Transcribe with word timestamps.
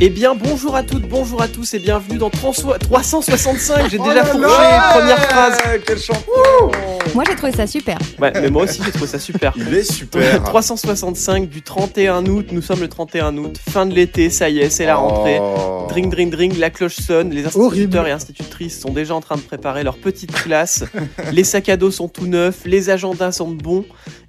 Eh 0.00 0.10
bien, 0.10 0.36
bonjour 0.36 0.76
à 0.76 0.84
toutes, 0.84 1.08
bonjour 1.08 1.42
à 1.42 1.48
tous 1.48 1.74
et 1.74 1.80
bienvenue 1.80 2.18
dans 2.18 2.30
300 2.30 2.68
365. 2.80 3.90
J'ai 3.90 3.98
Oh 3.98 4.04
déjà 4.08 4.24
fourché, 4.24 4.46
première 4.92 5.18
phrase. 5.28 5.58
Quel 5.84 5.98
champion 5.98 6.70
Moi 7.16 7.24
j'ai 7.28 7.34
trouvé 7.34 7.50
ça 7.50 7.66
super. 7.66 7.98
Ouais, 8.20 8.30
mais 8.40 8.48
moi 8.48 8.62
aussi 8.62 8.80
j'ai 8.84 8.92
trouvé 8.92 9.08
ça 9.08 9.18
super. 9.18 9.52
Il 9.56 9.74
est 9.74 9.82
super 9.82 10.40
365 10.44 11.48
du 11.48 11.62
31 11.62 12.24
août, 12.26 12.46
nous 12.52 12.62
sommes 12.62 12.78
le 12.80 12.86
31 12.88 13.36
août, 13.38 13.58
fin 13.70 13.86
de 13.86 13.94
l'été, 13.94 14.30
ça 14.30 14.48
y 14.48 14.60
est, 14.60 14.70
c'est 14.70 14.86
la 14.86 14.94
rentrée. 14.96 15.38
Oh. 15.40 15.86
Dring, 15.88 16.08
dring, 16.10 16.30
dring, 16.30 16.56
la 16.58 16.70
cloche 16.70 16.94
sonne, 16.96 17.30
les 17.30 17.44
Horrible. 17.56 17.64
instituteurs 17.66 18.06
et 18.06 18.12
institutrices 18.12 18.80
sont 18.80 18.92
déjà 18.92 19.16
en 19.16 19.20
train 19.20 19.34
de 19.36 19.40
préparer 19.40 19.82
leur 19.82 19.96
petite 19.96 20.30
classe, 20.32 20.84
les 21.32 21.42
sacs 21.42 21.68
à 21.70 21.76
dos 21.76 21.90
sont 21.90 22.06
tout 22.08 22.26
neufs, 22.26 22.60
les 22.66 22.90
agendas 22.90 23.32
sont 23.32 23.50
bons, 23.50 23.84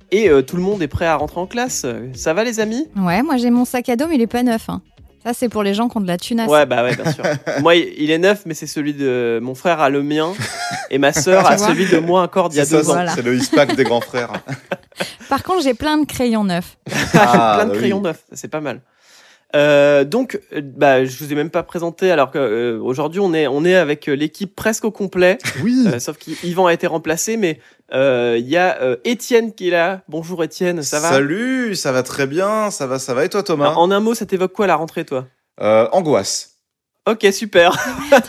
et 0.09 0.29
euh, 0.29 0.41
tout 0.41 0.55
le 0.55 0.63
monde 0.63 0.81
est 0.81 0.87
prêt 0.87 1.05
à 1.05 1.15
rentrer 1.15 1.39
en 1.41 1.45
classe. 1.45 1.85
Ça 2.15 2.33
va 2.33 2.43
les 2.43 2.59
amis? 2.59 2.87
Ouais, 2.97 3.21
moi 3.21 3.37
j'ai 3.37 3.51
mon 3.51 3.65
sac 3.65 3.87
à 3.89 3.95
dos, 3.95 4.07
mais 4.07 4.15
il 4.15 4.21
est 4.21 4.25
pas 4.27 4.41
neuf. 4.41 4.67
hein. 4.69 4.81
Ça, 5.23 5.33
c'est 5.33 5.49
pour 5.49 5.63
les 5.63 5.73
gens 5.73 5.89
qui 5.89 5.97
ont 5.97 6.01
de 6.01 6.07
la 6.07 6.17
tunasse. 6.17 6.49
Ouais, 6.49 6.65
bah 6.65 6.83
ouais, 6.83 6.95
bien 6.95 7.11
sûr. 7.11 7.23
moi, 7.61 7.75
il 7.75 8.09
est 8.09 8.17
neuf, 8.17 8.43
mais 8.45 8.53
c'est 8.53 8.67
celui 8.67 8.93
de... 8.93 9.39
Mon 9.41 9.53
frère 9.53 9.81
a 9.81 9.89
le 9.89 10.01
mien, 10.01 10.31
et 10.89 10.97
ma 10.97 11.11
sœur 11.13 11.45
a 11.51 11.57
celui 11.57 11.87
de 11.87 11.97
moi 11.97 12.21
encore 12.23 12.49
d'il 12.49 12.57
y 12.57 12.61
a 12.61 12.65
ça, 12.65 12.77
deux 12.77 12.89
ans. 12.89 12.93
Voilà. 12.93 13.13
c'est 13.13 13.21
le 13.21 13.35
ISPAC 13.35 13.75
des 13.75 13.83
grands 13.83 14.01
frères. 14.01 14.31
Par 15.29 15.43
contre, 15.43 15.63
j'ai 15.63 15.73
plein 15.73 15.97
de 15.97 16.05
crayons 16.05 16.43
neufs. 16.43 16.77
Ah, 17.13 17.55
plein 17.57 17.65
de 17.65 17.69
bah 17.69 17.73
oui. 17.73 17.77
crayons 17.79 18.01
neufs, 18.01 18.23
c'est 18.31 18.47
pas 18.47 18.61
mal. 18.61 18.81
Euh, 19.55 20.03
donc, 20.03 20.39
euh, 20.53 20.61
bah, 20.63 21.05
je 21.05 21.17
vous 21.23 21.31
ai 21.31 21.35
même 21.35 21.49
pas 21.49 21.63
présenté, 21.63 22.11
alors 22.11 22.31
qu'aujourd'hui 22.31 23.19
on 23.19 23.33
est 23.33 23.47
on 23.47 23.65
est 23.65 23.75
avec 23.75 24.07
euh, 24.07 24.13
l'équipe 24.13 24.55
presque 24.55 24.85
au 24.85 24.91
complet, 24.91 25.39
Oui. 25.63 25.85
euh, 25.87 25.99
sauf 25.99 26.17
qu'Yvan 26.17 26.67
a 26.67 26.73
été 26.73 26.85
remplacé, 26.85 27.35
mais 27.35 27.59
euh, 27.93 28.37
il 28.39 28.47
y 28.47 28.57
a 28.57 28.81
euh, 28.81 28.97
Étienne 29.03 29.53
qui 29.53 29.67
est 29.67 29.71
là. 29.71 30.01
Bonjour 30.07 30.43
Étienne, 30.43 30.83
ça 30.83 30.99
va? 30.99 31.09
Salut, 31.09 31.75
ça 31.75 31.91
va 31.91 32.03
très 32.03 32.27
bien, 32.27 32.71
ça 32.71 32.87
va, 32.87 32.99
ça 32.99 33.13
va. 33.13 33.25
Et 33.25 33.29
toi, 33.29 33.43
Thomas? 33.43 33.67
Alors, 33.67 33.79
En 33.79 33.91
un 33.91 33.99
mot, 33.99 34.13
ça 34.13 34.25
t'évoque 34.25 34.53
quoi 34.53 34.67
la 34.67 34.75
rentrée, 34.75 35.05
toi? 35.05 35.27
Euh, 35.61 35.87
Angoisse. 35.91 36.55
Ok, 37.07 37.25
super. 37.31 37.75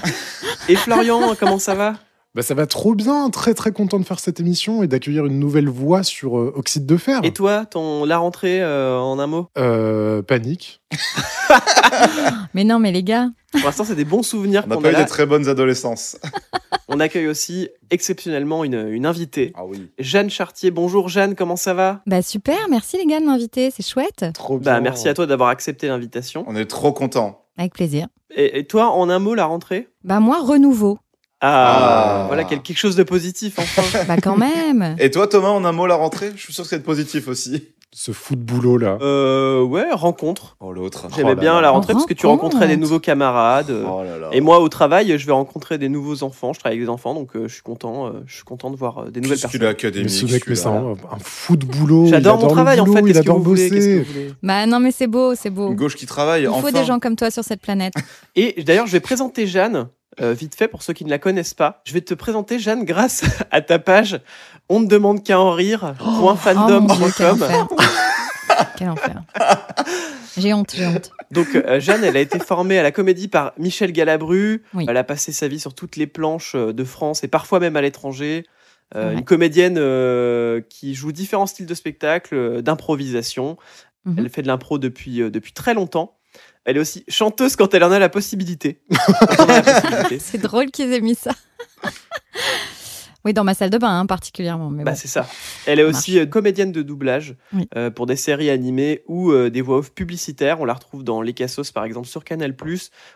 Et 0.68 0.76
Florian, 0.76 1.34
comment 1.38 1.58
ça 1.58 1.74
va? 1.74 1.94
Bah 2.32 2.42
ça 2.42 2.54
va 2.54 2.66
trop 2.66 2.94
bien, 2.94 3.28
très 3.30 3.54
très 3.54 3.72
content 3.72 3.98
de 3.98 4.04
faire 4.04 4.20
cette 4.20 4.38
émission 4.38 4.84
et 4.84 4.86
d'accueillir 4.86 5.26
une 5.26 5.40
nouvelle 5.40 5.68
voix 5.68 6.04
sur 6.04 6.38
euh, 6.38 6.52
Oxyde 6.54 6.86
de 6.86 6.96
fer. 6.96 7.18
Et 7.24 7.32
toi, 7.32 7.66
ton 7.66 8.04
la 8.04 8.18
rentrée 8.18 8.62
euh, 8.62 8.96
en 9.00 9.18
un 9.18 9.26
mot? 9.26 9.48
Euh, 9.58 10.22
panique. 10.22 10.80
Mais 12.54 12.62
non, 12.64 12.78
mais 12.78 12.92
les 12.92 13.02
gars, 13.02 13.28
Pour 13.52 13.64
l'instant, 13.64 13.84
c'est 13.84 13.94
des 13.96 14.04
bons 14.04 14.22
souvenirs 14.22 14.62
On 14.66 14.68
n'a 14.68 14.76
qu'on 14.76 14.82
pas 14.82 14.88
a 14.88 14.90
eu 14.92 14.94
là. 14.94 15.02
des 15.02 15.08
très 15.08 15.26
bonnes 15.26 15.48
adolescences. 15.48 16.18
On 16.88 16.98
accueille 17.00 17.26
aussi 17.28 17.68
exceptionnellement 17.90 18.64
une, 18.64 18.88
une 18.88 19.06
invitée, 19.06 19.52
Ah 19.56 19.64
oui. 19.64 19.90
Jeanne 19.98 20.30
Chartier. 20.30 20.70
Bonjour 20.70 21.08
Jeanne, 21.08 21.34
comment 21.34 21.56
ça 21.56 21.74
va? 21.74 22.00
Bah 22.06 22.22
super, 22.22 22.58
merci 22.68 22.96
les 22.96 23.06
gars 23.06 23.20
de 23.20 23.26
m'inviter, 23.26 23.70
c'est 23.70 23.86
chouette. 23.86 24.26
Trop 24.34 24.58
bien. 24.58 24.74
Bah, 24.74 24.80
merci 24.80 25.08
à 25.08 25.14
toi 25.14 25.26
d'avoir 25.26 25.48
accepté 25.50 25.88
l'invitation. 25.88 26.44
On 26.46 26.54
est 26.56 26.66
trop 26.66 26.92
contents. 26.92 27.44
Avec 27.58 27.72
plaisir. 27.74 28.06
Et, 28.34 28.58
et 28.60 28.66
toi, 28.66 28.90
en 28.90 29.08
un 29.10 29.18
mot, 29.18 29.34
la 29.34 29.44
rentrée? 29.46 29.88
Bah 30.04 30.20
moi, 30.20 30.40
renouveau. 30.42 30.98
Ah, 31.40 32.22
Ah. 32.22 32.24
voilà 32.26 32.44
quel- 32.44 32.60
quelque 32.62 32.78
chose 32.78 32.96
de 32.96 33.02
positif 33.02 33.58
enfin. 33.58 33.82
Bah 34.08 34.16
quand 34.22 34.36
même. 34.36 34.96
Et 34.98 35.10
toi, 35.10 35.26
Thomas, 35.26 35.48
en 35.48 35.64
un 35.64 35.72
mot, 35.72 35.86
la 35.86 35.94
rentrée 35.96 36.30
Je 36.36 36.40
suis 36.42 36.52
sûr 36.52 36.64
que 36.64 36.70
c'est 36.70 36.82
positif 36.82 37.28
aussi. 37.28 37.68
Ce 37.92 38.12
foot 38.12 38.38
boulot 38.38 38.76
là. 38.78 38.98
euh, 39.00 39.64
ouais, 39.64 39.86
rencontre. 39.90 40.56
Oh, 40.60 40.70
l'autre. 40.72 41.08
J'aimais 41.16 41.32
Oh 41.36 41.40
bien 41.40 41.54
là. 41.54 41.60
la 41.62 41.70
rentrée 41.70 41.92
parce 41.92 42.06
que 42.06 42.14
tu 42.14 42.24
rencontrais 42.26 42.68
des 42.68 42.76
nouveaux 42.76 43.00
camarades. 43.00 43.70
euh, 43.70 43.84
Oh 43.84 44.04
là 44.04 44.16
là. 44.16 44.28
Et 44.30 44.40
moi, 44.40 44.60
au 44.60 44.68
travail, 44.68 45.18
je 45.18 45.26
vais 45.26 45.32
rencontrer 45.32 45.76
des 45.76 45.88
nouveaux 45.88 46.22
enfants. 46.22 46.52
Je 46.52 46.60
travaille 46.60 46.76
avec 46.76 46.86
des 46.86 46.88
enfants, 46.88 47.14
donc 47.14 47.34
euh, 47.34 47.48
je 47.48 47.54
suis 47.54 47.62
content. 47.64 48.06
euh, 48.06 48.22
je 48.26 48.34
suis 48.36 48.44
content 48.44 48.70
de 48.70 48.76
voir 48.76 48.98
euh, 48.98 49.10
des 49.10 49.20
nouvelles 49.20 49.40
personnes. 49.40 49.64
académique. 49.64 50.04
Mais 50.22 50.28
ce 50.28 50.32
mec, 50.32 50.46
mais 50.46 50.54
c'est 50.54 50.68
un, 50.68 50.92
un 51.10 51.18
foot 51.18 51.64
boulot. 51.64 52.06
J'adore 52.06 52.38
mon 52.40 52.46
travail 52.46 52.78
en 52.78 52.86
fait. 52.86 53.00
Il 53.00 53.06
Qu'est-ce 53.06 53.14
que 53.14 53.18
adore 53.24 53.38
vous 53.38 53.42
voulez 53.42 53.68
Qu'est-ce 53.68 53.86
que 53.86 53.98
bosser. 53.98 53.98
vous 54.04 54.12
voulez 54.12 54.34
Bah 54.40 54.66
non, 54.66 54.78
mais 54.78 54.92
c'est 54.92 55.08
beau, 55.08 55.34
c'est 55.34 55.50
beau. 55.50 55.70
Une 55.70 55.74
gauche 55.74 55.96
qui 55.96 56.06
travaille, 56.06 56.42
Il 56.42 56.46
faut 56.48 56.52
enfin. 56.54 56.70
des 56.70 56.84
gens 56.84 57.00
comme 57.00 57.16
toi 57.16 57.32
sur 57.32 57.42
cette 57.42 57.60
planète. 57.60 57.94
Et 58.36 58.62
d'ailleurs, 58.62 58.86
je 58.86 58.92
vais 58.92 59.00
présenter 59.00 59.48
Jeanne, 59.48 59.88
euh, 60.20 60.32
vite 60.32 60.54
fait, 60.54 60.68
pour 60.68 60.82
ceux 60.82 60.92
qui 60.92 61.04
ne 61.04 61.10
la 61.10 61.18
connaissent 61.18 61.54
pas. 61.54 61.80
Je 61.84 61.92
vais 61.92 62.00
te 62.00 62.14
présenter 62.14 62.58
Jeanne 62.58 62.84
grâce 62.84 63.24
à 63.50 63.60
ta 63.60 63.78
page 63.78 64.20
on 64.70 64.80
ne 64.80 64.86
demande 64.86 65.22
qu'à 65.22 65.38
en 65.38 65.50
rire. 65.50 65.94
Oh 66.00 66.32
mon 66.32 66.80
Dieu, 66.94 67.06
quel 67.16 67.26
enfer. 67.26 67.68
quel 68.78 68.88
enfer. 68.88 69.22
J'ai 70.36 70.54
honte, 70.54 70.72
j'ai 70.74 70.86
honte. 70.86 71.10
Donc 71.32 71.54
euh, 71.54 71.80
Jeanne, 71.80 72.04
elle 72.04 72.16
a 72.16 72.20
été 72.20 72.38
formée 72.38 72.78
à 72.78 72.82
la 72.84 72.92
comédie 72.92 73.26
par 73.26 73.52
Michel 73.58 73.92
Galabru. 73.92 74.62
Oui. 74.72 74.86
Elle 74.88 74.96
a 74.96 75.04
passé 75.04 75.32
sa 75.32 75.48
vie 75.48 75.58
sur 75.58 75.74
toutes 75.74 75.96
les 75.96 76.06
planches 76.06 76.54
euh, 76.54 76.72
de 76.72 76.84
France 76.84 77.24
et 77.24 77.28
parfois 77.28 77.60
même 77.60 77.76
à 77.76 77.82
l'étranger. 77.82 78.46
Euh, 78.96 79.10
Ouais. 79.10 79.14
Une 79.14 79.24
comédienne 79.24 79.76
qui 80.68 80.94
joue 80.96 81.12
différents 81.12 81.46
styles 81.46 81.66
de 81.66 81.74
spectacle, 81.74 82.60
d'improvisation. 82.60 83.56
Mhm. 84.04 84.14
Elle 84.18 84.28
fait 84.28 84.42
de 84.42 84.48
l'impro 84.48 84.78
depuis, 84.78 85.18
depuis 85.30 85.52
très 85.52 85.74
longtemps. 85.74 86.16
Elle 86.64 86.76
est 86.76 86.80
aussi 86.80 87.04
chanteuse 87.08 87.56
quand 87.56 87.72
elle 87.74 87.84
en 87.84 87.90
a 87.92 87.98
la 87.98 88.08
possibilité. 88.08 88.80
C'est 90.20 90.38
drôle 90.38 90.70
qu'ils 90.70 90.92
aient 90.92 91.00
mis 91.00 91.14
ça. 91.14 91.32
oui, 93.24 93.32
dans 93.34 93.44
ma 93.44 93.54
salle 93.54 93.70
de 93.70 93.78
bain 93.78 94.00
hein, 94.00 94.06
particulièrement. 94.06 94.70
Mais 94.70 94.84
Bah, 94.84 94.92
bon. 94.92 94.96
c'est 94.96 95.08
ça. 95.08 95.26
Elle 95.66 95.78
est 95.80 95.82
Ça 95.84 95.88
aussi 95.98 96.18
euh, 96.18 96.26
comédienne 96.26 96.72
de 96.72 96.82
doublage 96.82 97.36
Oui. 97.52 97.68
euh, 97.76 97.90
pour 97.90 98.06
des 98.06 98.16
séries 98.16 98.50
animées 98.50 99.02
ou 99.08 99.30
euh, 99.30 99.50
des 99.50 99.60
voix 99.62 99.78
off 99.78 99.92
publicitaires. 99.92 100.60
On 100.60 100.64
la 100.64 100.74
retrouve 100.74 101.04
dans 101.04 101.20
Les 101.22 101.32
Cassos, 101.34 101.70
par 101.72 101.84
exemple, 101.84 102.08
sur 102.08 102.24
Canal+. 102.24 102.54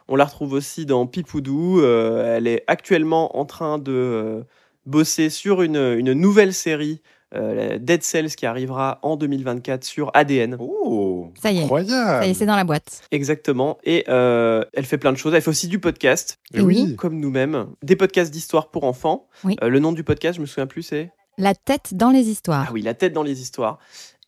On 0.08 0.16
la 0.16 0.24
retrouve 0.24 0.52
aussi 0.52 0.84
dans 0.86 1.06
Pipoudou. 1.06 1.80
Euh, 1.80 2.36
elle 2.36 2.46
est 2.46 2.64
actuellement 2.66 3.36
en 3.38 3.44
train 3.44 3.78
de 3.78 3.92
euh, 3.92 4.42
bosser 4.86 5.30
sur 5.30 5.62
une, 5.62 5.76
une 5.98 6.12
nouvelle 6.12 6.52
série, 6.52 7.00
euh, 7.00 7.13
la 7.34 7.78
Dead 7.78 8.02
Cells, 8.02 8.34
qui 8.36 8.46
arrivera 8.46 8.98
en 9.02 9.16
2024 9.16 9.84
sur 9.84 10.10
ADN. 10.14 10.56
Oh. 10.58 11.30
Ça 11.40 11.50
y 11.50 11.56
est, 11.58 11.58
ça 11.58 11.58
y 11.58 11.58
est, 11.58 11.62
Incroyable. 11.64 12.34
c'est 12.34 12.46
dans 12.46 12.56
la 12.56 12.64
boîte. 12.64 13.02
Exactement. 13.10 13.78
Et 13.84 14.04
euh, 14.08 14.64
elle 14.72 14.84
fait 14.84 14.98
plein 14.98 15.12
de 15.12 15.16
choses. 15.18 15.34
Elle 15.34 15.42
fait 15.42 15.50
aussi 15.50 15.68
du 15.68 15.78
podcast, 15.78 16.38
Et 16.52 16.60
oui. 16.60 16.94
comme 16.96 17.18
nous-mêmes. 17.18 17.66
Des 17.82 17.96
podcasts 17.96 18.32
d'histoire 18.32 18.68
pour 18.70 18.84
enfants. 18.84 19.26
Oui. 19.44 19.56
Euh, 19.62 19.68
le 19.68 19.78
nom 19.80 19.92
du 19.92 20.04
podcast, 20.04 20.36
je 20.36 20.40
me 20.40 20.46
souviens 20.46 20.66
plus, 20.66 20.82
c'est? 20.82 21.10
La 21.36 21.54
tête 21.54 21.94
dans 21.94 22.10
les 22.10 22.28
histoires. 22.28 22.66
Ah 22.68 22.72
oui, 22.72 22.80
la 22.82 22.94
tête 22.94 23.12
dans 23.12 23.24
les 23.24 23.40
histoires. 23.40 23.80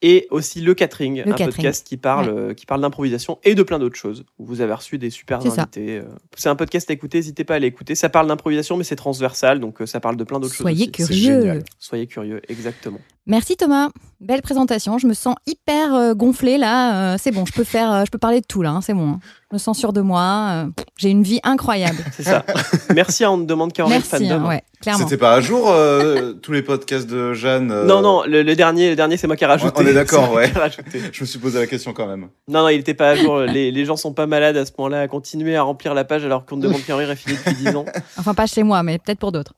Et 0.02 0.26
aussi 0.30 0.60
Le 0.60 0.74
Catering, 0.74 1.22
Le 1.24 1.28
un 1.32 1.36
Catering. 1.36 1.50
podcast 1.56 1.86
qui 1.86 1.96
parle, 1.96 2.54
qui 2.54 2.66
parle 2.66 2.82
d'improvisation 2.82 3.38
et 3.44 3.54
de 3.54 3.62
plein 3.62 3.78
d'autres 3.78 3.96
choses. 3.96 4.24
Où 4.38 4.44
vous 4.44 4.60
avez 4.60 4.74
reçu 4.74 4.98
des 4.98 5.10
super 5.10 5.40
invités. 5.62 5.98
euh. 5.98 6.04
C'est 6.36 6.48
un 6.50 6.56
podcast 6.56 6.90
à 6.90 6.92
écouter, 6.92 7.18
n'hésitez 7.18 7.44
pas 7.44 7.54
à 7.54 7.58
l'écouter. 7.58 7.94
Ça 7.94 8.08
parle 8.08 8.26
d'improvisation, 8.26 8.76
mais 8.76 8.84
c'est 8.84 8.96
transversal, 8.96 9.58
donc 9.58 9.80
euh, 9.80 9.86
ça 9.86 10.00
parle 10.00 10.16
de 10.16 10.24
plein 10.24 10.38
d'autres 10.38 10.54
choses. 10.54 10.64
Soyez 10.64 10.90
curieux. 10.90 11.62
Soyez 11.78 12.06
curieux, 12.06 12.42
exactement. 12.48 13.00
Merci 13.28 13.56
Thomas, 13.56 13.88
belle 14.20 14.40
présentation. 14.40 14.98
Je 14.98 15.08
me 15.08 15.12
sens 15.12 15.34
hyper 15.48 15.92
euh, 15.96 16.14
gonflée 16.14 16.58
là. 16.58 17.14
Euh, 17.14 17.16
c'est 17.20 17.32
bon, 17.32 17.44
je 17.44 17.52
peux 17.52 17.64
faire, 17.64 17.90
euh, 17.92 18.04
je 18.04 18.10
peux 18.12 18.18
parler 18.18 18.40
de 18.40 18.46
tout 18.46 18.62
là. 18.62 18.70
hein, 18.70 18.80
c'est 18.80 18.94
bon. 18.94 19.14
hein. 19.14 19.20
Je 19.50 19.56
me 19.56 19.58
sens 19.58 19.76
sûre 19.76 19.92
de 19.92 20.00
moi. 20.00 20.22
euh, 20.52 20.66
j'ai 20.96 21.10
une 21.10 21.24
vie 21.24 21.40
incroyable. 21.42 21.98
C'est 22.12 22.22
ça. 22.22 22.44
Merci 22.94 23.24
à 23.24 23.32
On 23.32 23.36
ne 23.36 23.44
demande 23.44 23.72
qu'à 23.72 23.82
en 23.84 23.88
rire 23.88 23.96
Merci. 23.96 24.28
fandom. 24.28 24.44
hein, 24.44 24.48
ouais, 24.48 24.62
clairement. 24.80 25.02
C'était 25.04 25.16
pas 25.16 25.34
à 25.34 25.40
jour 25.40 25.68
euh, 25.70 26.34
tous 26.34 26.52
les 26.52 26.62
podcasts 26.62 27.08
de 27.10 27.32
Jeanne 27.32 27.72
euh, 27.72 27.84
Non, 27.84 28.00
non, 28.00 28.22
le, 28.28 28.42
le 28.44 28.54
dernier, 28.54 28.90
le 28.90 28.96
dernier 28.96 29.16
c'est 29.16 29.26
moi 29.26 29.34
qui 29.36 29.42
ai 29.42 29.48
rajouté. 29.48 29.72
On 29.74 29.84
est 29.86 29.92
d'accord, 29.92 30.32
ouais. 30.32 30.52
Je 31.12 31.20
me 31.22 31.26
suis 31.26 31.40
posé 31.40 31.58
la 31.58 31.66
question 31.66 31.92
quand 31.92 32.06
même. 32.06 32.28
Non, 32.46 32.62
non, 32.62 32.68
il 32.68 32.78
était 32.78 32.94
pas 32.94 33.10
à 33.10 33.14
jour. 33.16 33.40
Les, 33.40 33.72
les 33.72 33.84
gens 33.84 33.96
sont 33.96 34.12
pas 34.12 34.28
malades 34.28 34.56
à 34.56 34.64
ce 34.64 34.70
moment-là 34.78 35.00
à 35.00 35.08
continuer 35.08 35.56
à 35.56 35.62
remplir 35.62 35.94
la 35.94 36.04
page 36.04 36.24
alors 36.24 36.46
qu'on 36.46 36.58
ne 36.58 36.62
demande 36.62 36.80
rire 36.88 37.10
est 37.10 37.16
fini 37.16 37.36
depuis 37.36 37.54
10 37.56 37.74
ans. 37.74 37.86
Enfin 38.18 38.34
pas 38.34 38.46
chez 38.46 38.62
moi, 38.62 38.84
mais 38.84 38.98
peut-être 38.98 39.18
pour 39.18 39.32
d'autres. 39.32 39.54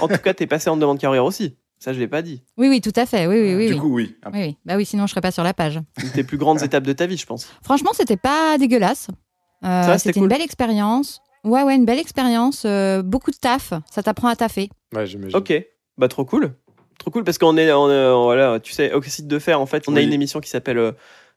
En 0.00 0.06
tout 0.08 0.18
cas, 0.18 0.34
t'es 0.34 0.46
passé 0.46 0.70
en 0.70 0.76
demande 0.76 0.98
rire 1.02 1.24
aussi. 1.24 1.56
Ça, 1.84 1.92
je 1.92 1.98
l'ai 1.98 2.08
pas 2.08 2.22
dit. 2.22 2.42
Oui, 2.56 2.68
oui, 2.70 2.80
tout 2.80 2.94
à 2.96 3.04
fait. 3.04 3.26
Oui, 3.26 3.38
oui, 3.38 3.54
oui. 3.56 3.66
du 3.66 3.74
oui. 3.74 3.78
coup, 3.78 3.94
oui. 3.94 4.16
Oui, 4.32 4.40
oui. 4.40 4.56
Bah 4.64 4.76
oui, 4.76 4.86
sinon 4.86 5.06
je 5.06 5.10
serais 5.10 5.20
pas 5.20 5.30
sur 5.30 5.42
la 5.44 5.52
page. 5.52 5.78
Une 6.02 6.10
tes 6.12 6.24
plus 6.24 6.38
grandes 6.38 6.62
étapes 6.62 6.84
de 6.84 6.94
ta 6.94 7.04
vie, 7.04 7.18
je 7.18 7.26
pense. 7.26 7.46
Franchement, 7.62 7.90
c'était 7.92 8.16
pas 8.16 8.56
dégueulasse. 8.56 9.08
Euh, 9.64 9.82
Ça, 9.82 9.98
c'était 9.98 10.18
une 10.18 10.28
belle 10.28 10.40
expérience. 10.40 11.20
Ouais, 11.44 11.62
ouais, 11.62 11.76
une 11.76 11.84
belle 11.84 11.98
expérience. 11.98 12.62
euh, 12.64 13.02
beaucoup 13.02 13.30
de 13.30 13.36
taf. 13.36 13.74
Ça 13.90 14.02
t'apprend 14.02 14.28
à 14.28 14.36
taffer. 14.36 14.70
Ouais, 14.94 15.06
j'imagine. 15.06 15.36
Ok, 15.36 15.52
bah 15.98 16.08
trop 16.08 16.24
cool. 16.24 16.54
Trop 16.98 17.10
cool 17.10 17.22
parce 17.22 17.36
qu'on 17.36 17.58
est, 17.58 17.70
on 17.70 17.90
est- 17.90 18.12
voilà, 18.14 18.60
tu 18.60 18.72
sais, 18.72 18.90
Oxyde 18.94 19.26
de 19.26 19.38
fer, 19.38 19.60
en 19.60 19.66
fait, 19.66 19.84
on 19.86 19.94
a 19.94 20.00
une 20.00 20.12
émission 20.14 20.40
qui 20.40 20.48
s'appelle 20.48 20.78
euh, 20.78 20.92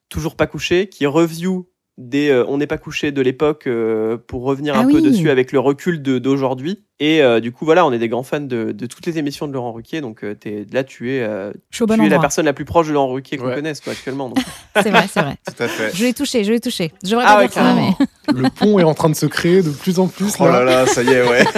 Toujours 0.08 0.38
pas 0.38 0.48
couché, 0.48 0.88
qui 0.88 1.06
review 1.06 1.68
des 1.98 2.30
euh, 2.30 2.46
On 2.48 2.58
n'est 2.58 2.68
pas 2.68 2.78
couché 2.78 3.12
de 3.12 3.22
l'époque 3.22 3.66
euh, 3.68 4.18
pour 4.18 4.44
revenir 4.44 4.76
Ah 4.76 4.82
un 4.82 4.88
peu 4.88 4.96
oui. 4.98 5.02
dessus 5.02 5.30
avec 5.30 5.52
le 5.52 5.60
recul 5.60 6.02
de- 6.02 6.20
d'aujourd'hui. 6.20 6.84
Et 7.00 7.22
euh, 7.22 7.40
du 7.40 7.52
coup, 7.52 7.66
voilà, 7.66 7.86
on 7.86 7.92
est 7.92 8.00
des 8.00 8.10
grands 8.10 8.24
fans 8.24 8.40
de, 8.40 8.72
de 8.72 8.86
toutes 8.86 9.06
les 9.06 9.18
émissions 9.18 9.48
de 9.48 9.54
Laurent 9.54 9.72
Ruquier. 9.72 10.02
Donc 10.02 10.24
euh, 10.24 10.34
t'es- 10.36 10.66
là, 10.72 10.84
tu 10.84 11.12
es, 11.12 11.22
euh, 11.22 11.52
bon 11.82 11.96
tu 11.96 12.06
es 12.06 12.10
la 12.10 12.20
personne 12.20 12.46
la 12.46 12.54
plus 12.54 12.66
proche 12.66 12.88
de 12.88 12.94
Laurent 12.94 13.14
Ruquier 13.14 13.38
qu'on 13.38 13.48
Ouais. 13.48 13.56
connaisse 13.56 13.82
quoi, 13.82 13.94
actuellement. 13.94 14.30
donc. 14.30 14.40
C'est 14.82 14.90
vrai, 14.92 15.06
c'est 15.12 15.22
vrai. 15.22 15.38
Tout 15.46 15.64
à 15.64 15.68
fait. 15.68 15.92
Je 15.96 16.04
l'ai 16.06 16.14
touché, 16.14 16.44
je 16.44 16.52
l'ai 16.52 16.60
touché. 16.60 16.92
Je 17.04 17.10
devrais 17.12 17.26
Ah 17.28 17.34
pas 17.36 17.40
ouais, 17.40 17.48
dire 17.48 17.54
ça, 17.54 17.74
mais. 17.74 17.90
Le 18.44 18.50
pont 18.50 18.78
est 18.78 18.84
en 18.84 18.94
train 18.94 19.10
de 19.10 19.16
se 19.16 19.26
créer 19.26 19.62
de 19.64 19.70
plus 19.72 20.00
en 20.00 20.08
plus. 20.08 20.34
Oh 20.40 20.46
là 20.48 20.64
là, 20.64 20.86
ça 20.86 21.02
y 21.02 21.10
est, 21.10 21.28
ouais. 21.28 21.44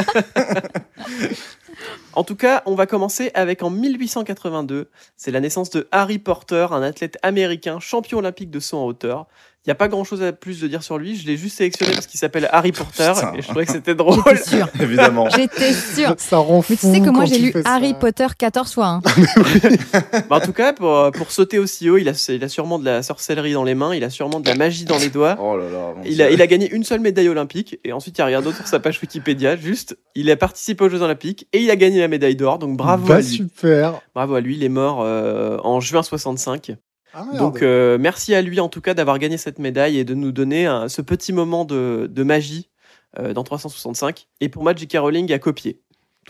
En 2.13 2.23
tout 2.23 2.35
cas, 2.35 2.63
on 2.65 2.75
va 2.75 2.85
commencer 2.85 3.31
avec 3.33 3.63
en 3.63 3.69
1882. 3.69 4.89
C'est 5.15 5.31
la 5.31 5.39
naissance 5.39 5.69
de 5.69 5.87
Harry 5.91 6.19
Porter, 6.19 6.67
un 6.71 6.81
athlète 6.81 7.17
américain 7.23 7.79
champion 7.79 8.17
olympique 8.17 8.49
de 8.49 8.59
saut 8.59 8.77
en 8.77 8.85
hauteur. 8.85 9.27
Il 9.65 9.69
n'y 9.69 9.71
a 9.73 9.75
pas 9.75 9.89
grand 9.89 10.05
chose 10.05 10.23
à 10.23 10.31
plus 10.31 10.61
de 10.61 10.67
dire 10.69 10.83
sur 10.83 10.97
lui. 10.97 11.17
Je 11.17 11.27
l'ai 11.27 11.35
juste 11.35 11.57
sélectionné 11.57 11.91
parce 11.93 12.07
qu'il 12.07 12.17
s'appelle 12.19 12.47
Harry 12.53 12.71
Porter 12.71 13.11
Putain. 13.13 13.33
et 13.35 13.41
je 13.41 13.47
trouvais 13.47 13.65
que 13.65 13.73
c'était 13.73 13.93
drôle. 13.93 14.15
J'étais 14.25 14.49
sûre. 14.49 14.69
Évidemment. 14.81 15.29
J'étais 15.29 15.73
sûre. 15.73 16.15
Ça 16.17 16.37
rend 16.37 16.61
fou. 16.61 16.71
Mais 16.71 16.77
tu 16.77 16.87
sais 16.87 17.01
que 17.01 17.09
moi, 17.09 17.25
j'ai 17.25 17.39
lu 17.39 17.51
ça. 17.51 17.61
Harry 17.65 17.93
Potter 17.93 18.25
14 18.37 18.73
fois. 18.73 18.87
hein. 18.87 19.01
Bah, 20.29 20.37
en 20.37 20.39
tout 20.39 20.53
cas, 20.53 20.73
pour, 20.73 21.11
pour 21.11 21.31
sauter 21.31 21.59
aussi 21.59 21.89
haut, 21.89 21.97
il 21.97 22.07
a, 22.07 22.25
il 22.29 22.43
a 22.43 22.47
sûrement 22.49 22.79
de 22.79 22.85
la 22.85 23.03
sorcellerie 23.03 23.53
dans 23.53 23.63
les 23.63 23.75
mains, 23.75 23.93
il 23.93 24.03
a 24.03 24.09
sûrement 24.09 24.39
de 24.39 24.47
la 24.47 24.55
magie 24.55 24.85
dans 24.85 24.97
les 24.97 25.09
doigts. 25.09 25.37
Oh 25.41 25.57
là 25.57 25.65
là. 25.69 25.93
a, 26.25 26.29
il 26.31 26.41
a 26.41 26.47
gagné 26.47 26.69
une 26.71 26.83
seule 26.83 26.99
médaille 27.01 27.27
olympique 27.29 27.79
et 27.83 27.91
ensuite 27.93 28.17
il 28.17 28.21
n'y 28.21 28.23
a 28.23 28.27
rien 28.27 28.41
d'autre 28.41 28.57
sur 28.57 28.67
sa 28.67 28.79
page 28.79 28.99
Wikipédia. 29.01 29.55
Juste, 29.57 29.97
il 30.15 30.29
a 30.31 30.35
participé 30.37 30.83
aux 30.85 30.89
Jeux 30.89 31.01
Olympiques 31.01 31.47
et 31.53 31.61
il 31.61 31.69
a 31.69 31.75
gagné 31.75 31.99
la 31.99 32.07
médaille 32.07 32.35
d'or. 32.35 32.59
Donc 32.59 32.77
bravo 32.77 33.07
Bah, 33.07 33.15
à 33.15 33.19
lui. 33.19 33.25
super. 33.27 34.01
Bravo 34.15 34.35
à 34.35 34.41
lui. 34.41 34.55
Il 34.55 34.63
est 34.63 34.69
mort 34.69 35.01
euh, 35.01 35.57
en 35.63 35.79
juin 35.79 36.01
65. 36.03 36.71
Ah. 37.13 37.25
Donc 37.37 37.61
euh, 37.61 37.97
merci 37.99 38.35
à 38.35 38.41
lui 38.41 38.59
en 38.59 38.69
tout 38.69 38.81
cas 38.81 38.93
d'avoir 38.93 39.17
gagné 39.19 39.37
cette 39.37 39.59
médaille 39.59 39.97
et 39.97 40.03
de 40.03 40.13
nous 40.13 40.31
donner 40.31 40.65
un- 40.67 40.87
ce 40.89 41.01
petit 41.01 41.33
moment 41.33 41.65
de, 41.65 42.07
de 42.11 42.23
magie 42.23 42.69
euh, 43.17 43.33
dans 43.33 43.43
365. 43.43 44.27
Et 44.41 44.49
pour 44.49 44.63
moi, 44.63 44.73
J.K. 44.75 44.97
Rowling 44.99 45.31
a 45.33 45.39
copié, 45.39 45.81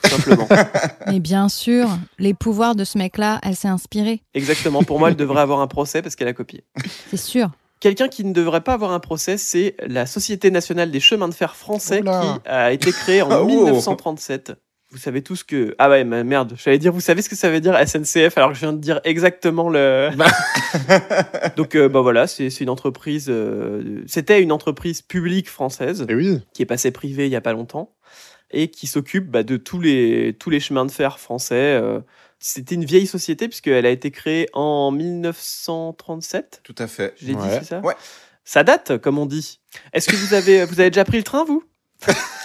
tout 0.02 0.10
simplement. 0.10 0.48
Mais 1.08 1.20
bien 1.20 1.50
sûr, 1.50 1.90
les 2.18 2.34
pouvoirs 2.34 2.76
de 2.76 2.84
ce 2.86 2.98
mec-là, 2.98 3.40
elle 3.44 3.56
s'est 3.56 3.68
inspirée. 3.68 4.22
Exactement. 4.34 4.84
Pour 4.84 5.00
moi, 5.00 5.10
elle 5.10 5.18
devrait 5.18 5.42
avoir 5.42 5.60
un 5.60 5.68
procès 5.68 6.02
parce 6.02 6.16
qu'elle 6.16 6.30
a 6.30 6.34
copié. 6.34 6.64
C'est 7.10 7.18
sûr. 7.18 7.50
Quelqu'un 7.82 8.08
qui 8.10 8.24
ne 8.26 8.34
devrait 8.34 8.62
pas 8.62 8.74
avoir 8.74 8.92
un 8.92 9.00
procès, 9.00 9.38
c'est 9.38 9.76
la 9.88 10.06
Société 10.06 10.52
nationale 10.52 10.92
des 10.92 11.00
chemins 11.00 11.30
de 11.30 11.34
fer 11.34 11.56
français 11.56 12.02
Oula. 12.02 12.40
qui 12.44 12.50
a 12.50 12.72
été 12.74 12.92
créée 12.92 13.22
en 13.22 13.32
Ah, 13.32 13.40
oh. 13.42 13.46
1937. 13.48 14.54
Vous 14.92 14.98
savez 14.98 15.22
tous 15.22 15.44
que... 15.44 15.76
Ah 15.78 15.88
ouais, 15.90 16.04
mais 16.04 16.24
merde, 16.24 16.56
j'allais 16.58 16.80
dire, 16.80 16.92
vous 16.92 17.00
savez 17.00 17.22
ce 17.22 17.30
que 17.30 17.36
ça 17.36 17.50
veut 17.52 17.60
dire 17.62 17.78
SNCF 17.88 18.36
alors 18.38 18.50
que 18.50 18.56
je 18.56 18.62
viens 18.62 18.74
de 18.74 18.80
dire 18.80 19.00
exactement 19.04 19.70
le... 19.70 20.10
Donc 21.58 21.76
euh, 21.76 21.88
bah 21.88 22.02
voilà, 22.02 22.26
c'est 22.26 22.48
une 22.60 22.70
entreprise... 22.70 23.28
euh, 23.30 24.02
C'était 24.08 24.42
une 24.42 24.52
entreprise 24.52 25.02
publique 25.04 25.48
française 25.50 26.06
Et 26.10 26.16
oui. 26.16 26.42
qui 26.54 26.64
est 26.64 26.66
passée 26.66 26.90
privée 26.92 27.28
il 27.28 27.32
y 27.32 27.36
a 27.36 27.42
pas 27.42 27.54
longtemps 27.54 27.94
et 28.52 28.70
qui 28.72 28.88
s'occupe 28.88 29.30
bah, 29.30 29.44
de 29.44 29.58
tous 29.58 29.80
les, 29.80 30.36
tous 30.40 30.50
les 30.50 30.60
chemins 30.60 30.86
de 30.86 30.92
fer 30.92 31.20
français. 31.20 31.80
euh. 31.80 32.00
C'était 32.40 32.74
une 32.74 32.86
vieille 32.86 33.06
société 33.06 33.48
puisqu'elle 33.48 33.86
a 33.86 33.90
été 33.92 34.10
créée 34.12 34.48
en 34.54 34.90
1937. 34.92 36.62
Tout 36.64 36.76
à 36.78 36.88
fait. 36.88 37.14
J'ai 37.18 37.34
dit, 37.36 37.44
c'est 37.52 37.66
ça 37.66 37.80
Ouais. 37.82 37.94
Ça 38.46 38.64
date, 38.64 38.98
comme 38.98 39.20
on 39.20 39.26
dit. 39.28 39.60
Est-ce 39.94 40.10
que 40.10 40.16
vous 40.16 40.34
avez, 40.34 40.66
vous 40.66 40.80
avez 40.80 40.90
déjà 40.90 41.04
pris 41.06 41.18
le 41.18 41.24
train, 41.24 41.44
vous? 41.44 41.64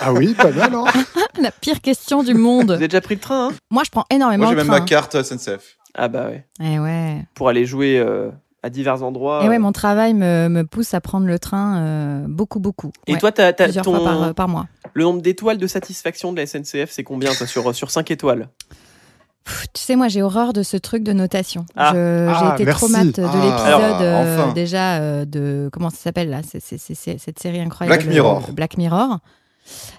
Ah 0.00 0.12
oui, 0.12 0.34
pas 0.34 0.50
mal, 0.50 0.74
hein. 0.74 0.84
La 1.40 1.50
pire 1.50 1.80
question 1.80 2.22
du 2.22 2.32
Vous 2.32 2.38
monde. 2.40 2.70
avez 2.72 2.88
déjà 2.88 3.00
pris 3.00 3.14
le 3.14 3.20
train, 3.20 3.48
hein? 3.48 3.52
Moi, 3.70 3.82
je 3.84 3.90
prends 3.90 4.04
énormément 4.10 4.44
Moi, 4.44 4.52
j'ai 4.52 4.56
le 4.56 4.62
même 4.62 4.70
train. 4.70 4.80
ma 4.80 4.84
carte 4.84 5.22
SNCF. 5.22 5.76
Ah 5.94 6.08
bah 6.08 6.26
ouais. 6.28 6.44
Eh 6.60 6.78
ouais. 6.78 7.24
Pour 7.34 7.48
aller 7.48 7.64
jouer 7.66 7.98
euh, 7.98 8.30
à 8.64 8.70
divers 8.70 9.02
endroits. 9.04 9.44
Et 9.44 9.48
ouais, 9.48 9.56
euh. 9.56 9.60
mon 9.60 9.70
travail 9.72 10.12
me, 10.14 10.48
me 10.48 10.64
pousse 10.64 10.92
à 10.94 11.00
prendre 11.00 11.26
le 11.26 11.38
train 11.38 11.78
euh, 11.78 12.24
beaucoup, 12.28 12.58
beaucoup. 12.58 12.90
Et 13.06 13.12
Ouais, 13.14 13.18
toi, 13.18 13.30
t'as, 13.32 13.52
t'as 13.52 13.64
plusieurs 13.64 13.84
ton... 13.84 13.94
fois 13.96 14.04
par, 14.04 14.34
par 14.34 14.48
mois. 14.48 14.66
le 14.92 15.04
nombre 15.04 15.22
d'étoiles 15.22 15.58
de 15.58 15.66
satisfaction 15.68 16.32
de 16.32 16.40
la 16.40 16.46
SNCF, 16.46 16.90
c'est 16.90 17.04
combien 17.04 17.32
toi, 17.32 17.46
sur, 17.46 17.72
sur 17.74 17.90
5 17.92 18.10
étoiles? 18.10 18.48
Pff, 19.44 19.66
tu 19.74 19.82
sais, 19.82 19.94
moi, 19.94 20.08
j'ai 20.08 20.22
horreur 20.22 20.52
de 20.52 20.62
ce 20.62 20.76
truc 20.76 21.02
de 21.04 21.12
notation. 21.12 21.66
Ah. 21.76 21.92
Je- 21.94 22.28
Ah, 22.28 22.42
j'ai 22.48 22.54
été 22.54 22.64
merci. 22.64 22.80
traumate 22.92 23.14
de 23.20 23.22
Ah, 23.22 23.44
l'épisode 23.44 23.66
alors, 23.66 24.00
euh, 24.00 24.42
enfin. 24.44 24.52
déjà 24.52 24.94
euh, 24.96 25.24
de 25.24 25.68
comment 25.72 25.90
ça 25.90 25.96
s'appelle 25.98 26.30
là, 26.30 26.40
c'est, 26.48 26.60
c'est- 26.60 26.78
c'est- 26.78 26.94
c'est- 26.94 27.18
cette 27.18 27.38
série 27.38 27.60
incroyable. 27.60 27.98
Black 28.02 28.12
Mirror. 28.12 28.46
euh, 28.48 28.52
Black 28.52 28.76
Mirror, 28.78 29.18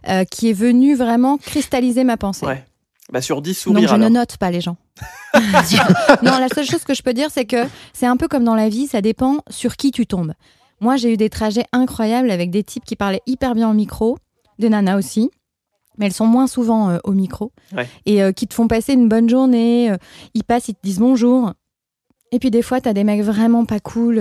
euh, 0.09 0.23
qui 0.25 0.49
est 0.49 0.53
venue 0.53 0.95
vraiment 0.95 1.37
cristalliser 1.37 2.03
ma 2.03 2.17
pensée. 2.17 2.45
Ouais. 2.45 2.63
Bah 3.11 3.21
sur 3.21 3.41
10 3.41 3.49
Donc 3.49 3.55
sourires 3.75 3.89
je 3.89 3.93
alors. 3.93 4.09
ne 4.09 4.13
note 4.15 4.37
pas 4.37 4.49
les 4.49 4.61
gens. 4.61 4.77
non, 6.23 6.37
la 6.39 6.47
seule 6.53 6.65
chose 6.65 6.83
que 6.83 6.93
je 6.93 7.03
peux 7.03 7.13
dire, 7.13 7.29
c'est 7.31 7.45
que 7.45 7.57
c'est 7.93 8.05
un 8.07 8.17
peu 8.17 8.27
comme 8.27 8.43
dans 8.43 8.55
la 8.55 8.69
vie, 8.69 8.87
ça 8.87 9.01
dépend 9.01 9.39
sur 9.49 9.75
qui 9.75 9.91
tu 9.91 10.07
tombes. 10.07 10.33
Moi, 10.81 10.95
j'ai 10.97 11.13
eu 11.13 11.17
des 11.17 11.29
trajets 11.29 11.65
incroyables 11.71 12.31
avec 12.31 12.49
des 12.51 12.63
types 12.63 12.83
qui 12.83 12.95
parlaient 12.95 13.21
hyper 13.27 13.53
bien 13.55 13.69
au 13.69 13.73
micro, 13.73 14.17
des 14.59 14.69
nanas 14.69 14.97
aussi, 14.97 15.29
mais 15.97 16.07
elles 16.07 16.13
sont 16.13 16.25
moins 16.25 16.47
souvent 16.47 16.89
euh, 16.89 16.97
au 17.03 17.11
micro, 17.11 17.51
Ouais. 17.75 17.87
et 18.05 18.23
euh, 18.23 18.31
qui 18.31 18.47
te 18.47 18.53
font 18.53 18.67
passer 18.67 18.93
une 18.93 19.07
bonne 19.07 19.29
journée. 19.29 19.93
ils 20.33 20.43
passent, 20.43 20.67
ils 20.69 20.73
te 20.75 20.79
disent 20.83 20.99
bonjour. 20.99 21.53
Et 22.31 22.39
puis 22.39 22.49
des 22.51 22.61
fois, 22.63 22.81
tu 22.81 22.89
as 22.89 22.93
des 22.93 23.03
mecs 23.03 23.21
vraiment 23.21 23.65
pas 23.65 23.79
cool. 23.79 24.19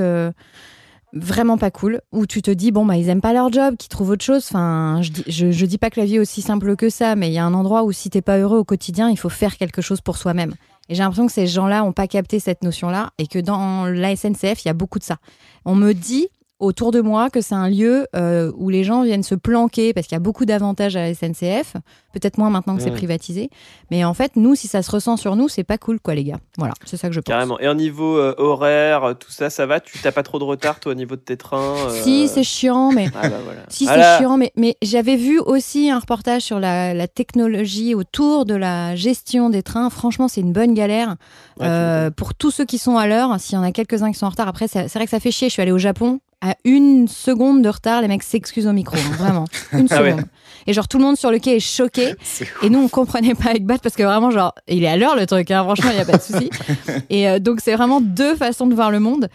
Vraiment 1.16 1.58
pas 1.58 1.70
cool, 1.70 2.00
où 2.10 2.26
tu 2.26 2.42
te 2.42 2.50
dis, 2.50 2.72
bon, 2.72 2.84
bah, 2.84 2.96
ils 2.96 3.08
aiment 3.08 3.20
pas 3.20 3.32
leur 3.32 3.52
job, 3.52 3.76
qu'ils 3.76 3.88
trouvent 3.88 4.10
autre 4.10 4.24
chose. 4.24 4.44
Enfin, 4.50 4.98
je 5.00 5.10
dis, 5.10 5.24
je, 5.28 5.52
je 5.52 5.66
dis 5.66 5.78
pas 5.78 5.88
que 5.88 6.00
la 6.00 6.06
vie 6.06 6.16
est 6.16 6.18
aussi 6.18 6.42
simple 6.42 6.74
que 6.74 6.90
ça, 6.90 7.14
mais 7.14 7.28
il 7.28 7.32
y 7.32 7.38
a 7.38 7.44
un 7.44 7.54
endroit 7.54 7.84
où 7.84 7.92
si 7.92 8.10
t'es 8.10 8.20
pas 8.20 8.38
heureux 8.38 8.58
au 8.58 8.64
quotidien, 8.64 9.08
il 9.10 9.16
faut 9.16 9.28
faire 9.28 9.56
quelque 9.56 9.80
chose 9.80 10.00
pour 10.00 10.16
soi-même. 10.16 10.54
Et 10.88 10.94
j'ai 10.94 11.02
l'impression 11.02 11.26
que 11.26 11.32
ces 11.32 11.46
gens-là 11.46 11.84
ont 11.84 11.92
pas 11.92 12.08
capté 12.08 12.40
cette 12.40 12.62
notion-là 12.64 13.10
et 13.18 13.26
que 13.26 13.38
dans 13.38 13.86
la 13.86 14.16
SNCF, 14.16 14.64
il 14.64 14.66
y 14.66 14.70
a 14.70 14.74
beaucoup 14.74 14.98
de 14.98 15.04
ça. 15.04 15.18
On 15.64 15.74
me 15.76 15.92
dit 15.92 16.28
autour 16.64 16.90
de 16.90 17.00
moi 17.00 17.30
que 17.30 17.40
c'est 17.40 17.54
un 17.54 17.68
lieu 17.68 18.06
euh, 18.16 18.50
où 18.56 18.68
les 18.70 18.84
gens 18.84 19.02
viennent 19.02 19.22
se 19.22 19.34
planquer 19.34 19.92
parce 19.92 20.06
qu'il 20.06 20.14
y 20.14 20.16
a 20.16 20.20
beaucoup 20.20 20.44
d'avantages 20.44 20.96
à 20.96 21.00
la 21.02 21.14
SNCF, 21.14 21.74
peut-être 22.12 22.38
moins 22.38 22.50
maintenant 22.50 22.76
que 22.76 22.82
c'est 22.82 22.90
privatisé. 22.90 23.50
Mais 23.90 24.04
en 24.04 24.14
fait, 24.14 24.32
nous, 24.36 24.54
si 24.54 24.66
ça 24.68 24.82
se 24.82 24.90
ressent 24.90 25.16
sur 25.16 25.36
nous, 25.36 25.48
c'est 25.48 25.64
pas 25.64 25.78
cool, 25.78 26.00
quoi, 26.00 26.14
les 26.14 26.24
gars. 26.24 26.38
Voilà, 26.58 26.74
c'est 26.84 26.96
ça 26.96 27.08
que 27.08 27.14
je 27.14 27.20
pense. 27.20 27.32
Carrément. 27.32 27.58
Et 27.60 27.68
au 27.68 27.74
niveau 27.74 28.16
euh, 28.18 28.34
horaire, 28.38 29.04
euh, 29.04 29.14
tout 29.14 29.30
ça, 29.30 29.50
ça 29.50 29.66
va? 29.66 29.80
Tu 29.80 29.98
t'as 29.98 30.12
pas 30.12 30.22
trop 30.22 30.38
de 30.38 30.44
retard, 30.44 30.80
toi, 30.80 30.92
au 30.92 30.94
niveau 30.94 31.16
de 31.16 31.20
tes 31.20 31.36
trains 31.36 31.74
euh, 31.88 32.02
Si, 32.02 32.28
c'est 32.28 32.42
chiant, 32.44 32.92
mais 32.92 33.08
Ah 33.14 33.28
bah 33.28 33.36
voilà. 33.44 33.60
Si, 33.68 33.84
Voilà. 33.84 34.16
c'est 34.16 34.22
chiant, 34.24 34.36
mais, 34.36 34.52
mais 34.56 34.76
j'avais 34.82 35.16
vu 35.16 35.38
aussi 35.40 35.90
un 35.90 35.98
reportage 35.98 36.42
sur 36.42 36.60
la, 36.60 36.94
la 36.94 37.08
technologie 37.08 37.94
autour 37.94 38.44
de 38.46 38.54
la 38.54 38.94
gestion 38.96 39.50
des 39.50 39.62
trains. 39.62 39.90
Franchement, 39.90 40.28
c'est 40.28 40.40
une 40.40 40.52
bonne 40.52 40.74
galère 40.74 41.16
Ouais, 41.60 42.10
pour 42.16 42.34
tous 42.34 42.50
ceux 42.50 42.64
qui 42.64 42.78
sont 42.78 42.96
à 42.96 43.06
l'heure. 43.06 43.38
S'il 43.38 43.54
y 43.54 43.58
en 43.58 43.62
a 43.62 43.70
quelques-uns 43.72 44.10
qui 44.10 44.18
sont 44.18 44.26
en 44.26 44.30
retard, 44.30 44.48
après, 44.48 44.66
c'est 44.68 44.92
vrai 44.92 45.04
que 45.04 45.10
ça 45.10 45.20
fait 45.20 45.30
chier. 45.30 45.48
Je 45.48 45.52
suis 45.52 45.62
allée 45.62 45.70
au 45.72 45.78
Japon. 45.78 46.20
À 46.46 46.56
une 46.64 47.08
seconde 47.08 47.62
de 47.62 47.68
retard, 47.70 48.02
les 48.02 48.08
mecs 48.08 48.22
s'excusent 48.22 48.66
au 48.66 48.72
micro. 48.72 48.96
hein, 48.98 49.12
vraiment. 49.18 49.44
Une 49.72 49.86
Ah 49.90 50.02
ouais. 50.02 50.10
seconde. 50.10 50.24
Et 50.66 50.72
genre, 50.74 50.88
tout 50.88 50.98
le 50.98 51.04
monde 51.04 51.16
sur 51.16 51.30
le 51.30 51.38
quai 51.38 51.56
est 51.56 51.60
choqué. 51.60 52.14
Et 52.62 52.68
nous, 52.68 52.80
on 52.80 52.88
comprenait 52.88 53.34
pas 53.34 53.50
avec 53.50 53.64
Bat 53.64 53.78
parce 53.82 53.94
que 53.96 54.02
vraiment, 54.02 54.30
genre, 54.30 54.54
il 54.68 54.84
est 54.84 54.88
à 54.88 54.96
l'heure 54.98 55.16
le 55.16 55.24
truc, 55.26 55.50
hein, 55.50 55.62
franchement, 55.64 55.90
il 55.90 55.96
n'y 55.96 56.02
a 56.02 56.04
pas 56.04 56.18
de 56.18 56.22
souci. 56.22 56.50
Et 57.10 57.28
euh, 57.30 57.38
donc, 57.38 57.60
c'est 57.62 57.74
vraiment 57.74 58.00
deux 58.02 58.36
façons 58.36 58.66
de 58.66 58.74
voir 58.74 58.90
le 58.90 59.00
monde. 59.00 59.28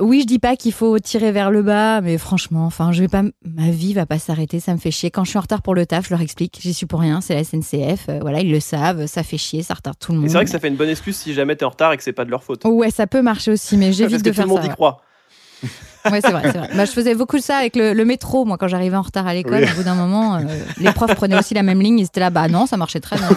Oui, 0.00 0.22
je 0.22 0.26
dis 0.26 0.38
pas 0.40 0.56
qu'il 0.56 0.72
faut 0.72 0.98
tirer 0.98 1.30
vers 1.32 1.50
le 1.52 1.62
bas, 1.62 2.00
mais 2.00 2.18
franchement, 2.18 2.66
enfin, 2.66 2.90
je 2.92 3.00
vais 3.00 3.08
pas, 3.08 3.22
ma 3.44 3.70
vie 3.70 3.94
va 3.94 4.06
pas 4.06 4.18
s'arrêter, 4.18 4.58
ça 4.58 4.72
me 4.72 4.78
fait 4.78 4.90
chier. 4.90 5.10
Quand 5.12 5.22
je 5.22 5.30
suis 5.30 5.38
en 5.38 5.42
retard 5.42 5.62
pour 5.62 5.74
le 5.76 5.86
taf, 5.86 6.06
je 6.06 6.10
leur 6.10 6.20
explique, 6.20 6.58
j'y 6.60 6.74
suis 6.74 6.84
pour 6.86 6.98
rien, 6.98 7.20
c'est 7.20 7.34
la 7.34 7.44
SNCF, 7.44 8.06
euh, 8.08 8.18
voilà, 8.20 8.40
ils 8.40 8.50
le 8.50 8.58
savent, 8.58 9.06
ça 9.06 9.22
fait 9.22 9.38
chier, 9.38 9.62
ça 9.62 9.74
retarde 9.74 9.96
tout 10.00 10.10
le 10.12 10.18
monde. 10.18 10.28
c'est 10.28 10.34
vrai 10.34 10.44
que 10.46 10.50
ça 10.50 10.58
fait 10.58 10.66
une 10.66 10.74
bonne 10.74 10.88
excuse 10.88 11.16
si 11.16 11.32
jamais 11.32 11.54
t'es 11.54 11.64
en 11.64 11.68
retard 11.70 11.92
et 11.92 11.96
que 11.96 12.02
c'est 12.02 12.12
pas 12.12 12.24
de 12.24 12.30
leur 12.32 12.42
faute. 12.42 12.62
Ouais, 12.64 12.90
ça 12.90 13.06
peut 13.06 13.22
marcher 13.22 13.52
aussi, 13.52 13.76
mais 13.76 13.92
j'évite 13.92 14.18
que 14.18 14.24
de 14.24 14.30
tout 14.30 14.34
faire 14.34 14.46
le 14.46 14.50
monde 14.50 14.62
ça. 14.62 14.66
y 14.66 14.70
croit. 14.70 15.00
Ouais, 16.10 16.20
c'est 16.20 16.30
vrai. 16.30 16.52
Bah, 16.74 16.84
je 16.84 16.92
faisais 16.92 17.14
beaucoup 17.14 17.38
ça 17.38 17.56
avec 17.56 17.76
le, 17.76 17.92
le 17.92 18.04
métro, 18.04 18.44
moi, 18.44 18.58
quand 18.58 18.68
j'arrivais 18.68 18.96
en 18.96 19.02
retard 19.02 19.26
à 19.26 19.34
l'école. 19.34 19.62
Oui. 19.62 19.70
Au 19.72 19.76
bout 19.76 19.82
d'un 19.82 19.94
moment, 19.94 20.36
euh, 20.36 20.40
les 20.78 20.92
profs 20.92 21.14
prenaient 21.14 21.38
aussi 21.38 21.54
la 21.54 21.62
même 21.62 21.80
ligne, 21.80 21.98
ils 21.98 22.06
étaient 22.06 22.20
là, 22.20 22.30
bah 22.30 22.48
non, 22.48 22.66
ça 22.66 22.76
marchait 22.76 23.00
très 23.00 23.16
bien. 23.16 23.28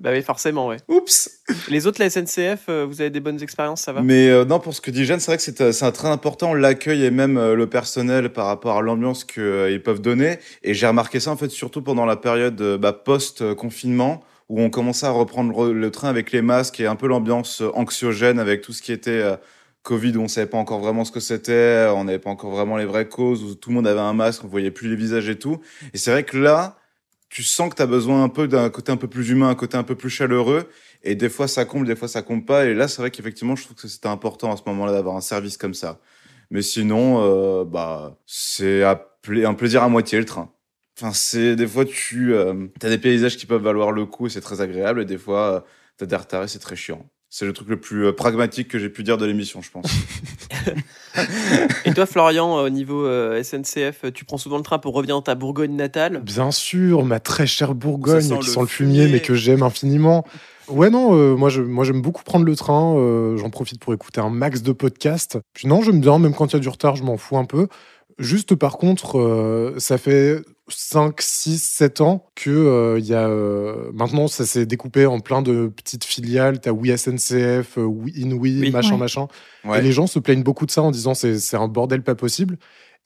Bah 0.00 0.10
oui, 0.12 0.22
forcément, 0.22 0.66
ouais. 0.66 0.78
Oups 0.88 1.30
Les 1.68 1.86
autres, 1.86 2.00
la 2.00 2.08
SNCF, 2.08 2.64
euh, 2.70 2.86
vous 2.88 3.02
avez 3.02 3.10
des 3.10 3.20
bonnes 3.20 3.42
expériences, 3.42 3.82
ça 3.82 3.92
va? 3.92 4.00
Mais 4.00 4.28
euh, 4.30 4.46
non, 4.46 4.58
pour 4.58 4.72
ce 4.72 4.80
que 4.80 4.90
dit 4.90 5.04
Jeanne, 5.04 5.20
c'est 5.20 5.30
vrai 5.30 5.36
que 5.36 5.72
c'est 5.72 5.84
un 5.84 5.90
très 5.90 6.08
important, 6.08 6.54
l'accueil 6.54 7.04
et 7.04 7.10
même 7.10 7.36
euh, 7.36 7.54
le 7.54 7.66
personnel 7.68 8.30
par 8.30 8.46
rapport 8.46 8.78
à 8.78 8.82
l'ambiance 8.82 9.24
qu'ils 9.24 9.82
peuvent 9.84 10.00
donner. 10.00 10.38
Et 10.62 10.72
j'ai 10.72 10.86
remarqué 10.86 11.20
ça 11.20 11.30
en 11.30 11.36
fait 11.36 11.50
surtout 11.50 11.82
pendant 11.82 12.06
la 12.06 12.16
période 12.16 12.60
euh, 12.62 12.78
bah, 12.78 12.94
post-confinement, 12.94 14.22
où 14.48 14.60
on 14.60 14.70
commençait 14.70 15.06
à 15.06 15.10
reprendre 15.10 15.68
le, 15.68 15.90
train 15.90 16.08
avec 16.08 16.32
les 16.32 16.42
masques 16.42 16.80
et 16.80 16.86
un 16.86 16.96
peu 16.96 17.06
l'ambiance 17.06 17.62
anxiogène 17.74 18.38
avec 18.38 18.62
tout 18.62 18.72
ce 18.72 18.82
qui 18.82 18.92
était 18.92 19.10
euh, 19.10 19.36
Covid, 19.82 20.16
on 20.18 20.28
savait 20.28 20.46
pas 20.46 20.58
encore 20.58 20.80
vraiment 20.80 21.04
ce 21.04 21.12
que 21.12 21.20
c'était, 21.20 21.88
on 21.94 22.04
n'avait 22.04 22.18
pas 22.18 22.30
encore 22.30 22.50
vraiment 22.50 22.76
les 22.76 22.84
vraies 22.84 23.08
causes, 23.08 23.42
où 23.42 23.54
tout 23.54 23.70
le 23.70 23.76
monde 23.76 23.86
avait 23.86 24.00
un 24.00 24.12
masque, 24.12 24.44
on 24.44 24.48
voyait 24.48 24.70
plus 24.70 24.88
les 24.88 24.96
visages 24.96 25.28
et 25.28 25.38
tout. 25.38 25.60
Et 25.94 25.98
c'est 25.98 26.10
vrai 26.10 26.24
que 26.24 26.36
là, 26.36 26.76
tu 27.30 27.42
sens 27.42 27.70
que 27.70 27.76
tu 27.76 27.82
as 27.82 27.86
besoin 27.86 28.22
un 28.22 28.28
peu 28.28 28.48
d'un 28.48 28.68
côté 28.70 28.92
un 28.92 28.96
peu 28.96 29.08
plus 29.08 29.30
humain, 29.30 29.48
un 29.48 29.54
côté 29.54 29.76
un 29.76 29.84
peu 29.84 29.94
plus 29.94 30.10
chaleureux. 30.10 30.68
Et 31.02 31.14
des 31.14 31.28
fois, 31.30 31.48
ça 31.48 31.64
comble, 31.64 31.86
des 31.86 31.96
fois, 31.96 32.08
ça 32.08 32.22
comble 32.22 32.44
pas. 32.44 32.66
Et 32.66 32.74
là, 32.74 32.88
c'est 32.88 33.00
vrai 33.00 33.10
qu'effectivement, 33.10 33.56
je 33.56 33.64
trouve 33.64 33.76
que 33.76 33.88
c'était 33.88 34.08
important 34.08 34.52
à 34.52 34.56
ce 34.56 34.62
moment-là 34.66 34.92
d'avoir 34.92 35.16
un 35.16 35.20
service 35.20 35.56
comme 35.56 35.74
ça. 35.74 36.00
Mais 36.50 36.62
sinon, 36.62 37.22
euh, 37.22 37.64
bah, 37.64 38.18
c'est 38.26 38.82
un 38.84 39.54
plaisir 39.54 39.82
à 39.82 39.88
moitié 39.88 40.18
le 40.18 40.24
train. 40.24 40.52
Enfin, 40.98 41.12
c'est 41.14 41.56
des 41.56 41.66
fois, 41.66 41.84
tu 41.84 42.36
as 42.36 42.88
des 42.88 42.98
paysages 42.98 43.36
qui 43.36 43.46
peuvent 43.46 43.62
valoir 43.62 43.92
le 43.92 44.06
coup 44.06 44.26
et 44.26 44.30
c'est 44.30 44.40
très 44.40 44.60
agréable. 44.60 45.02
Et 45.02 45.04
des 45.04 45.18
fois, 45.18 45.64
tu 45.98 46.04
as 46.04 46.06
des 46.06 46.16
retards 46.16 46.44
et 46.44 46.48
c'est 46.48 46.58
très 46.58 46.76
chiant. 46.76 47.08
C'est 47.32 47.46
le 47.46 47.52
truc 47.52 47.68
le 47.68 47.78
plus 47.78 48.06
euh, 48.06 48.12
pragmatique 48.12 48.66
que 48.66 48.78
j'ai 48.80 48.88
pu 48.88 49.04
dire 49.04 49.16
de 49.16 49.24
l'émission, 49.24 49.62
je 49.62 49.70
pense. 49.70 49.86
Et 51.84 51.92
toi, 51.94 52.06
Florian, 52.06 52.58
euh, 52.58 52.66
au 52.66 52.68
niveau 52.70 53.06
euh, 53.06 53.40
SNCF, 53.42 54.12
tu 54.12 54.24
prends 54.24 54.36
souvent 54.38 54.56
le 54.56 54.62
train 54.62 54.78
pour 54.78 54.94
revenir 54.94 55.14
dans 55.14 55.22
ta 55.22 55.34
Bourgogne 55.34 55.74
natale? 55.76 56.20
Bien 56.22 56.50
sûr, 56.50 57.04
ma 57.04 57.20
très 57.20 57.46
chère 57.46 57.74
Bourgogne, 57.74 58.20
sent 58.20 58.38
qui 58.40 58.46
le 58.46 58.52
sent 58.52 58.60
le 58.60 58.66
fumier, 58.66 59.00
fumier. 59.02 59.12
mais 59.12 59.20
que 59.20 59.34
j'aime 59.34 59.62
infiniment. 59.62 60.24
Ouais, 60.68 60.90
non, 60.90 61.14
euh, 61.16 61.34
moi, 61.36 61.48
je, 61.50 61.62
moi 61.62 61.84
j'aime 61.84 62.02
beaucoup 62.02 62.22
prendre 62.22 62.44
le 62.44 62.54
train. 62.56 62.96
euh, 62.96 63.36
J'en 63.36 63.50
profite 63.50 63.80
pour 63.80 63.92
écouter 63.94 64.20
un 64.20 64.30
max 64.30 64.62
de 64.62 64.72
podcasts. 64.72 65.38
Puis 65.52 65.68
non, 65.68 65.82
j'aime 65.82 66.00
bien, 66.00 66.18
même 66.18 66.34
quand 66.34 66.46
il 66.48 66.54
y 66.54 66.56
a 66.56 66.60
du 66.60 66.68
retard, 66.68 66.96
je 66.96 67.02
m'en 67.04 67.16
fous 67.16 67.36
un 67.38 67.44
peu. 67.44 67.66
Juste 68.18 68.54
par 68.54 68.76
contre, 68.76 69.18
euh, 69.18 69.74
ça 69.78 69.98
fait 69.98 70.42
5, 70.70 71.20
6, 71.20 71.58
7 71.62 72.00
ans 72.00 72.26
que 72.34 72.50
euh, 72.50 72.98
il 72.98 73.06
y 73.06 73.14
a, 73.14 73.28
euh, 73.28 73.90
maintenant 73.92 74.28
ça 74.28 74.46
s'est 74.46 74.66
découpé 74.66 75.06
en 75.06 75.20
plein 75.20 75.42
de 75.42 75.68
petites 75.68 76.04
filiales. 76.04 76.60
T'as 76.60 76.70
Oui 76.70 76.90
SNCF, 76.96 77.78
euh, 77.78 77.82
Oui 77.84 78.12
Inouï, 78.16 78.60
Oui. 78.60 78.70
machin, 78.70 78.92
Ouais. 78.94 78.98
machin. 78.98 79.28
Ouais. 79.64 79.78
Et 79.78 79.82
les 79.82 79.92
gens 79.92 80.06
se 80.06 80.18
plaignent 80.18 80.42
beaucoup 80.42 80.66
de 80.66 80.70
ça 80.70 80.82
en 80.82 80.90
disant 80.90 81.14
c'est 81.14 81.38
c'est 81.38 81.56
un 81.56 81.68
bordel 81.68 82.02
pas 82.02 82.14
possible. 82.14 82.56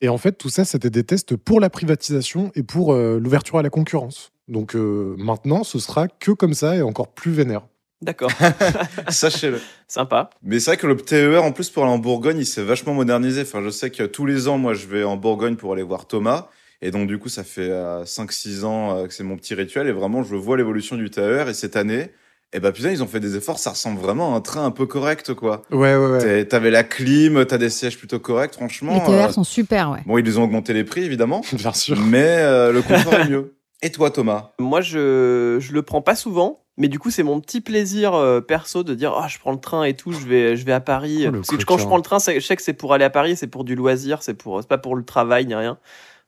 Et 0.01 0.09
en 0.09 0.17
fait, 0.17 0.33
tout 0.33 0.49
ça, 0.49 0.65
c'était 0.65 0.89
des 0.89 1.03
tests 1.05 1.35
pour 1.37 1.59
la 1.61 1.69
privatisation 1.69 2.51
et 2.55 2.63
pour 2.63 2.93
euh, 2.93 3.17
l'ouverture 3.19 3.57
à 3.57 3.61
la 3.63 3.69
concurrence. 3.69 4.31
Donc 4.49 4.75
euh, 4.75 5.15
maintenant, 5.17 5.63
ce 5.63 5.79
sera 5.79 6.07
que 6.07 6.31
comme 6.31 6.53
ça 6.53 6.75
et 6.75 6.81
encore 6.81 7.07
plus 7.13 7.31
vénère. 7.31 7.61
D'accord, 8.01 8.29
Sachez-le. 9.09 9.59
sympa. 9.87 10.29
Mais 10.43 10.59
c'est 10.59 10.71
vrai 10.71 10.77
que 10.77 10.85
le 10.85 10.95
TER, 10.97 11.41
en 11.43 11.51
plus, 11.53 11.69
pour 11.69 11.83
aller 11.83 11.93
en 11.93 11.97
Bourgogne, 11.97 12.37
il 12.39 12.45
s'est 12.45 12.61
vachement 12.63 12.93
modernisé. 12.93 13.41
Enfin, 13.41 13.61
je 13.63 13.69
sais 13.69 13.89
que 13.89 14.03
tous 14.03 14.25
les 14.25 14.47
ans, 14.47 14.57
moi, 14.57 14.73
je 14.73 14.85
vais 14.87 15.03
en 15.03 15.17
Bourgogne 15.17 15.55
pour 15.55 15.73
aller 15.73 15.81
voir 15.81 16.05
Thomas. 16.05 16.49
Et 16.81 16.91
donc, 16.91 17.07
du 17.07 17.17
coup, 17.17 17.29
ça 17.29 17.43
fait 17.43 17.69
5-6 17.69 18.63
ans 18.63 18.97
euh, 18.97 19.07
que 19.07 19.13
c'est 19.13 19.23
mon 19.23 19.37
petit 19.37 19.53
rituel. 19.53 19.87
Et 19.87 19.91
vraiment, 19.91 20.23
je 20.23 20.35
vois 20.35 20.57
l'évolution 20.57 20.95
du 20.95 21.09
TER. 21.09 21.49
Et 21.49 21.53
cette 21.53 21.75
année, 21.75 22.11
eh 22.53 22.59
ben, 22.59 22.71
putain, 22.71 22.91
ils 22.91 23.03
ont 23.03 23.07
fait 23.07 23.19
des 23.19 23.35
efforts. 23.35 23.59
Ça 23.59 23.71
ressemble 23.71 23.99
vraiment 23.99 24.33
à 24.33 24.37
un 24.37 24.41
train 24.41 24.65
un 24.65 24.71
peu 24.71 24.85
correct, 24.85 25.33
quoi. 25.33 25.63
Ouais, 25.71 25.95
ouais, 25.95 26.11
ouais. 26.11 26.45
T'avais 26.45 26.71
la 26.71 26.83
clim, 26.83 27.45
t'as 27.45 27.57
des 27.57 27.69
sièges 27.69 27.97
plutôt 27.97 28.19
corrects, 28.19 28.53
franchement. 28.53 28.93
Les 28.93 29.01
TER 29.01 29.29
euh, 29.29 29.31
sont 29.31 29.43
super, 29.43 29.91
ouais. 29.91 29.99
Bon, 30.05 30.17
ils 30.17 30.39
ont 30.39 30.43
augmenté 30.43 30.73
les 30.73 30.83
prix, 30.83 31.03
évidemment. 31.03 31.41
Bien 31.53 31.73
sûr. 31.73 31.99
mais 31.99 32.23
euh, 32.39 32.71
le 32.71 32.81
confort 32.81 33.13
est 33.15 33.29
mieux. 33.29 33.55
Et 33.81 33.91
toi, 33.91 34.09
Thomas? 34.09 34.51
Moi, 34.57 34.81
je, 34.81 35.57
je 35.59 35.73
le 35.73 35.81
prends 35.81 36.01
pas 36.01 36.15
souvent, 36.15 36.63
mais 36.77 36.87
du 36.87 36.97
coup, 36.97 37.11
c'est 37.11 37.23
mon 37.23 37.41
petit 37.41 37.59
plaisir 37.61 38.13
euh, 38.13 38.39
perso 38.39 38.83
de 38.83 38.95
dire 38.95 39.13
Ah, 39.17 39.27
je 39.27 39.37
prends 39.37 39.51
le 39.51 39.59
train 39.59 39.83
et 39.83 39.93
tout, 39.93 40.13
je 40.13 40.25
vais, 40.25 40.55
je 40.55 40.65
vais 40.65 40.71
à 40.71 40.79
Paris. 40.79 41.25
Oh, 41.27 41.31
Parce 41.33 41.49
que 41.49 41.63
quand 41.65 41.77
je 41.77 41.85
prends 41.85 41.97
le 41.97 42.03
train, 42.03 42.19
je 42.19 42.39
sais 42.39 42.55
que 42.55 42.61
c'est 42.61 42.73
pour 42.73 42.93
aller 42.93 43.05
à 43.05 43.09
Paris, 43.09 43.35
c'est 43.35 43.47
pour 43.47 43.65
du 43.65 43.75
loisir, 43.75 44.23
c'est 44.23 44.33
pour, 44.33 44.61
c'est 44.61 44.69
pas 44.69 44.77
pour 44.77 44.95
le 44.95 45.03
travail 45.03 45.45
ni 45.45 45.55
rien. 45.55 45.77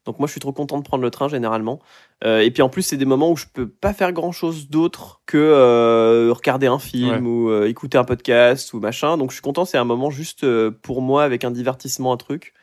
Donc 0.08 0.20
moi, 0.20 0.28
je 0.28 0.32
suis 0.32 0.40
trop 0.40 0.52
content 0.52 0.78
de 0.78 0.84
prendre 0.84 1.04
le 1.04 1.12
train 1.12 1.28
généralement. 1.28 1.80
Euh, 2.24 2.40
et 2.40 2.50
puis 2.50 2.64
en 2.64 2.70
plus, 2.70 2.82
c'est 2.82 2.98
des 2.98 3.06
moments 3.06 3.30
où 3.32 3.38
je 3.38 3.46
peux 3.54 3.68
pas 3.68 3.94
faire 3.94 4.12
grand 4.14 4.32
chose 4.32 4.70
d'autre 4.70 5.22
que 5.28 5.38
euh, 5.38 6.34
regarder 6.34 6.68
un 6.68 6.80
film 6.80 7.10
Ouais. 7.10 7.20
ou 7.20 7.50
euh, 7.50 7.68
écouter 7.68 7.98
un 8.00 8.04
podcast 8.04 8.74
ou 8.74 8.80
machin. 8.80 9.18
Donc 9.18 9.30
je 9.30 9.36
suis 9.36 9.44
content, 9.44 9.66
c'est 9.66 9.78
un 9.78 9.86
moment 9.86 10.10
juste 10.10 10.46
pour 10.82 11.02
moi 11.02 11.24
avec 11.24 11.44
un 11.44 11.52
divertissement, 11.52 12.12
un 12.12 12.18
truc. 12.18 12.54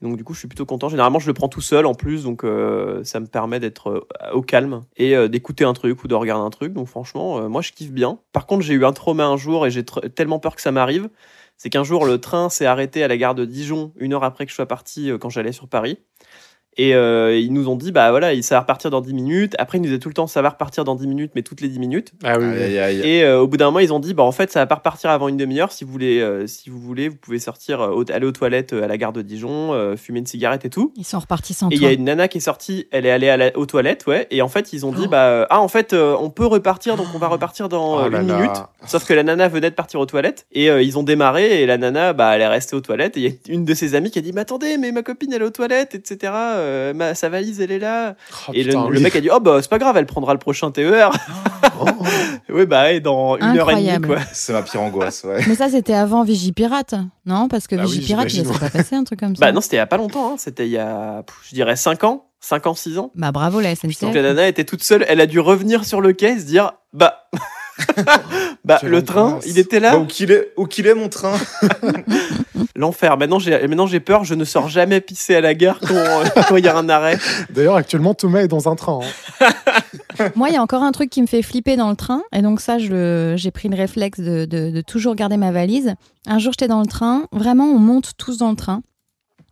Donc 0.00 0.16
du 0.16 0.22
coup, 0.22 0.32
je 0.32 0.38
suis 0.38 0.48
plutôt 0.48 0.66
content. 0.66 0.88
Généralement, 0.88 1.18
je 1.18 1.26
le 1.26 1.34
prends 1.34 1.48
tout 1.48 1.60
seul 1.60 1.84
en 1.84 1.94
plus, 1.94 2.22
donc 2.22 2.44
euh, 2.44 3.02
ça 3.02 3.18
me 3.18 3.26
permet 3.26 3.58
d'être 3.58 3.90
euh, 3.90 4.32
au 4.32 4.42
calme 4.42 4.82
et 4.96 5.16
euh, 5.16 5.26
d'écouter 5.28 5.64
un 5.64 5.72
truc 5.72 6.04
ou 6.04 6.08
de 6.08 6.14
regarder 6.14 6.44
un 6.44 6.50
truc. 6.50 6.72
Donc 6.72 6.86
franchement, 6.86 7.48
moi, 7.48 7.62
je 7.62 7.72
kiffe 7.72 7.90
bien. 7.90 8.18
Par 8.32 8.46
contre, 8.46 8.62
j'ai 8.62 8.74
eu 8.74 8.84
un 8.84 8.92
trauma 8.92 9.26
un 9.26 9.36
jour 9.36 9.66
et 9.66 9.70
j'ai 9.70 9.84
tellement 9.84 10.38
peur 10.38 10.54
que 10.54 10.62
ça 10.62 10.70
m'arrive. 10.70 11.08
C'est 11.56 11.70
qu'un 11.70 11.82
jour, 11.82 12.06
le 12.06 12.20
train 12.20 12.48
s'est 12.48 12.66
arrêté 12.66 13.02
à 13.02 13.08
la 13.08 13.16
gare 13.16 13.34
de 13.34 13.44
Dijon 13.44 13.92
une 13.96 14.12
heure 14.14 14.22
après 14.22 14.44
que 14.46 14.50
je 14.50 14.54
sois 14.54 14.66
parti 14.66 15.10
quand 15.20 15.30
j'allais 15.30 15.50
sur 15.50 15.66
Paris. 15.66 15.98
Et 16.80 16.94
euh, 16.94 17.36
ils 17.36 17.52
nous 17.52 17.68
ont 17.68 17.74
dit, 17.76 17.90
bah 17.92 18.10
voilà, 18.10 18.32
il- 18.32 18.42
ça 18.44 18.54
va 18.54 18.60
repartir 18.60 18.90
dans 18.90 19.00
10 19.00 19.12
minutes. 19.12 19.54
Après, 19.58 19.78
ils 19.78 19.80
nous 19.80 19.88
disaient 19.88 19.98
tout 19.98 20.08
le 20.08 20.14
temps, 20.14 20.28
ça 20.28 20.42
va 20.42 20.50
repartir 20.50 20.84
dans 20.84 20.94
10 20.94 21.08
minutes, 21.08 21.32
mais 21.34 21.42
toutes 21.42 21.60
les 21.60 21.68
10 21.68 21.80
minutes. 21.80 22.12
Ah 22.22 22.38
oui, 22.38 22.44
oui. 22.46 22.62
Aïe, 22.62 22.78
aïe, 22.78 23.00
aïe. 23.02 23.08
Et 23.10 23.24
euh, 23.24 23.40
au 23.40 23.48
bout 23.48 23.56
d'un 23.56 23.66
moment, 23.66 23.80
ils 23.80 23.92
ont 23.92 23.98
dit, 23.98 24.14
bah 24.14 24.22
en 24.22 24.30
fait, 24.32 24.52
ça 24.52 24.60
va 24.60 24.66
pas 24.66 24.76
repartir 24.76 25.10
avant 25.10 25.26
une 25.28 25.36
demi-heure. 25.36 25.72
Si 25.72 25.82
vous 25.84 25.90
voulez, 25.92 26.20
euh, 26.20 26.46
si 26.46 26.70
vous 26.70 26.78
voulez, 26.78 27.08
vous 27.08 27.16
pouvez 27.16 27.38
sortir, 27.40 27.80
euh, 27.80 28.04
aller 28.12 28.26
aux 28.26 28.32
toilettes 28.32 28.72
euh, 28.72 28.84
à 28.84 28.86
la 28.86 28.96
gare 28.96 29.12
de 29.12 29.22
Dijon, 29.22 29.72
euh, 29.74 29.96
fumer 29.96 30.20
une 30.20 30.26
cigarette 30.26 30.64
et 30.64 30.70
tout. 30.70 30.92
Ils 30.96 31.04
sont 31.04 31.18
repartis 31.18 31.52
sans 31.54 31.68
Et 31.70 31.74
il 31.74 31.82
y 31.82 31.86
a 31.86 31.92
une 31.92 32.04
nana 32.04 32.28
qui 32.28 32.38
est 32.38 32.40
sortie, 32.40 32.86
elle 32.92 33.06
est 33.06 33.10
allée 33.10 33.28
à 33.28 33.36
la- 33.36 33.56
aux 33.58 33.66
toilettes, 33.66 34.06
ouais. 34.06 34.28
Et 34.30 34.40
en 34.40 34.48
fait, 34.48 34.72
ils 34.72 34.86
ont 34.86 34.92
dit, 34.92 35.02
Oh. 35.06 35.10
bah 35.10 35.46
ah 35.50 35.60
en 35.60 35.68
fait, 35.68 35.92
euh, 35.92 36.14
on 36.20 36.30
peut 36.30 36.46
repartir, 36.46 36.96
donc 36.96 37.08
on 37.14 37.18
va 37.18 37.26
repartir 37.28 37.68
dans 37.68 38.04
Oh 38.06 38.08
là 38.08 38.20
une 38.20 38.28
là. 38.28 38.34
minute. 38.36 38.56
Sauf 38.86 39.04
que 39.04 39.14
la 39.14 39.24
nana 39.24 39.48
venait 39.48 39.70
de 39.70 39.74
partir 39.74 39.98
aux 39.98 40.06
toilettes 40.06 40.46
et 40.52 40.70
euh, 40.70 40.80
ils 40.80 40.96
ont 40.96 41.02
démarré 41.02 41.60
et 41.60 41.66
la 41.66 41.76
nana, 41.76 42.12
bah 42.12 42.36
elle 42.36 42.42
est 42.42 42.46
restée 42.46 42.76
aux 42.76 42.80
toilettes. 42.80 43.16
Et 43.16 43.20
il 43.20 43.26
y 43.26 43.28
a 43.50 43.54
une 43.54 43.64
de 43.64 43.74
ses 43.74 43.96
amies 43.96 44.12
qui 44.12 44.20
a 44.20 44.22
dit, 44.22 44.32
mais 44.32 44.42
attendez, 44.42 44.78
mais 44.78 44.92
ma 44.92 45.02
copine 45.02 45.32
elle 45.32 45.42
est 45.42 45.44
aux 45.44 45.50
toilettes, 45.50 45.94
etc. 45.96 46.32
Euh, 46.68 46.92
ma, 46.94 47.14
sa 47.14 47.28
valise 47.28 47.60
elle 47.60 47.72
est 47.72 47.78
là. 47.78 48.14
Oh, 48.48 48.52
et 48.54 48.62
le, 48.62 48.70
putain, 48.70 48.88
le 48.88 48.96
oui. 48.98 49.02
mec 49.02 49.16
a 49.16 49.20
dit, 49.20 49.30
oh 49.32 49.40
bah 49.40 49.58
c'est 49.62 49.70
pas 49.70 49.78
grave, 49.78 49.96
elle 49.96 50.06
prendra 50.06 50.32
le 50.34 50.38
prochain 50.38 50.70
TER. 50.70 51.10
Oh. 51.80 51.86
oui 52.50 52.66
bah 52.66 52.82
ouais, 52.84 53.00
dans 53.00 53.36
une 53.36 53.58
heure 53.58 53.70
et 53.70 53.82
demie 53.82 54.06
quoi. 54.06 54.18
C'est 54.32 54.52
ma 54.52 54.62
pire 54.62 54.82
angoisse, 54.82 55.24
ouais. 55.24 55.40
Mais 55.48 55.54
ça, 55.54 55.68
c'était 55.68 55.94
avant 55.94 56.22
Vigipirate, 56.24 56.94
non? 57.26 57.48
Parce 57.48 57.66
que 57.66 57.76
Bah 57.76 57.82
oui, 57.86 57.92
Vigipirate, 57.92 58.26
il 58.26 58.30
j'imagine, 58.36 58.52
laissait 58.52 58.64
pas 58.72 58.78
passer 58.78 58.94
un 58.96 59.04
truc 59.04 59.20
comme 59.20 59.34
ça. 59.36 59.40
Bah 59.46 59.52
non, 59.52 59.60
c'était 59.60 59.76
il 59.76 59.80
y 59.80 59.82
a 59.82 59.86
pas 59.86 59.96
longtemps. 59.96 60.32
hein. 60.32 60.36
C'était 60.38 60.66
il 60.66 60.72
y 60.72 60.78
a, 60.78 61.24
je 61.48 61.54
dirais 61.54 61.76
5 61.76 62.04
ans, 62.04 62.26
5 62.40 62.66
ans, 62.66 62.74
6 62.74 62.98
ans. 62.98 63.10
Bah 63.14 63.32
bravo 63.32 63.60
la 63.60 63.70
Donc 63.74 63.78
SNCF. 63.92 64.14
la 64.14 64.22
nana 64.22 64.48
était 64.48 64.64
toute 64.64 64.82
seule, 64.82 65.04
elle 65.08 65.20
a 65.20 65.26
dû 65.26 65.40
revenir 65.40 65.84
sur 65.84 66.00
le 66.00 66.12
quai 66.12 66.32
et 66.32 66.38
se 66.38 66.44
dire 66.44 66.72
bah 66.92 67.28
bah 68.64 68.80
le 68.82 69.02
train, 69.02 69.38
il 69.46 69.58
était 69.58 69.80
Bah, 69.80 69.92
là, 69.92 69.98
où 69.98 70.06
qu'il 70.06 70.30
est, 70.32 70.52
où 70.56 70.66
qu'il 70.66 70.86
est 70.86 70.94
mon 70.94 71.08
train 71.08 71.34
l'enfer. 72.76 73.16
Maintenant 73.16 73.38
j'ai 73.38 73.50
maintenant 73.66 73.86
j'ai 73.86 74.00
peur, 74.00 74.24
je 74.24 74.34
ne 74.34 74.44
sors 74.44 74.68
jamais 74.68 75.00
pisser 75.00 75.34
à 75.34 75.40
la 75.40 75.54
gare 75.54 75.78
quand 75.80 75.94
euh, 75.94 76.24
il 76.58 76.64
y 76.64 76.68
a 76.68 76.76
un 76.76 76.88
arrêt. 76.88 77.18
D'ailleurs, 77.50 77.76
actuellement, 77.76 78.14
Thomas 78.14 78.40
est 78.40 78.48
dans 78.48 78.68
un 78.68 78.76
train. 78.76 79.00
hein. 79.40 79.48
Moi, 80.34 80.48
il 80.48 80.54
y 80.54 80.56
a 80.56 80.62
encore 80.62 80.82
un 80.82 80.90
truc 80.92 81.10
qui 81.10 81.22
me 81.22 81.26
fait 81.28 81.42
flipper 81.42 81.76
dans 81.76 81.90
le 81.90 81.96
train. 81.96 82.22
Et 82.32 82.42
donc, 82.42 82.60
ça, 82.60 82.78
je 82.78 83.34
j'ai 83.36 83.50
pris 83.52 83.68
le 83.68 83.76
réflexe 83.76 84.18
de, 84.18 84.44
de- 84.46 84.70
de 84.70 84.80
toujours 84.80 85.14
garder 85.14 85.36
ma 85.36 85.52
valise. 85.52 85.94
Un 86.26 86.38
jour, 86.38 86.52
j'étais 86.52 86.66
dans 86.68 86.80
le 86.80 86.86
train. 86.86 87.26
Vraiment, 87.32 87.66
on 87.66 87.78
monte 87.78 88.12
tous 88.18 88.38
dans 88.38 88.50
le 88.50 88.56
train. 88.56 88.82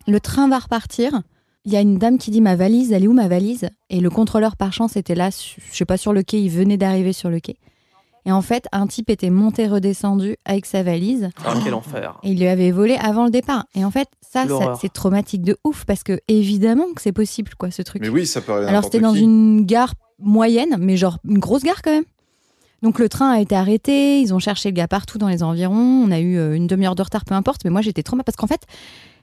Le 0.07 0.19
train 0.19 0.47
va 0.49 0.59
repartir. 0.59 1.21
Il 1.65 1.73
y 1.73 1.77
a 1.77 1.81
une 1.81 1.97
dame 1.97 2.17
qui 2.17 2.31
dit 2.31 2.41
Ma 2.41 2.55
valise, 2.55 2.91
elle 2.91 3.03
est 3.03 3.07
où 3.07 3.13
ma 3.13 3.27
valise? 3.27 3.69
Et 3.89 3.99
le 4.01 4.09
contrôleur, 4.09 4.55
par 4.57 4.73
chance, 4.73 4.95
était 4.97 5.15
là, 5.15 5.29
je 5.31 5.75
sais 5.77 5.85
pas, 5.85 5.97
sur 5.97 6.11
le 6.13 6.23
quai. 6.23 6.41
Il 6.41 6.49
venait 6.49 6.77
d'arriver 6.77 7.13
sur 7.13 7.29
le 7.29 7.39
quai. 7.39 7.57
Et 8.27 8.31
en 8.33 8.41
fait, 8.41 8.67
un 8.73 8.87
type 8.87 9.09
était 9.09 9.29
monté, 9.29 9.67
redescendu 9.67 10.35
avec 10.43 10.65
sa 10.65 10.83
valise. 10.83 11.29
Ah, 11.45 11.53
quel 11.63 11.73
enfer. 11.73 12.19
Et 12.23 12.31
il 12.31 12.37
lui 12.39 12.47
avait 12.47 12.71
volé 12.71 12.95
avant 12.95 13.23
le 13.23 13.31
départ. 13.31 13.65
Et 13.73 13.85
en 13.85 13.89
fait, 13.89 14.09
ça, 14.21 14.43
c'est 14.81 14.91
traumatique 14.91 15.43
de 15.43 15.55
ouf. 15.63 15.85
Parce 15.85 16.03
que, 16.03 16.19
évidemment, 16.27 16.83
que 16.93 17.01
c'est 17.01 17.13
possible, 17.13 17.53
quoi, 17.57 17.71
ce 17.71 17.81
truc. 17.83 18.01
Mais 18.01 18.09
oui, 18.09 18.27
ça 18.27 18.41
peut 18.41 18.51
arriver 18.51 18.67
Alors 18.67 18.83
c'était 18.83 18.99
dans 18.99 19.13
qui. 19.13 19.21
une 19.21 19.65
gare 19.65 19.93
moyenne, 20.19 20.75
mais 20.77 20.97
genre 20.97 21.19
une 21.25 21.39
grosse 21.39 21.63
gare 21.63 21.81
quand 21.81 21.91
même. 21.91 22.03
Donc 22.83 22.99
le 22.99 23.07
train 23.07 23.31
a 23.31 23.39
été 23.39 23.55
arrêté, 23.55 24.19
ils 24.19 24.33
ont 24.33 24.39
cherché 24.39 24.69
le 24.69 24.75
gars 24.75 24.87
partout 24.89 25.17
dans 25.17 25.29
les 25.29 25.41
environs, 25.41 26.03
on 26.05 26.11
a 26.11 26.19
eu 26.19 26.37
euh, 26.37 26.53
une 26.53 26.67
demi-heure 26.67 26.95
de 26.95 27.01
retard, 27.01 27.25
peu 27.25 27.33
importe, 27.33 27.61
mais 27.63 27.71
moi 27.71 27.81
j'étais 27.81 28.03
trop 28.03 28.15
mal 28.15 28.23
parce 28.23 28.35
qu'en 28.35 28.45
fait, 28.45 28.61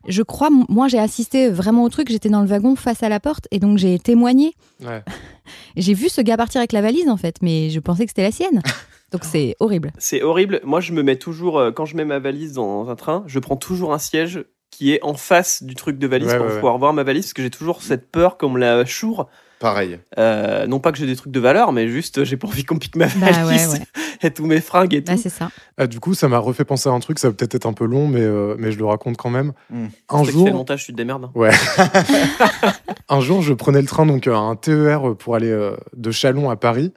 je 0.08 0.22
crois, 0.22 0.48
moi 0.68 0.88
j'ai 0.88 0.98
assisté 0.98 1.50
vraiment 1.50 1.84
au 1.84 1.88
truc, 1.88 2.08
j'étais 2.10 2.30
dans 2.30 2.40
le 2.40 2.48
wagon 2.48 2.74
face 2.74 3.04
à 3.04 3.08
la 3.08 3.20
porte 3.20 3.46
et 3.52 3.60
donc 3.60 3.78
j'ai 3.78 3.98
témoigné. 3.98 4.54
Ouais. 4.84 5.04
J'ai 5.76 5.94
vu 5.94 6.08
ce 6.08 6.20
gars 6.20 6.36
partir 6.36 6.60
avec 6.60 6.72
la 6.72 6.82
valise 6.82 7.08
en 7.08 7.16
fait, 7.16 7.36
mais 7.42 7.70
je 7.70 7.80
pensais 7.80 8.04
que 8.04 8.10
c'était 8.10 8.22
la 8.22 8.32
sienne. 8.32 8.62
Donc 9.12 9.24
c'est 9.24 9.54
horrible. 9.60 9.92
C'est 9.98 10.22
horrible. 10.22 10.60
Moi 10.64 10.80
je 10.80 10.92
me 10.92 11.02
mets 11.02 11.16
toujours 11.16 11.58
euh, 11.58 11.70
quand 11.70 11.84
je 11.84 11.96
mets 11.96 12.04
ma 12.04 12.18
valise 12.18 12.54
dans 12.54 12.88
un 12.88 12.96
train, 12.96 13.22
je 13.26 13.38
prends 13.38 13.56
toujours 13.56 13.92
un 13.92 13.98
siège 13.98 14.44
qui 14.70 14.92
est 14.92 15.02
en 15.04 15.14
face 15.14 15.62
du 15.62 15.76
truc 15.76 15.98
de 15.98 16.06
valise 16.06 16.28
Ouais, 16.28 16.36
pour 16.36 16.46
ouais, 16.46 16.54
pouvoir 16.54 16.78
voir 16.78 16.92
ma 16.92 17.04
valise 17.04 17.26
parce 17.26 17.34
que 17.34 17.42
j'ai 17.42 17.50
toujours 17.50 17.82
cette 17.82 18.10
peur 18.10 18.36
qu'on 18.36 18.50
me 18.50 18.58
la 18.58 18.84
choure. 18.84 19.28
Pareil. 19.58 19.98
Euh, 20.18 20.66
non 20.66 20.80
pas 20.80 20.92
que 20.92 20.98
j'ai 20.98 21.06
des 21.06 21.16
trucs 21.16 21.32
de 21.32 21.40
valeur, 21.40 21.72
mais 21.72 21.88
juste 21.88 22.24
j'ai 22.24 22.36
pas 22.36 22.46
envie 22.48 22.64
qu'on 22.64 22.78
pique 22.78 22.96
ma 22.96 23.06
Bah 23.06 23.30
valise 23.32 23.68
ouais, 23.68 23.78
ouais. 23.78 23.84
et 24.22 24.30
tous 24.30 24.46
mes 24.46 24.60
fringues 24.60 24.94
et 24.94 25.02
tout. 25.02 25.12
Bah, 25.12 25.18
c'est 25.18 25.28
ça. 25.28 25.50
Ah, 25.76 25.86
du 25.86 26.00
coup, 26.00 26.14
ça 26.14 26.28
m'a 26.28 26.38
refait 26.38 26.64
penser 26.64 26.88
à 26.88 26.92
un 26.92 27.00
truc. 27.00 27.18
Ça 27.18 27.28
va 27.28 27.34
peut-être 27.34 27.54
être 27.54 27.66
un 27.66 27.72
peu 27.72 27.84
long, 27.84 28.08
mais, 28.08 28.20
euh, 28.20 28.56
mais 28.58 28.72
je 28.72 28.78
le 28.78 28.84
raconte 28.84 29.16
quand 29.16 29.30
même. 29.30 29.52
Hmm. 29.70 29.86
Un 30.08 30.20
qui 30.20 30.26
fais 30.26 30.32
le 30.32 30.38
jour, 30.38 30.52
montage, 30.52 30.84
tu 30.84 30.92
te 30.92 30.96
démerdes. 30.96 31.30
un 33.08 33.20
jour, 33.20 33.42
je 33.42 33.52
prenais 33.52 33.80
le 33.80 33.86
train, 33.86 34.06
donc 34.06 34.26
euh, 34.26 34.34
un 34.34 34.56
TER 34.56 35.16
pour 35.16 35.34
aller 35.34 35.50
euh, 35.50 35.76
de 35.96 36.10
Chalon 36.10 36.50
à 36.50 36.56
Paris, 36.56 36.92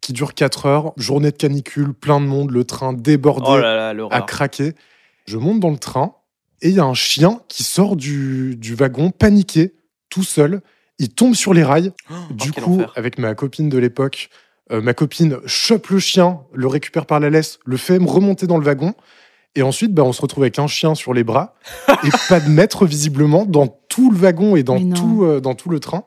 qui 0.00 0.12
dure 0.12 0.34
4 0.34 0.66
heures. 0.66 0.92
Journée 0.96 1.30
de 1.30 1.36
canicule, 1.36 1.94
plein 1.94 2.20
de 2.20 2.26
monde, 2.26 2.50
le 2.50 2.64
train 2.64 2.92
débordé. 2.92 3.46
Oh 3.48 3.58
là 3.58 3.92
là, 3.92 4.08
à 4.10 4.22
craquer. 4.22 4.74
Je 5.26 5.38
monte 5.38 5.60
dans 5.60 5.70
le 5.70 5.78
train 5.78 6.14
et 6.62 6.68
il 6.68 6.74
y 6.74 6.80
a 6.80 6.84
un 6.84 6.94
chien 6.94 7.40
qui 7.48 7.64
sort 7.64 7.96
du, 7.96 8.56
du 8.56 8.74
wagon 8.74 9.10
paniqué, 9.10 9.74
tout 10.08 10.22
seul. 10.22 10.62
Il 10.98 11.10
tombe 11.10 11.34
sur 11.34 11.52
les 11.52 11.62
rails. 11.62 11.92
du 12.30 12.50
Oh, 12.50 12.52
quel 12.54 12.64
coup, 12.64 12.82
avec 12.94 13.18
ma 13.18 13.34
copine 13.34 13.68
de 13.68 13.78
l'époque, 13.78 14.30
euh, 14.72 14.80
ma 14.80 14.94
copine 14.94 15.38
chope 15.46 15.88
le 15.88 15.98
chien, 15.98 16.40
le 16.52 16.66
récupère 16.66 17.06
par 17.06 17.20
la 17.20 17.30
laisse, 17.30 17.58
le 17.64 17.76
fait 17.76 17.98
me 17.98 18.08
remonter 18.08 18.46
dans 18.46 18.58
le 18.58 18.64
wagon. 18.64 18.94
Et 19.54 19.62
ensuite, 19.62 19.94
bah, 19.94 20.02
on 20.04 20.12
se 20.12 20.20
retrouve 20.20 20.44
avec 20.44 20.58
un 20.58 20.66
chien 20.66 20.94
sur 20.94 21.14
les 21.14 21.24
bras 21.24 21.54
et 22.04 22.08
pas 22.28 22.40
de 22.40 22.48
maître 22.48 22.84
visiblement 22.86 23.46
dans 23.46 23.68
tout 23.88 24.10
le 24.10 24.16
wagon 24.18 24.56
et 24.56 24.62
dans, 24.62 24.78
tout, 24.90 25.24
euh, 25.24 25.40
dans 25.40 25.54
tout 25.54 25.70
le 25.70 25.80
train. 25.80 26.04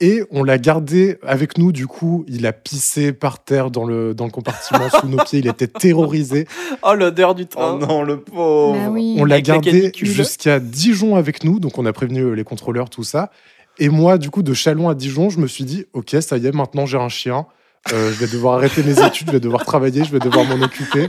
Et 0.00 0.24
on 0.32 0.42
l'a 0.42 0.58
gardé 0.58 1.16
avec 1.22 1.58
nous, 1.58 1.70
du 1.70 1.86
coup, 1.86 2.24
il 2.26 2.44
a 2.44 2.52
pissé 2.52 3.12
par 3.12 3.44
terre 3.44 3.70
dans 3.70 3.84
le, 3.84 4.14
dans 4.14 4.24
le 4.24 4.32
compartiment 4.32 4.88
sous 4.90 5.06
nos 5.06 5.22
pieds, 5.22 5.38
il 5.38 5.46
était 5.46 5.66
terrorisé. 5.68 6.48
Oh 6.82 6.94
l'odeur 6.94 7.36
du 7.36 7.44
Oh 7.44 7.46
train. 7.46 7.78
non, 7.78 8.02
le 8.02 8.20
pauvre. 8.20 8.76
Bah 8.76 8.90
oui. 8.90 9.14
On 9.20 9.24
l'a 9.24 9.40
gardé 9.40 9.92
jusqu'à 9.94 10.58
Dijon 10.58 11.14
avec 11.14 11.44
nous, 11.44 11.60
donc 11.60 11.78
on 11.78 11.86
a 11.86 11.92
prévenu 11.92 12.34
les 12.34 12.42
contrôleurs, 12.42 12.90
tout 12.90 13.04
ça. 13.04 13.30
Et 13.78 13.88
moi, 13.88 14.18
du 14.18 14.30
coup, 14.30 14.42
de 14.42 14.54
Chalon 14.54 14.88
à 14.88 14.94
Dijon, 14.94 15.30
je 15.30 15.38
me 15.38 15.46
suis 15.46 15.64
dit, 15.64 15.86
ok, 15.92 16.16
ça 16.20 16.36
y 16.36 16.46
est, 16.46 16.52
maintenant 16.52 16.86
j'ai 16.86 16.98
un 16.98 17.08
chien. 17.08 17.46
Euh, 17.92 18.12
je 18.12 18.18
vais 18.18 18.28
devoir 18.28 18.54
arrêter 18.54 18.82
mes 18.84 19.04
études, 19.04 19.26
je 19.26 19.32
vais 19.32 19.40
devoir 19.40 19.64
travailler, 19.64 20.04
je 20.04 20.12
vais 20.12 20.20
devoir 20.20 20.44
m'en 20.44 20.64
occuper. 20.64 21.08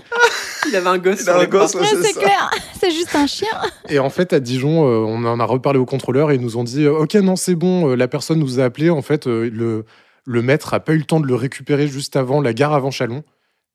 Il 0.68 0.76
avait 0.76 0.88
un 0.88 0.98
gosse 0.98 1.20
Il 1.20 1.24
sur 1.26 1.34
a 1.36 1.42
un 1.42 1.46
gosse, 1.46 1.76
ouais, 1.76 1.86
c'est 2.02 2.14
clair, 2.14 2.50
c'est 2.80 2.92
juste 2.92 3.16
un 3.16 3.28
chien. 3.28 3.50
Et 3.90 4.00
en 4.00 4.10
fait, 4.10 4.34
à 4.34 4.40
Dijon, 4.40 4.88
euh, 4.88 5.06
on 5.06 5.24
en 5.26 5.40
a 5.40 5.46
reparlé 5.46 5.80
aux 5.80 5.86
contrôleurs 5.86 6.32
et 6.32 6.36
ils 6.36 6.42
nous 6.42 6.58
ont 6.58 6.64
dit, 6.64 6.86
euh, 6.86 6.98
ok, 7.00 7.16
non, 7.16 7.36
c'est 7.36 7.56
bon, 7.56 7.96
la 7.96 8.08
personne 8.08 8.40
nous 8.40 8.60
a 8.60 8.64
appelé. 8.64 8.90
En 8.90 9.02
fait, 9.02 9.28
euh, 9.28 9.50
le, 9.54 9.86
le 10.26 10.42
maître 10.42 10.74
a 10.74 10.80
pas 10.80 10.94
eu 10.94 10.98
le 10.98 11.04
temps 11.04 11.20
de 11.20 11.28
le 11.28 11.36
récupérer 11.36 11.88
juste 11.88 12.16
avant 12.16 12.42
la 12.42 12.54
gare 12.54 12.74
avant 12.74 12.92
Chalon. 12.92 13.24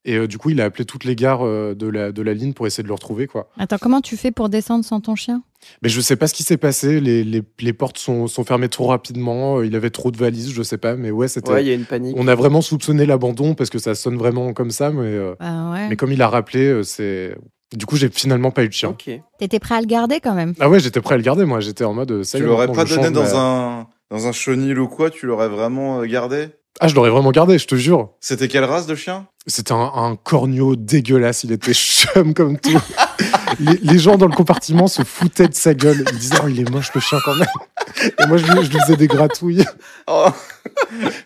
Et 0.05 0.17
euh, 0.17 0.27
du 0.29 0.39
coup, 0.39 0.51
il 0.51 0.61
a 0.61 0.65
appelé 0.65 0.85
toutes 0.85 1.05
les 1.05 1.17
gares 1.17 1.45
euh, 1.45 1.75
de, 1.75 1.87
la, 1.87 2.13
de 2.13 2.23
la 2.23 2.33
ligne 2.33 2.53
pour 2.53 2.67
essayer 2.67 2.83
de 2.83 2.89
le 2.89 2.95
retrouver, 2.95 3.27
quoi. 3.27 3.51
Attends, 3.59 3.79
comment 3.79 4.01
tu 4.01 4.17
fais 4.17 4.31
pour 4.31 4.49
descendre 4.49 4.85
sans 4.85 5.01
ton 5.01 5.15
chien? 5.17 5.43
Mais 5.83 5.89
je 5.89 6.01
sais 6.01 6.15
pas 6.17 6.29
ce 6.29 6.35
qui 6.35 6.45
s'est 6.45 6.57
passé. 6.57 7.01
Les, 7.01 7.25
les, 7.25 7.43
les 7.61 7.73
portes 7.73 7.99
sont, 7.99 8.27
sont 8.29 8.45
fermées 8.45 8.69
trop 8.69 8.87
rapidement. 8.87 9.59
euh, 9.59 9.67
Il 9.67 9.75
avait 9.75 9.91
trop 9.91 10.11
de 10.11 10.17
valises, 10.17 10.53
je 10.53 10.63
sais 10.63 10.79
pas. 10.79 10.95
Mais 10.95 11.11
ouais, 11.11 11.27
c'était. 11.29 11.51
Ouais, 11.51 11.65
il 11.65 11.69
y 11.69 11.71
a 11.73 11.75
une 11.75 11.85
panique. 11.85 12.15
On 12.19 12.29
a 12.29 12.35
vraiment 12.37 12.63
soupçonné 12.63 13.07
l'abandon 13.07 13.55
parce 13.55 13.71
que 13.71 13.79
ça 13.79 13.95
sonne 13.95 14.17
vraiment 14.17 14.53
comme 14.53 14.71
ça. 14.71 14.91
Mais, 14.91 15.01
euh, 15.03 15.35
Bah 15.41 15.73
ouais. 15.73 15.89
mais 15.89 15.97
comme 15.97 16.13
il 16.13 16.23
a 16.23 16.29
rappelé, 16.29 16.83
c'est. 16.85 17.37
Du 17.77 17.85
coup, 17.85 17.97
j'ai 17.97 18.09
finalement 18.09 18.51
pas 18.53 18.65
eu 18.65 18.69
de 18.69 18.73
chien. 18.73 18.91
Ok. 18.91 19.11
T'étais 19.39 19.59
prêt 19.59 19.75
à 19.75 19.81
le 19.81 19.87
garder 19.87 20.21
quand 20.21 20.35
même? 20.35 20.55
Ah 20.61 20.71
ouais, 20.71 20.81
j'étais 20.81 21.01
prêt 21.03 21.15
à 21.17 21.19
le 21.19 21.25
garder, 21.25 21.45
moi. 21.45 21.61
J'étais 21.61 21.85
en 21.85 21.93
mode. 21.93 22.23
Ça 22.23 22.39
Tu 22.39 22.45
l'aurais 22.45 22.69
pas 22.69 22.85
donné 22.85 23.03
change 23.03 23.13
dans 23.13 23.23
ma- 23.25 23.81
un, 23.81 23.87
dans 24.11 24.27
un 24.29 24.33
chenil 24.33 24.79
ou 24.79 24.87
quoi? 24.89 25.11
Tu 25.11 25.27
l'aurais 25.27 25.49
vraiment 25.49 26.03
gardé? 26.07 26.49
Ah, 26.81 26.87
je 26.89 26.95
l'aurais 26.95 27.11
vraiment 27.11 27.33
gardé, 27.33 27.59
je 27.59 27.67
te 27.67 27.75
jure. 27.75 28.11
C'était 28.21 28.47
quelle 28.47 28.65
race 28.65 28.87
de 28.87 28.95
chien? 28.95 29.27
C'était 29.47 29.73
un, 29.73 29.91
un 29.95 30.17
corneau 30.17 30.77
dégueulasse. 30.77 31.43
Il 31.45 31.51
était 31.53 31.75
chum 31.75 32.35
comme 32.35 32.59
tout. 32.59 32.79
les, 33.61 33.79
les 33.83 33.99
gens 33.99 34.17
dans 34.17 34.27
le 34.27 34.35
compartiment 34.35 34.87
se 34.87 35.03
foutaient 35.03 35.49
de 35.49 35.55
sa 35.55 35.75
gueule. 35.75 36.05
Ils 36.13 36.19
disaient, 36.19 36.37
oh, 36.45 36.49
il 36.49 36.61
est 36.61 36.71
moche 36.71 36.91
le 36.95 37.01
chien 37.01 37.19
quand 37.25 37.35
même. 37.35 37.49
Et 38.21 38.27
moi, 38.27 38.37
je 38.37 38.45
lui, 38.47 38.65
je 38.65 38.71
lui 38.71 38.79
faisais 38.81 38.97
des 38.97 39.09
gratouilles. 39.09 39.65
Oh, 40.07 40.27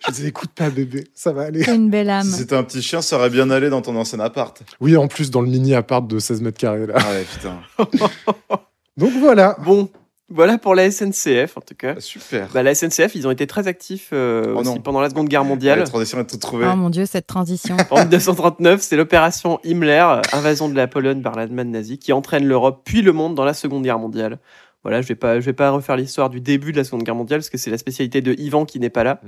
Je 0.06 0.12
disais, 0.12 0.28
écoute 0.28 0.50
pas, 0.54 0.70
bébé, 0.70 1.04
ça 1.14 1.32
va 1.32 1.42
aller. 1.42 1.64
C'est 1.64 1.74
une 1.74 1.90
belle 1.90 2.08
âme. 2.08 2.24
Si 2.26 2.38
c'était 2.38 2.56
un 2.56 2.62
petit 2.62 2.80
chien, 2.80 3.02
ça 3.02 3.16
aurait 3.16 3.30
bien 3.30 3.50
allé 3.50 3.68
dans 3.68 3.82
ton 3.82 3.94
ancien 3.96 4.20
appart. 4.20 4.58
Oui, 4.80 4.96
en 4.96 5.06
plus, 5.08 5.30
dans 5.30 5.42
le 5.42 5.48
mini 5.48 5.74
appart 5.74 6.06
de 6.06 6.18
16 6.18 6.40
mètres 6.40 6.58
carrés, 6.58 6.86
là. 6.86 6.94
Ah 6.96 7.10
ouais, 7.10 7.26
putain. 7.30 7.58
Donc 8.96 9.12
voilà. 9.20 9.56
Bon, 9.64 9.90
voilà 10.32 10.58
pour 10.58 10.74
la 10.74 10.90
SNCF 10.90 11.56
en 11.56 11.60
tout 11.60 11.74
cas. 11.76 11.94
Super. 11.98 12.48
Bah, 12.52 12.62
la 12.62 12.74
SNCF, 12.74 13.14
ils 13.14 13.26
ont 13.26 13.30
été 13.30 13.46
très 13.46 13.68
actifs 13.68 14.10
euh, 14.12 14.52
Oh 14.56 14.60
aussi 14.60 14.70
non. 14.70 14.80
pendant 14.80 15.00
la 15.00 15.08
Seconde 15.10 15.28
Guerre 15.28 15.42
La 15.42 15.48
mondiale. 15.48 15.84
transition 15.84 16.18
est 16.20 16.26
toute 16.26 16.40
trouvée. 16.40 16.66
Oh 16.70 16.76
mon 16.76 16.90
dieu, 16.90 17.06
cette 17.06 17.26
transition. 17.26 17.76
En 17.90 18.00
1939, 18.00 18.80
c'est 18.80 18.96
l'opération 18.96 19.58
Himmler, 19.64 20.20
invasion 20.32 20.68
de 20.68 20.74
la 20.74 20.86
Pologne 20.88 21.22
par 21.22 21.34
l'Allemagne 21.36 21.70
nazie, 21.70 21.98
qui 21.98 22.12
entraîne 22.12 22.46
l'Europe 22.46 22.82
puis 22.84 23.02
le 23.02 23.12
monde 23.12 23.34
dans 23.34 23.44
la 23.44 23.54
Seconde 23.54 23.82
Guerre 23.82 23.98
mondiale. 23.98 24.38
Voilà, 24.84 25.00
je 25.00 25.06
vais 25.06 25.14
pas, 25.14 25.38
je 25.38 25.44
vais 25.46 25.52
pas 25.52 25.70
refaire 25.70 25.96
l'histoire 25.96 26.28
du 26.28 26.40
début 26.40 26.72
de 26.72 26.76
la 26.76 26.82
Seconde 26.82 27.04
Guerre 27.04 27.14
mondiale 27.14 27.38
parce 27.38 27.50
que 27.50 27.56
c'est 27.58 27.70
la 27.70 27.78
spécialité 27.78 28.20
de 28.20 28.34
Ivan 28.36 28.64
qui 28.64 28.80
n'est 28.80 28.90
pas 28.90 29.04
là. 29.04 29.20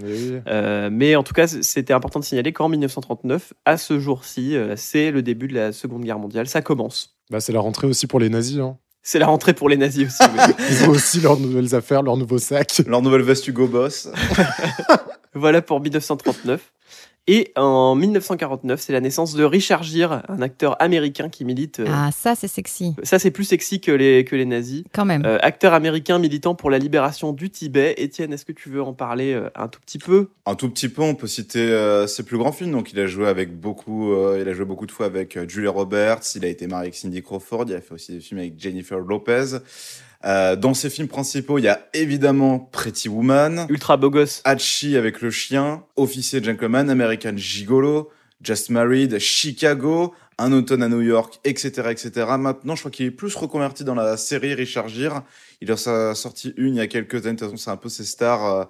Euh, 0.48 0.88
mais 0.90 1.14
en 1.14 1.22
tout 1.22 1.32
cas, 1.32 1.46
c'était 1.46 1.92
important 1.92 2.18
de 2.18 2.24
signaler 2.24 2.52
qu'en 2.52 2.68
1939, 2.68 3.52
à 3.64 3.76
ce 3.76 4.00
jour-ci, 4.00 4.56
euh, 4.56 4.74
c'est 4.76 5.12
le 5.12 5.22
début 5.22 5.46
de 5.46 5.54
la 5.54 5.70
Seconde 5.72 6.02
Guerre 6.02 6.18
mondiale. 6.18 6.48
Ça 6.48 6.60
commence. 6.60 7.16
Bah, 7.30 7.38
c'est 7.38 7.52
la 7.52 7.60
rentrée 7.60 7.86
aussi 7.86 8.08
pour 8.08 8.18
les 8.18 8.30
nazis. 8.30 8.58
Hein. 8.58 8.76
C'est 9.06 9.18
la 9.18 9.26
rentrée 9.26 9.52
pour 9.52 9.68
les 9.68 9.76
nazis 9.76 10.06
aussi. 10.06 10.30
oui. 10.32 10.54
Ils 10.70 10.84
ont 10.88 10.92
aussi 10.92 11.20
leurs 11.20 11.38
nouvelles 11.38 11.74
affaires, 11.74 12.02
leurs 12.02 12.16
nouveaux 12.16 12.38
sacs. 12.38 12.80
Leur 12.86 13.02
nouvelle 13.02 13.20
veste 13.22 13.46
Hugo 13.46 13.68
Boss. 13.68 14.08
Voilà 15.36 15.60
pour 15.62 15.80
1939. 15.80 16.60
Et 17.26 17.52
en 17.56 17.94
1949, 17.94 18.78
c'est 18.80 18.92
la 18.92 19.00
naissance 19.00 19.34
de 19.34 19.44
Richard 19.44 19.82
Gere, 19.82 20.22
un 20.28 20.42
acteur 20.42 20.76
américain 20.82 21.30
qui 21.30 21.46
milite. 21.46 21.80
euh, 21.80 21.86
Ah, 21.88 22.10
ça 22.12 22.34
c'est 22.34 22.48
sexy. 22.48 22.94
Ça, 23.02 23.18
c'est 23.18 23.30
plus 23.30 23.44
sexy 23.44 23.80
que 23.80 23.90
les, 23.92 24.26
que 24.26 24.36
les 24.36 24.44
nazis. 24.44 24.84
Quand 24.92 25.06
même. 25.06 25.22
Euh, 25.24 25.38
acteur 25.40 25.72
américain 25.72 26.18
militant 26.18 26.54
pour 26.54 26.68
la 26.70 26.78
libération 26.78 27.32
du 27.32 27.48
Tibet. 27.48 27.94
Étienne, 27.96 28.32
est-ce 28.34 28.44
que 28.44 28.52
tu 28.52 28.68
veux 28.68 28.82
en 28.82 28.92
parler 28.92 29.32
euh, 29.32 29.48
un 29.54 29.68
tout 29.68 29.80
petit 29.80 29.98
peu? 29.98 30.28
Un 30.44 30.54
tout 30.54 30.68
petit 30.68 30.90
peu, 30.90 31.00
on 31.00 31.14
peut 31.14 31.26
citer 31.26 31.60
euh, 31.60 32.06
ses 32.06 32.24
plus 32.24 32.36
grands 32.36 32.52
films. 32.52 32.72
Donc, 32.72 32.92
il 32.92 33.00
a 33.00 33.06
joué 33.06 33.26
avec 33.26 33.58
beaucoup, 33.58 34.12
euh, 34.12 34.38
il 34.42 34.46
a 34.46 34.52
joué 34.52 34.66
beaucoup 34.66 34.84
de 34.86 34.92
fois 34.92 35.06
avec 35.06 35.38
euh, 35.38 35.48
Julia 35.48 35.70
Roberts. 35.70 36.20
Il 36.34 36.44
a 36.44 36.48
été 36.48 36.66
marié 36.66 36.88
avec 36.88 36.94
Cindy 36.94 37.22
Crawford. 37.22 37.64
Il 37.68 37.74
a 37.74 37.80
fait 37.80 37.94
aussi 37.94 38.12
des 38.12 38.20
films 38.20 38.40
avec 38.40 38.60
Jennifer 38.60 38.98
Lopez. 38.98 39.56
Euh, 40.24 40.56
dans 40.56 40.72
ses 40.72 40.88
films 40.88 41.08
principaux, 41.08 41.58
il 41.58 41.64
y 41.64 41.68
a 41.68 41.86
évidemment 41.92 42.58
Pretty 42.58 43.08
Woman, 43.08 43.66
Ultra 43.68 43.96
beau 43.96 44.10
gosse. 44.10 44.40
Hachi 44.44 44.96
avec 44.96 45.20
le 45.20 45.30
chien, 45.30 45.84
Officier 45.96 46.42
Gentleman, 46.42 46.88
American 46.88 47.36
Gigolo, 47.36 48.10
Just 48.42 48.70
Married, 48.70 49.18
Chicago, 49.18 50.14
Un 50.38 50.52
automne 50.52 50.82
à 50.82 50.88
New 50.88 51.02
York, 51.02 51.40
etc., 51.44 51.90
etc. 51.90 52.26
Maintenant, 52.38 52.74
je 52.74 52.80
crois 52.80 52.90
qu'il 52.90 53.06
est 53.06 53.10
plus 53.10 53.34
reconverti 53.36 53.84
dans 53.84 53.94
la 53.94 54.16
série 54.16 54.54
Richard 54.54 54.88
Gere. 54.88 55.22
Il 55.60 55.70
en 55.70 55.74
a 55.74 56.14
sorti 56.14 56.54
une 56.56 56.74
il 56.74 56.78
y 56.78 56.80
a 56.80 56.86
quelques 56.86 57.26
années. 57.26 57.36
De 57.36 57.40
toute 57.40 57.50
façon, 57.50 57.56
c'est 57.56 57.70
un 57.70 57.76
peu 57.76 57.88
ses 57.88 58.04
stars 58.04 58.44
euh, 58.44 58.64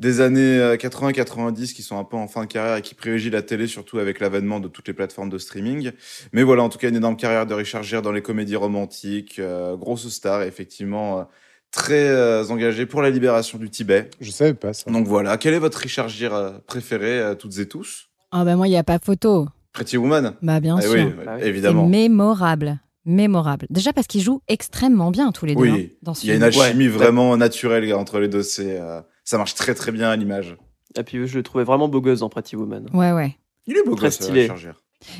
des 0.00 0.20
années 0.20 0.58
80-90 0.76 1.72
qui 1.74 1.82
sont 1.82 1.98
un 1.98 2.04
peu 2.04 2.16
en 2.16 2.26
fin 2.26 2.42
de 2.42 2.46
carrière 2.46 2.76
et 2.76 2.82
qui 2.82 2.94
privilégient 2.94 3.30
la 3.30 3.42
télé, 3.42 3.66
surtout 3.66 3.98
avec 3.98 4.18
l'avènement 4.18 4.58
de 4.58 4.66
toutes 4.66 4.88
les 4.88 4.94
plateformes 4.94 5.28
de 5.30 5.38
streaming. 5.38 5.92
Mais 6.32 6.42
voilà, 6.42 6.62
en 6.62 6.68
tout 6.68 6.78
cas, 6.78 6.88
une 6.88 6.96
énorme 6.96 7.16
carrière 7.16 7.46
de 7.46 7.54
Richard 7.54 7.82
Gere 7.82 8.02
dans 8.02 8.10
les 8.12 8.22
comédies 8.22 8.56
romantiques, 8.56 9.38
euh, 9.38 9.76
grosse 9.76 10.08
star, 10.08 10.42
effectivement 10.42 11.20
euh, 11.20 11.22
très 11.70 12.08
euh, 12.08 12.44
engagé 12.48 12.86
pour 12.86 13.02
la 13.02 13.10
libération 13.10 13.58
du 13.58 13.70
Tibet. 13.70 14.10
Je 14.20 14.30
savais 14.30 14.54
pas 14.54 14.72
ça. 14.72 14.90
Donc 14.90 15.06
voilà, 15.06 15.36
quel 15.36 15.54
est 15.54 15.58
votre 15.58 15.78
Richard 15.78 16.08
Gere 16.08 16.34
euh, 16.34 16.50
préféré, 16.66 17.20
euh, 17.20 17.34
toutes 17.34 17.58
et 17.58 17.66
tous? 17.68 18.08
Ah 18.32 18.44
bah 18.44 18.56
moi, 18.56 18.66
il 18.66 18.70
n'y 18.70 18.76
a 18.76 18.84
pas 18.84 18.98
photo. 18.98 19.46
Pretty 19.72 19.96
Woman? 19.96 20.34
Bah 20.42 20.60
bien 20.60 20.78
Eh 20.78 20.82
sûr. 20.82 20.92
oui, 20.94 21.12
Bah 21.24 21.34
oui. 21.36 21.42
Évidemment. 21.46 21.86
mémorable. 21.86 22.80
Mémorable. 23.06 23.66
Déjà 23.70 23.92
parce 23.92 24.06
qu'ils 24.06 24.20
jouent 24.22 24.42
extrêmement 24.46 25.10
bien 25.10 25.32
tous 25.32 25.46
les 25.46 25.54
deux 25.54 25.60
Oui, 25.60 25.70
hein, 25.92 25.96
dans 26.02 26.14
ce 26.14 26.24
Il 26.24 26.28
y 26.28 26.32
a 26.32 26.34
une 26.36 26.42
alchimie 26.42 26.84
Ouais. 26.84 26.88
vraiment 26.88 27.36
naturelle 27.36 27.92
entre 27.94 28.18
les 28.20 28.28
deux. 28.28 28.42
C'est, 28.42 28.78
euh, 28.78 29.00
ça 29.30 29.38
marche 29.38 29.54
très 29.54 29.74
très 29.74 29.92
bien 29.92 30.10
à 30.10 30.16
l'image. 30.16 30.56
Et 30.98 31.04
puis, 31.04 31.24
je 31.28 31.36
le 31.38 31.44
trouvais 31.44 31.62
vraiment 31.62 31.86
beau 31.86 32.00
gosse 32.00 32.18
dans 32.18 32.28
Pretty 32.28 32.56
Woman. 32.56 32.86
Ouais, 32.92 33.12
ouais. 33.12 33.36
Il 33.68 33.76
est 33.76 33.84
beau 33.84 33.94
Très 33.94 34.08
gosse, 34.08 34.20
euh, 34.22 34.24
stylé. 34.24 34.50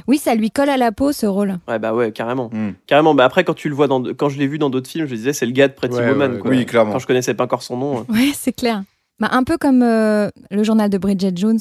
Oui, 0.09 0.18
ça 0.18 0.35
lui 0.35 0.51
colle 0.51 0.68
à 0.68 0.77
la 0.77 0.90
peau 0.90 1.12
ce 1.12 1.27
rôle. 1.27 1.59
Ouais, 1.68 1.79
bah 1.79 1.94
ouais, 1.94 2.11
carrément. 2.11 2.51
Hmm. 2.53 2.73
Carrément. 2.88 3.14
Bah 3.14 3.25
après, 3.25 3.44
quand 3.44 3.55
tu 3.55 3.68
le 3.68 3.75
vois 3.77 3.87
dans, 3.87 4.03
quand 4.14 4.29
je 4.29 4.38
l'ai 4.40 4.49
vu 4.49 4.59
dans 4.59 4.68
d'autres 4.68 4.90
films, 4.90 5.07
je 5.07 5.14
disais, 5.14 5.33
c'est 5.33 5.46
le 5.46 5.53
gars 5.53 5.68
de 5.68 5.73
Pretty 5.75 5.94
Ouais, 5.94 6.09
Woman. 6.11 6.33
ouais, 6.35 6.38
quoi. 6.40 6.51
Oui, 6.51 6.66
clairement. 6.66 6.92
Quand 6.92 6.99
je 6.99 7.07
connaissais 7.07 7.35
pas 7.35 7.44
encore 7.44 7.62
son 7.62 7.77
nom. 7.77 8.01
euh. 8.01 8.12
Ouais, 8.12 8.33
c'est 8.35 8.53
clair. 8.53 8.83
Bah, 9.20 9.29
un 9.31 9.44
peu 9.44 9.57
comme 9.59 9.83
euh, 9.83 10.29
le 10.51 10.64
journal 10.64 10.90
de 10.90 10.99
Bridget 10.99 11.33
Jones. 11.37 11.61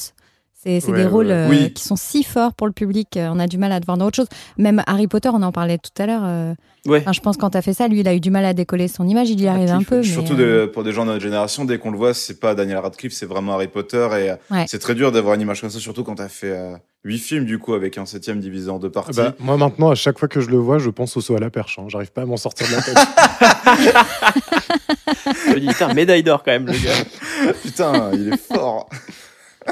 C'est 0.61 0.85
Ouais, 0.89 0.97
des 0.97 1.05
rôles 1.05 1.27
ouais. 1.27 1.31
euh, 1.31 1.47
Oui. 1.49 1.71
qui 1.73 1.81
sont 1.83 1.95
si 1.95 2.21
forts 2.21 2.53
pour 2.53 2.67
le 2.67 2.73
public. 2.73 3.15
euh, 3.15 3.29
On 3.31 3.39
a 3.39 3.47
du 3.47 3.57
mal 3.57 3.71
à 3.71 3.79
te 3.79 3.85
voir 3.85 3.97
dans 3.97 4.07
autre 4.07 4.17
chose. 4.17 4.27
Même 4.57 4.83
Harry 4.87 5.07
Potter, 5.07 5.29
on 5.31 5.41
en 5.41 5.53
parlait 5.53 5.77
tout 5.77 5.89
à 6.01 6.05
l'heure. 6.05 6.21
euh, 6.25 6.53
Ouais. 6.85 6.99
enfin, 6.99 7.13
je 7.13 7.19
pense 7.21 7.37
quand 7.37 7.49
t'as 7.51 7.61
fait 7.61 7.73
ça, 7.73 7.87
lui, 7.87 8.01
il 8.01 8.07
a 8.09 8.13
eu 8.13 8.19
du 8.19 8.29
mal 8.29 8.43
à 8.43 8.53
décoller 8.53 8.89
son 8.89 9.07
image. 9.07 9.29
Il 9.29 9.39
y 9.39 9.47
arrive 9.47 9.69
un 9.71 9.83
peu. 9.83 9.97
Mais, 9.97 10.03
Surtout 10.03 10.33
euh, 10.33 10.65
de- 10.65 10.71
pour 10.71 10.83
des 10.83 10.91
gens 10.91 11.05
de 11.05 11.11
notre 11.11 11.23
génération, 11.23 11.63
dès 11.63 11.77
qu'on 11.77 11.91
le 11.91 11.97
voit, 11.97 12.13
c'est 12.13 12.41
pas 12.41 12.55
Daniel 12.55 12.79
Radcliffe, 12.79 13.13
c'est 13.13 13.25
vraiment 13.25 13.53
Harry 13.53 13.67
Potter. 13.69 14.05
Et 14.17 14.53
Ouais. 14.53 14.65
c'est 14.67 14.79
très 14.79 14.95
dur 14.95 15.13
d'avoir 15.13 15.35
une 15.35 15.41
image 15.41 15.61
comme 15.61 15.69
ça, 15.69 15.79
surtout 15.79 16.03
quand 16.03 16.15
t'as 16.15 16.27
fait 16.27 16.51
euh, 16.51 16.75
huit 17.05 17.19
films, 17.19 17.45
du 17.45 17.57
coup, 17.57 17.73
avec 17.73 17.97
un 17.97 18.05
septième 18.05 18.41
divisé 18.41 18.69
en 18.69 18.79
deux 18.79 18.89
parties. 18.91 19.15
Bah, 19.15 19.35
moi 19.39 19.55
maintenant, 19.55 19.91
à 19.91 19.95
chaque 19.95 20.19
fois 20.19 20.27
que 20.27 20.41
je 20.41 20.49
le 20.49 20.57
vois, 20.57 20.77
je 20.77 20.89
pense 20.89 21.15
au 21.15 21.21
saut 21.21 21.35
à 21.37 21.39
la 21.39 21.49
perche. 21.49 21.79
hein. 21.79 21.85
J'arrive 21.87 22.11
pas 22.11 22.23
à 22.23 22.25
m'en 22.25 22.35
sortir 22.37 22.67
de 22.67 22.73
la 22.75 22.81
tête. 22.81 22.97
Je 25.47 25.53
me 25.55 25.59
dis, 25.61 25.67
putain, 25.67 25.93
médaille 25.93 26.23
d'or 26.23 26.43
quand 26.43 26.51
même, 26.51 26.65
le 26.65 26.73
gars. 26.73 27.53
Putain, 27.63 28.11
il 28.13 28.33
est 28.33 28.37
fort. 28.37 28.89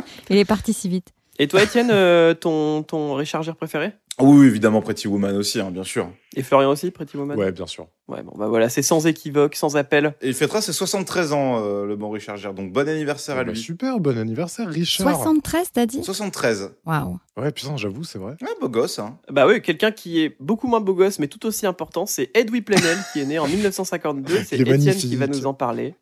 Il 0.30 0.38
est 0.38 0.46
parti 0.46 0.74
si 0.74 0.90
vite. 0.90 1.14
Et 1.40 1.48
toi, 1.48 1.62
Étienne, 1.62 1.90
euh, 1.92 2.34
ton, 2.34 2.84
ton 2.84 3.14
Richard 3.14 3.44
Gere 3.44 3.56
préféré 3.56 3.92
Oui, 4.20 4.48
évidemment, 4.48 4.82
Pretty 4.82 5.08
Woman 5.08 5.36
aussi, 5.36 5.60
hein, 5.60 5.70
bien 5.72 5.84
sûr. 5.84 6.10
Et 6.38 6.44
Florian 6.44 6.70
aussi, 6.70 6.92
Pretty 6.92 7.18
Woman 7.18 7.36
ouais, 7.38 7.52
bien 7.52 7.66
sûr. 7.66 7.88
Ouais, 8.08 8.22
bon, 8.22 8.32
bah 8.38 8.48
voilà, 8.48 8.70
c'est 8.70 8.84
sans 8.84 9.08
équivoque, 9.08 9.56
sans 9.56 9.76
appel. 9.76 10.14
Et 10.22 10.28
il 10.30 10.34
fêtera 10.36 10.62
ses 10.62 10.72
73 10.72 11.34
ans, 11.34 11.62
euh, 11.66 11.86
le 11.86 11.96
bon 11.96 12.12
Richard 12.12 12.38
Gere. 12.38 12.54
Donc 12.54 12.72
bon 12.72 12.88
anniversaire 12.88 13.38
à 13.38 13.44
Bah, 13.44 13.52
lui. 13.52 13.60
super, 13.60 14.00
bon 14.00 14.18
anniversaire, 14.18 14.70
Richard. 14.70 15.08
73, 15.10 15.72
t'as 15.74 15.86
dit? 15.88 16.04
73. 16.04 16.72
Waouh. 16.86 17.18
Ouais, 17.38 17.52
putain, 17.52 17.76
j'avoue, 17.76 18.04
c'est 18.04 18.20
vrai. 18.20 18.36
Ah, 18.44 18.48
beau 18.62 18.70
gosse, 18.70 19.00
hein. 19.00 19.18
Bah 19.32 19.46
oui, 19.48 19.62
quelqu'un 19.62 19.92
qui 19.92 20.22
est 20.24 20.36
beaucoup 20.40 20.68
moins 20.68 20.80
beau 20.80 20.94
gosse, 20.94 21.18
mais 21.20 21.28
tout 21.28 21.44
aussi 21.48 21.66
important, 21.66 22.06
c'est 22.06 22.30
Edoui 22.36 22.62
Plenel, 22.62 22.98
qui 23.14 23.20
est 23.22 23.26
né 23.26 23.40
en 23.40 23.48
1952. 23.48 24.42
C'est 24.46 24.60
Étienne 24.60 24.96
qui 24.96 25.16
va 25.16 25.26
nous 25.28 25.46
en 25.48 25.54
parler. 25.56 25.96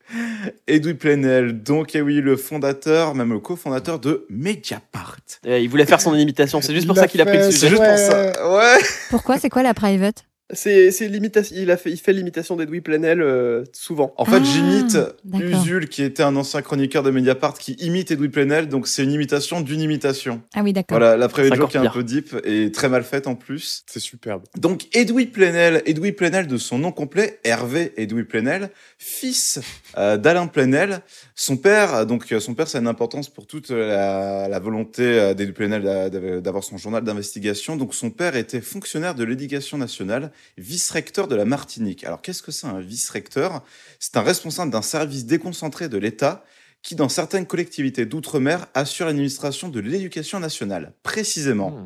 Edoui 0.68 0.94
Plenel, 0.96 1.64
donc, 1.64 1.96
eh 1.96 2.02
oui, 2.02 2.22
le 2.22 2.36
fondateur, 2.36 3.16
même 3.16 3.32
le 3.32 3.40
cofondateur 3.40 4.00
de 4.00 4.26
Mediapart. 4.30 5.18
Et 5.46 5.62
il 5.64 5.70
voulait 5.70 5.86
faire 5.86 6.02
son 6.02 6.14
imitation, 6.14 6.60
c'est 6.62 6.74
juste 6.76 6.88
pour 6.88 6.98
ça 6.98 7.08
qu'il 7.08 7.22
a 7.22 7.26
pris 7.26 7.38
le 7.38 7.52
sujet. 7.52 7.58
C'est 7.58 7.70
juste 7.70 7.82
Ouais. 7.82 7.90
pour 7.90 7.98
ça. 7.98 8.56
Ouais. 8.56 8.84
Pourquoi? 9.10 9.38
C'est 9.40 9.50
quoi 9.50 9.64
la 9.64 9.74
private? 9.74 10.25
C'est 10.54 10.92
c'est 10.92 11.08
l'imitation, 11.08 11.56
il, 11.60 11.72
a 11.72 11.78
fait, 11.78 11.90
il 11.92 11.98
fait 11.98 12.14
l'imitation 12.14 12.56
d'Edoui 12.56 12.80
Plenel 12.82 13.20
euh, 13.20 13.64
souvent. 13.74 14.14
En 14.18 14.26
fait, 14.26 14.38
Ah, 14.42 14.44
j'imite 14.44 14.96
d'accord. 15.24 15.62
Usul, 15.64 15.90
qui 15.90 16.04
était 16.04 16.22
un 16.22 16.36
ancien 16.36 16.62
chroniqueur 16.62 17.02
de 17.02 17.10
Mediapart, 17.10 17.56
qui 17.58 17.72
imite 17.80 18.12
Edoui 18.12 18.30
Plenel. 18.30 18.68
Donc, 18.70 18.88
c'est 18.88 19.04
une 19.04 19.12
imitation 19.12 19.60
d'une 19.62 19.82
imitation. 19.82 20.44
Ah 20.54 20.62
oui, 20.64 20.72
d'accord. 20.72 21.00
Voilà, 21.00 21.18
la 21.18 21.28
private 21.30 21.54
C'est 21.54 21.58
joke 21.58 21.74
est 21.74 21.80
un 21.80 21.90
peu 21.90 22.04
deep 22.04 22.36
et 22.44 22.72
très 22.72 22.90
mal 22.90 23.04
faite 23.04 23.26
en 23.26 23.34
plus. 23.34 23.84
C'est 23.88 24.00
superbe. 24.00 24.44
Donc, 24.56 24.86
Edoui 24.96 25.26
Plenel, 25.26 25.82
Edoui 25.88 26.12
Plenel 26.12 26.46
de 26.46 26.58
son 26.58 26.78
nom 26.78 26.92
complet, 26.92 27.40
Hervé 27.44 27.94
Edoui 27.98 28.24
Plenel, 28.26 28.70
fils 29.00 29.60
euh, 29.98 30.18
d'Alain 30.18 30.46
Plenel. 30.46 31.00
Son 31.34 31.58
père, 31.58 32.06
donc 32.06 32.32
son 32.40 32.54
père, 32.54 32.68
ça 32.68 32.78
a 32.78 32.82
une 32.82 32.88
importance 32.88 33.30
pour 33.30 33.48
toute 33.48 33.72
la, 33.72 34.48
la 34.48 34.60
volonté 34.60 35.02
euh, 35.02 35.34
d'Edoui 35.34 35.54
Plenel 35.54 35.82
d'a- 35.82 36.10
d'a- 36.12 36.40
d'avoir 36.40 36.64
son 36.64 36.78
journal 36.78 37.04
d'investigation. 37.04 37.78
Donc, 37.78 37.96
son 37.96 38.12
père 38.12 38.36
était 38.36 38.62
fonctionnaire 38.62 39.16
de 39.16 39.24
l'éducation 39.24 39.80
nationale, 39.80 40.32
vice-recteur 40.58 41.28
de 41.28 41.36
la 41.36 41.46
Martinique. 41.46 42.04
Alors, 42.04 42.22
qu'est-ce 42.22 42.44
que 42.44 42.52
c'est 42.52 42.68
un 42.68 42.80
vice-recteur? 42.80 43.64
C'est 44.00 44.18
un 44.18 44.22
responsable 44.22 44.72
d'un 44.72 44.82
service 44.82 45.26
déconcentré 45.26 45.90
de 45.90 45.98
l'État 45.98 46.44
qui, 46.82 46.96
dans 46.96 47.10
certaines 47.10 47.46
collectivités 47.46 48.06
d'outre-mer, 48.06 48.68
assure 48.74 49.08
l'administration 49.08 49.70
de 49.70 49.80
l'éducation 49.80 50.40
nationale, 50.40 50.94
précisément. 51.04 51.72
Hmm. 51.72 51.86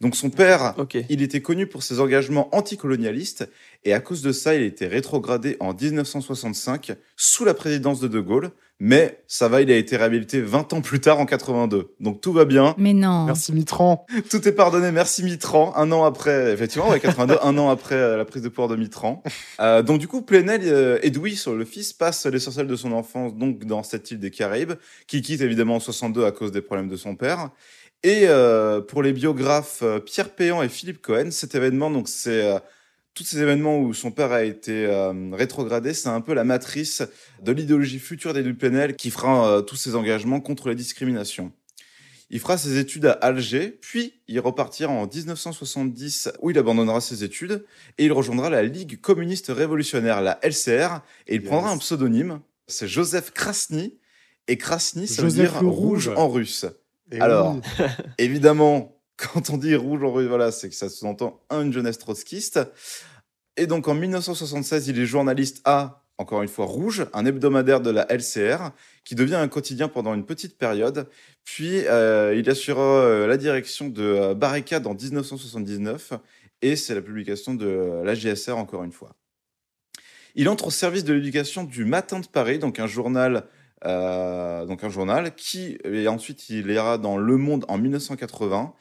Donc, 0.00 0.16
son 0.16 0.30
père 0.30 0.74
il 1.08 1.22
était 1.22 1.40
connu 1.40 1.66
pour 1.66 1.82
ses 1.82 2.00
engagements 2.00 2.54
anticolonialistes 2.54 3.48
et 3.84 3.92
à 3.92 4.00
cause 4.00 4.22
de 4.22 4.32
ça, 4.32 4.54
il 4.54 4.62
a 4.62 4.66
été 4.66 4.86
rétrogradé 4.86 5.56
en 5.60 5.74
1965 5.74 6.92
sous 7.16 7.44
la 7.44 7.54
présidence 7.54 8.00
de 8.00 8.08
De 8.08 8.20
Gaulle 8.20 8.52
Mais 8.80 9.22
ça 9.26 9.48
va, 9.48 9.60
il 9.60 9.70
a 9.70 9.76
été 9.76 9.96
réhabilité 9.96 10.40
20 10.40 10.72
ans 10.72 10.80
plus 10.80 11.00
tard 11.00 11.20
en 11.20 11.26
82. 11.26 11.94
Donc 12.00 12.20
tout 12.20 12.32
va 12.32 12.44
bien. 12.44 12.74
Mais 12.78 12.94
non. 12.94 13.26
Merci 13.26 13.52
Mitran. 13.52 14.06
Tout 14.30 14.48
est 14.48 14.52
pardonné. 14.52 14.90
Merci 14.90 15.22
Mitran. 15.22 15.72
Un 15.76 15.92
an 15.92 16.04
après, 16.04 16.52
effectivement, 16.52 16.88
ouais, 16.88 16.98
82, 16.98 17.36
un 17.42 17.58
an 17.58 17.68
après 17.68 17.94
euh, 17.94 18.16
la 18.16 18.24
prise 18.24 18.42
de 18.42 18.48
pouvoir 18.48 18.68
de 18.68 18.76
Mitran. 18.76 19.22
Euh, 19.60 19.82
donc 19.82 20.00
du 20.00 20.08
coup, 20.08 20.22
Plenel, 20.22 20.62
euh, 20.64 20.98
Edoui, 21.02 21.36
sur 21.36 21.54
le 21.54 21.64
fils, 21.64 21.92
passe 21.92 22.26
l'essentiel 22.26 22.66
de 22.66 22.76
son 22.76 22.92
enfance 22.92 23.34
donc 23.34 23.64
dans 23.64 23.82
cette 23.82 24.10
île 24.10 24.18
des 24.18 24.30
Caraïbes, 24.30 24.72
qui 25.06 25.20
quitte 25.22 25.42
évidemment 25.42 25.76
en 25.76 25.80
62 25.80 26.24
à 26.24 26.32
cause 26.32 26.50
des 26.50 26.62
problèmes 26.62 26.88
de 26.88 26.96
son 26.96 27.14
père. 27.14 27.50
Et 28.02 28.22
euh, 28.28 28.80
pour 28.80 29.02
les 29.02 29.12
biographes 29.12 29.80
euh, 29.82 30.00
Pierre 30.00 30.30
Péan 30.30 30.62
et 30.62 30.68
Philippe 30.68 31.02
Cohen, 31.02 31.30
cet 31.30 31.54
événement, 31.54 31.90
donc 31.90 32.08
c'est 32.08 32.44
euh, 32.44 32.58
tous 33.14 33.24
ces 33.24 33.40
événements 33.40 33.78
où 33.80 33.92
son 33.92 34.10
père 34.10 34.32
a 34.32 34.44
été 34.44 34.86
euh, 34.86 35.12
rétrogradé, 35.32 35.94
c'est 35.94 36.08
un 36.08 36.20
peu 36.20 36.32
la 36.34 36.44
matrice 36.44 37.02
de 37.42 37.52
l'idéologie 37.52 37.98
future 37.98 38.32
d'Edoui 38.32 38.54
Plenel 38.54 38.94
qui 38.96 39.10
fera 39.10 39.48
euh, 39.48 39.60
tous 39.62 39.76
ses 39.76 39.94
engagements 39.94 40.40
contre 40.40 40.68
la 40.68 40.74
discrimination. 40.74 41.52
Il 42.32 42.38
fera 42.38 42.56
ses 42.56 42.78
études 42.78 43.06
à 43.06 43.12
Alger, 43.12 43.76
puis 43.80 44.20
il 44.28 44.38
repartira 44.38 44.92
en 44.92 45.08
1970 45.08 46.30
où 46.40 46.50
il 46.50 46.58
abandonnera 46.58 47.00
ses 47.00 47.24
études 47.24 47.64
et 47.98 48.04
il 48.04 48.12
rejoindra 48.12 48.50
la 48.50 48.62
Ligue 48.62 49.00
communiste 49.00 49.48
révolutionnaire, 49.48 50.20
la 50.20 50.38
LCR, 50.42 51.00
et 51.26 51.34
il 51.34 51.40
Yes. 51.40 51.48
prendra 51.50 51.70
un 51.72 51.78
pseudonyme, 51.78 52.40
c'est 52.68 52.86
Joseph 52.86 53.32
Krasny, 53.32 53.98
et 54.46 54.56
Krasny, 54.56 55.08
ça 55.08 55.22
Joseph 55.22 55.52
veut 55.52 55.60
dire 55.60 55.68
rouge. 55.68 56.08
Rouge. 56.08 56.16
en 56.16 56.28
russe. 56.28 56.66
Et 57.10 57.20
Alors, 57.20 57.56
oui. 57.56 57.84
Évidemment, 58.18 58.99
quand 59.20 59.50
on 59.50 59.56
dit 59.56 59.74
rouge 59.74 60.02
en 60.02 60.10
voilà, 60.10 60.50
c'est 60.52 60.68
que 60.68 60.74
ça 60.74 60.88
sous-entend 60.88 61.40
une 61.50 61.72
jeunesse 61.72 61.98
trotskiste. 61.98 62.60
Et 63.56 63.66
donc 63.66 63.88
en 63.88 63.94
1976, 63.94 64.88
il 64.88 64.98
est 64.98 65.06
journaliste 65.06 65.60
à, 65.64 66.02
encore 66.18 66.42
une 66.42 66.48
fois, 66.48 66.66
Rouge, 66.66 67.06
un 67.12 67.26
hebdomadaire 67.26 67.80
de 67.80 67.90
la 67.90 68.06
LCR, 68.10 68.70
qui 69.04 69.14
devient 69.14 69.34
un 69.34 69.48
quotidien 69.48 69.88
pendant 69.88 70.14
une 70.14 70.24
petite 70.24 70.56
période. 70.56 71.08
Puis 71.44 71.86
euh, 71.86 72.34
il 72.34 72.48
assura 72.48 72.82
euh, 72.82 73.26
la 73.26 73.36
direction 73.36 73.88
de 73.88 74.02
euh, 74.02 74.34
Barricade 74.34 74.86
en 74.86 74.94
1979, 74.94 76.12
et 76.62 76.76
c'est 76.76 76.94
la 76.94 77.02
publication 77.02 77.54
de 77.54 78.02
la 78.04 78.14
JSR 78.14 78.56
encore 78.56 78.84
une 78.84 78.92
fois. 78.92 79.14
Il 80.34 80.48
entre 80.48 80.68
au 80.68 80.70
service 80.70 81.04
de 81.04 81.12
l'éducation 81.12 81.64
du 81.64 81.84
Matin 81.84 82.20
de 82.20 82.26
Paris, 82.26 82.58
donc 82.58 82.78
un 82.78 82.86
journal, 82.86 83.46
donc 83.82 84.84
un 84.84 84.88
journal 84.90 85.34
qui, 85.34 85.78
et 85.84 86.06
ensuite 86.06 86.50
il 86.50 86.70
ira 86.70 86.98
dans 86.98 87.16
Le 87.16 87.36
Monde 87.36 87.64
en 87.66 87.78
1980. 87.78 88.74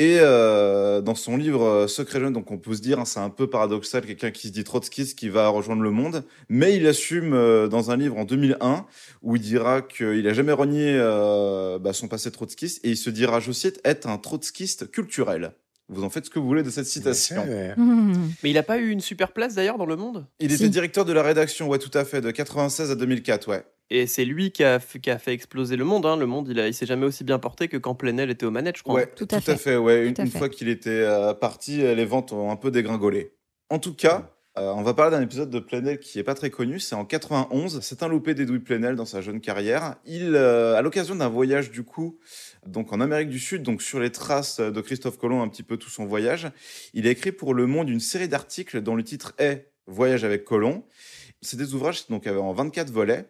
Et 0.00 0.18
euh, 0.20 1.00
dans 1.00 1.16
son 1.16 1.36
livre 1.36 1.64
euh, 1.64 1.86
Secret 1.88 2.20
jeune, 2.20 2.32
donc 2.32 2.52
on 2.52 2.58
peut 2.58 2.72
se 2.74 2.80
dire, 2.80 3.00
hein, 3.00 3.04
c'est 3.04 3.18
un 3.18 3.30
peu 3.30 3.48
paradoxal, 3.50 4.06
quelqu'un 4.06 4.30
qui 4.30 4.46
se 4.46 4.52
dit 4.52 4.62
trotskiste 4.62 5.18
qui 5.18 5.28
va 5.28 5.48
rejoindre 5.48 5.82
le 5.82 5.90
monde, 5.90 6.22
mais 6.48 6.76
il 6.76 6.86
assume 6.86 7.34
euh, 7.34 7.66
dans 7.66 7.90
un 7.90 7.96
livre 7.96 8.16
en 8.16 8.24
2001 8.24 8.86
où 9.22 9.34
il 9.34 9.42
dira 9.42 9.82
qu'il 9.82 10.26
a 10.28 10.32
jamais 10.32 10.52
renié 10.52 10.96
euh, 10.96 11.80
bah, 11.80 11.92
son 11.92 12.06
passé 12.06 12.30
trotskiste 12.30 12.84
et 12.84 12.90
il 12.90 12.96
se 12.96 13.10
dira, 13.10 13.40
je 13.40 13.50
cite, 13.50 13.80
être 13.84 14.06
un 14.06 14.18
trotskiste 14.18 14.88
culturel. 14.88 15.52
Vous 15.88 16.04
en 16.04 16.10
faites 16.10 16.26
ce 16.26 16.30
que 16.30 16.38
vous 16.38 16.46
voulez 16.46 16.62
de 16.62 16.70
cette 16.70 16.86
citation. 16.86 17.42
Ouais. 17.44 17.74
Mais 18.44 18.50
il 18.50 18.58
a 18.58 18.62
pas 18.62 18.78
eu 18.78 18.90
une 18.90 19.00
super 19.00 19.32
place 19.32 19.54
d'ailleurs 19.54 19.78
dans 19.78 19.86
le 19.86 19.96
monde? 19.96 20.26
Il 20.38 20.50
Si. 20.50 20.56
était 20.56 20.68
directeur 20.68 21.06
de 21.06 21.12
la 21.12 21.22
rédaction, 21.24 21.66
ouais, 21.66 21.78
tout 21.78 21.90
à 21.94 22.04
fait, 22.04 22.20
de 22.20 22.30
96 22.30 22.90
à 22.90 22.94
2004, 22.94 23.48
ouais. 23.48 23.64
Et 23.90 24.06
c'est 24.06 24.24
lui 24.26 24.50
qui 24.52 24.64
a, 24.64 24.78
fait, 24.80 24.98
qui 24.98 25.10
a 25.10 25.18
fait 25.18 25.32
exploser 25.32 25.76
le 25.76 25.84
monde. 25.84 26.04
hein. 26.04 26.16
Le 26.16 26.26
monde, 26.26 26.48
il, 26.50 26.60
a- 26.60 26.68
il 26.68 26.74
s'est 26.74 26.84
jamais 26.86 27.06
aussi 27.06 27.24
bien 27.24 27.38
porté 27.38 27.68
que 27.68 27.76
quand 27.78 27.94
Plenel 27.94 28.28
était 28.30 28.44
aux 28.44 28.50
manettes, 28.50 28.76
je 28.76 28.82
crois. 28.82 28.96
Ouais, 28.96 29.06
Tout 29.16 29.28
à 29.30 29.40
fait. 29.40 29.76
ouais. 29.76 30.06
Une, 30.06 30.14
Tout 30.14 30.20
à 30.20 30.24
une 30.24 30.30
fait. 30.30 30.38
fois 30.38 30.48
qu'il 30.50 30.68
était 30.68 30.90
euh, 30.90 31.32
parti, 31.32 31.82
euh, 31.82 31.94
les 31.94 32.04
ventes 32.04 32.32
ont 32.32 32.50
un 32.50 32.56
peu 32.56 32.70
dégringolé. 32.70 33.32
En 33.70 33.78
tout 33.78 33.94
cas, 33.94 34.34
euh, 34.58 34.72
on 34.76 34.82
va 34.82 34.92
parler 34.92 35.16
d'un 35.16 35.22
épisode 35.22 35.48
de 35.48 35.58
Plenel 35.58 36.00
qui 36.00 36.18
est 36.18 36.22
pas 36.22 36.34
très 36.34 36.50
connu. 36.50 36.80
C'est 36.80 36.96
en 36.96 37.06
91. 37.06 37.80
C'est 37.80 38.02
un 38.02 38.08
loupé 38.08 38.34
d'Edoui 38.34 38.58
Plenel 38.58 38.94
dans 38.94 39.06
sa 39.06 39.22
jeune 39.22 39.40
carrière. 39.40 39.96
Il, 40.04 40.34
euh, 40.34 40.74
à 40.76 40.82
l'occasion 40.82 41.14
d'un 41.14 41.28
voyage 41.28 41.70
du 41.70 41.82
coup, 41.82 42.18
donc 42.66 42.92
en 42.92 43.00
Amérique 43.00 43.30
du 43.30 43.38
Sud, 43.38 43.62
donc 43.62 43.80
sur 43.80 44.00
les 44.00 44.10
traces 44.12 44.60
de 44.60 44.80
Christophe 44.82 45.16
Colomb, 45.16 45.40
un 45.40 45.48
petit 45.48 45.62
peu 45.62 45.78
tout 45.78 45.88
son 45.90 46.04
voyage, 46.04 46.48
il 46.92 47.06
a 47.06 47.10
écrit 47.10 47.32
pour 47.32 47.54
Le 47.54 47.66
Monde 47.66 47.88
une 47.88 48.00
série 48.00 48.28
d'articles 48.28 48.82
dont 48.82 48.96
le 48.96 49.02
titre 49.04 49.32
est 49.38 49.70
Voyage 49.86 50.24
avec 50.24 50.44
Colomb. 50.44 50.84
C'est 51.40 51.56
des 51.56 51.72
ouvrages 51.72 52.06
donc 52.08 52.26
en 52.26 52.52
24 52.52 52.90
volets. 52.90 53.26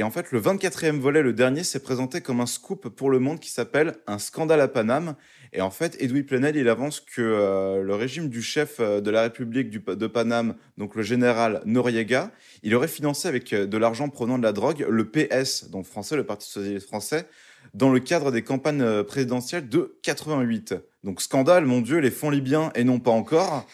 Et 0.00 0.02
en 0.02 0.10
fait, 0.10 0.32
le 0.32 0.40
24e 0.40 0.98
volet, 0.98 1.20
le 1.20 1.34
dernier, 1.34 1.62
s'est 1.62 1.78
présenté 1.78 2.22
comme 2.22 2.40
un 2.40 2.46
scoop 2.46 2.88
pour 2.88 3.10
le 3.10 3.18
monde 3.18 3.38
qui 3.38 3.50
s'appelle 3.50 3.96
Un 4.06 4.18
scandale 4.18 4.62
à 4.62 4.66
Paname. 4.66 5.14
Et 5.52 5.60
en 5.60 5.70
fait, 5.70 6.02
Edoui 6.02 6.22
Plenel, 6.22 6.56
il 6.56 6.70
avance 6.70 7.00
que 7.00 7.20
euh, 7.20 7.82
le 7.82 7.94
régime 7.94 8.30
du 8.30 8.40
chef 8.40 8.76
euh, 8.80 9.02
de 9.02 9.10
la 9.10 9.20
République 9.20 9.68
du, 9.68 9.80
de 9.80 10.06
Paname, 10.06 10.54
donc 10.78 10.94
le 10.94 11.02
général 11.02 11.60
Noriega, 11.66 12.30
il 12.62 12.74
aurait 12.74 12.88
financé 12.88 13.28
avec 13.28 13.52
euh, 13.52 13.66
de 13.66 13.76
l'argent 13.76 14.08
provenant 14.08 14.38
de 14.38 14.42
la 14.42 14.52
drogue 14.52 14.86
le 14.88 15.04
PS, 15.10 15.68
donc 15.68 15.84
français, 15.84 16.16
le 16.16 16.24
Parti 16.24 16.48
socialiste 16.48 16.86
français, 16.86 17.26
dans 17.74 17.92
le 17.92 18.00
cadre 18.00 18.32
des 18.32 18.40
campagnes 18.40 19.02
présidentielles 19.02 19.68
de 19.68 19.98
88. 20.02 20.76
Donc 21.04 21.20
scandale, 21.20 21.66
mon 21.66 21.82
Dieu, 21.82 21.98
les 21.98 22.10
fonds 22.10 22.30
libyens 22.30 22.72
et 22.74 22.84
non 22.84 23.00
pas 23.00 23.10
encore. 23.10 23.66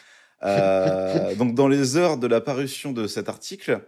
Euh, 0.42 1.34
donc 1.36 1.54
dans 1.54 1.68
les 1.68 1.96
heures 1.96 2.16
de 2.18 2.26
la 2.26 2.40
parution 2.40 2.92
de 2.92 3.06
cet 3.06 3.28
article, 3.28 3.80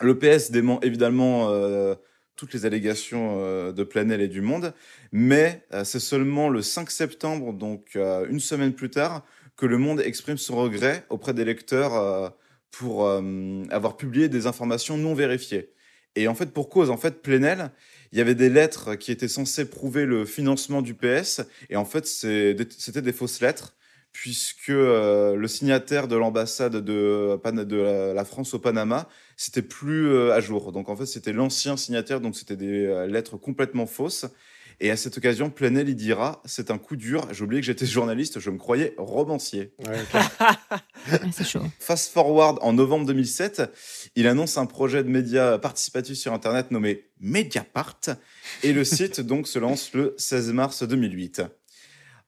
le 0.00 0.18
PS 0.18 0.50
dément 0.50 0.80
évidemment 0.82 1.50
euh, 1.50 1.94
toutes 2.36 2.52
les 2.52 2.66
allégations 2.66 3.38
euh, 3.38 3.72
de 3.72 3.84
Planel 3.84 4.20
et 4.20 4.28
du 4.28 4.40
Monde, 4.40 4.72
mais 5.12 5.64
euh, 5.72 5.84
c'est 5.84 6.00
seulement 6.00 6.48
le 6.48 6.62
5 6.62 6.90
septembre, 6.90 7.52
donc 7.52 7.96
une 8.28 8.40
semaine 8.40 8.72
plus 8.72 8.90
tard, 8.90 9.24
que 9.56 9.66
Le 9.66 9.78
Monde 9.78 10.00
exprime 10.00 10.38
son 10.38 10.56
regret 10.56 11.04
auprès 11.10 11.32
des 11.32 11.44
lecteurs 11.44 12.34
pour 12.72 13.08
avoir 13.08 13.96
publié 13.96 14.28
des 14.28 14.48
informations 14.48 14.98
non 14.98 15.14
vérifiées. 15.14 15.70
Et 16.16 16.26
en 16.26 16.34
fait, 16.34 16.46
pour 16.46 16.68
cause, 16.68 16.90
en 16.90 16.96
fait, 16.96 17.22
Plenel, 17.22 17.70
il 18.10 18.18
y 18.18 18.20
avait 18.20 18.34
des 18.34 18.48
lettres 18.48 18.96
qui 18.96 19.12
étaient 19.12 19.28
censées 19.28 19.64
prouver 19.64 20.06
le 20.06 20.24
financement 20.24 20.82
du 20.82 20.94
PS, 20.94 21.42
et 21.70 21.76
en 21.76 21.84
fait, 21.84 22.04
c'était 22.06 23.02
des 23.02 23.12
fausses 23.12 23.40
lettres, 23.40 23.76
puisque 24.14 24.70
euh, 24.70 25.34
le 25.34 25.48
signataire 25.48 26.08
de 26.08 26.16
l'ambassade 26.16 26.76
de, 26.76 27.36
Pan- 27.42 27.52
de 27.52 27.76
la- 27.76 28.14
la 28.14 28.24
France 28.24 28.54
au 28.54 28.58
Panama, 28.60 29.08
c'était 29.36 29.60
plus 29.60 30.08
euh, 30.08 30.32
à 30.32 30.40
jour. 30.40 30.70
Donc 30.72 30.88
en 30.88 30.96
fait, 30.96 31.04
c'était 31.04 31.32
l'ancien 31.34 31.76
signataire, 31.76 32.20
donc 32.22 32.34
c'était 32.36 32.56
des 32.56 32.86
euh, 32.86 33.06
lettres 33.06 33.36
complètement 33.36 33.84
fausses. 33.86 34.24
Et 34.80 34.90
à 34.90 34.96
cette 34.96 35.18
occasion, 35.18 35.50
Plenel, 35.50 35.88
il 35.88 35.94
dira, 35.94 36.42
c'est 36.44 36.70
un 36.72 36.78
coup 36.78 36.96
dur, 36.96 37.28
j'ai 37.32 37.44
oublié 37.44 37.60
que 37.60 37.66
j'étais 37.66 37.86
journaliste, 37.86 38.40
je 38.40 38.50
me 38.50 38.58
croyais 38.58 38.94
romancier. 38.98 39.72
Ouais, 39.86 39.96
ok. 40.00 40.22
C'est 41.32 41.44
chaud. 41.46 41.62
Fast 41.78 42.12
forward 42.12 42.58
en 42.60 42.72
novembre 42.72 43.06
2007, 43.06 43.62
il 44.16 44.26
annonce 44.26 44.58
un 44.58 44.66
projet 44.66 45.04
de 45.04 45.08
média 45.08 45.58
participatif 45.58 46.16
sur 46.16 46.32
Internet 46.32 46.70
nommé 46.72 47.04
Mediapart 47.20 48.00
et 48.64 48.72
le 48.72 48.84
site 48.84 49.20
donc 49.20 49.46
se 49.46 49.58
lance 49.60 49.92
le 49.92 50.14
16 50.18 50.52
mars 50.52 50.82
2008. 50.82 51.42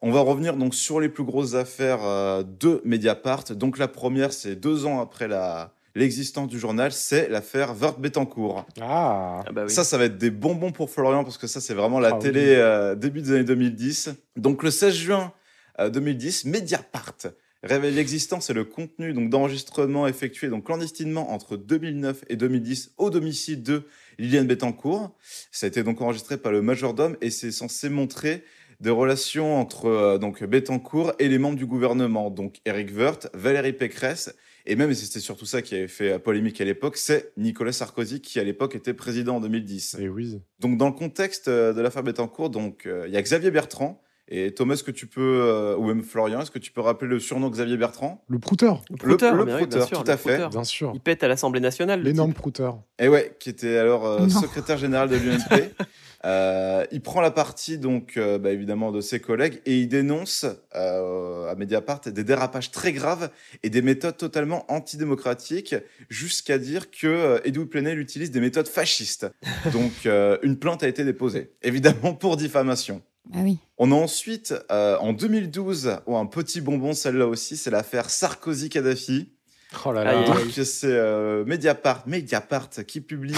On 0.03 0.11
va 0.13 0.21
revenir 0.21 0.57
donc 0.57 0.75
sur 0.75 1.01
les 1.01 1.09
plus 1.09 1.25
grosses 1.25 1.55
affaires 1.55 2.01
euh, 2.05 2.43
de 2.43 2.81
Mediapart. 2.85 3.45
Donc 3.55 3.79
la 3.79 3.89
première, 3.89 4.33
c'est 4.33 4.55
deux 4.57 4.87
ans 4.87 5.01
après 5.01 5.29
la 5.29 5.73
l'existence 5.95 6.49
du 6.49 6.59
journal, 6.59 6.93
c'est 6.93 7.27
l'affaire 7.31 7.73
Vert 7.73 7.99
Bettencourt. 7.99 8.67
Ah, 8.83 9.43
Ah 9.47 9.53
bah 9.53 9.63
oui. 9.65 9.71
Ça, 9.71 9.83
ça 9.83 9.97
va 9.97 10.05
être 10.05 10.19
des 10.19 10.31
bonbons 10.31 10.71
pour 10.71 10.91
Florian 10.91 11.25
parce 11.25 11.39
que 11.39 11.47
ça, 11.47 11.59
c'est 11.63 11.73
vraiment 11.73 11.99
la 12.01 12.11
Ah 12.15 12.19
télé 12.19 12.41
oui. 12.43 12.47
euh, 12.57 12.95
début 12.95 13.23
des 13.23 13.33
années 13.33 13.45
2010. 13.45 14.11
Donc, 14.37 14.63
le 14.63 14.71
16 14.71 14.95
juin 14.95 15.33
euh, 15.81 15.89
2010, 15.89 16.45
Mediapart 16.45 17.15
révèle 17.63 17.95
l'existence 17.95 18.51
et 18.51 18.53
le 18.53 18.65
contenu 18.65 19.15
donc 19.15 19.31
d'enregistrements 19.31 20.07
effectués 20.07 20.49
donc 20.49 20.67
clandestinement 20.67 21.33
entre 21.33 21.57
2009 21.57 22.25
et 22.29 22.37
2010 22.37 22.93
au 22.99 23.09
domicile 23.09 23.63
de 23.63 23.85
Liliane 24.19 24.47
Bettencourt. 24.47 25.13
Ça 25.51 25.65
a 25.65 25.69
été 25.69 25.83
donc 25.83 26.03
enregistré 26.03 26.37
par 26.37 26.53
le 26.53 26.61
majordome 26.61 27.17
et 27.23 27.31
c'est 27.31 27.51
censé 27.51 27.89
montrer 27.89 28.45
des 28.81 28.91
relations 28.91 29.59
entre 29.61 29.87
euh, 29.87 30.19
donc 30.19 30.43
Bettencourt 30.45 31.13
et 31.19 31.29
les 31.29 31.39
membres 31.39 31.57
du 31.57 31.67
gouvernement, 31.67 32.31
donc 32.31 32.57
Eric 32.65 32.91
Woerth, 32.97 33.29
Valérie 33.35 33.73
Pécresse 33.73 34.35
et 34.69 34.75
même, 34.75 34.91
et 34.91 34.95
c'était 34.95 35.21
surtout 35.21 35.47
ça 35.47 35.63
qui 35.63 35.75
avait 35.77 35.87
fait 35.89 36.13
euh, 36.15 36.19
polémique 36.19 36.61
à 36.61 36.65
l'époque, 36.65 36.97
c'est 36.97 37.33
Nicolas 37.37 37.73
Sarkozy 37.73 38.21
qui 38.21 38.41
à 38.41 38.45
l'époque 38.45 38.75
était 38.75 38.95
président 38.95 39.37
en 39.37 39.41
2010. 39.41 39.97
et 40.01 40.09
oui. 40.09 40.41
Donc 40.61 40.77
dans 40.77 40.87
le 40.87 40.93
contexte 40.95 41.49
euh, 41.49 41.73
de 41.73 41.81
l'affaire 41.81 42.03
Bettencourt, 42.03 42.51
donc 42.51 42.85
euh, 42.87 43.05
il 43.07 43.15
y 43.15 43.17
a 43.17 43.23
Xavier 43.23 43.51
Bertrand 43.51 44.03
et 44.29 44.53
Thomas, 44.53 44.75
est-ce 44.75 44.83
que 44.83 44.91
tu 44.91 45.07
peux 45.07 45.21
euh, 45.45 45.77
ou 45.77 45.85
même 45.87 46.03
Florian, 46.03 46.41
est-ce 46.41 46.51
que 46.51 46.59
tu 46.59 46.73
peux 46.73 46.81
rappeler 46.81 47.09
le 47.09 47.21
surnom 47.21 47.49
Xavier 47.49 47.77
Bertrand? 47.77 48.25
Le 48.27 48.41
prouteur, 48.41 48.83
Le 48.91 48.97
prouteur, 48.97 49.37
le 49.37 49.45
oui, 49.45 49.53
prouteur, 49.57 49.87
sûr, 49.87 50.03
tout 50.03 50.11
à 50.11 50.15
le 50.15 50.19
fait. 50.19 50.31
prouteur. 50.31 50.51
bien 50.51 50.65
sûr. 50.65 50.91
Il 50.95 51.01
pète 51.01 51.23
à 51.23 51.29
l'Assemblée 51.29 51.61
nationale. 51.61 52.01
le 52.01 52.07
L'énorme 52.07 52.33
prouteur. 52.35 52.81
Et 52.99 53.07
ouais, 53.07 53.37
qui 53.39 53.51
était 53.51 53.77
alors 53.77 54.05
euh, 54.05 54.29
secrétaire 54.29 54.79
général 54.79 55.09
de 55.11 55.15
l'UMP. 55.17 55.71
Euh, 56.27 56.85
il 56.91 57.03
prend 57.03 57.21
la 57.21 57.31
partie 57.31 57.79
donc 57.79 58.17
euh, 58.17 58.37
bah, 58.37 58.51
évidemment 58.51 58.91
de 58.91 59.01
ses 59.01 59.21
collègues 59.21 59.63
et 59.65 59.79
il 59.79 59.89
dénonce 59.89 60.45
euh, 60.75 61.49
à 61.49 61.55
Mediapart 61.55 62.01
des 62.01 62.25
dérapages 62.25 62.73
très 62.73 62.93
graves 62.93 63.31
et 63.63 63.71
des 63.71 63.81
méthodes 63.81 64.17
totalement 64.17 64.65
antidémocratiques 64.69 65.77
jusqu'à 66.09 66.59
dire 66.59 66.91
que 66.91 67.41
Edoui 67.45 67.67
Plenel 67.67 68.01
utilise 68.01 68.33
des 68.33 68.41
méthodes 68.41 68.67
fascistes. 68.67 69.29
Donc 69.73 70.09
une 70.43 70.59
plainte 70.59 70.83
a 70.83 70.89
été 70.89 71.05
déposée, 71.05 71.53
évidemment 71.63 72.15
pour 72.15 72.37
diffamation. 72.37 73.03
Ah 73.33 73.39
oui. 73.43 73.59
On 73.79 73.93
a 73.93 73.95
ensuite, 73.95 74.55
en 74.71 75.13
2012, 75.13 75.99
oh, 76.07 76.17
un 76.17 76.27
petit 76.27 76.61
bonbon, 76.61 76.93
celle-là 76.93 77.27
aussi, 77.27 77.57
c'est 77.57 77.71
l'affaire 77.71 78.09
Sarkozy-Kadhafi. 78.09 79.36
Oh 79.85 79.93
là 79.93 80.05
là. 80.05 80.11
Aïe, 80.11 80.17
aïe, 80.19 80.31
aïe. 80.31 80.45
Donc 80.45 80.65
c'est 80.65 80.87
euh, 80.87 81.45
Mediapart, 81.45 82.07
Mediapart 82.07 82.71
qui 82.87 83.01
publie 83.01 83.35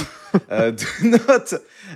euh, 0.51 0.71
des 1.03 1.09
notes, 1.09 1.55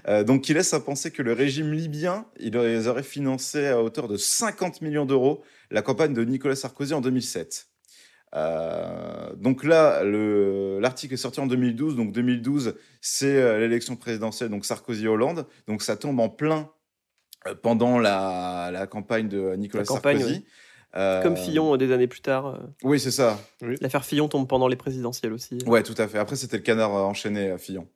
euh, 0.09 0.25
donc 0.25 0.43
qui 0.43 0.55
laisse 0.55 0.73
à 0.73 0.81
penser 0.81 1.11
que 1.11 1.23
le 1.23 1.33
régime 1.35 1.73
libyen, 1.73 2.25
il 2.41 2.55
les 2.55 2.89
aurait 2.89 3.03
financé 3.03 3.69
à 3.69 3.83
hauteur 3.83 4.09
de 4.09 4.17
50 4.17 4.81
millions 4.81 5.05
d'euros 5.05 5.43
la 5.71 5.83
campagne 5.83 6.15
de 6.15 6.25
Nicolas 6.25 6.57
Sarkozy 6.57 6.95
en 6.95 7.01
2007. 7.03 7.69
Euh, 8.35 9.33
donc 9.37 9.63
là, 9.65 10.03
le- 10.05 10.79
l'article 10.81 11.15
est 11.15 11.19
sorti 11.19 11.41
en 11.41 11.47
2012. 11.47 11.97
Donc 11.97 12.13
2012, 12.13 12.75
c'est 13.01 13.37
euh, 13.37 13.59
l'élection 13.59 13.97
présidentielle, 13.97 14.49
donc 14.49 14.65
Sarkozy-Hollande. 14.65 15.47
Donc 15.69 15.83
ça 15.83 15.97
tombe 15.97 16.19
en 16.21 16.29
plein 16.31 16.71
euh, 17.47 17.55
pendant 17.55 17.99
la, 17.99 18.71
la 18.73 18.87
campagne 18.87 19.29
de 19.29 19.55
Nicolas 19.57 19.83
La 19.83 19.87
campagne, 19.87 20.19
Sarkozy. 20.19 20.39
oui. 20.41 20.47
Euh, 20.95 21.23
Comme 21.23 21.37
Fillon 21.37 21.75
euh, 21.75 21.77
des 21.79 21.91
années 21.93 22.07
plus 22.07 22.21
tard. 22.21 22.47
euh, 22.47 22.59
Oui, 22.83 23.01
c'est 23.01 23.11
ça. 23.11 23.41
L'affaire 23.81 24.05
Fillon 24.05 24.29
tombe 24.29 24.47
pendant 24.47 24.69
les 24.69 24.77
présidentielles 24.77 25.33
aussi. 25.33 25.59
Ouais, 25.67 25.83
tout 25.83 25.95
à 25.99 26.07
fait. 26.09 26.19
Après, 26.19 26.37
c'était 26.37 26.57
le 26.59 26.63
canard 26.63 26.95
euh, 26.95 27.01
enchaîné, 27.03 27.51
euh, 27.51 27.59
Fillon. 27.59 27.89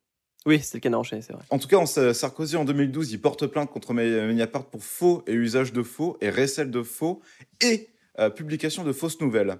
Oui, 0.46 0.61
c'était 0.62 0.78
le 0.78 0.82
canard 0.82 1.00
enchaîné, 1.00 1.22
c'est 1.22 1.32
vrai. 1.32 1.42
En 1.50 1.59
tout 1.59 1.68
cas, 1.68 1.76
en- 1.76 1.87
Sarkozy, 1.87 2.56
en 2.56 2.64
2012, 2.64 3.12
il 3.12 3.20
porte 3.20 3.46
plainte 3.46 3.68
contre 3.70 3.92
Me- 3.92 4.26
Mediapart 4.28 4.64
pour 4.66 4.82
faux 4.85 5.22
et 5.26 5.32
usage 5.32 5.72
de 5.72 5.82
faux 5.82 6.16
et 6.20 6.30
récel 6.30 6.70
de 6.70 6.82
faux 6.82 7.20
et 7.62 7.88
euh, 8.18 8.30
publication 8.30 8.82
de 8.85 8.92
fausses 8.92 9.20
nouvelles. 9.20 9.56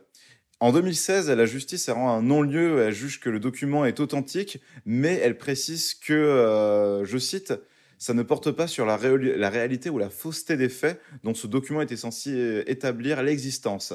En 0.61 0.73
2016, 0.73 1.29
la 1.31 1.45
justice 1.45 1.91
rend 1.91 2.09
un 2.11 2.23
non-lieu, 2.23 2.81
elle 2.81 2.95
juge 2.95 3.21
que 3.21 3.29
le 3.29 3.39
document 3.41 3.85
est 3.85 4.01
authentique, 4.01 4.59
mais 4.87 5.13
elle 5.23 5.37
précise 5.37 5.93
que, 5.93 6.15
euh, 6.15 7.05
je 7.05 7.19
cite, 7.19 7.53
ça 7.99 8.15
ne 8.15 8.23
porte 8.23 8.51
pas 8.51 8.67
sur 8.67 8.87
la, 8.87 8.97
réalité 8.97 9.91
ou 9.91 9.99
la 9.99 10.11
fausseté 10.11 10.57
des 10.57 10.69
faits 10.69 11.01
dont 11.25 11.35
ce 11.35 11.47
document 11.47 11.81
était 11.81 11.97
censé 11.97 12.31
euh, 12.33 12.71
établir 12.71 13.23
l'existence, 13.23 13.95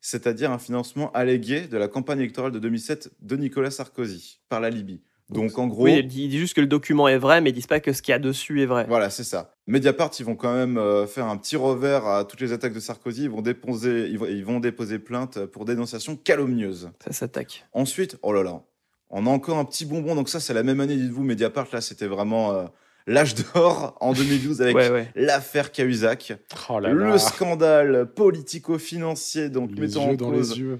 c'est-à-dire 0.00 0.50
un 0.50 0.58
financement 0.58 1.12
allégué 1.12 1.62
de 1.62 1.76
la 1.76 1.88
campagne 1.88 2.20
électorale 2.20 2.52
de 2.52 2.58
2007 2.58 3.10
de 3.20 3.36
Nicolas 3.36 3.70
Sarkozy 3.70 4.40
par 4.48 4.60
la 4.60 4.70
Libye. 4.70 5.00
Donc 5.28 5.58
en 5.58 5.66
gros, 5.66 5.84
Oui, 5.84 5.98
il 5.98 6.06
dit, 6.06 6.38
juste 6.38 6.54
que 6.54 6.60
le 6.60 6.68
document 6.68 7.08
est 7.08 7.18
vrai, 7.18 7.40
mais 7.40 7.50
ils 7.50 7.52
disent 7.52 7.66
pas 7.66 7.80
que 7.80 7.92
ce 7.92 8.00
qu'il 8.00 8.12
y 8.12 8.14
a 8.14 8.20
dessus 8.20 8.62
est 8.62 8.66
vrai. 8.66 8.86
voilà, 8.88 9.10
c'est 9.10 9.24
ça. 9.24 9.54
Mediapart, 9.66 10.12
ils 10.20 10.24
vont 10.24 10.36
quand 10.36 10.54
même 10.54 10.78
euh, 10.78 11.06
faire 11.08 11.26
un 11.26 11.36
petit 11.36 11.56
revers 11.56 12.06
à 12.06 12.24
toutes 12.24 12.40
les 12.40 12.52
attaques 12.52 12.74
de 12.74 12.78
Sarkozy. 12.78 13.24
Ils 13.24 13.30
vont 13.30 13.42
déposer, 13.42 14.06
ils 14.08 14.18
vont, 14.18 14.26
ils 14.26 14.44
vont 14.44 14.60
déposer 14.60 15.00
plainte 15.00 15.44
pour 15.46 15.64
dénonciation 15.64 16.14
calomnieuse. 16.14 16.90
Ça 17.04 17.12
s'attaque. 17.12 17.66
Ensuite, 17.72 18.18
oh 18.22 18.32
là 18.32 18.44
là, 18.44 18.62
on 19.10 19.26
a 19.26 19.30
encore 19.30 19.58
un 19.58 19.64
petit 19.64 19.84
bonbon. 19.84 20.14
Donc 20.14 20.28
ça, 20.28 20.38
c'est 20.38 20.54
la 20.54 20.62
même 20.62 20.78
année, 20.78 20.96
dites-vous. 20.96 21.24
Mediapart, 21.24 21.66
là, 21.72 21.80
c'était 21.80 22.06
vraiment 22.06 22.52
euh, 22.52 22.66
l'âge 23.06 23.34
d'or 23.34 23.96
en 24.00 24.12
2012 24.12 24.62
avec 24.62 24.74
Ouais, 24.76 24.90
ouais. 24.90 25.08
l'affaire 25.14 25.70
Cahuzac, 25.72 26.32
Oh 26.68 26.80
là 26.80 26.90
le 26.92 27.08
là. 27.10 27.18
scandale 27.18 28.06
politico-financier, 28.14 29.48
donc 29.48 29.70
Les 29.74 29.82
mettant 29.82 30.04
en 30.06 30.10
yeux 30.10 30.16
dans 30.16 30.30
cause 30.30 30.50
les 30.52 30.58
yeux. 30.60 30.78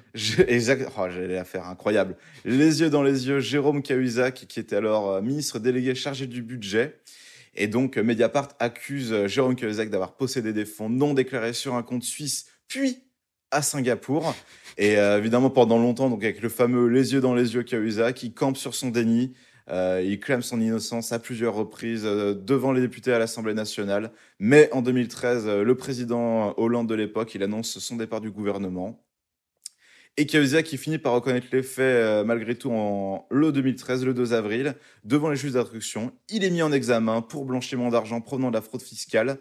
exact. 0.49 0.89
Oh, 0.99 1.03
j'allais 1.09 1.35
la 1.35 1.45
faire 1.45 1.67
incroyable. 1.67 2.17
Les 2.45 2.81
yeux 2.81 2.91
dans 2.91 3.03
les 3.03 3.29
yeux, 3.29 3.41
Jérôme 3.41 3.83
Cahuzac, 3.83 4.45
qui 4.49 4.61
était 4.61 4.77
alors 4.77 5.11
euh, 5.11 5.21
ministre 5.23 5.59
délégué 5.59 5.95
chargé 5.95 6.27
du 6.27 6.43
budget. 6.43 6.99
Et 7.55 7.69
donc, 7.69 7.97
euh, 7.97 8.03
Mediapart 8.03 8.49
accuse 8.59 9.12
euh, 9.12 9.29
Jérôme 9.29 9.57
Cahuzac 9.57 9.89
d'avoir 9.91 10.17
possédé 10.17 10.53
des 10.53 10.65
fonds 10.67 10.91
non 10.91 11.15
déclarés 11.15 11.53
sur 11.55 11.75
un 11.75 11.83
compte 11.83 12.03
suisse, 12.03 12.47
puis 12.69 12.99
à 13.51 13.62
Singapour. 13.62 14.35
Et 14.79 14.99
euh, 14.99 15.19
évidemment, 15.19 15.49
pendant 15.51 15.79
longtemps, 15.79 16.11
donc 16.11 16.23
avec 16.23 16.43
le 16.43 16.49
fameux 16.51 16.89
les 16.89 17.15
yeux 17.15 17.21
dans 17.21 17.35
les 17.35 17.55
yeux 17.55 17.62
Cahuzac, 17.62 18.23
il 18.23 18.35
campe 18.35 18.57
sur 18.57 18.75
son 18.75 18.91
déni. 18.91 19.33
Euh, 19.69 20.01
il 20.05 20.21
clame 20.21 20.43
son 20.43 20.61
innocence 20.61 21.13
à 21.13 21.19
plusieurs 21.19 21.55
reprises 21.55 22.05
euh, 22.05 22.35
devant 22.35 22.73
les 22.73 22.81
députés 22.81 23.13
à 23.13 23.19
l'Assemblée 23.19 23.55
nationale. 23.55 24.13
Mais 24.39 24.71
en 24.73 24.81
2013, 24.81 25.47
euh, 25.47 25.65
le 25.65 25.75
président 25.75 26.55
Hollande 26.57 26.89
de 26.89 26.95
l'époque, 26.95 27.35
il 27.35 27.43
annonce 27.43 27.79
son 27.79 27.97
départ 27.97 28.21
du 28.21 28.31
gouvernement. 28.31 29.03
Et 30.19 30.25
Cahuzac 30.25 30.65
qui 30.65 30.79
finit 30.79 30.97
par 30.97 31.13
reconnaître 31.13 31.49
les 31.53 31.63
faits 31.63 32.25
malgré 32.25 32.55
tout 32.55 32.71
en 32.71 33.27
le 33.31 33.53
2013, 33.53 34.03
le 34.07 34.15
2 34.15 34.33
avril, 34.33 34.75
devant 35.05 35.29
les 35.29 35.37
juges 35.37 35.53
d'instruction. 35.53 36.11
Il 36.31 36.43
est 36.43 36.49
mis 36.49 36.63
en 36.63 36.73
examen 36.73 37.21
pour 37.21 37.45
blanchiment 37.45 37.91
d'argent 37.91 38.23
provenant 38.23 38.49
de 38.49 38.55
la 38.55 38.63
fraude 38.63 38.81
fiscale. 38.81 39.37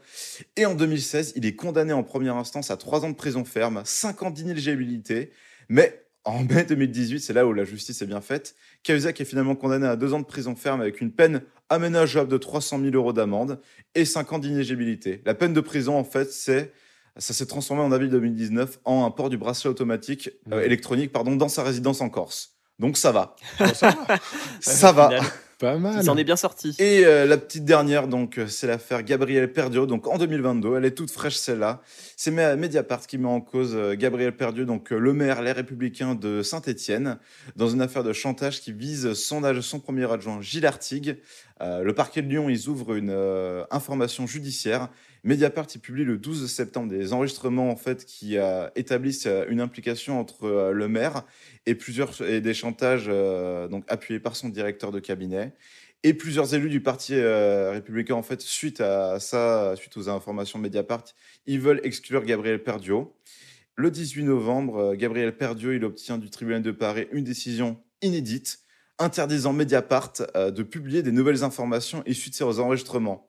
Et 0.58 0.66
en 0.66 0.76
2016, 0.76 1.32
il 1.38 1.46
est 1.46 1.56
condamné 1.56 1.94
en 1.94 2.04
première 2.04 2.36
instance 2.36 2.72
à 2.72 2.78
3 2.78 3.06
ans 3.06 3.10
de 3.10 3.16
prison 3.16 3.46
ferme, 3.46 3.84
5 3.86 4.24
ans 4.24 4.32
d'inéligibilité. 4.32 5.32
Mais 5.70 6.06
en 6.26 6.44
mai 6.44 6.66
2018, 6.66 7.22
c'est 7.22 7.34
là 7.34 7.46
où 7.48 7.54
la 7.54 7.64
justice 7.64 8.02
est 8.02 8.08
bien 8.08 8.20
faite, 8.20 8.56
Cahuzac 8.86 9.20
est 9.20 9.26
finalement 9.26 9.56
condamné 9.56 9.88
à 9.88 9.96
2 9.96 10.14
ans 10.14 10.20
de 10.20 10.26
prison 10.26 10.56
ferme 10.56 10.80
avec 10.80 11.02
une 11.02 11.12
peine 11.12 11.42
aménageable 11.70 12.30
de 12.30 12.38
300 12.38 12.80
000 12.80 12.92
euros 12.94 13.14
d'amende 13.14 13.60
et 13.96 14.06
5 14.06 14.34
ans 14.34 14.40
d'inéligibilité. 14.40 15.22
La 15.26 15.34
peine 15.34 15.54
de 15.54 15.60
prison, 15.60 15.98
en 15.98 16.04
fait, 16.04 16.32
c'est 16.32 16.72
ça 17.18 17.34
s'est 17.34 17.46
transformé 17.46 17.82
en 17.82 17.92
avril 17.92 18.10
2019 18.10 18.80
en 18.84 19.06
un 19.06 19.12
port 19.12 19.30
du 19.30 19.38
bracelet 19.38 19.70
automatique 19.70 20.30
euh, 20.52 20.62
électronique 20.62 21.14
pardon, 21.14 21.36
dans 21.36 21.48
sa 21.48 21.64
résidence 21.64 22.02
en 22.02 22.10
Corse. 22.10 22.56
Donc 22.78 22.98
ça 22.98 23.12
va. 23.12 23.36
Ça 23.74 23.92
va. 23.92 24.20
ça 24.60 24.92
Au 24.92 24.94
va. 24.94 25.20
Pas 25.60 25.78
mal. 25.78 25.96
Il 26.00 26.04
s'en 26.06 26.18
est 26.18 26.24
bien 26.24 26.36
sorti. 26.36 26.76
Et 26.80 27.06
euh, 27.06 27.26
la 27.26 27.38
petite 27.38 27.64
dernière, 27.66 28.08
donc, 28.08 28.38
euh, 28.38 28.48
c'est 28.48 28.68
l'affaire 28.68 29.04
Gabriel 29.04 29.52
Perdio. 29.54 29.86
Donc, 29.86 30.08
en 30.08 30.18
2022, 30.18 30.76
elle 30.78 30.86
est 30.86 30.92
toute 30.92 31.12
fraîche, 31.12 31.36
celle-là. 31.38 31.82
C'est 32.18 32.32
Me- 32.32 32.56
Mediapart 32.56 33.08
qui 33.08 33.18
met 33.18 33.28
en 33.28 33.40
cause 33.42 33.74
euh, 33.74 33.96
Gabriel 33.96 34.36
Perdio, 34.36 34.66
donc 34.66 34.90
le 34.90 35.14
maire, 35.14 35.42
les 35.42 35.54
Républicains 35.54 36.16
de 36.16 36.42
Saint-Étienne, 36.44 37.18
dans 37.56 37.70
une 37.70 37.82
affaire 37.82 38.04
de 38.04 38.12
chantage 38.14 38.60
qui 38.62 38.74
vise 38.74 39.14
son, 39.14 39.42
premier 39.80 40.12
adjoint, 40.12 40.42
Gilles 40.42 40.66
Artigue. 40.66 41.18
Euh, 41.62 41.84
le 41.84 41.94
parquet 41.94 42.22
de 42.22 42.28
Lyon, 42.28 42.50
ils 42.50 42.68
ouvrent 42.68 42.96
une 42.96 43.10
euh, 43.12 43.64
information 43.72 44.28
judiciaire. 44.28 44.90
Mediapart, 45.26 45.66
il 45.74 45.82
publie 45.82 46.04
le 46.04 46.20
12 46.20 46.46
septembre 46.46 46.88
des 46.88 47.12
enregistrements 47.12 47.72
en 47.72 47.76
fait 47.76 48.06
qui 48.06 48.38
euh, 48.38 48.70
établissent 48.76 49.26
euh, 49.26 49.46
une 49.50 49.60
implication 49.60 50.20
entre 50.20 50.44
euh, 50.44 50.72
le 50.72 50.88
maire 50.88 51.24
et 51.66 51.74
plusieurs 51.74 52.22
et 52.22 52.42
des 52.42 52.54
chantages 52.54 53.10
appuyés 53.88 54.20
par 54.20 54.36
son 54.36 54.50
directeur 54.50 54.92
de 54.92 55.00
cabinet. 55.00 55.56
Et 56.04 56.14
plusieurs 56.14 56.54
élus 56.54 56.70
du 56.70 56.80
parti 56.80 57.16
républicain 57.20 58.14
en 58.14 58.22
fait 58.22 58.40
suite 58.40 58.80
à 58.82 59.20
ça 59.20 59.74
suite 59.76 59.98
aux 59.98 60.08
informations 60.10 60.60
Mediapart 60.60 61.04
ils 61.48 61.60
veulent 61.60 61.82
exclure 61.84 62.24
Gabriel 62.24 62.62
Perdio 62.62 63.16
le 63.76 63.90
18 63.90 64.26
novembre 64.26 64.94
Gabriel 64.94 65.36
Perdio 65.36 65.72
il 65.72 65.84
obtient 65.84 66.20
du 66.20 66.30
tribunal 66.30 66.62
de 66.62 66.70
Paris 66.70 67.08
une 67.12 67.24
décision 67.24 67.82
inédite 68.04 68.60
interdisant 69.00 69.54
Mediapart 69.54 70.14
de 70.36 70.62
publier 70.62 71.02
des 71.02 71.12
nouvelles 71.12 71.44
informations 71.44 72.04
issues 72.06 72.30
de 72.30 72.36
ces 72.36 72.44
enregistrements 72.44 73.28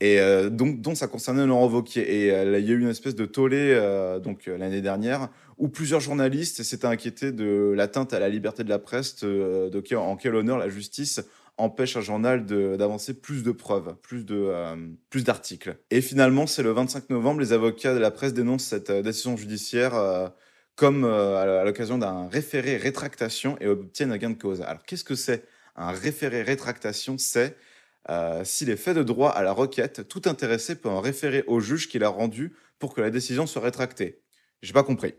et 0.00 0.20
euh, 0.20 0.48
donc 0.48 0.80
dont 0.80 0.94
ça 0.94 1.06
concernait 1.06 1.46
Laurent 1.46 1.68
Wauquiez 1.68 2.26
et 2.26 2.32
euh, 2.32 2.58
il 2.58 2.66
y 2.66 2.70
a 2.70 2.74
eu 2.74 2.80
une 2.80 2.88
espèce 2.88 3.14
de 3.14 3.26
tollé 3.26 3.72
euh, 3.74 4.18
donc 4.18 4.46
l'année 4.46 4.80
dernière 4.80 5.28
où 5.58 5.68
plusieurs 5.68 6.00
journalistes 6.00 6.62
s'étaient 6.62 6.86
inquiétés 6.86 7.32
de 7.32 7.72
l'atteinte 7.74 8.12
à 8.12 8.18
la 8.18 8.28
liberté 8.28 8.62
de 8.62 8.68
la 8.68 8.78
presse, 8.78 9.16
de 9.24 9.96
en 9.96 10.16
quel 10.16 10.34
honneur 10.34 10.58
la 10.58 10.68
justice 10.68 11.22
empêche 11.56 11.96
un 11.96 12.02
journal 12.02 12.44
d'avancer 12.44 13.14
plus 13.14 13.42
de 13.42 13.52
preuves, 13.52 13.96
plus 14.02 14.26
plus 15.08 15.24
d'articles. 15.24 15.78
Et 15.90 16.02
finalement, 16.02 16.46
c'est 16.46 16.62
le 16.62 16.72
25 16.72 17.08
novembre, 17.08 17.40
les 17.40 17.54
avocats 17.54 17.94
de 17.94 17.98
la 17.98 18.10
presse 18.10 18.34
dénoncent 18.34 18.66
cette 18.66 18.92
décision 18.92 19.38
judiciaire 19.38 20.32
comme 20.74 21.06
à 21.06 21.64
l'occasion 21.64 21.96
d'un 21.96 22.28
référé 22.28 22.76
rétractation 22.76 23.56
et 23.62 23.66
obtiennent 23.66 24.12
un 24.12 24.18
gain 24.18 24.28
de 24.28 24.38
cause. 24.38 24.60
Alors, 24.60 24.82
qu'est-ce 24.84 25.04
que 25.04 25.14
c'est? 25.14 25.44
Un 25.74 25.92
référé 25.92 26.42
rétractation 26.42 27.16
C'est 27.16 27.56
euh, 28.10 28.42
si 28.44 28.64
les 28.64 28.76
faits 28.76 28.96
de 28.96 29.02
droit 29.02 29.30
à 29.30 29.42
la 29.42 29.52
requête, 29.52 30.08
tout 30.08 30.22
intéressé 30.26 30.76
peut 30.76 30.88
en 30.88 31.00
référer 31.00 31.44
au 31.46 31.60
juge 31.60 31.88
qui 31.88 31.98
l'a 31.98 32.08
rendu 32.08 32.52
pour 32.78 32.94
que 32.94 33.00
la 33.00 33.10
décision 33.10 33.46
soit 33.46 33.62
rétractée. 33.62 34.22
J'ai 34.62 34.72
pas 34.72 34.82
compris. 34.82 35.14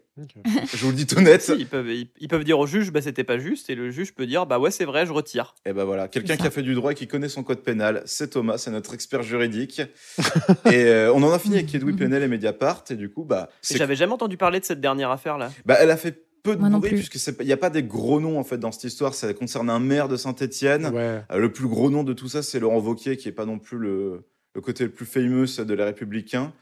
Je 0.73 0.77
vous 0.77 0.89
le 0.89 0.95
dis 0.95 1.05
tout 1.05 1.21
net. 1.21 1.41
Si, 1.41 1.53
ils, 1.53 1.67
peuvent, 1.67 1.89
ils, 1.89 2.09
ils 2.19 2.27
peuvent 2.27 2.43
dire 2.43 2.57
au 2.57 2.65
juge, 2.65 2.91
bah, 2.91 3.01
c'était 3.01 3.23
pas 3.23 3.37
juste, 3.37 3.69
et 3.69 3.75
le 3.75 3.91
juge 3.91 4.13
peut 4.15 4.25
dire, 4.25 4.47
bah 4.47 4.57
ouais, 4.57 4.71
c'est 4.71 4.83
vrai, 4.83 5.05
je 5.05 5.13
retire. 5.13 5.53
Et 5.65 5.73
ben 5.73 5.83
voilà, 5.83 6.07
quelqu'un 6.07 6.37
qui 6.37 6.47
a 6.47 6.49
fait 6.49 6.63
du 6.63 6.73
droit 6.73 6.91
et 6.91 6.95
qui 6.95 7.07
connaît 7.07 7.29
son 7.29 7.43
code 7.43 7.61
pénal, 7.61 8.01
c'est 8.05 8.31
Thomas, 8.31 8.57
c'est 8.57 8.71
notre 8.71 8.95
expert 8.95 9.21
juridique. 9.21 9.81
et 10.65 10.85
euh, 10.85 11.13
on 11.13 11.21
en 11.21 11.31
a 11.31 11.37
fini 11.39 11.55
avec 11.55 11.73
Edoui 11.73 11.93
Plenel 11.95 12.23
et 12.23 12.27
Mediapart, 12.27 12.83
et 12.89 12.95
du 12.95 13.09
coup, 13.09 13.25
bah, 13.25 13.49
J'avais 13.61 13.95
jamais 13.95 14.13
entendu 14.13 14.37
parler 14.37 14.59
de 14.59 14.65
cette 14.65 14.81
dernière 14.81 15.11
affaire-là. 15.11 15.51
bah, 15.65 15.77
elle 15.79 15.91
a 15.91 15.97
fait 15.97 16.26
peu 16.43 16.55
de 16.55 16.61
bruit, 16.69 16.91
puisque 16.91 17.15
il 17.39 17.45
n'y 17.45 17.51
a 17.53 17.57
pas 17.57 17.69
des 17.69 17.83
gros 17.83 18.19
noms 18.19 18.39
en 18.39 18.43
fait 18.43 18.57
dans 18.57 18.71
cette 18.71 18.85
histoire, 18.85 19.13
ça 19.13 19.33
concerne 19.33 19.69
un 19.69 19.79
maire 19.79 20.07
de 20.07 20.15
Saint-Etienne. 20.17 20.87
Ouais. 20.87 21.21
Euh, 21.31 21.37
le 21.37 21.51
plus 21.51 21.67
gros 21.67 21.89
nom 21.89 22.03
de 22.03 22.13
tout 22.13 22.27
ça, 22.29 22.41
c'est 22.43 22.59
Laurent 22.59 22.79
Wauquiez, 22.79 23.17
qui 23.17 23.27
est 23.27 23.33
pas 23.33 23.45
non 23.45 23.59
plus 23.59 23.77
le, 23.77 24.25
le 24.55 24.61
côté 24.61 24.83
le 24.85 24.91
plus 24.91 25.05
fameux 25.05 25.45
de 25.45 25.73
les 25.73 25.83
Républicains. 25.83 26.53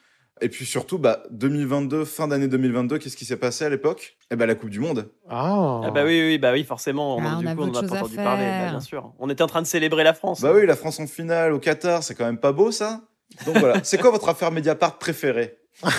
Et 0.41 0.49
puis 0.49 0.65
surtout, 0.65 0.97
bah, 0.97 1.23
2022, 1.31 2.03
fin 2.03 2.27
d'année 2.27 2.49
2022, 2.49 2.97
qu'est-ce 2.97 3.15
qui 3.15 3.23
s'est 3.23 3.37
passé 3.37 3.63
à 3.63 3.69
l'époque? 3.69 4.17
Eh 4.31 4.35
ben 4.35 4.45
la 4.45 4.55
Coupe 4.55 4.69
du 4.69 4.81
Monde. 4.81 5.09
Ah. 5.29 5.79
Ah 5.85 5.91
bah 5.91 6.03
oui, 6.03 6.19
oui, 6.27 6.37
bah 6.37 6.51
oui, 6.51 6.65
forcément, 6.65 7.15
on, 7.15 7.21
Ah, 7.23 7.35
en- 7.35 7.37
on 7.37 7.39
du 7.39 7.47
a 7.47 7.55
coup, 7.55 7.61
on 7.61 7.65
d'autres 7.67 7.77
en 7.77 7.79
a 7.79 7.81
choses 7.83 7.89
pas 7.91 7.97
entendu 7.99 8.15
parler, 8.17 8.43
bah, 8.45 8.69
bien 8.71 8.79
sûr. 8.81 9.13
On 9.19 9.29
était 9.29 9.43
en 9.43 9.47
train 9.47 9.61
de 9.61 9.67
célébrer 9.67 10.03
la 10.03 10.13
France. 10.13 10.41
Bah 10.41 10.51
oui, 10.53 10.65
la 10.65 10.75
France 10.75 10.99
en 10.99 11.07
finale 11.07 11.53
au 11.53 11.59
Qatar, 11.59 12.03
c'est 12.03 12.15
quand 12.15 12.25
même 12.25 12.37
pas 12.37 12.51
beau 12.51 12.71
ça? 12.71 13.03
Donc 13.45 13.57
voilà, 13.59 13.79
c'est 13.85 13.97
quoi 13.97 14.11
votre 14.11 14.27
affaire 14.27 14.51
Mediapart 14.51 14.97
préférée? 14.97 15.57